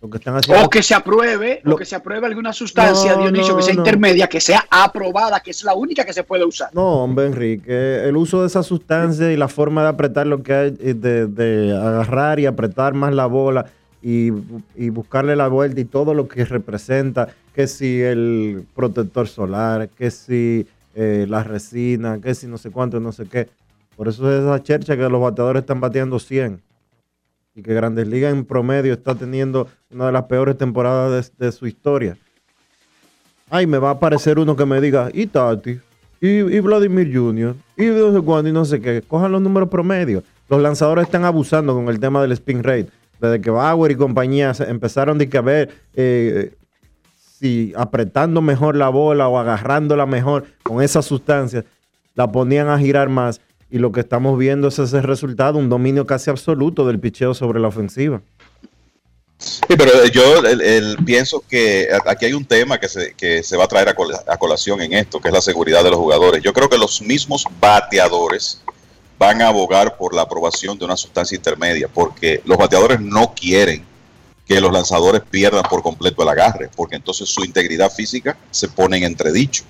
Lo 0.05 0.11
que 0.11 0.19
están 0.19 0.37
haciendo 0.37 0.67
O 0.67 0.69
que 0.69 0.83
se 0.83 0.95
apruebe, 0.95 1.63
o 1.65 1.77
que 1.77 1.87
se 1.87 1.97
apruebe 1.97 2.27
alguna 2.27 2.53
sustancia, 2.53 3.15
No, 3.17 3.23
Dionisio, 3.23 3.53
no, 3.53 3.57
que 3.57 3.63
sea 3.63 3.73
no. 3.73 3.81
intermedia, 3.81 4.27
que 4.29 4.39
sea 4.39 4.63
aprobada, 4.69 5.41
que 5.41 5.51
es 5.51 5.65
la 5.65 5.73
única 5.73 6.05
que 6.05 6.13
se 6.13 6.23
puede 6.25 6.45
usar. 6.45 6.69
No, 6.75 7.05
hombre, 7.05 7.25
Enrique, 7.25 8.05
el 8.07 8.15
uso 8.15 8.43
de 8.43 8.49
esa 8.49 8.63
sustancia 8.63 9.33
y 9.33 9.37
la 9.39 9.49
forma 9.49 9.83
de 9.83 9.89
apretar 9.89 10.27
lo 10.27 10.43
que 10.43 10.53
hay, 10.53 10.77
eh, 10.79 10.93
de, 10.93 11.27
de 11.27 11.75
agarrar 11.75 12.39
y 12.39 12.45
apretar 12.45 12.93
más 12.93 13.15
la 13.15 13.25
bola 13.25 13.65
y, 14.03 14.31
y 14.77 14.91
buscarle 14.91 15.37
la 15.37 15.49
vuelta 15.49 15.81
y 15.81 15.87
todo 15.87 16.13
lo 16.13 16.29
que 16.29 16.45
representa, 16.45 17.29
que 17.55 17.67
si 17.67 18.03
el 18.03 18.67
protector 18.75 19.27
solar, 19.27 19.89
que 19.89 20.11
si 20.11 20.67
eh, 20.95 21.25
la 21.27 21.43
resina, 21.45 22.21
que 22.21 22.35
si 22.35 22.47
no 22.47 22.59
sé 22.59 22.71
cuánto, 22.71 23.01
no 23.01 23.11
sé 23.11 23.25
qué. 23.25 23.49
Por 23.97 24.09
eso 24.09 24.31
es 24.31 24.43
esa 24.43 24.63
chercha 24.63 24.99
que 24.99 25.09
los 25.09 25.23
bateadores 25.23 25.63
están 25.63 25.81
bateando 25.81 26.19
100 26.19 26.61
y 27.55 27.63
que 27.63 27.73
Grandes 27.73 28.09
Ligas 28.09 28.33
en 28.33 28.45
promedio 28.45 28.93
está 28.93 29.15
teniendo 29.15 29.69
una 29.91 30.07
de 30.07 30.13
las 30.13 30.25
peores 30.25 30.59
temporadas 30.59 31.33
de, 31.39 31.53
su 31.53 31.67
historia. 31.67 32.17
Ay, 33.49 33.67
me 33.67 33.79
va 33.79 33.91
a 33.91 33.93
aparecer 33.93 34.39
uno 34.39 34.57
que 34.57 34.67
me 34.67 34.81
diga, 34.81 35.11
y 35.13 35.27
Tati, 35.27 35.79
y, 36.21 36.61
Vladimir 36.61 37.15
Jr., 37.15 37.55
y 37.77 37.87
no 37.87 38.13
sé 38.13 38.21
cuándo, 38.23 38.49
y 38.49 38.53
no 38.53 38.65
sé 38.65 38.81
qué. 38.81 39.03
Cojan 39.03 39.31
los 39.31 39.41
números 39.41 39.69
promedios. 39.69 40.25
Los 40.49 40.61
lanzadores 40.61 41.05
están 41.05 41.25
abusando 41.25 41.75
con 41.75 41.89
el 41.89 42.01
tema 42.01 42.21
del 42.23 42.33
spin 42.33 42.63
rate. 42.63 42.89
Desde 43.21 43.41
que 43.41 43.51
Bauer 43.51 43.93
y 43.93 43.95
compañía 43.95 44.53
empezaron 44.67 45.19
de 45.19 45.29
que 45.29 45.39
a 45.39 45.43
ver 45.43 45.71
eh, 45.95 46.55
si 47.17 47.73
apretando 47.77 48.43
mejor 48.43 48.75
la 48.75 48.89
bola 48.89 49.29
o 49.29 49.39
agarrándola 49.39 50.07
mejor 50.07 50.45
con 50.63 50.83
esas 50.83 51.05
sustancias, 51.05 51.65
la 52.15 52.31
ponían 52.31 52.69
a 52.69 52.79
girar 52.79 53.09
más. 53.09 53.41
Y 53.75 53.79
lo 53.79 53.91
que 53.91 53.99
estamos 53.99 54.39
viendo 54.39 54.69
es 54.69 54.79
ese 54.79 55.03
resultado, 55.03 55.59
un 55.59 55.69
dominio 55.69 56.07
casi 56.07 56.31
absoluto 56.31 56.87
del 56.87 57.01
picheo 57.01 57.35
sobre 57.35 57.59
la 57.59 57.67
ofensiva. 57.67 58.23
Sí, 59.37 59.75
pero 59.77 59.91
eh, 60.05 60.13
yo 60.13 60.39
el- 60.47 60.61
el- 60.61 60.97
pienso 61.05 61.43
que 61.51 61.89
aquí 62.07 62.27
hay 62.27 62.35
un 62.35 62.45
tema 62.45 62.79
que 62.79 62.89
se, 62.89 63.15
que 63.15 63.43
se 63.43 63.57
va 63.57 63.65
a 63.65 63.67
traer 63.67 63.89
a, 63.89 63.95
col- 63.97 64.15
a 64.29 64.37
colación 64.37 64.81
en 64.81 64.93
esto, 64.93 65.21
que 65.21 65.27
es 65.27 65.35
la 65.35 65.41
seguridad 65.41 65.83
de 65.83 65.91
los 65.91 65.99
jugadores. 65.99 66.41
Yo 66.41 66.53
creo 66.53 66.69
que 66.69 66.79
los 66.79 67.03
mismos 67.03 67.47
bateadores 67.61 68.63
van 69.19 69.43
a 69.43 69.49
abogar 69.49 69.97
por 69.97 70.15
la 70.15 70.23
aprobación 70.23 70.79
de 70.79 70.85
una 70.85 70.97
sustancia 70.97 71.35
intermedia, 71.35 71.89
porque 71.93 72.43
los 72.45 72.57
bateadores 72.57 73.01
no 73.01 73.35
quieren 73.35 73.85
que 74.47 74.61
los 74.61 74.73
lanzadores 74.73 75.23
pierdan 75.29 75.65
por 75.69 75.83
completo 75.83 76.23
el 76.23 76.29
agarre, 76.29 76.71
porque 76.77 76.95
entonces 76.95 77.29
su 77.29 77.45
integridad 77.45 77.91
física 77.91 78.37
se 78.53 78.69
pone 78.69 78.99
en 78.99 79.03
entredicho. 79.03 79.65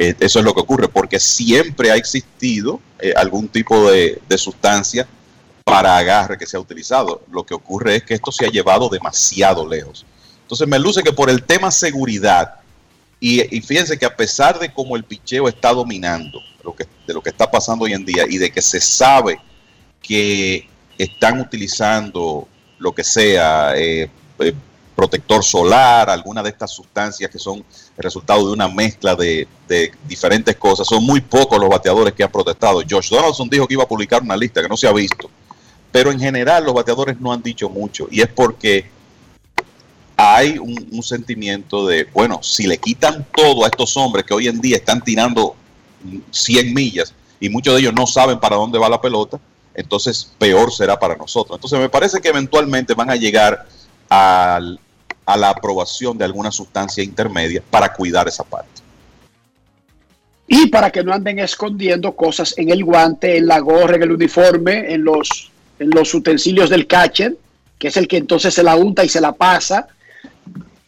Eh, 0.00 0.14
eso 0.20 0.38
es 0.38 0.44
lo 0.44 0.54
que 0.54 0.60
ocurre, 0.60 0.86
porque 0.86 1.18
siempre 1.18 1.90
ha 1.90 1.96
existido 1.96 2.80
eh, 3.00 3.12
algún 3.16 3.48
tipo 3.48 3.90
de, 3.90 4.20
sustancia 4.36 5.08
para 5.64 5.98
agarre 5.98 6.38
que 6.38 6.46
se 6.46 6.56
ha 6.56 6.60
utilizado. 6.60 7.22
Lo 7.32 7.44
que 7.44 7.52
ocurre 7.52 7.96
es 7.96 8.04
que 8.04 8.14
esto 8.14 8.30
se 8.30 8.46
ha 8.46 8.48
llevado 8.48 8.88
demasiado 8.88 9.66
lejos. 9.66 10.06
Entonces 10.42 10.68
me 10.68 10.78
luce 10.78 11.02
que 11.02 11.12
por 11.12 11.28
el 11.28 11.42
tema 11.42 11.72
seguridad, 11.72 12.54
y, 13.18 13.40
y 13.54 13.60
fíjense 13.60 13.98
que 13.98 14.06
a 14.06 14.16
pesar 14.16 14.60
de 14.60 14.72
cómo 14.72 14.94
el 14.94 15.02
picheo 15.02 15.48
está 15.48 15.72
dominando 15.72 16.38
lo 16.62 16.76
que, 16.76 16.86
de 17.04 17.12
lo 17.12 17.20
que 17.20 17.30
está 17.30 17.50
pasando 17.50 17.84
hoy 17.84 17.92
en 17.92 18.04
día 18.04 18.24
y 18.30 18.38
de 18.38 18.52
que 18.52 18.62
se 18.62 18.80
sabe 18.80 19.40
que 20.00 20.68
están 20.96 21.40
utilizando 21.40 22.46
lo 22.78 22.92
que 22.92 23.02
sea, 23.02 23.76
eh, 23.76 24.08
eh, 24.38 24.54
protector 24.94 25.42
solar, 25.42 26.08
alguna 26.08 26.40
de 26.42 26.50
estas 26.50 26.70
sustancias 26.70 27.28
que 27.30 27.38
son 27.38 27.64
el 27.98 28.04
resultado 28.04 28.46
de 28.46 28.52
una 28.52 28.68
mezcla 28.68 29.16
de, 29.16 29.48
diferentes 30.06 30.54
cosas. 30.56 30.86
Son 30.86 31.04
muy 31.04 31.20
pocos 31.20 31.58
los 31.58 31.68
bateadores 31.68 32.14
que 32.14 32.22
han 32.22 32.30
protestado. 32.30 32.80
Josh 32.88 33.10
Donaldson 33.10 33.50
dijo 33.50 33.66
que 33.66 33.74
iba 33.74 33.82
a 33.82 33.88
publicar 33.88 34.22
una 34.22 34.36
lista 34.36 34.62
que 34.62 34.68
no 34.68 34.76
se 34.76 34.86
ha 34.86 34.92
visto. 34.92 35.28
Pero 35.90 36.12
en 36.12 36.20
general 36.20 36.64
los 36.64 36.74
bateadores 36.74 37.20
no 37.20 37.32
han 37.32 37.42
dicho 37.42 37.68
mucho. 37.68 38.06
Y 38.10 38.20
es 38.20 38.28
porque 38.28 38.88
hay 40.16 40.58
un, 40.58 40.88
un 40.92 41.02
sentimiento 41.02 41.88
de, 41.88 42.04
bueno, 42.14 42.40
si 42.40 42.68
le 42.68 42.78
quitan 42.78 43.26
todo 43.34 43.64
a 43.64 43.66
estos 43.66 43.96
hombres 43.96 44.24
que 44.24 44.34
hoy 44.34 44.46
en 44.46 44.60
día 44.60 44.76
están 44.76 45.02
tirando 45.02 45.56
100 46.30 46.72
millas 46.72 47.12
y 47.40 47.48
muchos 47.48 47.74
de 47.74 47.80
ellos 47.80 47.94
no 47.94 48.06
saben 48.06 48.38
para 48.38 48.54
dónde 48.56 48.78
va 48.78 48.88
la 48.88 49.00
pelota, 49.00 49.40
entonces 49.74 50.32
peor 50.38 50.72
será 50.72 50.98
para 51.00 51.16
nosotros. 51.16 51.56
Entonces 51.56 51.80
me 51.80 51.88
parece 51.88 52.20
que 52.20 52.28
eventualmente 52.28 52.94
van 52.94 53.10
a 53.10 53.16
llegar 53.16 53.66
al- 54.08 54.78
a 55.28 55.36
la 55.36 55.50
aprobación 55.50 56.16
de 56.16 56.24
alguna 56.24 56.50
sustancia 56.50 57.04
intermedia 57.04 57.62
para 57.70 57.92
cuidar 57.92 58.26
esa 58.26 58.44
parte. 58.44 58.80
Y 60.46 60.68
para 60.68 60.90
que 60.90 61.04
no 61.04 61.12
anden 61.12 61.38
escondiendo 61.38 62.16
cosas 62.16 62.54
en 62.56 62.70
el 62.70 62.82
guante, 62.82 63.36
en 63.36 63.46
la 63.46 63.58
gorra, 63.58 63.96
en 63.96 64.04
el 64.04 64.12
uniforme, 64.12 64.90
en 64.90 65.04
los, 65.04 65.50
en 65.78 65.90
los 65.90 66.14
utensilios 66.14 66.70
del 66.70 66.86
catcher, 66.86 67.36
que 67.78 67.88
es 67.88 67.98
el 67.98 68.08
que 68.08 68.16
entonces 68.16 68.54
se 68.54 68.62
la 68.62 68.74
unta 68.74 69.04
y 69.04 69.10
se 69.10 69.20
la 69.20 69.32
pasa. 69.32 69.88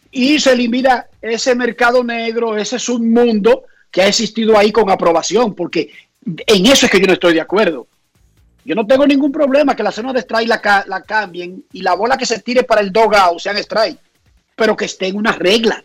Y 0.09 0.39
se 0.39 0.53
elimina 0.53 1.05
ese 1.21 1.53
mercado 1.53 2.03
negro, 2.03 2.57
ese 2.57 2.77
es 2.77 2.89
un 2.89 3.13
mundo 3.13 3.65
que 3.91 4.01
ha 4.01 4.07
existido 4.07 4.57
ahí 4.57 4.71
con 4.71 4.89
aprobación, 4.89 5.53
porque 5.53 5.91
en 6.25 6.65
eso 6.65 6.87
es 6.87 6.91
que 6.91 6.99
yo 6.99 7.05
no 7.05 7.13
estoy 7.13 7.35
de 7.35 7.41
acuerdo. 7.41 7.85
Yo 8.65 8.73
no 8.73 8.87
tengo 8.87 9.05
ningún 9.05 9.31
problema 9.31 9.75
que 9.75 9.83
la 9.83 9.91
zona 9.91 10.13
de 10.13 10.21
strike 10.21 10.47
la, 10.47 10.83
la 10.87 11.03
cambien 11.03 11.63
y 11.71 11.83
la 11.83 11.93
bola 11.93 12.17
que 12.17 12.25
se 12.25 12.39
tire 12.39 12.63
para 12.63 12.81
el 12.81 12.91
dogout 12.91 13.39
sean 13.39 13.57
strike, 13.57 13.99
pero 14.61 14.77
que 14.77 14.85
esté 14.85 15.07
en 15.07 15.17
una 15.17 15.31
regla. 15.31 15.83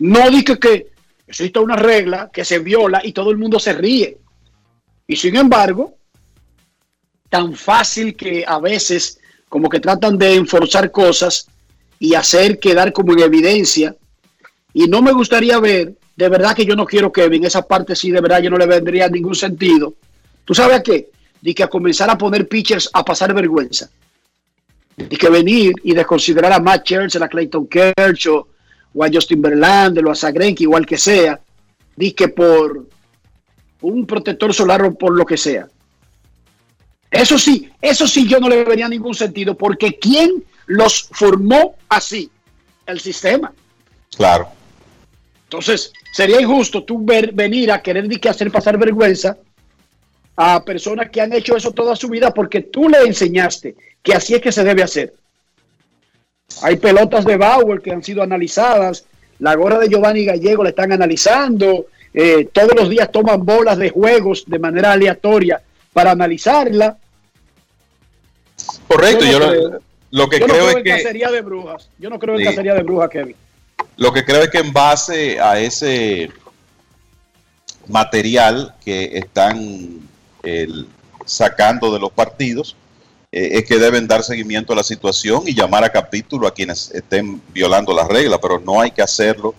No 0.00 0.28
dije 0.30 0.58
que 0.58 0.88
existe 1.28 1.60
una 1.60 1.76
regla 1.76 2.28
que 2.32 2.44
se 2.44 2.58
viola 2.58 3.00
y 3.04 3.12
todo 3.12 3.30
el 3.30 3.38
mundo 3.38 3.60
se 3.60 3.72
ríe. 3.72 4.18
Y 5.06 5.14
sin 5.14 5.36
embargo, 5.36 5.94
tan 7.28 7.54
fácil 7.54 8.16
que 8.16 8.44
a 8.44 8.58
veces 8.58 9.20
como 9.48 9.68
que 9.68 9.78
tratan 9.78 10.18
de 10.18 10.34
enforzar 10.34 10.90
cosas 10.90 11.46
y 12.00 12.14
hacer 12.16 12.58
quedar 12.58 12.92
como 12.92 13.12
en 13.12 13.20
evidencia. 13.20 13.94
Y 14.72 14.88
no 14.88 15.02
me 15.02 15.12
gustaría 15.12 15.60
ver, 15.60 15.94
de 16.16 16.28
verdad 16.28 16.56
que 16.56 16.66
yo 16.66 16.74
no 16.74 16.86
quiero 16.86 17.12
Kevin, 17.12 17.44
esa 17.44 17.62
parte 17.62 17.94
sí, 17.94 18.10
de 18.10 18.20
verdad 18.20 18.42
yo 18.42 18.50
no 18.50 18.58
le 18.58 18.66
vendría 18.66 19.08
ningún 19.08 19.36
sentido. 19.36 19.94
¿Tú 20.44 20.52
sabes 20.52 20.78
a 20.78 20.82
qué? 20.82 21.10
De 21.40 21.54
que 21.54 21.62
a 21.62 21.68
comenzar 21.68 22.10
a 22.10 22.18
poner 22.18 22.48
pitchers 22.48 22.90
a 22.92 23.04
pasar 23.04 23.32
vergüenza. 23.32 23.88
De 25.08 25.16
que 25.16 25.30
venir 25.30 25.72
y 25.82 25.94
desconsiderar 25.94 26.52
a 26.52 26.60
Matt 26.60 26.84
Churchill, 26.84 27.22
a 27.22 27.28
Clayton 27.28 27.66
Kershaw, 27.66 28.46
o 28.94 29.04
a 29.04 29.08
Justin 29.12 29.40
Verlander, 29.40 30.04
o 30.04 30.10
a 30.10 30.14
Zagrenki, 30.14 30.64
igual 30.64 30.84
que 30.84 30.98
sea, 30.98 31.40
di 31.96 32.12
que 32.12 32.28
por 32.28 32.86
un 33.82 34.06
protector 34.06 34.52
solar 34.52 34.82
o 34.82 34.94
por 34.94 35.16
lo 35.16 35.24
que 35.24 35.36
sea. 35.36 35.68
Eso 37.10 37.38
sí, 37.38 37.70
eso 37.80 38.06
sí 38.06 38.28
yo 38.28 38.38
no 38.38 38.48
le 38.48 38.64
vería 38.64 38.88
ningún 38.88 39.14
sentido, 39.14 39.56
porque 39.56 39.98
¿quién 39.98 40.44
los 40.66 41.08
formó 41.12 41.76
así? 41.88 42.30
El 42.86 43.00
sistema. 43.00 43.52
Claro. 44.16 44.48
Entonces, 45.44 45.92
sería 46.12 46.40
injusto 46.40 46.84
tú 46.84 47.04
ver, 47.04 47.32
venir 47.32 47.72
a 47.72 47.82
querer 47.82 48.08
que 48.20 48.28
hacer 48.28 48.50
pasar 48.52 48.78
vergüenza 48.78 49.36
a 50.36 50.64
personas 50.64 51.10
que 51.10 51.20
han 51.20 51.32
hecho 51.32 51.56
eso 51.56 51.72
toda 51.72 51.96
su 51.96 52.08
vida 52.08 52.32
porque 52.32 52.60
tú 52.60 52.88
le 52.88 52.98
enseñaste 52.98 53.74
que 54.02 54.14
así 54.14 54.34
es 54.34 54.40
que 54.40 54.52
se 54.52 54.64
debe 54.64 54.82
hacer. 54.82 55.14
Hay 56.62 56.76
pelotas 56.76 57.24
de 57.24 57.36
Bauer 57.36 57.80
que 57.80 57.92
han 57.92 58.02
sido 58.02 58.22
analizadas, 58.22 59.04
la 59.38 59.54
gorra 59.54 59.78
de 59.78 59.88
Giovanni 59.88 60.24
Gallego 60.24 60.62
la 60.64 60.70
están 60.70 60.92
analizando, 60.92 61.86
eh, 62.12 62.48
todos 62.52 62.74
los 62.76 62.88
días 62.90 63.10
toman 63.12 63.44
bolas 63.44 63.78
de 63.78 63.90
juegos 63.90 64.44
de 64.46 64.58
manera 64.58 64.92
aleatoria 64.92 65.62
para 65.92 66.10
analizarla. 66.10 66.96
Correcto, 68.88 69.24
Yo 69.24 69.38
no 69.38 69.48
creo. 69.48 69.80
lo 70.10 70.28
que 70.28 70.40
Yo 70.40 70.46
no 70.46 70.52
creo 70.54 70.64
creo 70.64 70.70
es 70.70 70.76
en 70.76 70.82
que 70.84 70.90
cacería 70.90 71.30
de 71.30 71.40
brujas. 71.40 71.88
Yo 71.98 72.10
no 72.10 72.18
creo 72.18 72.34
en 72.34 72.40
Sí. 72.40 72.44
cacería 72.46 72.74
de 72.74 72.82
brujas, 72.82 73.10
Kevin. 73.10 73.36
Lo 73.96 74.12
que 74.12 74.24
creo 74.24 74.42
es 74.42 74.50
que 74.50 74.58
en 74.58 74.72
base 74.72 75.38
a 75.40 75.58
ese 75.60 76.30
material 77.86 78.74
que 78.84 79.18
están 79.18 80.00
el, 80.42 80.86
sacando 81.24 81.92
de 81.92 81.98
los 82.00 82.10
partidos, 82.12 82.76
eh, 83.32 83.58
es 83.58 83.64
que 83.64 83.78
deben 83.78 84.08
dar 84.08 84.24
seguimiento 84.24 84.72
a 84.72 84.76
la 84.76 84.82
situación 84.82 85.42
y 85.46 85.54
llamar 85.54 85.84
a 85.84 85.90
capítulo 85.90 86.46
a 86.48 86.54
quienes 86.54 86.90
estén 86.90 87.40
violando 87.52 87.94
las 87.94 88.08
reglas, 88.08 88.40
pero 88.42 88.58
no 88.58 88.80
hay 88.80 88.90
que 88.90 89.02
hacerlo 89.02 89.54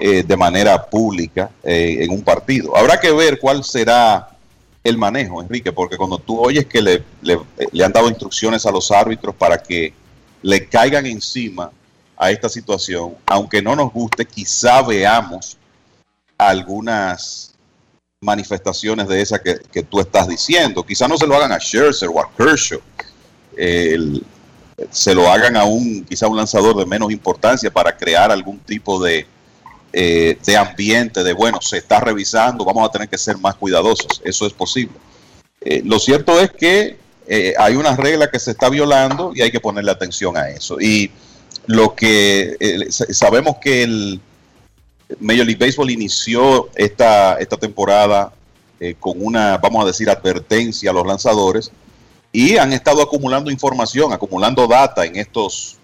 eh, 0.00 0.22
de 0.22 0.36
manera 0.36 0.86
pública 0.86 1.50
eh, 1.62 1.98
en 2.00 2.10
un 2.10 2.22
partido. 2.22 2.74
Habrá 2.76 2.98
que 2.98 3.12
ver 3.12 3.38
cuál 3.38 3.64
será 3.64 4.30
el 4.82 4.96
manejo, 4.96 5.42
Enrique, 5.42 5.72
porque 5.72 5.96
cuando 5.96 6.18
tú 6.18 6.40
oyes 6.40 6.66
que 6.66 6.80
le, 6.80 7.04
han 7.84 7.92
dado 7.92 8.08
instrucciones 8.08 8.64
a 8.64 8.72
los 8.72 8.90
árbitros 8.90 9.34
para 9.34 9.62
que 9.62 9.92
le 10.40 10.66
caigan 10.66 11.06
encima 11.06 11.70
a 12.16 12.30
esta 12.30 12.48
situación, 12.48 13.14
aunque 13.26 13.60
no 13.60 13.76
nos 13.76 13.92
guste, 13.92 14.24
quizá 14.24 14.82
veamos 14.82 15.56
algunas 16.38 17.51
manifestaciones 18.22 19.08
de 19.08 19.20
esas 19.20 19.40
que, 19.40 19.56
que 19.70 19.82
tú 19.82 20.00
estás 20.00 20.28
diciendo. 20.28 20.82
Quizá 20.84 21.08
no 21.08 21.18
se 21.18 21.26
lo 21.26 21.34
hagan 21.34 21.52
a 21.52 21.58
Scherzer 21.58 22.08
o 22.08 22.20
a 22.20 22.30
Kershaw, 22.34 22.80
se 24.90 25.14
lo 25.14 25.30
hagan 25.30 25.56
a 25.56 25.64
un 25.64 26.04
quizá 26.04 26.28
un 26.28 26.36
lanzador 26.36 26.76
de 26.76 26.86
menos 26.86 27.12
importancia 27.12 27.70
para 27.70 27.96
crear 27.96 28.30
algún 28.30 28.58
tipo 28.60 29.02
de, 29.02 29.26
eh, 29.92 30.38
de 30.44 30.56
ambiente 30.56 31.22
de, 31.22 31.32
bueno, 31.32 31.60
se 31.60 31.78
está 31.78 32.00
revisando, 32.00 32.64
vamos 32.64 32.88
a 32.88 32.92
tener 32.92 33.08
que 33.08 33.18
ser 33.18 33.36
más 33.38 33.56
cuidadosos. 33.56 34.22
Eso 34.24 34.46
es 34.46 34.52
posible. 34.52 34.94
Eh, 35.60 35.82
lo 35.84 35.98
cierto 35.98 36.40
es 36.40 36.50
que 36.50 36.96
eh, 37.26 37.54
hay 37.58 37.74
una 37.74 37.96
regla 37.96 38.30
que 38.30 38.38
se 38.38 38.52
está 38.52 38.68
violando 38.68 39.32
y 39.34 39.42
hay 39.42 39.50
que 39.50 39.60
ponerle 39.60 39.90
atención 39.90 40.36
a 40.36 40.48
eso. 40.48 40.80
Y 40.80 41.10
lo 41.66 41.94
que 41.94 42.56
sabemos 42.88 43.56
que 43.60 43.82
el 43.82 44.20
Major 45.20 45.46
League 45.46 45.64
Baseball 45.64 45.90
inició 45.90 46.68
esta, 46.74 47.36
esta 47.36 47.56
temporada 47.56 48.32
eh, 48.80 48.94
con 48.98 49.14
una, 49.24 49.58
vamos 49.58 49.84
a 49.84 49.86
decir, 49.86 50.10
advertencia 50.10 50.90
a 50.90 50.94
los 50.94 51.06
lanzadores 51.06 51.70
y 52.32 52.56
han 52.56 52.72
estado 52.72 53.02
acumulando 53.02 53.50
información, 53.50 54.12
acumulando 54.12 54.66
data 54.66 55.04
en 55.04 55.16
estos 55.16 55.76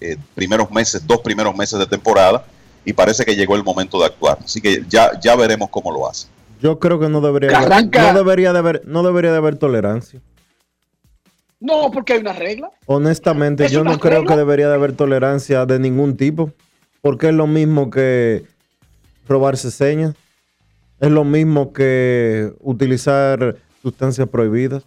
eh, 0.00 0.16
primeros 0.34 0.70
meses, 0.70 1.06
dos 1.06 1.20
primeros 1.20 1.54
meses 1.56 1.78
de 1.78 1.86
temporada 1.86 2.44
y 2.84 2.92
parece 2.92 3.24
que 3.24 3.34
llegó 3.34 3.56
el 3.56 3.64
momento 3.64 3.98
de 3.98 4.06
actuar. 4.06 4.38
Así 4.44 4.60
que 4.60 4.84
ya, 4.88 5.18
ya 5.20 5.36
veremos 5.36 5.68
cómo 5.70 5.92
lo 5.92 6.08
hace. 6.08 6.28
Yo 6.62 6.78
creo 6.78 6.98
que 6.98 7.08
no 7.08 7.20
debería, 7.20 7.58
haber, 7.58 7.90
no 7.90 8.14
debería 8.14 8.52
de 8.52 8.58
haber, 8.58 8.82
no 8.86 9.02
debería 9.02 9.30
de 9.32 9.36
haber 9.36 9.56
tolerancia. 9.58 10.20
No, 11.60 11.90
porque 11.90 12.14
hay 12.14 12.20
una 12.20 12.32
regla. 12.32 12.70
Honestamente, 12.86 13.68
yo 13.68 13.82
no 13.84 13.98
creo 13.98 14.24
que 14.24 14.36
debería 14.36 14.68
de 14.68 14.74
haber 14.74 14.92
tolerancia 14.92 15.66
de 15.66 15.78
ningún 15.78 16.16
tipo, 16.16 16.52
porque 17.02 17.28
es 17.28 17.34
lo 17.34 17.46
mismo 17.46 17.90
que 17.90 18.44
robarse 19.28 19.70
señas, 19.70 20.14
es 21.00 21.10
lo 21.10 21.24
mismo 21.24 21.72
que 21.72 22.52
utilizar 22.60 23.56
sustancias 23.82 24.28
prohibidas, 24.28 24.82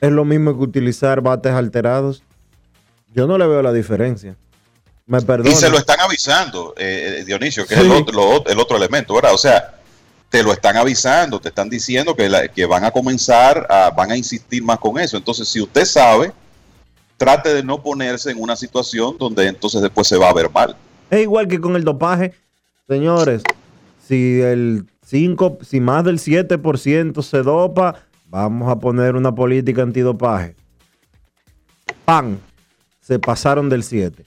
es 0.00 0.12
lo 0.12 0.24
mismo 0.24 0.56
que 0.56 0.64
utilizar 0.64 1.20
bates 1.20 1.52
alterados. 1.52 2.22
Yo 3.12 3.26
no 3.26 3.38
le 3.38 3.46
veo 3.46 3.62
la 3.62 3.72
diferencia. 3.72 4.36
Me 5.06 5.18
Y 5.18 5.54
se 5.54 5.70
lo 5.70 5.78
están 5.78 6.00
avisando, 6.00 6.74
eh, 6.76 7.20
eh, 7.20 7.24
Dionisio, 7.24 7.66
que 7.66 7.74
es 7.74 7.80
el 7.80 7.90
otro, 7.90 8.44
el 8.46 8.58
otro 8.58 8.76
elemento, 8.76 9.14
¿verdad? 9.14 9.32
O 9.32 9.38
sea, 9.38 9.74
te 10.28 10.42
lo 10.42 10.52
están 10.52 10.76
avisando, 10.76 11.40
te 11.40 11.48
están 11.48 11.70
diciendo 11.70 12.14
que, 12.14 12.50
que 12.54 12.66
van 12.66 12.84
a 12.84 12.90
comenzar, 12.90 13.66
a, 13.70 13.88
van 13.90 14.10
a 14.10 14.16
insistir 14.18 14.62
más 14.62 14.78
con 14.78 14.98
eso. 14.98 15.16
Entonces, 15.16 15.48
si 15.48 15.62
usted 15.62 15.86
sabe, 15.86 16.30
trate 17.16 17.54
de 17.54 17.62
no 17.62 17.82
ponerse 17.82 18.30
en 18.30 18.40
una 18.40 18.54
situación 18.54 19.16
donde 19.18 19.48
entonces 19.48 19.80
después 19.80 20.06
se 20.06 20.18
va 20.18 20.28
a 20.28 20.34
ver 20.34 20.50
mal. 20.50 20.76
Es 21.10 21.22
igual 21.22 21.48
que 21.48 21.58
con 21.58 21.74
el 21.74 21.84
dopaje. 21.84 22.34
Señores, 22.86 23.42
si 24.08 24.40
el 24.40 24.86
5, 25.04 25.58
si 25.60 25.80
más 25.80 26.02
del 26.02 26.18
7% 26.18 27.22
se 27.22 27.42
dopa, 27.42 27.96
vamos 28.30 28.70
a 28.70 28.78
poner 28.78 29.16
una 29.16 29.34
política 29.34 29.82
antidopaje. 29.82 30.56
¡Pam! 32.06 32.38
Se 33.00 33.18
pasaron 33.18 33.68
del 33.68 33.82
7. 33.82 34.24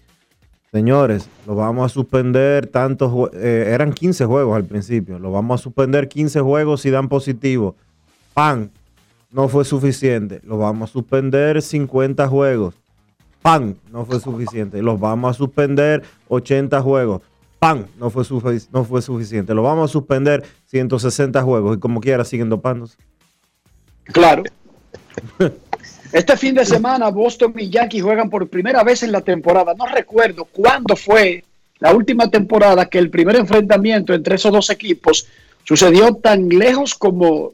Señores, 0.71 1.27
lo 1.47 1.55
vamos 1.55 1.87
a 1.87 1.93
suspender 1.93 2.67
tantos, 2.67 3.31
eh, 3.33 3.71
eran 3.73 3.91
15 3.91 4.23
juegos 4.25 4.55
al 4.55 4.65
principio, 4.65 5.17
lo 5.17 5.31
vamos 5.31 5.59
a 5.59 5.63
suspender 5.63 6.07
15 6.07 6.39
juegos 6.41 6.81
si 6.81 6.91
dan 6.91 7.09
positivo. 7.09 7.75
¡Pam! 8.35 8.69
No 9.31 9.47
fue 9.47 9.65
suficiente, 9.65 10.41
lo 10.43 10.59
vamos 10.59 10.91
a 10.91 10.93
suspender 10.93 11.61
50 11.61 12.27
juegos. 12.27 12.75
¡Pam! 13.41 13.75
No 13.91 14.05
fue 14.05 14.19
suficiente, 14.19 14.81
los 14.83 14.99
vamos 14.99 15.31
a 15.31 15.33
suspender 15.33 16.03
80 16.27 16.81
juegos. 16.81 17.21
¡Pam! 17.61 17.85
No 17.99 18.09
fue, 18.09 18.23
no 18.71 18.83
fue 18.83 19.03
suficiente, 19.03 19.53
lo 19.53 19.61
vamos 19.61 19.91
a 19.91 19.93
suspender 19.93 20.43
160 20.65 21.43
juegos 21.43 21.77
y 21.77 21.79
como 21.79 22.01
quiera 22.01 22.25
siguen 22.25 22.49
dopándose. 22.49 22.97
Claro. 24.05 24.43
Este 26.11 26.35
fin 26.35 26.55
de 26.55 26.65
semana 26.65 27.09
Boston 27.09 27.53
y 27.57 27.69
Yankees 27.69 28.03
juegan 28.03 28.29
por 28.29 28.49
primera 28.49 28.83
vez 28.83 29.01
en 29.03 29.13
la 29.13 29.21
temporada. 29.21 29.73
No 29.75 29.85
recuerdo 29.85 30.43
cuándo 30.43 30.97
fue 30.97 31.41
la 31.79 31.93
última 31.93 32.29
temporada 32.29 32.89
que 32.89 32.97
el 32.97 33.09
primer 33.09 33.37
enfrentamiento 33.37 34.13
entre 34.13 34.35
esos 34.35 34.51
dos 34.51 34.69
equipos 34.69 35.25
sucedió 35.63 36.15
tan 36.15 36.49
lejos 36.49 36.95
como 36.95 37.53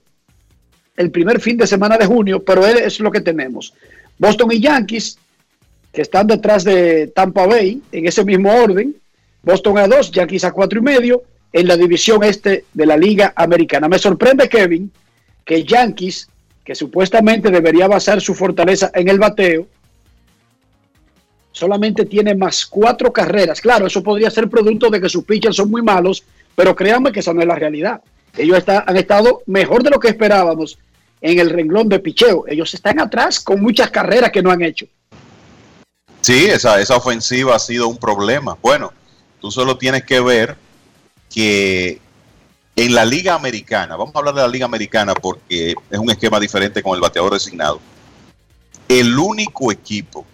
el 0.95 1.11
primer 1.11 1.39
fin 1.39 1.57
de 1.57 1.67
semana 1.67 1.99
de 1.99 2.07
junio, 2.07 2.43
pero 2.43 2.65
es 2.65 2.99
lo 2.99 3.11
que 3.11 3.21
tenemos. 3.21 3.75
Boston 4.17 4.51
y 4.53 4.59
Yankees, 4.59 5.19
que 5.93 6.01
están 6.01 6.25
detrás 6.25 6.63
de 6.63 7.07
Tampa 7.07 7.45
Bay 7.45 7.79
en 7.91 8.07
ese 8.07 8.25
mismo 8.25 8.51
orden. 8.51 8.95
Boston 9.47 9.77
a 9.77 9.87
dos, 9.87 10.11
Yankees 10.11 10.43
a 10.43 10.51
cuatro 10.51 10.79
y 10.79 10.81
medio 10.81 11.23
en 11.53 11.67
la 11.67 11.77
división 11.77 12.21
este 12.21 12.65
de 12.73 12.85
la 12.85 12.97
Liga 12.97 13.31
Americana. 13.33 13.87
Me 13.87 13.97
sorprende, 13.97 14.49
Kevin, 14.49 14.91
que 15.45 15.63
Yankees 15.63 16.27
que 16.65 16.75
supuestamente 16.75 17.49
debería 17.49 17.87
basar 17.87 18.19
su 18.19 18.35
fortaleza 18.35 18.91
en 18.93 19.07
el 19.07 19.17
bateo, 19.17 19.65
solamente 21.53 22.03
tiene 22.03 22.35
más 22.35 22.65
cuatro 22.65 23.13
carreras. 23.13 23.61
Claro, 23.61 23.87
eso 23.87 24.03
podría 24.03 24.29
ser 24.29 24.49
producto 24.49 24.89
de 24.89 24.99
que 24.99 25.07
sus 25.07 25.23
pitchers 25.23 25.55
son 25.55 25.71
muy 25.71 25.81
malos, 25.81 26.25
pero 26.53 26.75
créanme 26.75 27.13
que 27.13 27.21
esa 27.21 27.33
no 27.33 27.39
es 27.39 27.47
la 27.47 27.55
realidad. 27.55 28.01
Ellos 28.35 28.61
han 28.67 28.97
estado 28.97 29.43
mejor 29.45 29.81
de 29.81 29.91
lo 29.91 29.99
que 30.01 30.09
esperábamos 30.09 30.77
en 31.21 31.39
el 31.39 31.49
renglón 31.49 31.87
de 31.87 31.99
picheo. 31.99 32.43
Ellos 32.49 32.73
están 32.73 32.99
atrás 32.99 33.39
con 33.39 33.61
muchas 33.61 33.89
carreras 33.89 34.31
que 34.31 34.41
no 34.41 34.51
han 34.51 34.61
hecho. 34.61 34.87
Sí, 36.19 36.47
esa 36.47 36.97
ofensiva 36.97 37.55
ha 37.55 37.59
sido 37.59 37.87
un 37.87 37.97
problema. 37.97 38.57
Bueno, 38.61 38.91
tú 39.39 39.51
solo 39.51 39.77
tienes 39.77 40.03
que 40.03 40.19
ver 40.19 40.57
que 41.29 41.99
en 42.75 42.93
la 42.93 43.05
Liga 43.05 43.33
Americana, 43.33 43.95
vamos 43.95 44.15
a 44.15 44.19
hablar 44.19 44.35
de 44.35 44.41
la 44.41 44.47
Liga 44.47 44.65
Americana 44.65 45.13
porque 45.15 45.73
es 45.89 45.97
un 45.97 46.11
esquema 46.11 46.39
diferente 46.39 46.83
con 46.83 46.93
el 46.93 47.01
bateador 47.01 47.33
designado. 47.33 47.79
El 48.87 49.17
único 49.17 49.71
equipo, 49.71 50.25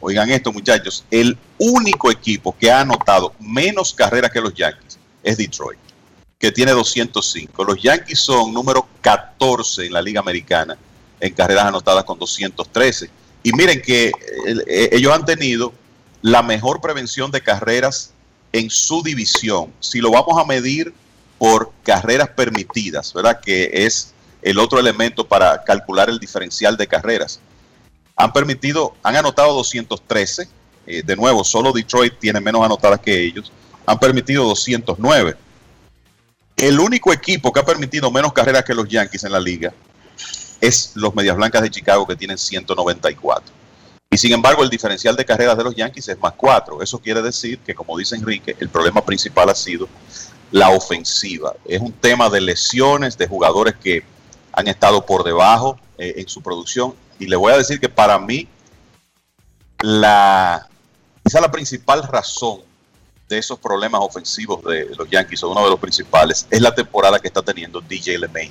oigan 0.00 0.30
esto 0.30 0.52
muchachos, 0.52 1.04
el 1.10 1.36
único 1.58 2.10
equipo 2.10 2.56
que 2.58 2.70
ha 2.70 2.80
anotado 2.80 3.34
menos 3.38 3.92
carreras 3.92 4.30
que 4.30 4.40
los 4.40 4.54
Yankees 4.54 4.98
es 5.22 5.36
Detroit, 5.36 5.78
que 6.38 6.50
tiene 6.50 6.72
205. 6.72 7.62
Los 7.62 7.82
Yankees 7.82 8.20
son 8.20 8.54
número 8.54 8.88
14 9.02 9.86
en 9.86 9.92
la 9.92 10.00
Liga 10.02 10.20
Americana 10.20 10.78
en 11.20 11.34
carreras 11.34 11.66
anotadas 11.66 12.04
con 12.04 12.18
213. 12.18 13.10
Y 13.44 13.52
miren 13.52 13.82
que 13.82 14.12
eh, 14.66 14.88
ellos 14.92 15.14
han 15.14 15.24
tenido 15.24 15.72
la 16.22 16.42
mejor 16.42 16.80
prevención 16.80 17.30
de 17.30 17.42
carreras 17.42 18.12
en 18.52 18.70
su 18.70 19.02
división. 19.02 19.72
Si 19.80 20.00
lo 20.00 20.10
vamos 20.10 20.38
a 20.38 20.44
medir 20.44 20.92
por 21.38 21.72
carreras 21.82 22.28
permitidas, 22.28 23.12
¿verdad? 23.12 23.40
Que 23.40 23.70
es 23.72 24.12
el 24.42 24.58
otro 24.58 24.78
elemento 24.78 25.26
para 25.26 25.62
calcular 25.64 26.08
el 26.08 26.18
diferencial 26.18 26.76
de 26.76 26.86
carreras. 26.86 27.40
Han 28.16 28.32
permitido, 28.32 28.94
han 29.02 29.16
anotado 29.16 29.54
213, 29.54 30.48
eh, 30.86 31.02
de 31.04 31.16
nuevo, 31.16 31.42
solo 31.44 31.72
Detroit 31.72 32.14
tiene 32.18 32.40
menos 32.40 32.64
anotadas 32.64 33.00
que 33.00 33.24
ellos, 33.24 33.50
han 33.86 33.98
permitido 33.98 34.44
209. 34.44 35.36
El 36.56 36.78
único 36.78 37.12
equipo 37.12 37.52
que 37.52 37.60
ha 37.60 37.64
permitido 37.64 38.10
menos 38.10 38.32
carreras 38.32 38.64
que 38.64 38.74
los 38.74 38.88
Yankees 38.88 39.24
en 39.24 39.32
la 39.32 39.40
liga 39.40 39.72
es 40.60 40.92
los 40.94 41.14
Medias 41.14 41.36
Blancas 41.36 41.62
de 41.62 41.70
Chicago 41.70 42.06
que 42.06 42.14
tienen 42.14 42.38
194. 42.38 43.61
Y 44.12 44.18
sin 44.18 44.32
embargo, 44.32 44.62
el 44.62 44.68
diferencial 44.68 45.16
de 45.16 45.24
carreras 45.24 45.56
de 45.56 45.64
los 45.64 45.74
Yankees 45.74 46.06
es 46.06 46.20
más 46.20 46.34
4. 46.36 46.82
Eso 46.82 46.98
quiere 46.98 47.22
decir 47.22 47.58
que, 47.60 47.74
como 47.74 47.96
dice 47.96 48.14
Enrique, 48.14 48.54
el 48.60 48.68
problema 48.68 49.02
principal 49.02 49.48
ha 49.48 49.54
sido 49.54 49.88
la 50.50 50.68
ofensiva. 50.68 51.54
Es 51.64 51.80
un 51.80 51.92
tema 51.92 52.28
de 52.28 52.42
lesiones, 52.42 53.16
de 53.16 53.26
jugadores 53.26 53.74
que 53.82 54.04
han 54.52 54.68
estado 54.68 55.06
por 55.06 55.24
debajo 55.24 55.78
eh, 55.96 56.12
en 56.18 56.28
su 56.28 56.42
producción. 56.42 56.94
Y 57.18 57.26
le 57.26 57.36
voy 57.36 57.54
a 57.54 57.56
decir 57.56 57.80
que 57.80 57.88
para 57.88 58.18
mí, 58.18 58.46
la, 59.80 60.68
quizá 61.24 61.40
la 61.40 61.50
principal 61.50 62.02
razón 62.02 62.60
de 63.30 63.38
esos 63.38 63.58
problemas 63.58 64.02
ofensivos 64.04 64.62
de 64.64 64.94
los 64.94 65.08
Yankees, 65.08 65.42
o 65.42 65.48
uno 65.48 65.64
de 65.64 65.70
los 65.70 65.80
principales, 65.80 66.46
es 66.50 66.60
la 66.60 66.74
temporada 66.74 67.18
que 67.18 67.28
está 67.28 67.40
teniendo 67.40 67.80
DJ 67.80 68.18
LeMay, 68.18 68.50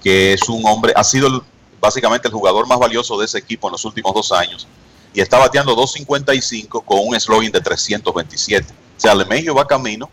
que 0.00 0.34
es 0.34 0.48
un 0.48 0.64
hombre, 0.64 0.92
ha 0.94 1.02
sido 1.02 1.44
básicamente 1.80 2.28
el 2.28 2.34
jugador 2.34 2.68
más 2.68 2.78
valioso 2.78 3.18
de 3.18 3.24
ese 3.24 3.38
equipo 3.38 3.66
en 3.66 3.72
los 3.72 3.84
últimos 3.84 4.14
dos 4.14 4.30
años, 4.30 4.68
y 5.14 5.20
está 5.20 5.38
bateando 5.38 5.76
2.55 5.76 6.84
con 6.84 7.00
un 7.06 7.18
slogan 7.20 7.52
de 7.52 7.60
327. 7.60 8.66
O 8.96 9.00
sea, 9.00 9.14
LeMay 9.14 9.44
va 9.48 9.66
camino 9.66 10.08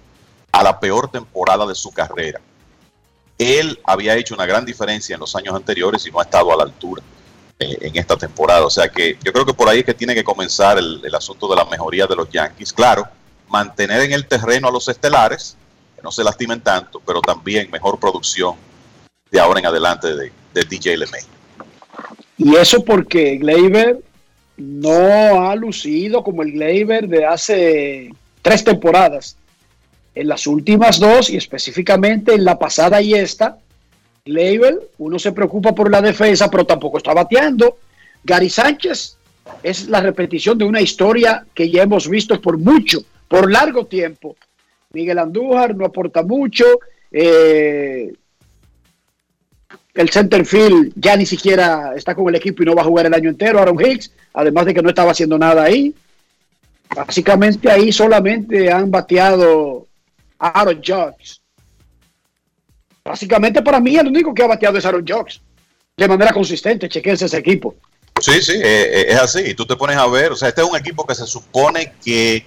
a 0.52 0.64
la 0.64 0.80
peor 0.80 1.10
temporada 1.10 1.66
de 1.66 1.76
su 1.76 1.92
carrera. 1.92 2.40
Él 3.38 3.80
había 3.86 4.16
hecho 4.16 4.36
una 4.36 4.46
gran 4.46 4.66
diferencia 4.66 5.14
en 5.14 5.22
los 5.22 5.36
años 5.36 5.56
anteriores 5.56 6.06
y 6.06 6.12
no 6.12 6.20
ha 6.20 6.24
estado 6.24 6.52
a 6.52 6.58
la 6.58 6.64
altura 6.64 7.02
eh, 7.58 7.78
en 7.82 7.98
esta 7.98 8.18
temporada. 8.18 8.66
O 8.66 8.70
sea 8.70 8.90
que 8.90 9.18
yo 9.24 9.32
creo 9.32 9.46
que 9.46 9.54
por 9.54 9.70
ahí 9.70 9.80
es 9.80 9.86
que 9.86 9.94
tiene 9.94 10.14
que 10.14 10.24
comenzar 10.24 10.78
el, 10.78 11.16
asunto 11.16 11.48
de 11.48 11.56
la 11.56 11.66
mejoría 11.66 12.06
de 12.06 12.16
los 12.16 12.30
Yankees. 12.30 12.74
Claro, 12.74 13.08
mantener 13.48 14.02
en 14.02 14.12
el 14.12 14.28
terreno 14.28 14.68
a 14.68 14.72
los 14.72 14.88
estelares, 14.90 15.56
que 15.96 16.02
no 16.02 16.12
se 16.12 16.24
lastimen 16.24 16.60
tanto, 16.60 17.02
pero 17.06 17.22
también 17.22 17.70
mejor 17.72 17.98
producción 18.00 18.56
de 19.32 19.40
ahora 19.40 19.60
en 19.60 19.68
adelante 19.68 20.14
de, 20.14 20.32
de 20.54 20.64
DJ 20.64 20.98
LeMay. 20.98 21.22
Y 22.38 22.56
eso 22.56 22.84
porque 22.84 23.38
Gleyber 23.38 24.02
no 24.60 25.50
ha 25.50 25.56
lucido 25.56 26.24
como 26.24 26.44
el 26.44 26.52
Gleyber 26.52 27.08
de 27.08 27.26
hace 27.26 28.10
tres 28.42 28.64
temporadas 28.64 29.38
en 30.16 30.28
las 30.28 30.48
últimas 30.48 31.00
dos 31.00 31.30
y 31.30 31.38
específicamente 31.38 32.34
en 32.34 32.44
la 32.44 32.60
pasada 32.60 33.02
y 33.02 33.14
esta, 33.14 33.58
Label, 34.26 34.80
uno 34.98 35.18
se 35.18 35.32
preocupa 35.32 35.74
por 35.74 35.90
la 35.90 36.02
defensa, 36.02 36.50
pero 36.52 36.66
tampoco 36.66 36.98
está 36.98 37.14
bateando. 37.14 37.78
Gary 38.24 38.50
Sánchez 38.50 39.18
es 39.64 39.88
la 39.88 40.02
repetición 40.02 40.58
de 40.58 40.66
una 40.66 40.82
historia 40.82 41.46
que 41.54 41.70
ya 41.70 41.84
hemos 41.84 42.08
visto 42.08 42.40
por 42.42 42.58
mucho, 42.58 43.00
por 43.28 43.52
largo 43.52 43.86
tiempo. 43.86 44.36
Miguel 44.92 45.20
Andújar 45.20 45.76
no 45.76 45.86
aporta 45.86 46.22
mucho. 46.22 46.66
Eh, 47.12 48.14
el 50.00 50.10
centerfield 50.10 50.94
ya 50.96 51.18
ni 51.18 51.26
siquiera 51.26 51.92
está 51.94 52.16
con 52.16 52.30
el 52.30 52.36
equipo 52.36 52.64
y 52.64 52.66
no 52.66 52.74
va 52.74 52.84
a 52.84 52.86
jugar 52.86 53.08
el 53.08 53.14
año 53.14 53.30
entero. 53.30 53.60
Aaron 53.60 53.78
Hicks, 53.78 54.12
además 54.34 54.66
de 54.66 54.74
que 54.74 54.82
no 54.82 54.88
estaba 54.88 55.12
haciendo 55.12 55.38
nada 55.38 55.64
ahí. 55.64 55.94
Básicamente 56.96 57.70
ahí 57.70 57.92
solamente 57.92 58.72
han 58.72 58.90
bateado 58.90 59.88
a 60.40 60.62
Aaron 60.62 60.78
Judge. 60.78 61.42
Básicamente 63.04 63.62
para 63.62 63.82
mí 63.82 63.98
el 63.98 64.08
único 64.08 64.34
que 64.34 64.42
ha 64.42 64.48
bateado 64.48 64.78
es 64.78 64.86
Aaron 64.86 65.06
Judge. 65.06 65.42
De 65.98 66.08
manera 66.08 66.32
consistente, 66.32 66.88
chequense 66.88 67.26
ese 67.26 67.38
equipo. 67.38 67.76
Sí, 68.22 68.42
sí, 68.42 68.54
eh, 68.54 68.62
eh, 68.64 69.06
es 69.10 69.20
así. 69.20 69.42
Y 69.48 69.54
tú 69.54 69.66
te 69.66 69.76
pones 69.76 69.98
a 69.98 70.08
ver, 70.08 70.32
o 70.32 70.36
sea, 70.38 70.48
este 70.48 70.62
es 70.62 70.70
un 70.70 70.78
equipo 70.78 71.06
que 71.06 71.14
se 71.14 71.28
supone 71.28 71.92
que 72.02 72.46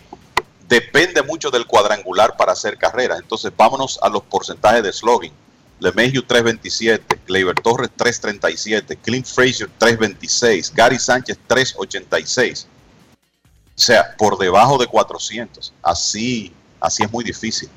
depende 0.67 1.23
mucho 1.23 1.51
del 1.51 1.67
cuadrangular 1.67 2.35
para 2.35 2.53
hacer 2.53 2.79
carreras. 2.79 3.21
Entonces, 3.21 3.53
vámonos 3.55 3.99
a 4.01 4.09
los 4.09 4.23
porcentajes 4.23 4.83
de 4.83 4.91
slogan. 4.91 5.42
LeMahieu 5.83 6.23
327, 6.23 7.21
Gleyber 7.27 7.57
Torres 7.57 7.91
337, 7.97 8.97
Clint 8.99 9.27
Frazier 9.27 9.69
326, 9.79 10.73
Gary 10.73 10.99
Sánchez 10.99 11.39
386. 11.47 12.69
O 13.75 13.81
sea, 13.81 14.15
por 14.17 14.39
debajo 14.39 14.79
de 14.79 14.87
400. 14.87 15.73
Así, 15.83 16.53
así 16.81 17.03
es 17.03 17.11
muy 17.11 17.25
difícil. 17.25 17.69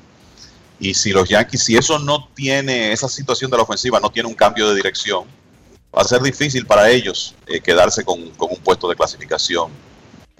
Y 0.78 0.94
si 0.94 1.10
los 1.10 1.28
Yankees, 1.28 1.64
si 1.64 1.76
eso 1.76 1.98
no 1.98 2.28
tiene, 2.34 2.92
esa 2.92 3.08
situación 3.08 3.50
de 3.50 3.56
la 3.56 3.64
ofensiva 3.64 3.98
no 3.98 4.10
tiene 4.10 4.28
un 4.28 4.34
cambio 4.34 4.68
de 4.68 4.76
dirección, 4.76 5.24
va 5.94 6.02
a 6.02 6.04
ser 6.04 6.22
difícil 6.22 6.64
para 6.64 6.88
ellos 6.88 7.34
eh, 7.46 7.60
quedarse 7.60 8.04
con, 8.04 8.30
con 8.30 8.50
un 8.52 8.58
puesto 8.58 8.88
de 8.88 8.94
clasificación 8.94 9.72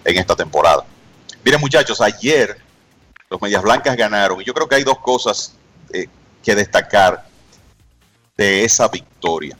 en 0.04 0.18
esta 0.18 0.36
temporada. 0.36 0.84
Miren 1.42 1.60
muchachos, 1.60 2.00
ayer 2.00 2.60
los 3.28 3.42
Medias 3.42 3.62
Blancas 3.62 3.96
ganaron 3.96 4.40
y 4.40 4.44
yo 4.44 4.54
creo 4.54 4.68
que 4.68 4.76
hay 4.76 4.84
dos 4.84 4.98
cosas 4.98 5.54
eh, 5.92 6.06
que 6.44 6.54
destacar 6.54 7.26
de 8.36 8.64
esa 8.64 8.88
victoria. 8.88 9.56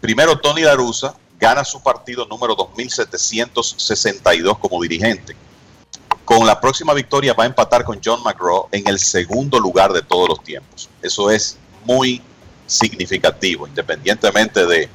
Primero, 0.00 0.38
Tony 0.38 0.62
Darusa 0.62 1.14
gana 1.38 1.64
su 1.64 1.82
partido 1.82 2.26
número 2.26 2.54
2762 2.54 4.58
como 4.58 4.82
dirigente. 4.82 5.36
Con 6.24 6.46
la 6.46 6.60
próxima 6.60 6.92
victoria 6.92 7.34
va 7.34 7.44
a 7.44 7.46
empatar 7.46 7.84
con 7.84 8.00
John 8.04 8.22
McGraw 8.22 8.68
en 8.72 8.88
el 8.88 8.98
segundo 8.98 9.60
lugar 9.60 9.92
de 9.92 10.02
todos 10.02 10.28
los 10.28 10.42
tiempos. 10.42 10.88
Eso 11.00 11.30
es 11.30 11.56
muy 11.84 12.20
significativo, 12.66 13.66
independientemente 13.66 14.66
de 14.66 14.88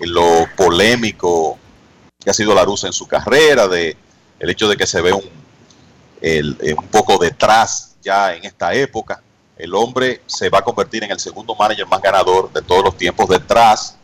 lo 0.00 0.48
polémico 0.56 1.58
que 2.18 2.30
ha 2.30 2.34
sido 2.34 2.54
la 2.54 2.64
Rusa 2.64 2.88
en 2.88 2.92
su 2.92 3.06
carrera, 3.06 3.68
de 3.68 3.96
el 4.40 4.50
hecho 4.50 4.68
de 4.68 4.76
que 4.76 4.86
se 4.86 5.00
ve 5.00 5.12
un, 5.12 5.22
eh, 6.20 6.42
un 6.76 6.88
poco 6.88 7.16
detrás 7.18 7.96
ya 8.02 8.34
en 8.34 8.44
esta 8.44 8.74
época. 8.74 9.22
El 9.60 9.74
hombre 9.74 10.22
se 10.26 10.48
va 10.48 10.58
a 10.58 10.62
convertir 10.62 11.04
en 11.04 11.10
el 11.10 11.20
segundo 11.20 11.54
manager 11.54 11.86
más 11.86 12.00
ganador 12.00 12.50
de 12.52 12.62
todos 12.62 12.82
los 12.82 12.96
tiempos, 12.96 13.28
detrás 13.28 13.96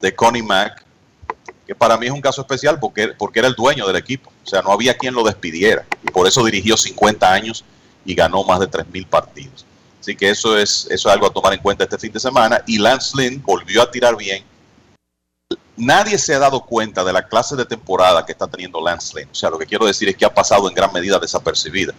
de 0.00 0.14
Connie 0.14 0.42
Mack, 0.42 0.82
que 1.66 1.74
para 1.74 1.98
mí 1.98 2.06
es 2.06 2.12
un 2.12 2.22
caso 2.22 2.40
especial 2.40 2.78
porque, 2.80 3.08
porque 3.08 3.40
era 3.40 3.48
el 3.48 3.54
dueño 3.54 3.86
del 3.86 3.96
equipo. 3.96 4.32
O 4.42 4.46
sea, 4.46 4.62
no 4.62 4.72
había 4.72 4.96
quien 4.96 5.14
lo 5.14 5.22
despidiera. 5.22 5.84
Y 6.02 6.10
por 6.10 6.26
eso 6.26 6.42
dirigió 6.44 6.76
50 6.76 7.30
años 7.30 7.64
y 8.04 8.14
ganó 8.14 8.44
más 8.44 8.60
de 8.60 8.70
3.000 8.70 9.06
partidos. 9.06 9.66
Así 10.00 10.16
que 10.16 10.30
eso 10.30 10.58
es, 10.58 10.86
eso 10.90 11.08
es 11.08 11.14
algo 11.14 11.26
a 11.26 11.32
tomar 11.32 11.52
en 11.52 11.60
cuenta 11.60 11.84
este 11.84 11.98
fin 11.98 12.12
de 12.12 12.20
semana. 12.20 12.62
Y 12.66 12.78
Lance 12.78 13.16
Lynn 13.16 13.42
volvió 13.42 13.82
a 13.82 13.90
tirar 13.90 14.16
bien. 14.16 14.44
Nadie 15.76 16.18
se 16.18 16.34
ha 16.34 16.38
dado 16.38 16.60
cuenta 16.60 17.02
de 17.04 17.12
la 17.12 17.26
clase 17.26 17.56
de 17.56 17.64
temporada 17.64 18.24
que 18.24 18.32
está 18.32 18.46
teniendo 18.46 18.82
Lance 18.82 19.18
Lynn. 19.18 19.28
O 19.30 19.34
sea, 19.34 19.50
lo 19.50 19.58
que 19.58 19.66
quiero 19.66 19.86
decir 19.86 20.08
es 20.08 20.16
que 20.16 20.24
ha 20.24 20.32
pasado 20.32 20.68
en 20.68 20.74
gran 20.74 20.92
medida 20.92 21.18
desapercibida. 21.18 21.94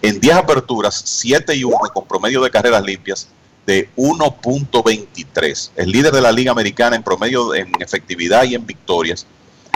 En 0.00 0.20
10 0.20 0.34
aperturas, 0.36 1.02
7 1.04 1.56
y 1.56 1.64
1 1.64 1.76
con 1.92 2.06
promedio 2.06 2.40
de 2.40 2.50
carreras 2.50 2.84
limpias 2.84 3.28
de 3.66 3.90
1.23. 3.96 5.70
El 5.76 5.90
líder 5.90 6.12
de 6.12 6.20
la 6.20 6.32
Liga 6.32 6.52
Americana 6.52 6.96
en 6.96 7.02
promedio 7.02 7.54
en 7.54 7.70
efectividad 7.80 8.44
y 8.44 8.54
en 8.54 8.64
victorias. 8.64 9.26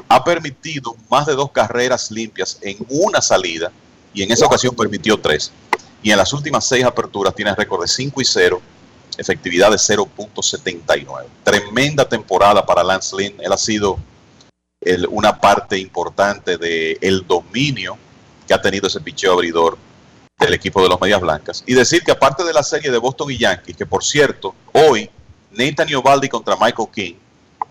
Ha 0.08 0.24
permitido 0.24 0.96
más 1.10 1.26
de 1.26 1.34
dos 1.34 1.50
carreras 1.50 2.10
limpias 2.10 2.58
en 2.62 2.76
una 2.88 3.20
salida 3.20 3.72
y 4.14 4.22
en 4.22 4.30
esa 4.30 4.46
ocasión 4.46 4.74
permitió 4.74 5.18
tres. 5.18 5.52
Y 6.02 6.10
en 6.10 6.18
las 6.18 6.32
últimas 6.32 6.66
seis 6.66 6.84
aperturas 6.84 7.34
tiene 7.34 7.54
récord 7.54 7.82
de 7.82 7.88
5 7.88 8.20
y 8.20 8.24
0, 8.24 8.62
efectividad 9.18 9.70
de 9.70 9.76
0.79. 9.76 11.26
Tremenda 11.44 12.08
temporada 12.08 12.64
para 12.64 12.82
Lance 12.82 13.14
Lynn. 13.16 13.34
Él 13.40 13.52
ha 13.52 13.58
sido 13.58 13.98
el, 14.80 15.06
una 15.08 15.38
parte 15.38 15.78
importante 15.78 16.56
del 16.56 16.98
el 17.00 17.26
dominio 17.26 17.96
que 18.46 18.54
ha 18.54 18.60
tenido 18.60 18.88
ese 18.88 19.00
picheo 19.00 19.34
abridor 19.34 19.78
del 20.44 20.54
equipo 20.54 20.82
de 20.82 20.88
los 20.88 21.00
Medias 21.00 21.20
Blancas. 21.20 21.64
Y 21.66 21.74
decir 21.74 22.02
que 22.02 22.12
aparte 22.12 22.44
de 22.44 22.52
la 22.52 22.62
serie 22.62 22.90
de 22.90 22.98
Boston 22.98 23.30
y 23.30 23.38
Yankees, 23.38 23.76
que 23.76 23.86
por 23.86 24.04
cierto, 24.04 24.54
hoy 24.72 25.10
Nathan 25.50 25.88
Iovaldi 25.88 26.28
contra 26.28 26.56
Michael 26.56 26.88
King, 26.92 27.14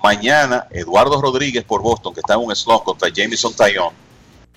mañana 0.04 0.68
Eduardo 0.72 1.22
Rodríguez 1.22 1.64
por 1.64 1.82
Boston, 1.82 2.14
que 2.14 2.20
está 2.22 2.34
en 2.34 2.42
un 2.42 2.56
slot 2.56 2.84
contra 2.84 3.10
Jameson 3.10 3.54
Taillon, 3.54 3.94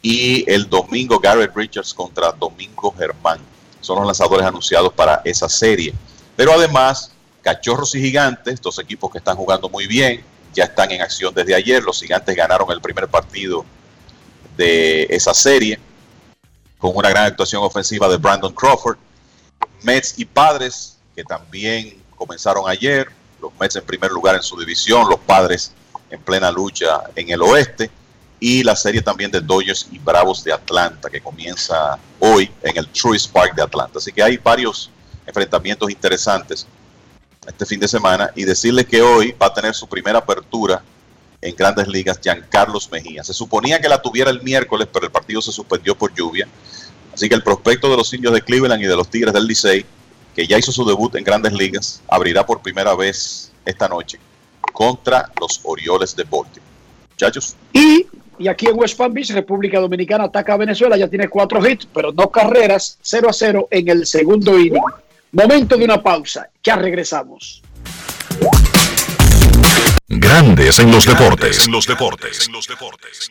y 0.02 0.50
el 0.50 0.68
domingo 0.68 1.18
Garrett 1.18 1.54
Richards 1.56 1.94
contra 1.94 2.32
Domingo 2.32 2.94
Germán. 2.96 3.38
Son 3.80 3.96
los 3.96 4.06
lanzadores 4.06 4.46
anunciados 4.46 4.92
para 4.92 5.22
esa 5.24 5.48
serie. 5.48 5.94
Pero 6.36 6.52
además, 6.52 7.12
Cachorros 7.42 7.94
y 7.94 8.00
Gigantes, 8.00 8.60
dos 8.60 8.78
equipos 8.78 9.10
que 9.10 9.18
están 9.18 9.36
jugando 9.36 9.68
muy 9.68 9.86
bien, 9.86 10.22
ya 10.54 10.64
están 10.64 10.90
en 10.90 11.02
acción 11.02 11.34
desde 11.34 11.54
ayer. 11.54 11.82
Los 11.82 12.00
Gigantes 12.00 12.36
ganaron 12.36 12.70
el 12.70 12.80
primer 12.80 13.08
partido 13.08 13.64
de 14.56 15.06
esa 15.10 15.34
serie 15.34 15.78
con 16.84 16.94
una 16.94 17.08
gran 17.08 17.24
actuación 17.24 17.62
ofensiva 17.62 18.06
de 18.10 18.18
Brandon 18.18 18.52
Crawford. 18.52 18.98
Mets 19.84 20.18
y 20.18 20.26
Padres, 20.26 20.98
que 21.16 21.24
también 21.24 21.96
comenzaron 22.14 22.68
ayer. 22.68 23.08
Los 23.40 23.52
Mets 23.58 23.76
en 23.76 23.84
primer 23.84 24.10
lugar 24.10 24.34
en 24.34 24.42
su 24.42 24.54
división, 24.58 25.08
los 25.08 25.18
Padres 25.20 25.72
en 26.10 26.20
plena 26.20 26.50
lucha 26.50 27.04
en 27.16 27.30
el 27.30 27.40
oeste. 27.40 27.90
Y 28.38 28.62
la 28.62 28.76
serie 28.76 29.00
también 29.00 29.30
de 29.30 29.40
Dodgers 29.40 29.86
y 29.92 29.98
Bravos 29.98 30.44
de 30.44 30.52
Atlanta, 30.52 31.08
que 31.08 31.22
comienza 31.22 31.98
hoy 32.18 32.52
en 32.62 32.76
el 32.76 32.86
Truist 32.88 33.32
Park 33.32 33.54
de 33.54 33.62
Atlanta. 33.62 33.98
Así 33.98 34.12
que 34.12 34.22
hay 34.22 34.36
varios 34.36 34.90
enfrentamientos 35.26 35.88
interesantes 35.88 36.66
este 37.46 37.64
fin 37.64 37.80
de 37.80 37.88
semana. 37.88 38.30
Y 38.34 38.44
decirles 38.44 38.84
que 38.84 39.00
hoy 39.00 39.34
va 39.40 39.46
a 39.46 39.54
tener 39.54 39.74
su 39.74 39.88
primera 39.88 40.18
apertura 40.18 40.82
en 41.44 41.54
grandes 41.54 41.86
ligas 41.86 42.18
Giancarlos 42.22 42.90
Mejía. 42.90 43.22
Se 43.22 43.34
suponía 43.34 43.78
que 43.78 43.88
la 43.88 44.00
tuviera 44.00 44.30
el 44.30 44.42
miércoles, 44.42 44.88
pero 44.90 45.04
el 45.04 45.12
partido 45.12 45.42
se 45.42 45.52
suspendió 45.52 45.94
por 45.94 46.12
lluvia. 46.14 46.48
Así 47.14 47.28
que 47.28 47.36
el 47.36 47.44
prospecto 47.44 47.88
de 47.88 47.96
los 47.96 48.12
indios 48.12 48.34
de 48.34 48.42
Cleveland 48.42 48.82
y 48.82 48.86
de 48.86 48.96
los 48.96 49.08
Tigres 49.08 49.32
del 49.32 49.46
Licey, 49.46 49.84
que 50.34 50.46
ya 50.48 50.58
hizo 50.58 50.72
su 50.72 50.84
debut 50.84 51.14
en 51.14 51.22
grandes 51.22 51.52
ligas, 51.52 52.02
abrirá 52.08 52.44
por 52.44 52.60
primera 52.60 52.96
vez 52.96 53.52
esta 53.64 53.88
noche 53.88 54.18
contra 54.72 55.30
los 55.40 55.60
Orioles 55.62 56.16
de 56.16 56.24
Baltimore. 56.24 56.60
Muchachos. 57.12 57.54
Y, 57.72 58.06
y 58.36 58.48
aquí 58.48 58.66
en 58.66 58.76
West 58.76 58.98
Palm 58.98 59.14
Beach, 59.14 59.30
República 59.30 59.78
Dominicana 59.78 60.24
ataca 60.24 60.54
a 60.54 60.56
Venezuela, 60.56 60.96
ya 60.96 61.06
tiene 61.06 61.28
cuatro 61.28 61.64
hits, 61.64 61.86
pero 61.94 62.10
no 62.10 62.28
carreras, 62.30 62.98
0 63.00 63.28
a 63.30 63.32
0 63.32 63.68
en 63.70 63.88
el 63.88 64.06
segundo 64.06 64.58
inning. 64.58 64.82
Momento 65.30 65.76
de 65.76 65.84
una 65.84 66.02
pausa, 66.02 66.48
ya 66.64 66.74
regresamos. 66.74 67.62
Grandes 70.08 70.80
en 70.80 70.90
los 70.90 71.06
deportes. 71.06 71.64
En 71.66 71.72
los 71.72 71.86
deportes. 71.86 72.48
En 72.48 72.52
los 72.52 72.66
deportes. 72.66 73.30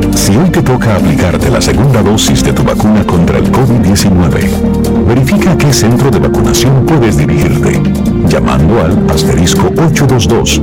Si 0.15 0.35
hoy 0.35 0.49
te 0.49 0.61
toca 0.61 0.95
aplicarte 0.95 1.49
la 1.49 1.61
segunda 1.61 2.01
dosis 2.01 2.43
de 2.43 2.51
tu 2.53 2.63
vacuna 2.63 3.05
contra 3.05 3.37
el 3.37 3.51
COVID-19, 3.51 5.05
verifica 5.07 5.51
a 5.51 5.57
qué 5.57 5.71
centro 5.73 6.09
de 6.09 6.19
vacunación 6.19 6.85
puedes 6.85 7.17
dirigirte, 7.17 7.81
llamando 8.27 8.81
al 8.81 9.09
asterisco 9.09 9.67
822 9.67 10.61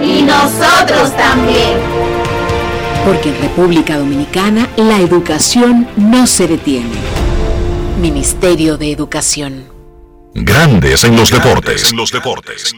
nosotros 0.00 1.16
también. 1.16 1.78
Porque 3.04 3.30
en 3.30 3.40
República 3.40 3.98
Dominicana 3.98 4.68
la 4.76 4.98
educación 4.98 5.88
no 5.96 6.26
se 6.26 6.48
detiene. 6.48 6.96
Ministerio 8.00 8.76
de 8.76 8.92
Educación. 8.92 9.64
Grandes 10.34 11.04
en 11.04 11.16
los 11.16 11.30
deportes. 11.30 11.90
En 11.90 11.96
los 11.96 12.10
deportes. 12.10 12.74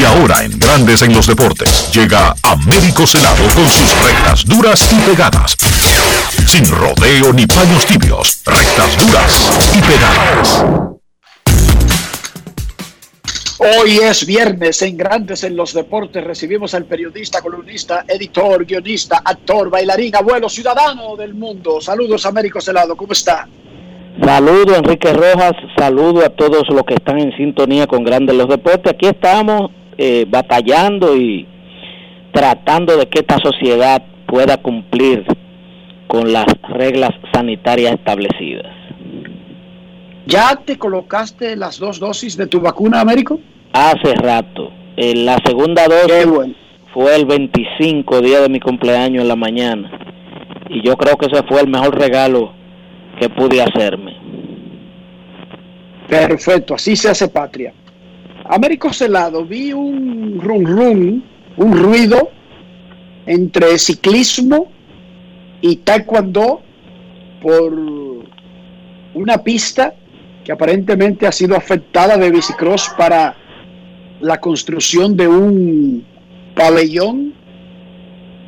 Y 0.00 0.04
ahora 0.04 0.44
en 0.44 0.58
Grandes 0.58 1.02
en 1.02 1.12
los 1.12 1.26
deportes 1.26 1.90
llega 1.92 2.34
Américo 2.42 3.06
Celado 3.06 3.44
con 3.54 3.68
sus 3.68 3.94
rectas 4.02 4.44
duras 4.46 4.88
y 4.92 4.96
pegadas. 5.08 5.56
Sin 6.46 6.66
rodeo 6.66 7.32
ni 7.32 7.46
paños 7.46 7.86
tibios, 7.86 8.40
rectas 8.44 8.96
duras 9.06 9.50
y 9.74 9.80
pegadas. 9.80 10.99
Hoy 13.62 13.98
es 14.02 14.24
viernes 14.24 14.80
en 14.80 14.96
Grandes 14.96 15.44
en 15.44 15.54
los 15.54 15.74
Deportes. 15.74 16.24
Recibimos 16.24 16.72
al 16.74 16.86
periodista, 16.86 17.42
columnista, 17.42 18.06
editor, 18.08 18.64
guionista, 18.64 19.20
actor, 19.22 19.68
bailarín, 19.68 20.16
abuelo, 20.16 20.48
ciudadano 20.48 21.14
del 21.14 21.34
mundo. 21.34 21.78
Saludos, 21.78 22.24
Américo 22.24 22.58
Celado. 22.62 22.96
¿Cómo 22.96 23.12
está? 23.12 23.46
Saludo 24.24 24.76
Enrique 24.76 25.12
Rojas, 25.12 25.52
saludo 25.76 26.24
a 26.24 26.30
todos 26.30 26.70
los 26.70 26.84
que 26.84 26.94
están 26.94 27.18
en 27.20 27.36
sintonía 27.36 27.86
con 27.86 28.02
Grandes 28.02 28.34
los 28.34 28.48
Deportes. 28.48 28.94
Aquí 28.94 29.08
estamos 29.08 29.70
eh, 29.98 30.24
batallando 30.26 31.14
y 31.14 31.46
tratando 32.32 32.96
de 32.96 33.10
que 33.10 33.18
esta 33.18 33.36
sociedad 33.40 34.02
pueda 34.26 34.56
cumplir 34.56 35.26
con 36.06 36.32
las 36.32 36.46
reglas 36.62 37.10
sanitarias 37.34 37.92
establecidas. 37.92 38.72
¿Ya 40.24 40.56
te 40.56 40.78
colocaste 40.78 41.56
las 41.56 41.78
dos 41.78 41.98
dosis 41.98 42.38
de 42.38 42.46
tu 42.46 42.60
vacuna, 42.60 43.00
Américo? 43.00 43.38
Hace 43.72 44.14
rato. 44.14 44.72
Eh, 44.96 45.14
la 45.14 45.38
segunda 45.46 45.86
dosis 45.86 46.56
fue 46.92 47.14
el 47.14 47.24
25 47.24 48.20
día 48.20 48.40
de 48.40 48.48
mi 48.48 48.58
cumpleaños 48.58 49.22
en 49.22 49.28
la 49.28 49.36
mañana. 49.36 49.90
Y 50.68 50.84
yo 50.84 50.96
creo 50.96 51.16
que 51.16 51.26
ese 51.26 51.42
fue 51.44 51.60
el 51.60 51.68
mejor 51.68 51.98
regalo 51.98 52.52
que 53.20 53.28
pude 53.28 53.62
hacerme. 53.62 54.16
Perfecto, 56.08 56.74
así 56.74 56.96
se 56.96 57.08
hace 57.08 57.28
patria. 57.28 57.72
Américo 58.44 58.92
Celado, 58.92 59.44
vi 59.44 59.72
un 59.72 60.40
rum 60.40 60.64
rum, 60.64 61.22
un 61.56 61.72
ruido 61.72 62.30
entre 63.26 63.78
ciclismo 63.78 64.72
y 65.60 65.76
taekwondo 65.76 66.60
por 67.40 67.72
una 69.14 69.38
pista 69.38 69.94
que 70.44 70.50
aparentemente 70.50 71.28
ha 71.28 71.32
sido 71.32 71.54
afectada 71.56 72.16
de 72.16 72.30
bicicross 72.30 72.92
para 72.98 73.36
la 74.20 74.40
construcción 74.40 75.16
de 75.16 75.28
un 75.28 76.04
pabellón 76.54 77.34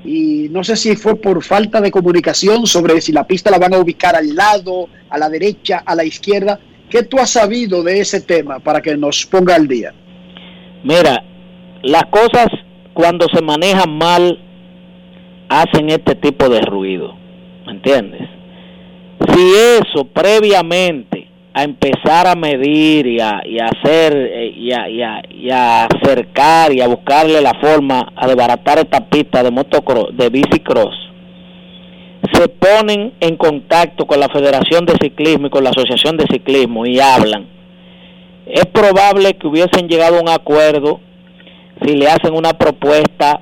y 0.05 0.49
no 0.51 0.65
sé 0.65 0.77
si 0.77 0.97
fue 0.97 1.16
por 1.16 1.43
falta 1.44 1.81
de 1.81 1.90
comunicación 1.90 2.66
sobre 2.66 3.01
si 3.01 3.12
la 3.12 3.27
pista 3.27 3.51
la 3.51 3.59
van 3.59 3.74
a 3.74 3.78
ubicar 3.78 4.16
al 4.16 4.35
lado, 4.35 4.89
a 5.09 5.19
la 5.19 5.28
derecha, 5.28 5.82
a 5.86 5.94
la 5.94 6.05
izquierda. 6.05 6.59
¿Qué 6.90 7.05
tú 7.05 7.19
has 7.19 7.31
sabido 7.31 7.82
de 7.82 8.01
ese 8.01 8.20
tema 8.20 8.59
para 8.59 8.82
que 8.82 8.97
nos 8.97 9.24
ponga 9.27 9.55
al 9.55 9.69
día? 9.69 9.94
Mira, 10.82 11.23
las 11.82 12.05
cosas 12.07 12.49
cuando 12.93 13.27
se 13.32 13.40
manejan 13.40 13.97
mal 13.97 14.39
hacen 15.49 15.90
este 15.90 16.16
tipo 16.16 16.49
de 16.49 16.61
ruido, 16.62 17.15
¿me 17.66 17.73
entiendes? 17.73 18.28
Si 19.28 19.53
eso 19.81 20.05
previamente 20.05 21.11
a 21.55 21.65
empezar 21.65 22.27
a 22.27 22.35
medir 22.35 23.07
y 23.07 23.20
a, 23.20 23.43
y 23.45 23.59
hacer 23.59 24.16
eh, 24.16 24.55
y 24.57 24.73
a, 24.73 24.89
y, 24.89 25.03
a, 25.03 25.23
y 25.31 25.51
a, 25.51 25.85
acercar 25.85 26.73
y 26.73 26.81
a 26.81 26.89
buscarle 26.89 27.41
la 27.43 27.55
forma 27.61 28.12
a 28.16 28.27
desbaratar 28.27 28.79
esta 28.79 29.05
pista 29.07 29.43
de 29.43 29.51
motocross, 29.51 30.16
de 30.16 30.31
bicicross, 30.31 30.95
se 32.33 32.49
ponen 32.49 33.12
en 33.20 33.37
contacto 33.37 34.07
con 34.07 34.19
la 34.19 34.29
Federación 34.29 34.87
de 34.87 34.95
Ciclismo 35.01 35.49
y 35.49 35.51
con 35.51 35.65
la 35.65 35.70
Asociación 35.70 36.16
de 36.16 36.27
Ciclismo 36.31 36.87
y 36.87 37.01
hablan. 37.01 37.47
Es 38.47 38.66
probable 38.66 39.35
que 39.35 39.47
hubiesen 39.47 39.89
llegado 39.89 40.19
a 40.19 40.23
un 40.23 40.29
acuerdo 40.29 41.01
si 41.85 41.97
le 41.97 42.07
hacen 42.07 42.35
una 42.35 42.55
propuesta 42.55 43.41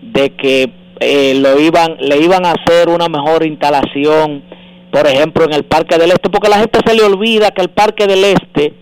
de 0.00 0.30
que 0.30 0.70
eh, 1.00 1.34
lo 1.34 1.58
iban, 1.60 1.96
le 1.98 2.18
iban 2.18 2.46
a 2.46 2.52
hacer 2.52 2.88
una 2.88 3.08
mejor 3.08 3.44
instalación 3.44 4.42
por 4.90 5.06
ejemplo, 5.06 5.44
en 5.44 5.52
el 5.52 5.64
Parque 5.64 5.98
del 5.98 6.10
Este, 6.10 6.30
porque 6.30 6.48
la 6.48 6.58
gente 6.58 6.80
se 6.84 6.94
le 6.94 7.02
olvida 7.02 7.50
que 7.50 7.62
el 7.62 7.70
Parque 7.70 8.06
del 8.06 8.24
Este 8.24 8.74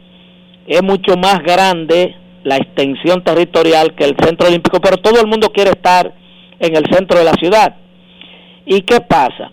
es 0.66 0.82
mucho 0.82 1.16
más 1.16 1.42
grande 1.42 2.14
la 2.44 2.56
extensión 2.56 3.22
territorial 3.22 3.94
que 3.94 4.04
el 4.04 4.16
Centro 4.22 4.48
Olímpico, 4.48 4.80
pero 4.80 4.96
todo 4.96 5.20
el 5.20 5.26
mundo 5.26 5.52
quiere 5.52 5.70
estar 5.70 6.12
en 6.58 6.76
el 6.76 6.84
centro 6.90 7.18
de 7.18 7.24
la 7.24 7.34
ciudad. 7.34 7.76
¿Y 8.64 8.82
qué 8.82 9.00
pasa? 9.00 9.52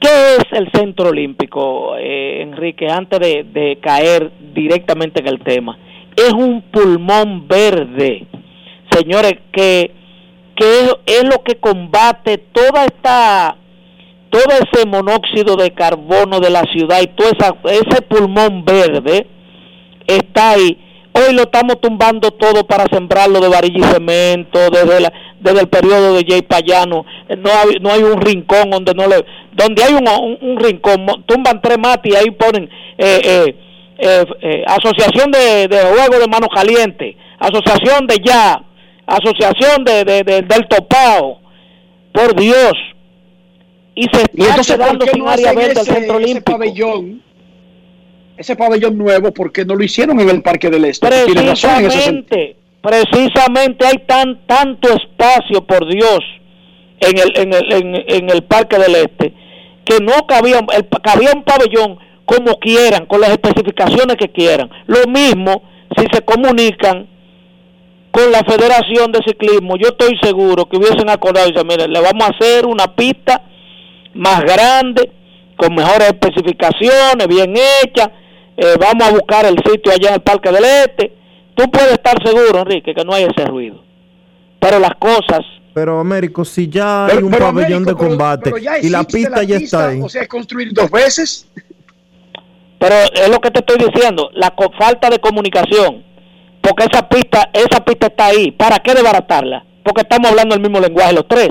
¿Qué 0.00 0.36
es 0.36 0.44
el 0.52 0.70
Centro 0.72 1.08
Olímpico, 1.08 1.96
eh, 1.96 2.42
Enrique, 2.42 2.88
antes 2.88 3.20
de, 3.20 3.78
caer 3.82 4.32
directamente 4.54 5.20
en 5.20 5.28
el 5.28 5.40
tema? 5.40 5.78
Es 6.16 6.32
un 6.32 6.62
pulmón 6.62 7.48
verde, 7.48 8.26
señores, 8.90 9.34
que, 9.52 9.90
que 10.54 10.90
es 11.06 11.24
lo 11.24 11.42
que 11.42 11.56
combate 11.56 12.38
toda 12.38 12.84
esta 12.84 13.56
todo 14.34 14.52
ese 14.52 14.84
monóxido 14.84 15.54
de 15.54 15.70
carbono 15.70 16.40
de 16.40 16.50
la 16.50 16.64
ciudad 16.72 17.00
y 17.00 17.06
todo 17.06 17.28
esa, 17.28 17.54
ese 17.70 18.02
pulmón 18.02 18.64
verde 18.64 19.28
está 20.08 20.50
ahí. 20.50 20.76
Hoy 21.12 21.32
lo 21.34 21.42
estamos 21.42 21.80
tumbando 21.80 22.32
todo 22.32 22.66
para 22.66 22.86
sembrarlo 22.92 23.38
de 23.38 23.48
varilla 23.48 23.78
y 23.78 23.92
cemento, 23.92 24.58
desde, 24.70 25.00
la, 25.00 25.12
desde 25.38 25.60
el 25.60 25.68
periodo 25.68 26.14
de 26.14 26.24
Jay 26.26 26.42
Payano. 26.42 27.06
No 27.38 27.50
hay, 27.50 27.76
no 27.80 27.92
hay 27.92 28.02
un 28.02 28.20
rincón 28.20 28.70
donde 28.70 28.92
no 28.92 29.06
le. 29.06 29.24
Donde 29.52 29.84
hay 29.84 29.94
un, 29.94 30.58
rincón, 30.58 31.06
tumban 31.26 31.62
tres 31.62 31.78
mates 31.78 32.12
y 32.12 32.16
ahí 32.16 32.32
ponen 32.32 32.68
eh, 32.98 33.20
eh, 33.22 33.56
eh, 33.98 34.24
eh, 34.42 34.64
Asociación 34.66 35.30
de, 35.30 35.68
de 35.68 35.78
Juego 35.78 36.18
de 36.18 36.26
Mano 36.26 36.48
Caliente, 36.48 37.16
Asociación 37.38 38.08
de 38.08 38.16
Ya, 38.16 38.60
Asociación 39.06 39.84
de 39.84 40.04
del 40.04 40.66
Topao. 40.66 41.38
Por 42.12 42.34
Dios, 42.36 42.74
y 43.94 44.04
se 44.04 44.22
está 44.22 44.76
quedando 44.76 45.06
sin 45.06 45.22
no 45.24 45.30
área 45.30 45.52
verde 45.52 45.72
ese- 45.80 45.84
centro 45.84 46.18
ese 46.18 46.24
olímpico. 46.24 46.52
pabellón, 46.52 47.22
ese 48.36 48.56
pabellón 48.56 48.98
nuevo, 48.98 49.32
porque 49.32 49.64
no 49.64 49.74
lo 49.76 49.84
hicieron 49.84 50.18
en 50.20 50.28
el 50.30 50.42
Parque 50.42 50.68
del 50.70 50.84
Este? 50.84 51.06
Precisamente, 51.08 52.56
precisamente 52.80 53.86
hay 53.86 53.98
tan 54.06 54.46
tanto 54.46 54.88
espacio, 54.92 55.64
por 55.64 55.86
Dios, 55.88 56.18
en 57.00 57.18
el, 57.18 57.32
en 57.38 57.52
el, 57.54 57.72
en, 57.72 57.94
en 58.08 58.30
el 58.30 58.42
Parque 58.44 58.78
del 58.78 58.94
Este, 58.96 59.32
que 59.84 60.00
no 60.00 60.26
cabía, 60.26 60.60
el, 60.76 60.88
cabía 61.02 61.30
un 61.34 61.44
pabellón 61.44 61.98
como 62.24 62.58
quieran, 62.58 63.06
con 63.06 63.20
las 63.20 63.30
especificaciones 63.30 64.16
que 64.16 64.30
quieran. 64.30 64.70
Lo 64.86 65.06
mismo 65.10 65.62
si 65.96 66.06
se 66.12 66.22
comunican 66.22 67.06
con 68.10 68.32
la 68.32 68.42
Federación 68.44 69.12
de 69.12 69.20
Ciclismo, 69.26 69.76
yo 69.76 69.88
estoy 69.88 70.16
seguro 70.22 70.66
que 70.66 70.76
hubiesen 70.76 71.08
acordado 71.10 71.46
y 71.48 71.52
dicen, 71.52 71.66
mire, 71.66 71.86
le 71.88 72.00
vamos 72.00 72.24
a 72.24 72.30
hacer 72.30 72.64
una 72.66 72.94
pista 72.94 73.42
más 74.14 74.40
grande, 74.42 75.10
con 75.56 75.74
mejores 75.74 76.08
especificaciones, 76.08 77.26
bien 77.28 77.54
hecha, 77.82 78.10
eh, 78.56 78.74
vamos 78.80 79.08
a 79.08 79.12
buscar 79.12 79.44
el 79.46 79.56
sitio 79.64 79.92
allá 79.92 80.08
en 80.08 80.14
el 80.14 80.20
Parque 80.22 80.50
del 80.50 80.64
Este. 80.64 81.12
Tú 81.54 81.70
puedes 81.70 81.92
estar 81.92 82.14
seguro, 82.24 82.60
Enrique, 82.60 82.94
que 82.94 83.04
no 83.04 83.12
hay 83.14 83.24
ese 83.24 83.44
ruido. 83.46 83.82
Pero 84.60 84.78
las 84.78 84.94
cosas, 84.98 85.40
Pero 85.74 86.00
Américo, 86.00 86.44
si 86.44 86.68
ya 86.68 87.06
hay 87.06 87.18
un 87.18 87.30
pero, 87.30 87.46
pabellón 87.46 87.82
Américo, 87.82 87.90
de 88.02 88.08
combate 88.08 88.50
pero 88.52 88.76
y 88.82 88.88
la 88.88 89.04
pista 89.04 89.42
ya 89.42 89.56
está 89.56 89.88
ahí. 89.88 90.00
O 90.00 90.08
sea, 90.08 90.22
es 90.22 90.28
construir 90.28 90.72
dos 90.72 90.90
veces. 90.90 91.48
pero 92.78 92.94
es 93.14 93.28
lo 93.28 93.40
que 93.40 93.50
te 93.50 93.60
estoy 93.60 93.78
diciendo, 93.78 94.30
la 94.34 94.50
co- 94.50 94.70
falta 94.78 95.08
de 95.10 95.18
comunicación, 95.18 96.04
porque 96.60 96.84
esa 96.90 97.08
pista, 97.08 97.50
esa 97.52 97.84
pista 97.84 98.06
está 98.08 98.26
ahí. 98.26 98.50
¿Para 98.52 98.78
qué 98.78 98.94
desbaratarla? 98.94 99.64
Porque 99.84 100.02
estamos 100.02 100.30
hablando 100.30 100.54
el 100.54 100.60
mismo 100.60 100.80
lenguaje 100.80 101.12
los 101.12 101.26
tres. 101.28 101.48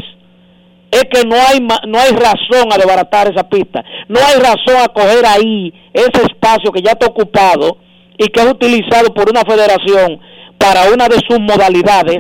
Es 0.94 1.06
que 1.12 1.28
no 1.28 1.36
hay 1.36 1.60
no 1.60 2.00
hay 2.00 2.12
razón 2.12 2.72
a 2.72 2.78
desbaratar 2.78 3.32
esa 3.32 3.50
pista, 3.50 3.84
no 4.08 4.20
hay 4.20 4.40
razón 4.40 4.82
a 4.84 4.90
coger 4.90 5.26
ahí 5.26 5.74
ese 5.92 6.22
espacio 6.24 6.72
que 6.72 6.82
ya 6.82 6.92
está 6.92 7.08
ocupado 7.08 7.78
y 8.18 8.28
que 8.28 8.42
es 8.42 8.48
utilizado 8.48 9.14
por 9.14 9.30
una 9.30 9.42
federación 9.42 10.20
para 10.58 10.92
una 10.94 11.08
de 11.08 11.18
sus 11.28 11.40
modalidades, 11.40 12.20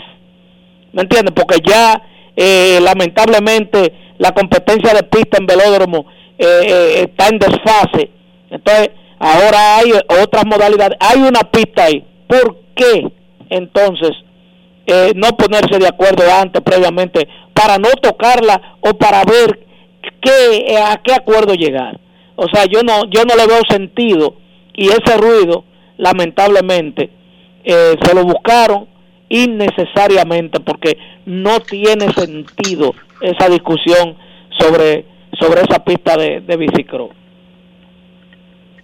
¿me 0.91 1.03
entiendes? 1.03 1.33
Porque 1.35 1.59
ya 1.63 2.01
eh, 2.35 2.79
lamentablemente 2.81 3.93
la 4.17 4.31
competencia 4.31 4.93
de 4.93 5.03
pista 5.03 5.37
en 5.37 5.45
velódromo 5.45 6.05
eh, 6.37 6.45
eh, 6.67 7.07
está 7.07 7.27
en 7.27 7.39
desfase. 7.39 8.09
Entonces, 8.49 8.89
ahora 9.19 9.77
hay 9.77 9.91
otras 10.21 10.45
modalidades. 10.45 10.97
Hay 10.99 11.19
una 11.19 11.41
pista 11.51 11.85
ahí. 11.85 12.05
¿Por 12.27 12.57
qué 12.75 13.11
entonces 13.49 14.11
eh, 14.85 15.13
no 15.15 15.29
ponerse 15.37 15.79
de 15.79 15.87
acuerdo 15.87 16.23
antes, 16.31 16.61
previamente, 16.61 17.27
para 17.53 17.77
no 17.77 17.89
tocarla 18.01 18.77
o 18.81 18.93
para 18.93 19.23
ver 19.23 19.59
qué, 20.21 20.65
eh, 20.67 20.77
a 20.77 21.01
qué 21.03 21.13
acuerdo 21.13 21.53
llegar. 21.53 21.99
O 22.35 22.47
sea, 22.49 22.65
yo 22.65 22.83
no, 22.83 23.09
yo 23.09 23.23
no 23.25 23.35
le 23.35 23.47
veo 23.47 23.61
sentido 23.69 24.35
y 24.73 24.87
ese 24.87 25.17
ruido, 25.17 25.63
lamentablemente, 25.97 27.09
eh, 27.63 27.95
se 28.01 28.13
lo 28.13 28.25
buscaron 28.25 28.87
innecesariamente 29.29 30.59
porque 30.59 30.97
no 31.25 31.59
tiene 31.61 32.11
sentido 32.13 32.93
esa 33.21 33.47
discusión 33.47 34.17
sobre, 34.59 35.05
sobre 35.39 35.61
esa 35.61 35.83
pista 35.83 36.17
de, 36.17 36.41
de. 36.41 36.57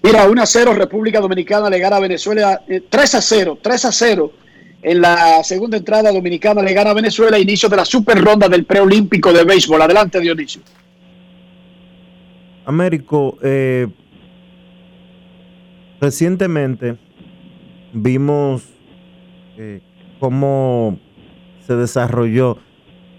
Mira, 0.02 0.30
1 0.30 0.42
a 0.42 0.46
0 0.46 0.74
República 0.74 1.20
Dominicana 1.20 1.70
le 1.70 1.80
gana 1.80 1.98
a 1.98 2.00
Venezuela, 2.00 2.62
3 2.90 3.16
a 3.16 3.22
0, 3.22 3.58
3 3.62 3.86
a 3.86 3.92
0 3.92 4.32
en 4.82 5.02
la 5.02 5.44
segunda 5.44 5.78
entrada 5.78 6.12
dominicana 6.12 6.62
le 6.62 6.74
gana 6.74 6.92
a 6.92 6.94
Venezuela, 6.94 7.38
inicio 7.38 7.70
de 7.70 7.78
la 7.78 7.86
super 7.86 8.24
ronda 8.24 8.48
del 8.48 8.66
preolímpico 8.66 9.34
de 9.34 9.44
béisbol. 9.44 9.82
Adelante, 9.82 10.20
Dionisio. 10.20 10.62
Américo, 12.66 13.38
eh, 13.42 13.88
recientemente 16.00 16.98
vimos 17.94 18.64
eh, 19.58 19.82
cómo 20.20 21.00
se 21.66 21.76
desarrolló 21.76 22.58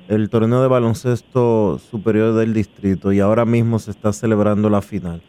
el 0.08 0.28
torneo 0.28 0.60
de 0.60 0.68
baloncesto 0.68 1.78
superior 1.78 2.34
del 2.34 2.52
distrito 2.52 3.12
y 3.12 3.20
ahora 3.20 3.44
mismo 3.44 3.78
se 3.78 3.90
está 3.92 4.12
celebrando 4.12 4.68
la 4.68 4.82
final. 4.82 5.22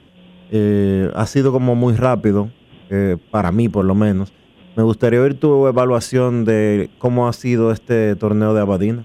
Eh, 0.51 1.09
ha 1.13 1.25
sido 1.27 1.51
como 1.51 1.75
muy 1.75 1.95
rápido, 1.95 2.49
eh, 2.89 3.17
para 3.29 3.51
mí 3.51 3.69
por 3.69 3.85
lo 3.85 3.95
menos. 3.95 4.33
Me 4.75 4.83
gustaría 4.83 5.19
ver 5.19 5.33
tu 5.33 5.67
evaluación 5.67 6.45
de 6.45 6.89
cómo 6.97 7.27
ha 7.27 7.33
sido 7.33 7.71
este 7.71 8.15
torneo 8.15 8.53
de 8.53 8.61
Abadina. 8.61 9.03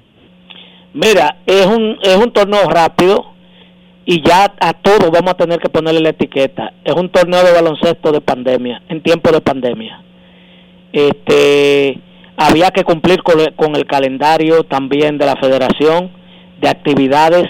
Mira, 0.94 1.38
es 1.44 1.66
un, 1.66 1.98
es 2.02 2.16
un 2.16 2.32
torneo 2.32 2.68
rápido 2.70 3.32
y 4.05 4.22
ya 4.22 4.55
a 4.60 4.72
todos 4.72 5.10
vamos 5.10 5.32
a 5.32 5.36
tener 5.36 5.59
que 5.59 5.68
ponerle 5.68 6.01
la 6.01 6.10
etiqueta. 6.10 6.72
Es 6.84 6.94
un 6.94 7.10
torneo 7.10 7.43
de 7.44 7.52
baloncesto 7.52 8.12
de 8.12 8.20
pandemia, 8.20 8.80
en 8.88 9.02
tiempo 9.02 9.32
de 9.32 9.40
pandemia. 9.40 10.01
Este, 10.93 12.01
había 12.36 12.70
que 12.70 12.84
cumplir 12.84 13.22
con, 13.24 13.38
con 13.56 13.74
el 13.74 13.86
calendario 13.86 14.62
también 14.62 15.18
de 15.18 15.26
la 15.26 15.36
federación 15.36 16.12
de 16.60 16.68
actividades 16.68 17.48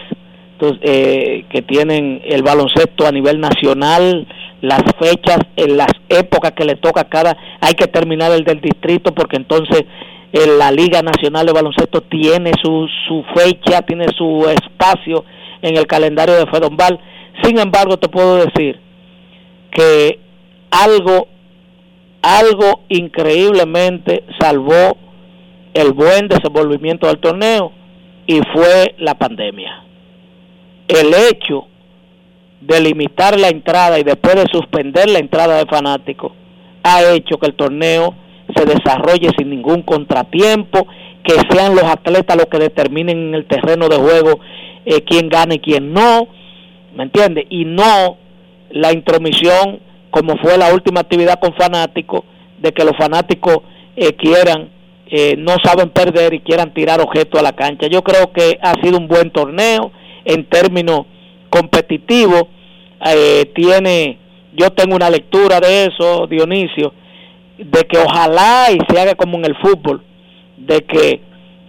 eh, 0.61 1.45
que 1.51 1.63
tienen 1.63 2.23
el 2.25 2.43
baloncesto 2.43 3.07
a 3.07 3.13
nivel 3.13 3.41
nacional, 3.41 4.27
las 4.63 4.83
fechas, 4.99 5.39
las 5.57 5.93
épocas 6.09 6.53
que 6.53 6.65
le 6.65 6.77
toca 6.77 7.03
a 7.03 7.09
cada, 7.09 7.37
hay 7.61 7.75
que 7.75 7.87
terminar 7.87 8.33
el 8.33 8.45
del 8.45 8.61
distrito 8.61 9.15
porque 9.15 9.37
entonces 9.37 9.85
eh, 10.33 10.47
la 10.59 10.71
Liga 10.71 11.03
Nacional 11.03 11.47
de 11.47 11.53
Baloncesto 11.53 12.03
tiene 12.03 12.53
su, 12.63 12.89
su 13.07 13.25
fecha, 13.35 13.83
tiene 13.83 14.07
su 14.17 14.47
espacio 14.49 15.25
en 15.63 15.77
el 15.77 15.87
calendario 15.87 16.35
de 16.35 16.47
Fedombal. 16.47 16.99
Sin 17.43 17.59
embargo, 17.59 17.99
te 17.99 18.09
puedo 18.09 18.37
decir 18.37 18.81
que 19.71 20.19
algo, 20.71 21.29
algo 22.23 22.83
increíblemente 22.89 24.25
salvó 24.41 24.97
el 25.75 25.93
buen 25.93 26.29
desenvolvimiento 26.29 27.07
del 27.07 27.19
torneo 27.19 27.73
y 28.27 28.41
fue 28.55 28.95
la 28.99 29.15
pandemia 29.15 29.86
el 30.89 31.13
hecho 31.31 31.67
de 32.61 32.81
limitar 32.81 33.39
la 33.39 33.49
entrada 33.49 33.99
y 33.99 34.03
después 34.03 34.35
de 34.37 34.47
suspender 34.51 35.09
la 35.11 35.19
entrada 35.19 35.59
de 35.59 35.67
fanáticos 35.67 36.33
ha 36.83 37.03
hecho 37.13 37.39
que 37.39 37.47
el 37.47 37.55
torneo 37.55 38.15
se 38.55 38.65
desarrolle 38.65 39.31
sin 39.37 39.51
ningún 39.51 39.83
contratiempo, 39.83 40.87
que 41.25 41.35
sean 41.51 41.75
los 41.75 41.85
atletas 41.85 42.37
los 42.37 42.47
que 42.47 42.59
determinen 42.59 43.29
en 43.29 43.35
el 43.35 43.47
terreno 43.47 43.89
de 43.89 43.97
juego 43.97 44.41
eh, 44.85 45.03
quién 45.03 45.29
gana 45.29 45.55
y 45.55 45.59
quién 45.59 45.93
no, 45.93 46.29
¿me 46.95 47.05
entiende? 47.05 47.47
Y 47.51 47.65
no 47.65 48.17
la 48.71 48.93
intromisión 48.93 49.81
como 50.11 50.37
fue 50.39 50.57
la 50.57 50.73
última 50.73 51.01
actividad 51.01 51.39
con 51.41 51.53
fanáticos, 51.55 52.23
de 52.59 52.73
que 52.73 52.85
los 52.85 52.97
fanáticos 52.97 53.59
eh, 53.97 54.15
quieran, 54.15 54.71
eh, 55.09 55.35
no 55.37 55.57
saben 55.63 55.91
perder 55.91 56.33
y 56.33 56.41
quieran 56.41 56.73
tirar 56.73 57.01
objetos 57.03 57.39
a 57.39 57.43
la 57.43 57.53
cancha. 57.53 57.87
Yo 57.89 58.03
creo 58.03 58.33
que 58.33 58.59
ha 58.63 58.75
sido 58.83 58.97
un 58.97 59.09
buen 59.09 59.31
torneo 59.31 59.93
en 60.27 60.45
términos 60.45 61.07
competitivos. 61.49 62.43
Eh, 63.07 63.51
tiene, 63.55 64.19
yo 64.55 64.71
tengo 64.71 64.97
una 64.97 65.09
lectura 65.09 65.61
de 65.61 65.87
eso, 65.87 66.27
Dionisio, 66.27 66.93
de 67.57 67.85
que 67.85 67.99
ojalá 67.99 68.67
y 68.71 68.79
se 68.89 69.01
haga 69.01 69.15
como 69.15 69.39
en 69.39 69.47
el 69.47 69.57
fútbol, 69.57 70.03
de 70.57 70.85
que 70.85 71.21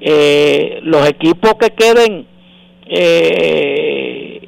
eh, 0.01 0.79
los 0.83 1.07
equipos 1.07 1.53
que 1.59 1.69
queden 1.69 2.27
eh, 2.87 4.47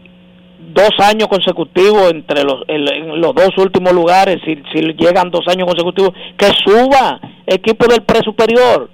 dos 0.73 0.91
años 0.99 1.27
consecutivos 1.27 2.11
entre 2.11 2.43
los, 2.43 2.63
los 2.67 3.35
dos 3.35 3.57
últimos 3.57 3.93
lugares, 3.93 4.37
si, 4.45 4.57
si 4.73 4.81
llegan 4.93 5.31
dos 5.31 5.47
años 5.47 5.67
consecutivos, 5.67 6.11
que 6.37 6.47
suba 6.65 7.19
equipo 7.45 7.87
del 7.87 8.01
pre 8.03 8.21
superior. 8.21 8.89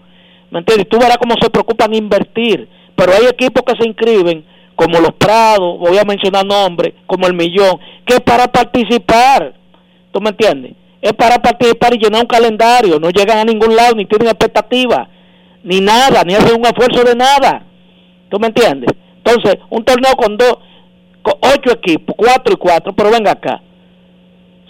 ¿Me 0.52 0.60
entiendes? 0.60 0.88
Tú 0.90 0.98
verás 0.98 1.18
cómo 1.18 1.36
se 1.42 1.50
preocupan 1.50 1.94
invertir, 1.94 2.68
pero 2.96 3.12
hay 3.14 3.26
equipos 3.28 3.64
que 3.64 3.76
se 3.76 3.88
inscriben 3.88 4.46
como 4.76 5.00
los 5.00 5.14
Prados, 5.14 5.80
voy 5.80 5.98
a 5.98 6.04
mencionar 6.04 6.46
nombres, 6.46 6.94
como 7.08 7.28
el 7.28 7.34
Millón, 7.34 7.80
que 8.06 8.16
es 8.16 8.22
para 8.22 8.48
participar. 8.48 9.54
¿Tú 10.12 10.22
me 10.22 10.30
entiendes? 10.30 10.74
Es 11.02 11.14
para 11.14 11.38
participar 11.38 11.94
y 11.94 11.98
llenar 11.98 12.22
un 12.22 12.28
calendario. 12.28 13.00
No 13.00 13.10
llegan 13.10 13.38
a 13.38 13.46
ningún 13.46 13.76
lado, 13.76 13.96
ni 13.96 14.06
tienen 14.06 14.28
expectativa, 14.28 15.08
ni 15.64 15.80
nada, 15.80 16.24
ni 16.24 16.34
hacen 16.34 16.60
un 16.60 16.66
esfuerzo 16.66 17.04
de 17.04 17.16
nada. 17.16 17.66
¿Tú 18.30 18.40
me 18.40 18.48
entiendes? 18.48 18.92
Entonces, 19.18 19.58
un 19.70 19.84
torneo 19.84 20.14
con 20.16 20.38
dos, 20.38 20.58
con 21.22 21.36
ocho 21.42 21.72
equipos, 21.74 22.16
cuatro 22.18 22.54
y 22.54 22.58
cuatro, 22.58 22.94
pero 22.94 23.12
venga 23.12 23.32
acá. 23.32 23.62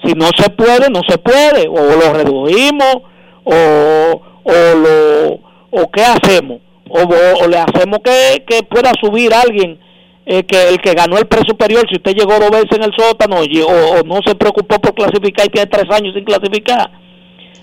Si 0.04 0.14
no 0.14 0.28
se 0.38 0.50
puede, 0.50 0.90
no 0.90 1.02
se 1.08 1.18
puede. 1.18 1.68
O 1.68 1.96
lo 1.96 2.14
reducimos, 2.14 2.98
o, 3.44 4.22
o 4.44 4.76
lo, 4.76 5.34
o 5.72 5.92
qué 5.92 6.04
hacemos. 6.04 6.60
O, 6.90 7.48
le 7.48 7.58
hacemos 7.58 8.00
que, 8.04 8.44
que 8.46 8.64
pueda 8.64 8.92
subir 9.02 9.34
alguien 9.34 9.80
eh, 10.28 10.44
que 10.44 10.70
el 10.70 10.82
que 10.82 10.96
ganó 10.96 11.20
el 11.20 11.28
pre 11.28 11.42
superior, 11.46 11.86
si 11.88 11.98
usted 11.98 12.16
llegó 12.16 12.40
dos 12.40 12.50
veces 12.50 12.72
en 12.72 12.84
el 12.84 12.92
sótano 12.98 13.36
o, 13.42 14.04
no 14.04 14.20
se 14.26 14.34
preocupó 14.34 14.80
por 14.80 14.96
clasificar 14.96 15.46
y 15.46 15.50
tiene 15.50 15.68
tres 15.68 15.86
años 15.92 16.16
sin 16.16 16.24
clasificar, 16.24 16.90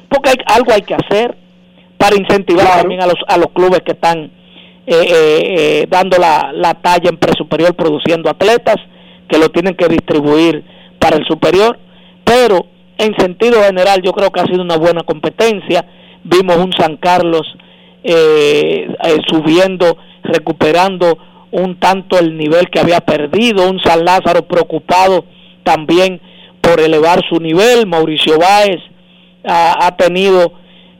porque 0.08 0.30
hay, 0.30 0.36
algo 0.46 0.72
hay 0.72 0.82
que 0.82 0.94
hacer 0.94 1.36
para 1.98 2.14
incentivar 2.14 2.80
también 2.80 3.02
a 3.02 3.06
los, 3.06 3.16
a 3.26 3.36
los 3.36 3.48
clubes 3.48 3.80
que 3.84 3.92
están 3.92 4.30
eh, 4.86 5.06
eh, 5.08 5.86
dando 5.88 6.18
la, 6.18 6.52
la 6.52 6.74
talla 6.74 7.10
en 7.10 7.16
pre 7.16 7.32
superior, 7.36 7.74
produciendo 7.74 8.30
atletas 8.30 8.76
que 9.28 9.38
lo 9.38 9.48
tienen 9.48 9.74
que 9.74 9.88
distribuir 9.88 10.62
para 11.00 11.16
el 11.16 11.24
superior, 11.24 11.76
pero 12.22 12.66
en 12.96 13.12
sentido 13.16 13.60
general 13.64 14.02
yo 14.02 14.12
creo 14.12 14.30
que 14.30 14.40
ha 14.40 14.46
sido 14.46 14.62
una 14.62 14.76
buena 14.76 15.02
competencia. 15.02 15.84
Vimos 16.22 16.58
un 16.58 16.72
San 16.74 16.96
Carlos 16.98 17.42
subiendo, 19.26 19.96
recuperando 20.22 21.18
un 21.52 21.78
tanto 21.78 22.18
el 22.18 22.36
nivel 22.36 22.68
que 22.70 22.80
había 22.80 23.00
perdido, 23.00 23.70
un 23.70 23.80
San 23.80 24.04
Lázaro 24.04 24.42
preocupado 24.48 25.24
también 25.62 26.20
por 26.60 26.80
elevar 26.80 27.20
su 27.28 27.38
nivel, 27.40 27.86
Mauricio 27.86 28.38
Báez 28.38 28.80
ha, 29.44 29.94
tenido, 29.96 30.52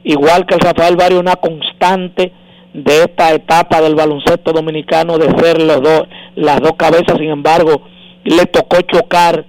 igual 0.03 0.45
que 0.45 0.55
el 0.55 0.59
Rafael 0.59 0.95
Barrio, 0.95 1.19
una 1.19 1.35
constante 1.37 2.31
de 2.73 3.03
esta 3.03 3.33
etapa 3.33 3.81
del 3.81 3.95
baloncesto 3.95 4.51
dominicano 4.51 5.17
de 5.17 5.29
ser 5.39 5.61
los 5.61 5.81
dos, 5.81 6.03
las 6.35 6.59
dos 6.59 6.73
cabezas, 6.77 7.17
sin 7.17 7.29
embargo, 7.29 7.81
le 8.23 8.45
tocó 8.45 8.81
chocar, 8.81 9.45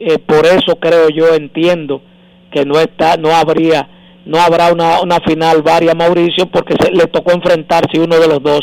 eh, 0.00 0.18
por 0.18 0.46
eso 0.46 0.76
creo 0.78 1.08
yo, 1.08 1.34
entiendo 1.34 2.02
que 2.50 2.64
no 2.64 2.78
está, 2.78 3.16
no 3.16 3.34
habría, 3.34 3.88
no 4.24 4.38
habrá 4.40 4.72
una, 4.72 5.00
una 5.00 5.18
final 5.20 5.62
varia 5.62 5.94
Mauricio, 5.94 6.46
porque 6.46 6.74
se, 6.80 6.90
le 6.92 7.06
tocó 7.06 7.32
enfrentarse 7.32 7.98
uno 7.98 8.18
de 8.18 8.28
los 8.28 8.42
dos 8.42 8.60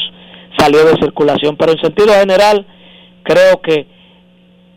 salió 0.59 0.85
de 0.85 0.99
circulación. 1.01 1.55
Pero 1.57 1.71
en 1.71 1.79
sentido 1.79 2.13
general, 2.13 2.67
creo 3.23 3.61
que 3.61 3.87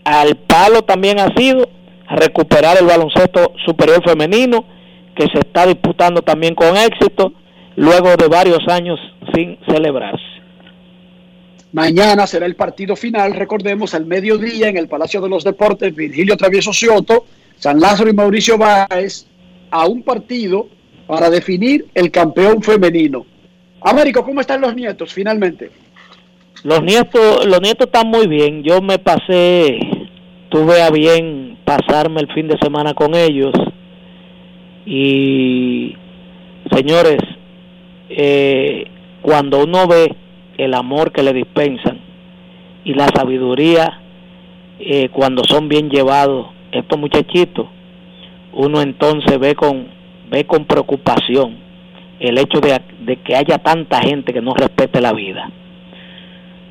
al 0.04 0.36
palo 0.36 0.82
también 0.82 1.20
ha 1.20 1.34
sido 1.36 1.68
recuperar 2.08 2.76
el 2.78 2.86
baloncesto 2.86 3.52
superior 3.64 4.02
femenino, 4.04 4.64
que 5.14 5.24
se 5.28 5.40
está 5.40 5.66
disputando 5.66 6.22
también 6.22 6.54
con 6.54 6.76
éxito, 6.76 7.32
luego 7.76 8.16
de 8.16 8.28
varios 8.28 8.66
años 8.68 8.98
sin 9.34 9.58
celebrarse. 9.66 10.32
Mañana 11.72 12.26
será 12.26 12.44
el 12.44 12.54
partido 12.54 12.96
final, 12.96 13.32
recordemos, 13.34 13.94
al 13.94 14.04
mediodía 14.04 14.68
en 14.68 14.76
el 14.76 14.88
Palacio 14.88 15.22
de 15.22 15.28
los 15.30 15.42
Deportes, 15.42 15.94
Virgilio 15.94 16.36
Travieso 16.36 16.72
Cioto, 16.72 17.24
San 17.56 17.80
Lázaro 17.80 18.10
y 18.10 18.12
Mauricio 18.12 18.58
Báez, 18.58 19.26
a 19.70 19.86
un 19.86 20.02
partido 20.02 20.68
para 21.06 21.30
definir 21.30 21.86
el 21.94 22.10
campeón 22.10 22.62
femenino. 22.62 23.24
Américo, 23.84 24.24
¿cómo 24.24 24.40
están 24.40 24.60
los 24.60 24.74
nietos 24.74 25.12
finalmente? 25.12 25.70
Los 26.64 26.82
nietos, 26.82 27.44
los 27.46 27.60
nietos 27.60 27.86
están 27.86 28.08
muy 28.08 28.26
bien. 28.28 28.62
Yo 28.62 28.80
me 28.80 28.98
pasé, 28.98 29.78
tuve 30.48 30.82
a 30.82 30.90
bien 30.90 31.58
pasarme 31.64 32.20
el 32.20 32.32
fin 32.32 32.46
de 32.46 32.58
semana 32.58 32.94
con 32.94 33.14
ellos 33.14 33.52
y 34.84 35.96
señores, 36.70 37.18
eh, 38.08 38.84
cuando 39.22 39.62
uno 39.62 39.86
ve 39.86 40.14
el 40.58 40.74
amor 40.74 41.12
que 41.12 41.22
le 41.22 41.32
dispensan 41.32 42.00
y 42.84 42.94
la 42.94 43.08
sabiduría 43.08 44.00
eh, 44.78 45.08
cuando 45.10 45.42
son 45.44 45.68
bien 45.68 45.88
llevados 45.88 46.48
estos 46.72 46.98
muchachitos, 46.98 47.66
uno 48.52 48.82
entonces 48.82 49.38
ve 49.38 49.54
con 49.54 49.88
ve 50.30 50.44
con 50.44 50.64
preocupación 50.64 51.58
el 52.18 52.38
hecho 52.38 52.60
de, 52.60 52.80
de 53.04 53.16
que 53.16 53.34
haya 53.36 53.58
tanta 53.58 54.00
gente 54.00 54.32
que 54.32 54.40
no 54.40 54.54
respete 54.54 55.00
la 55.00 55.12
vida, 55.12 55.50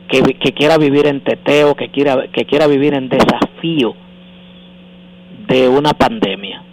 que, 0.07 0.53
quiera 0.53 0.77
vivir 0.77 1.07
en 1.07 1.21
teteo, 1.21 1.75
que 1.75 1.89
quiera 1.89 2.27
que 2.33 2.45
quiera 2.45 2.67
vivir 2.67 2.93
en 2.93 3.09
desafío 3.09 3.95
de 5.47 5.69
una 5.69 5.93
pandemia. 5.93 6.63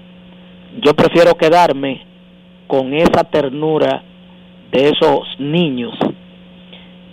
Yo 0.80 0.94
prefiero 0.94 1.34
quedarme 1.36 2.02
con 2.66 2.92
esa 2.94 3.24
ternura 3.24 4.02
de 4.70 4.90
esos 4.90 5.26
niños 5.38 5.94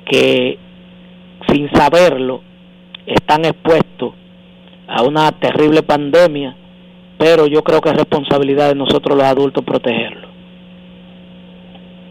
que 0.06 0.58
sin 1.50 1.70
saberlo 1.72 2.42
están 3.06 3.46
expuestos 3.46 4.14
a 4.88 5.04
una 5.04 5.32
terrible 5.32 5.84
pandemia, 5.84 6.56
pero 7.18 7.48
yo 7.48 7.64
creo 7.64 7.82
que 7.82 7.90
es 7.90 7.96
responsabilidad 7.96 8.70
de 8.70 8.76
nosotros 8.76 9.18
los 9.18 9.26
adultos 9.26 9.64
protegerlo. 9.64 10.35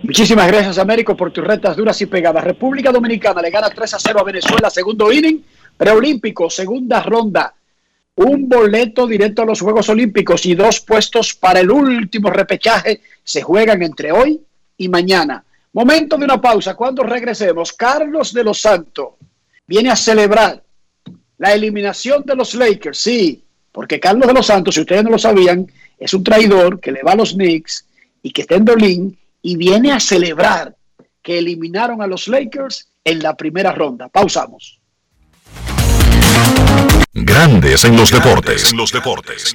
Muchísimas 0.04 0.46
gracias, 0.48 0.76
Américo, 0.76 1.16
por 1.16 1.32
tus 1.32 1.42
retas 1.42 1.74
duras 1.78 1.98
y 2.02 2.04
pegadas. 2.04 2.44
República 2.44 2.92
Dominicana 2.92 3.40
le 3.40 3.48
gana 3.48 3.70
3 3.70 3.94
a 3.94 3.98
0 3.98 4.20
a 4.20 4.24
Venezuela, 4.24 4.68
segundo 4.68 5.10
inning, 5.10 5.42
preolímpico, 5.78 6.50
segunda 6.50 7.02
ronda. 7.02 7.54
Un 8.16 8.46
boleto 8.46 9.06
directo 9.06 9.40
a 9.40 9.46
los 9.46 9.62
Juegos 9.62 9.88
Olímpicos 9.88 10.44
y 10.44 10.54
dos 10.54 10.82
puestos 10.82 11.32
para 11.32 11.60
el 11.60 11.70
último 11.70 12.28
repechaje 12.28 13.00
se 13.24 13.40
juegan 13.40 13.82
entre 13.82 14.12
hoy 14.12 14.42
y 14.76 14.90
mañana. 14.90 15.42
Momento 15.72 16.18
de 16.18 16.26
una 16.26 16.38
pausa. 16.38 16.74
Cuando 16.74 17.02
regresemos, 17.02 17.72
Carlos 17.72 18.34
de 18.34 18.44
los 18.44 18.60
Santos 18.60 19.14
viene 19.66 19.90
a 19.90 19.96
celebrar 19.96 20.62
la 21.38 21.54
eliminación 21.54 22.24
de 22.26 22.36
los 22.36 22.54
Lakers. 22.54 22.98
Sí, 22.98 23.42
porque 23.72 23.98
Carlos 23.98 24.28
de 24.28 24.34
los 24.34 24.44
Santos, 24.44 24.74
si 24.74 24.82
ustedes 24.82 25.02
no 25.02 25.08
lo 25.08 25.18
sabían, 25.18 25.66
es 25.98 26.12
un 26.12 26.22
traidor 26.22 26.78
que 26.78 26.92
le 26.92 27.02
va 27.02 27.12
a 27.12 27.16
los 27.16 27.32
Knicks 27.32 27.86
y 28.22 28.32
que 28.32 28.42
está 28.42 28.56
en 28.56 28.66
Berlín 28.66 29.18
y 29.44 29.56
viene 29.56 29.92
a 29.92 30.00
celebrar 30.00 30.74
que 31.22 31.38
eliminaron 31.38 32.00
a 32.00 32.06
los 32.06 32.28
Lakers 32.28 32.88
en 33.04 33.22
la 33.22 33.36
primera 33.36 33.72
ronda. 33.72 34.08
Pausamos. 34.08 34.80
Grandes 37.12 37.84
en 37.84 37.94
los 37.94 38.10
deportes. 38.10 38.70
En 38.72 38.78
los 38.78 38.90
deportes. 38.90 39.54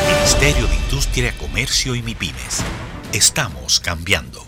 Ministerio 0.00 0.66
de 0.66 0.74
Industria, 0.74 1.32
Comercio 1.38 1.94
y 1.94 2.02
MIPIMES. 2.02 2.62
Estamos 3.12 3.80
cambiando. 3.80 4.46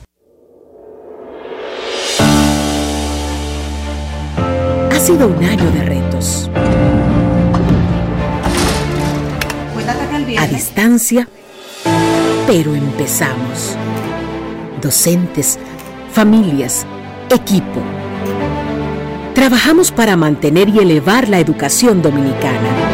Ha 4.91 4.99
sido 4.99 5.29
un 5.29 5.45
año 5.45 5.71
de 5.71 5.83
retos. 5.83 6.51
A 10.39 10.47
distancia, 10.47 11.29
pero 12.47 12.75
empezamos. 12.75 13.77
Docentes, 14.81 15.59
familias, 16.13 16.87
equipo. 17.31 17.83
Trabajamos 19.35 19.93
para 19.93 20.17
mantener 20.17 20.69
y 20.69 20.79
elevar 20.79 21.29
la 21.29 21.39
educación 21.39 22.03
dominicana. 22.03 22.94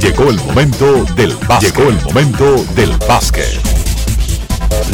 Llegó 0.00 0.30
el 0.30 0.36
momento 0.36 1.04
del 1.16 1.34
básquet. 1.48 1.74
Llegó 1.74 1.90
el 1.90 2.00
momento 2.02 2.64
del 2.76 2.90
básquet. 3.08 3.46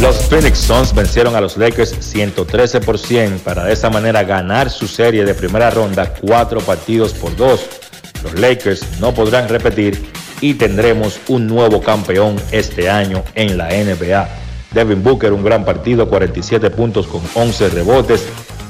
Los 0.01 0.16
Phoenix 0.16 0.59
Suns 0.59 0.94
vencieron 0.94 1.36
a 1.36 1.43
los 1.43 1.59
Lakers 1.59 1.94
113 2.01 2.81
por 2.81 2.98
100 2.98 3.40
para 3.40 3.64
de 3.64 3.74
esa 3.74 3.90
manera 3.90 4.24
ganar 4.24 4.70
su 4.70 4.89
serie 4.89 5.26
de 5.26 5.35
primera 5.35 5.70
ronda 5.70 6.14
cuatro 6.20 6.60
partidos 6.60 7.12
por 7.12 7.36
dos. 7.36 7.66
Los 8.22 8.39
Lakers 8.39 8.98
no 8.98 9.12
podrán 9.12 9.47
repetir 9.48 10.02
y 10.40 10.55
tendremos 10.55 11.20
un 11.28 11.47
nuevo 11.47 11.82
campeón 11.82 12.36
este 12.51 12.89
año 12.89 13.22
en 13.35 13.59
la 13.59 13.68
NBA. 13.68 14.28
Devin 14.72 15.02
Booker 15.02 15.35
un 15.35 15.44
gran 15.44 15.66
partido, 15.66 16.09
47 16.09 16.70
puntos 16.70 17.06
con 17.06 17.20
11 17.35 17.68
rebotes. 17.68 18.24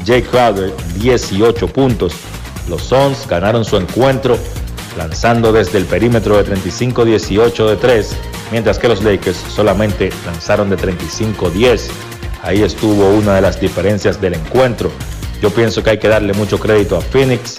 Jay 0.05 0.23
Crowder 0.23 0.73
18 0.97 1.69
puntos. 1.69 2.15
Los 2.69 2.83
Suns 2.83 3.27
ganaron 3.29 3.65
su 3.65 3.77
encuentro 3.77 4.37
lanzando 4.97 5.53
desde 5.53 5.79
el 5.79 5.85
perímetro 5.85 6.43
de 6.43 6.55
35-18 6.55 7.69
de 7.69 7.77
3, 7.77 8.17
mientras 8.53 8.79
que 8.79 8.89
los 8.89 9.03
Lakers 9.03 9.37
solamente 9.37 10.11
lanzaron 10.27 10.71
de 10.71 10.77
35-10. 10.77 11.89
Ahí 12.43 12.63
estuvo 12.63 13.11
una 13.11 13.35
de 13.35 13.41
las 13.41 13.61
diferencias 13.61 14.21
del 14.21 14.35
encuentro. 14.35 14.91
Yo 15.41 15.51
pienso 15.51 15.83
que 15.83 15.91
hay 15.91 15.99
que 15.99 16.09
darle 16.09 16.33
mucho 16.35 16.59
crédito 16.59 16.97
a 16.97 17.01
Phoenix. 17.01 17.59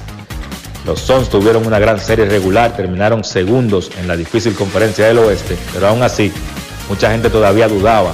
Los 0.86 1.02
Suns 1.02 1.30
tuvieron 1.30 1.66
una 1.66 1.80
gran 1.80 2.00
serie 2.00 2.26
regular, 2.26 2.76
terminaron 2.76 3.24
segundos 3.24 3.92
en 4.00 4.08
la 4.08 4.16
difícil 4.16 4.54
conferencia 4.54 5.08
del 5.08 5.18
oeste, 5.18 5.58
pero 5.74 5.88
aún 5.88 6.04
así, 6.04 6.32
mucha 6.88 7.12
gente 7.12 7.30
todavía 7.30 7.68
dudaba 7.68 8.12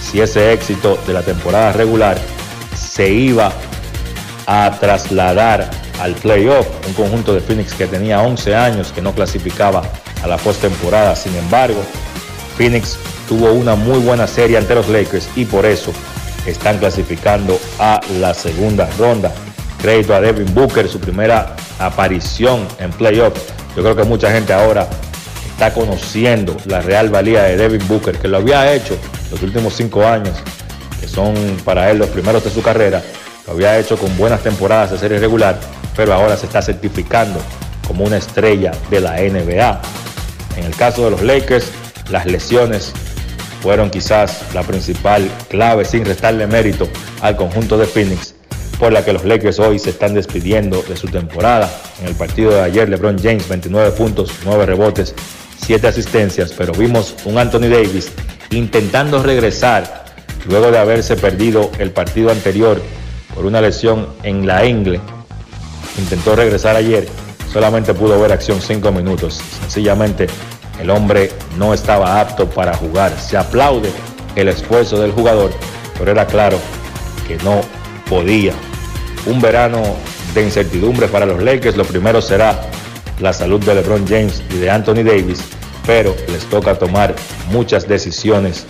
si 0.00 0.20
ese 0.20 0.52
éxito 0.52 0.98
de 1.06 1.12
la 1.12 1.22
temporada 1.22 1.72
regular 1.72 2.18
se 2.76 3.10
iba 3.10 3.52
a 4.46 4.76
trasladar 4.78 5.70
al 6.02 6.14
playoff, 6.14 6.66
un 6.88 6.94
conjunto 6.94 7.32
de 7.32 7.40
Phoenix 7.40 7.74
que 7.74 7.86
tenía 7.86 8.20
11 8.22 8.56
años 8.56 8.90
que 8.92 9.00
no 9.00 9.12
clasificaba 9.12 9.82
a 10.24 10.26
la 10.26 10.36
postemporada. 10.36 11.14
Sin 11.14 11.32
embargo, 11.36 11.80
Phoenix 12.56 12.98
tuvo 13.28 13.52
una 13.52 13.76
muy 13.76 14.00
buena 14.00 14.26
serie 14.26 14.58
ante 14.58 14.74
los 14.74 14.88
Lakers 14.88 15.28
y 15.36 15.44
por 15.44 15.64
eso 15.64 15.92
están 16.44 16.78
clasificando 16.78 17.56
a 17.78 18.00
la 18.18 18.34
segunda 18.34 18.88
ronda. 18.98 19.32
Crédito 19.80 20.12
a 20.12 20.20
Devin 20.20 20.52
Booker, 20.52 20.88
su 20.88 20.98
primera 20.98 21.54
aparición 21.78 22.66
en 22.80 22.90
playoff. 22.90 23.34
Yo 23.76 23.82
creo 23.84 23.94
que 23.94 24.02
mucha 24.02 24.32
gente 24.32 24.52
ahora 24.52 24.88
está 25.50 25.72
conociendo 25.72 26.56
la 26.66 26.80
real 26.80 27.10
valía 27.10 27.44
de 27.44 27.56
Devin 27.56 27.86
Booker, 27.86 28.18
que 28.18 28.26
lo 28.26 28.38
había 28.38 28.74
hecho 28.74 28.96
los 29.30 29.40
últimos 29.44 29.74
cinco 29.74 30.04
años, 30.04 30.34
que 31.00 31.06
son 31.06 31.34
para 31.64 31.92
él 31.92 31.98
los 31.98 32.08
primeros 32.08 32.42
de 32.42 32.50
su 32.50 32.60
carrera. 32.60 33.00
Lo 33.46 33.52
había 33.52 33.78
hecho 33.78 33.96
con 33.96 34.16
buenas 34.16 34.42
temporadas 34.42 34.90
de 34.92 34.98
serie 34.98 35.18
regular, 35.18 35.58
pero 35.96 36.12
ahora 36.14 36.36
se 36.36 36.46
está 36.46 36.62
certificando 36.62 37.40
como 37.86 38.04
una 38.04 38.16
estrella 38.16 38.72
de 38.90 39.00
la 39.00 39.16
NBA. 39.20 39.80
En 40.56 40.64
el 40.64 40.74
caso 40.76 41.04
de 41.04 41.10
los 41.10 41.22
Lakers, 41.22 41.66
las 42.10 42.26
lesiones 42.26 42.92
fueron 43.62 43.90
quizás 43.90 44.42
la 44.54 44.62
principal 44.62 45.30
clave 45.48 45.84
sin 45.84 46.04
restarle 46.04 46.46
mérito 46.46 46.88
al 47.20 47.36
conjunto 47.36 47.78
de 47.78 47.86
Phoenix, 47.86 48.34
por 48.78 48.92
la 48.92 49.04
que 49.04 49.12
los 49.12 49.24
Lakers 49.24 49.60
hoy 49.60 49.78
se 49.78 49.90
están 49.90 50.14
despidiendo 50.14 50.82
de 50.82 50.96
su 50.96 51.06
temporada. 51.06 51.70
En 52.00 52.08
el 52.08 52.14
partido 52.14 52.50
de 52.50 52.60
ayer, 52.60 52.88
LeBron 52.88 53.18
James 53.22 53.48
29 53.48 53.92
puntos, 53.92 54.32
9 54.44 54.66
rebotes, 54.66 55.14
7 55.64 55.86
asistencias, 55.86 56.52
pero 56.56 56.72
vimos 56.72 57.14
un 57.24 57.38
Anthony 57.38 57.68
Davis 57.68 58.10
intentando 58.50 59.22
regresar 59.22 60.04
luego 60.46 60.70
de 60.70 60.78
haberse 60.78 61.16
perdido 61.16 61.70
el 61.78 61.92
partido 61.92 62.30
anterior 62.30 62.82
por 63.34 63.46
una 63.46 63.60
lesión 63.60 64.08
en 64.24 64.46
la 64.46 64.64
ingle. 64.66 65.00
Intentó 65.98 66.34
regresar 66.34 66.76
ayer, 66.76 67.08
solamente 67.52 67.94
pudo 67.94 68.20
ver 68.20 68.32
acción 68.32 68.60
5 68.60 68.92
minutos. 68.92 69.40
Sencillamente 69.60 70.26
el 70.80 70.90
hombre 70.90 71.30
no 71.58 71.74
estaba 71.74 72.20
apto 72.20 72.48
para 72.48 72.74
jugar. 72.74 73.12
Se 73.20 73.36
aplaude 73.36 73.90
el 74.36 74.48
esfuerzo 74.48 75.00
del 75.00 75.12
jugador, 75.12 75.50
pero 75.98 76.10
era 76.10 76.26
claro 76.26 76.58
que 77.26 77.36
no 77.38 77.60
podía. 78.08 78.52
Un 79.26 79.40
verano 79.40 79.82
de 80.34 80.42
incertidumbre 80.42 81.08
para 81.08 81.26
los 81.26 81.42
Lakers. 81.42 81.76
Lo 81.76 81.84
primero 81.84 82.20
será 82.20 82.60
la 83.20 83.32
salud 83.32 83.62
de 83.64 83.74
LeBron 83.74 84.06
James 84.06 84.42
y 84.50 84.58
de 84.58 84.70
Anthony 84.70 85.04
Davis, 85.04 85.40
pero 85.86 86.16
les 86.28 86.44
toca 86.46 86.78
tomar 86.78 87.14
muchas 87.50 87.86
decisiones 87.86 88.66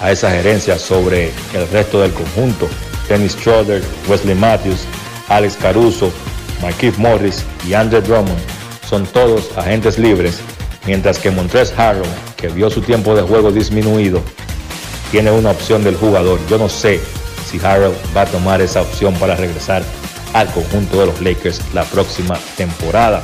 a 0.00 0.10
esa 0.10 0.30
gerencia 0.30 0.78
sobre 0.78 1.30
el 1.54 1.68
resto 1.72 2.00
del 2.00 2.12
conjunto. 2.12 2.68
Dennis 3.08 3.32
Schroeder, 3.32 3.82
Wesley 4.08 4.34
Matthews, 4.34 4.80
Alex 5.28 5.56
Caruso, 5.56 6.12
Marquise 6.62 6.98
Morris 6.98 7.44
y 7.68 7.74
Andre 7.74 8.00
Drummond 8.00 8.38
son 8.88 9.06
todos 9.06 9.50
agentes 9.56 9.98
libres 9.98 10.40
mientras 10.86 11.18
que 11.18 11.30
Montres 11.30 11.72
Harrell, 11.76 12.04
que 12.36 12.48
vio 12.48 12.70
su 12.70 12.80
tiempo 12.80 13.14
de 13.14 13.22
juego 13.22 13.50
disminuido, 13.50 14.22
tiene 15.10 15.30
una 15.30 15.50
opción 15.50 15.84
del 15.84 15.96
jugador. 15.96 16.38
Yo 16.48 16.58
no 16.58 16.68
sé 16.68 17.00
si 17.50 17.58
Harrell 17.64 17.94
va 18.16 18.22
a 18.22 18.26
tomar 18.26 18.60
esa 18.60 18.82
opción 18.82 19.14
para 19.14 19.36
regresar 19.36 19.82
al 20.32 20.48
conjunto 20.48 21.00
de 21.00 21.06
los 21.06 21.20
Lakers 21.20 21.60
la 21.72 21.84
próxima 21.84 22.38
temporada. 22.56 23.22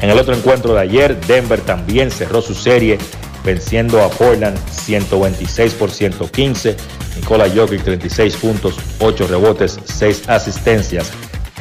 En 0.00 0.10
el 0.10 0.18
otro 0.18 0.34
encuentro 0.34 0.74
de 0.74 0.80
ayer, 0.80 1.18
Denver 1.26 1.60
también 1.60 2.10
cerró 2.10 2.42
su 2.42 2.54
serie 2.54 2.98
venciendo 3.44 4.02
a 4.02 4.10
Portland 4.10 4.58
126 4.70 5.74
por 5.74 5.90
115. 5.90 6.76
Nikola 7.16 7.48
Jokic 7.48 7.82
36 7.82 8.36
puntos, 8.36 8.76
8 8.98 9.26
rebotes, 9.26 9.80
6 9.84 10.28
asistencias. 10.28 11.10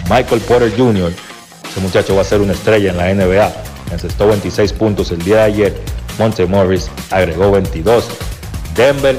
Michael 0.10 0.42
Porter 0.42 0.72
Jr., 0.76 1.12
ese 1.70 1.80
muchacho 1.80 2.16
va 2.16 2.22
a 2.22 2.26
ser 2.26 2.42
una 2.42 2.54
estrella 2.54 2.92
en 2.92 2.98
la 2.98 3.14
NBA 3.14 3.52
encestó 3.92 4.28
26 4.28 4.74
puntos 4.74 5.12
el 5.12 5.24
día 5.24 5.38
de 5.38 5.44
ayer. 5.44 5.76
Monte 6.18 6.46
Morris 6.46 6.90
agregó 7.12 7.52
22. 7.52 8.08
Denver, 8.76 9.18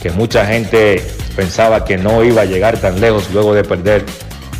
que 0.00 0.10
mucha 0.10 0.46
gente 0.46 1.04
pensaba 1.36 1.84
que 1.84 1.96
no 1.96 2.22
iba 2.22 2.42
a 2.42 2.44
llegar 2.44 2.78
tan 2.78 3.00
lejos 3.00 3.30
luego 3.32 3.54
de 3.54 3.64
perder 3.64 4.04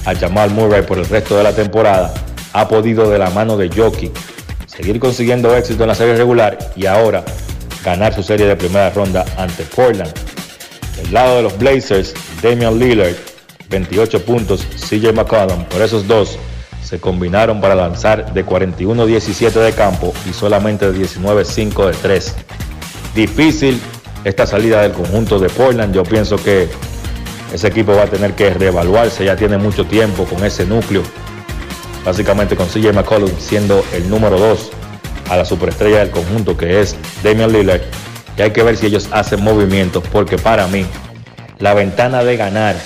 a 0.04 0.14
Jamal 0.14 0.50
Murray 0.50 0.82
por 0.82 0.98
el 0.98 1.06
resto 1.06 1.36
de 1.36 1.44
la 1.44 1.54
temporada, 1.54 2.12
ha 2.52 2.68
podido 2.68 3.08
de 3.08 3.18
la 3.18 3.30
mano 3.30 3.56
de 3.56 3.68
Jockey 3.68 4.12
seguir 4.66 4.98
consiguiendo 4.98 5.56
éxito 5.56 5.84
en 5.84 5.88
la 5.88 5.94
serie 5.94 6.16
regular 6.16 6.58
y 6.74 6.86
ahora 6.86 7.24
ganar 7.84 8.12
su 8.12 8.22
serie 8.22 8.46
de 8.46 8.56
primera 8.56 8.90
ronda 8.90 9.24
ante 9.36 9.62
Portland. 9.64 10.12
Del 10.96 11.12
lado 11.12 11.36
de 11.36 11.42
los 11.42 11.58
Blazers, 11.58 12.14
Damian 12.42 12.78
Lillard, 12.78 13.14
28 13.74 14.24
puntos, 14.24 14.64
CJ 14.88 15.12
McCollum, 15.12 15.64
por 15.64 15.82
esos 15.82 16.06
dos 16.06 16.38
se 16.84 17.00
combinaron 17.00 17.60
para 17.60 17.74
lanzar 17.74 18.32
de 18.32 18.46
41-17 18.46 19.52
de 19.52 19.72
campo 19.72 20.12
y 20.28 20.32
solamente 20.32 20.92
de 20.92 21.04
19-5 21.04 21.86
de 21.86 21.92
3. 21.92 22.34
Difícil 23.16 23.80
esta 24.24 24.46
salida 24.46 24.82
del 24.82 24.92
conjunto 24.92 25.38
de 25.38 25.48
Portland. 25.48 25.92
Yo 25.94 26.04
pienso 26.04 26.36
que 26.36 26.68
ese 27.52 27.66
equipo 27.66 27.96
va 27.96 28.02
a 28.02 28.06
tener 28.06 28.34
que 28.34 28.50
reevaluarse. 28.50 29.24
Ya 29.24 29.34
tiene 29.34 29.56
mucho 29.58 29.86
tiempo 29.86 30.24
con 30.24 30.44
ese 30.44 30.66
núcleo. 30.66 31.02
Básicamente 32.04 32.54
con 32.54 32.68
CJ 32.68 32.92
McCollum 32.92 33.30
siendo 33.38 33.82
el 33.94 34.08
número 34.08 34.38
2 34.38 34.70
a 35.30 35.36
la 35.38 35.44
superestrella 35.44 35.98
del 35.98 36.10
conjunto 36.10 36.56
que 36.56 36.80
es 36.80 36.96
Damian 37.24 37.50
Lillard. 37.50 37.80
Y 38.36 38.42
hay 38.42 38.50
que 38.50 38.62
ver 38.62 38.76
si 38.76 38.86
ellos 38.86 39.08
hacen 39.10 39.42
movimientos 39.42 40.04
porque 40.12 40.36
para 40.36 40.66
mí 40.66 40.84
la 41.58 41.72
ventana 41.72 42.22
de 42.22 42.36
ganar 42.36 42.76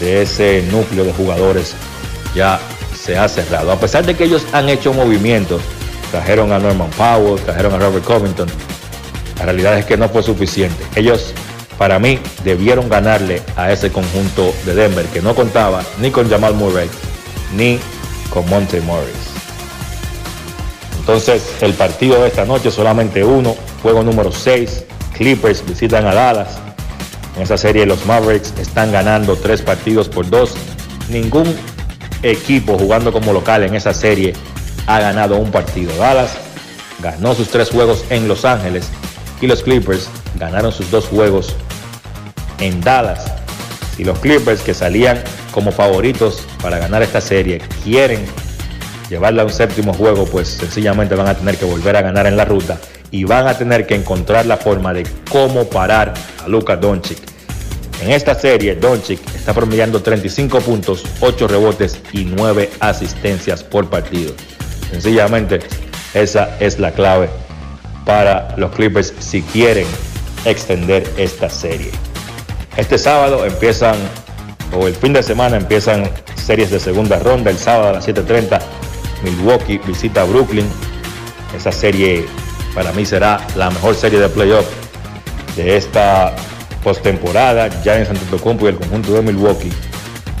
de 0.00 0.22
ese 0.22 0.64
núcleo 0.70 1.04
de 1.04 1.12
jugadores 1.12 1.74
ya 2.34 2.60
se 2.94 3.16
ha 3.16 3.28
cerrado. 3.28 3.72
A 3.72 3.80
pesar 3.80 4.04
de 4.04 4.14
que 4.14 4.24
ellos 4.24 4.46
han 4.52 4.68
hecho 4.68 4.92
movimientos, 4.92 5.62
trajeron 6.10 6.52
a 6.52 6.58
Norman 6.58 6.90
Powell, 6.90 7.40
trajeron 7.40 7.74
a 7.74 7.78
Robert 7.78 8.04
Covington, 8.04 8.48
la 9.38 9.44
realidad 9.44 9.78
es 9.78 9.84
que 9.84 9.96
no 9.96 10.08
fue 10.08 10.22
suficiente. 10.22 10.82
Ellos, 10.94 11.32
para 11.78 11.98
mí, 11.98 12.18
debieron 12.44 12.88
ganarle 12.88 13.42
a 13.56 13.70
ese 13.70 13.90
conjunto 13.90 14.52
de 14.64 14.74
Denver 14.74 15.04
que 15.06 15.20
no 15.20 15.34
contaba 15.34 15.82
ni 16.00 16.10
con 16.10 16.28
Jamal 16.28 16.54
Murray 16.54 16.88
ni 17.54 17.78
con 18.30 18.48
Monte 18.48 18.80
Morris. 18.80 19.14
Entonces, 20.98 21.52
el 21.60 21.74
partido 21.74 22.20
de 22.22 22.28
esta 22.28 22.44
noche 22.44 22.70
solamente 22.70 23.22
uno, 23.22 23.54
juego 23.82 24.02
número 24.02 24.32
6, 24.32 24.84
Clippers 25.16 25.64
visitan 25.64 26.06
a 26.06 26.14
Dallas. 26.14 26.58
En 27.36 27.42
esa 27.42 27.58
serie 27.58 27.84
los 27.84 28.06
Mavericks 28.06 28.54
están 28.58 28.90
ganando 28.92 29.36
tres 29.36 29.60
partidos 29.60 30.08
por 30.08 30.28
dos. 30.28 30.54
Ningún 31.10 31.54
equipo 32.22 32.78
jugando 32.78 33.12
como 33.12 33.32
local 33.32 33.62
en 33.62 33.74
esa 33.74 33.92
serie 33.92 34.32
ha 34.86 35.00
ganado 35.00 35.36
un 35.36 35.50
partido. 35.50 35.94
Dallas 35.96 36.38
ganó 37.00 37.34
sus 37.34 37.48
tres 37.48 37.70
juegos 37.70 38.04
en 38.08 38.26
Los 38.26 38.46
Ángeles 38.46 38.88
y 39.42 39.46
los 39.46 39.62
Clippers 39.62 40.08
ganaron 40.38 40.72
sus 40.72 40.90
dos 40.90 41.06
juegos 41.06 41.54
en 42.58 42.80
Dallas. 42.80 43.30
Si 43.96 44.04
los 44.04 44.18
Clippers 44.18 44.62
que 44.62 44.72
salían 44.72 45.22
como 45.52 45.72
favoritos 45.72 46.42
para 46.62 46.78
ganar 46.78 47.02
esta 47.02 47.20
serie 47.20 47.60
quieren 47.84 48.24
llevarla 49.10 49.42
a 49.42 49.44
un 49.44 49.52
séptimo 49.52 49.92
juego, 49.92 50.24
pues 50.24 50.48
sencillamente 50.48 51.14
van 51.14 51.28
a 51.28 51.34
tener 51.34 51.58
que 51.58 51.66
volver 51.66 51.96
a 51.96 52.02
ganar 52.02 52.26
en 52.26 52.36
la 52.38 52.46
ruta 52.46 52.78
y 53.16 53.24
van 53.24 53.48
a 53.48 53.56
tener 53.56 53.86
que 53.86 53.94
encontrar 53.94 54.46
la 54.46 54.56
forma 54.56 54.92
de 54.92 55.06
cómo 55.30 55.64
parar 55.68 56.12
a 56.44 56.48
Luka 56.48 56.76
Doncic 56.76 57.36
en 58.02 58.10
esta 58.10 58.34
serie, 58.34 58.74
Doncic 58.74 59.20
está 59.34 59.54
promediando 59.54 60.02
35 60.02 60.60
puntos, 60.60 61.02
8 61.20 61.48
rebotes 61.48 61.98
y 62.12 62.24
9 62.24 62.70
asistencias 62.80 63.64
por 63.64 63.88
partido. 63.88 64.34
Sencillamente, 64.90 65.60
esa 66.12 66.56
es 66.60 66.78
la 66.78 66.92
clave 66.92 67.30
para 68.04 68.54
los 68.58 68.72
Clippers 68.72 69.14
si 69.18 69.40
quieren 69.42 69.86
extender 70.44 71.10
esta 71.16 71.48
serie. 71.48 71.90
Este 72.76 72.98
sábado 72.98 73.46
empiezan, 73.46 73.96
o 74.78 74.86
el 74.86 74.94
fin 74.94 75.14
de 75.14 75.22
semana 75.22 75.56
empiezan 75.56 76.10
series 76.34 76.70
de 76.70 76.78
segunda 76.78 77.18
ronda. 77.18 77.50
El 77.50 77.58
sábado 77.58 77.88
a 77.88 77.92
las 77.92 78.06
7:30, 78.06 78.60
Milwaukee 79.24 79.78
visita 79.86 80.24
Brooklyn. 80.24 80.68
Esa 81.56 81.72
serie 81.72 82.26
para 82.76 82.92
mí 82.92 83.06
será 83.06 83.40
la 83.56 83.70
mejor 83.70 83.94
serie 83.94 84.20
de 84.20 84.28
playoff 84.28 84.66
de 85.56 85.78
esta 85.78 86.36
postemporada, 86.84 87.70
ya 87.82 87.98
en 87.98 88.04
Santo 88.04 88.20
y 88.60 88.66
el 88.66 88.76
conjunto 88.76 89.14
de 89.14 89.22
Milwaukee, 89.22 89.72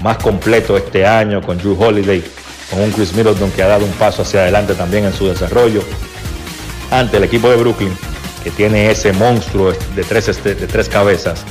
más 0.02 0.18
completo 0.18 0.76
este 0.76 1.06
año 1.06 1.40
con 1.40 1.56
Drew 1.56 1.82
Holiday, 1.82 2.22
con 2.70 2.82
un 2.82 2.92
Chris 2.92 3.14
Middleton 3.14 3.50
que 3.52 3.62
ha 3.62 3.68
dado 3.68 3.86
un 3.86 3.92
paso 3.92 4.20
hacia 4.20 4.42
adelante 4.42 4.74
también 4.74 5.06
en 5.06 5.14
su 5.14 5.26
desarrollo, 5.26 5.80
ante 6.90 7.16
el 7.16 7.24
equipo 7.24 7.48
de 7.48 7.56
Brooklyn, 7.56 7.96
que 8.44 8.50
tiene 8.50 8.90
ese 8.90 9.14
monstruo 9.14 9.72
de 9.72 10.04
tres, 10.04 10.28
este, 10.28 10.54
de 10.54 10.66
tres 10.66 10.90
cabezas, 10.90 11.42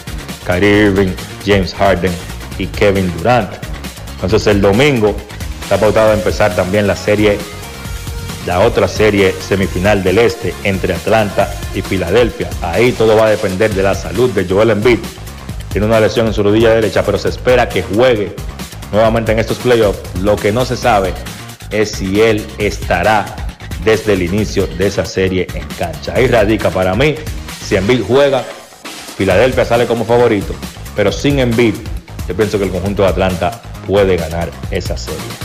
Kyrie 0.46 0.86
Irving, 0.86 1.10
James 1.44 1.74
Harden 1.74 2.14
y 2.60 2.68
Kevin 2.68 3.12
Durant. 3.18 3.50
Entonces 4.14 4.46
el 4.46 4.62
domingo 4.62 5.16
está 5.64 5.80
pautado 5.80 6.12
a 6.12 6.14
empezar 6.14 6.56
también 6.56 6.86
la 6.86 6.96
serie 6.96 7.40
la 8.46 8.60
otra 8.60 8.88
serie 8.88 9.34
semifinal 9.34 10.04
del 10.04 10.20
Este 10.20 10.54
entre 10.64 10.94
Atlanta 10.94 11.54
y 11.74 11.82
Filadelfia. 11.82 12.50
Ahí 12.62 12.92
todo 12.92 13.16
va 13.16 13.28
a 13.28 13.30
depender 13.30 13.74
de 13.74 13.84
la 13.84 13.96
salud 13.96 14.30
de 14.32 14.46
Joel 14.48 14.72
Embiid. 14.72 15.00
Tiene 15.72 15.88
una 15.88 16.00
lesión 16.00 16.28
en 16.28 16.34
su 16.34 16.44
rodilla 16.44 16.70
derecha, 16.70 17.04
pero 17.04 17.18
se 17.18 17.30
espera 17.30 17.68
que 17.68 17.84
juegue 17.84 18.36
nuevamente 18.92 19.32
en 19.32 19.40
estos 19.40 19.58
playoffs. 19.58 20.00
Lo 20.22 20.36
que 20.36 20.52
no 20.52 20.66
se 20.66 20.78
sabe 20.78 21.14
es 21.72 21.92
si 21.92 22.22
él 22.22 22.46
estará 22.58 23.26
desde 23.84 24.14
el 24.14 24.24
inicio 24.24 24.68
de 24.68 24.88
esa 24.88 25.06
serie 25.06 25.48
en 25.54 25.68
cancha. 25.78 26.14
Ahí 26.16 26.28
radica 26.28 26.70
para 26.70 26.96
mí, 26.96 27.16
si 27.62 27.76
Embiid 27.76 28.04
juega, 28.08 28.44
Filadelfia 29.18 29.66
sale 29.66 29.86
como 29.86 30.06
favorito, 30.06 30.54
pero 30.96 31.12
sin 31.12 31.40
Embiid, 31.40 31.76
yo 32.28 32.36
pienso 32.36 32.58
que 32.58 32.66
el 32.66 32.72
conjunto 32.72 33.04
de 33.04 33.10
Atlanta 33.10 33.62
puede 33.86 34.18
ganar 34.18 34.50
esa 34.72 34.98
serie. 34.98 35.45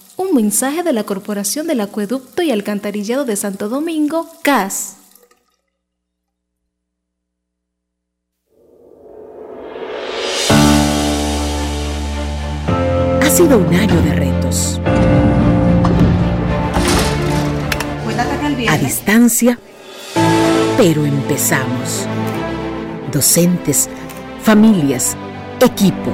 Un 0.21 0.35
mensaje 0.35 0.83
de 0.83 0.93
la 0.93 1.03
Corporación 1.03 1.65
del 1.65 1.81
Acueducto 1.81 2.43
y 2.43 2.51
Alcantarillado 2.51 3.25
de 3.25 3.35
Santo 3.35 3.69
Domingo, 3.69 4.29
CAS. 4.43 4.97
Ha 13.19 13.29
sido 13.31 13.57
un 13.57 13.73
año 13.73 13.99
de 14.03 14.13
retos. 14.13 14.79
A 18.69 18.77
distancia, 18.77 19.57
pero 20.77 21.03
empezamos. 21.03 22.05
Docentes, 23.11 23.89
familias, 24.43 25.17
equipo. 25.59 26.13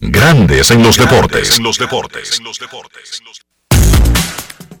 Grandes 0.00 0.70
en 0.70 0.82
los 0.84 0.96
deportes. 0.96 1.58
En 1.58 1.64
los 1.64 1.76
deportes. 1.76 2.40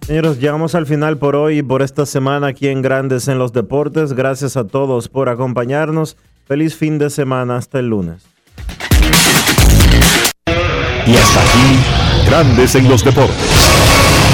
Señores, 0.06 0.38
llegamos 0.38 0.76
al 0.76 0.86
final 0.86 1.18
por 1.18 1.34
hoy 1.34 1.58
y 1.58 1.62
por 1.62 1.82
esta 1.82 2.06
semana 2.06 2.46
aquí 2.46 2.68
en 2.68 2.82
Grandes 2.82 3.26
en 3.26 3.38
los 3.38 3.52
Deportes. 3.52 4.12
Gracias 4.12 4.56
a 4.56 4.68
todos 4.68 5.08
por 5.08 5.28
acompañarnos. 5.28 6.16
Feliz 6.46 6.76
fin 6.76 6.98
de 6.98 7.10
semana. 7.10 7.56
Hasta 7.56 7.80
el 7.80 7.88
lunes. 7.88 8.22
Y 11.06 11.16
hasta 11.16 11.40
aquí, 11.40 12.26
Grandes 12.26 12.76
en 12.76 12.88
los 12.88 13.04
Deportes. 13.04 13.47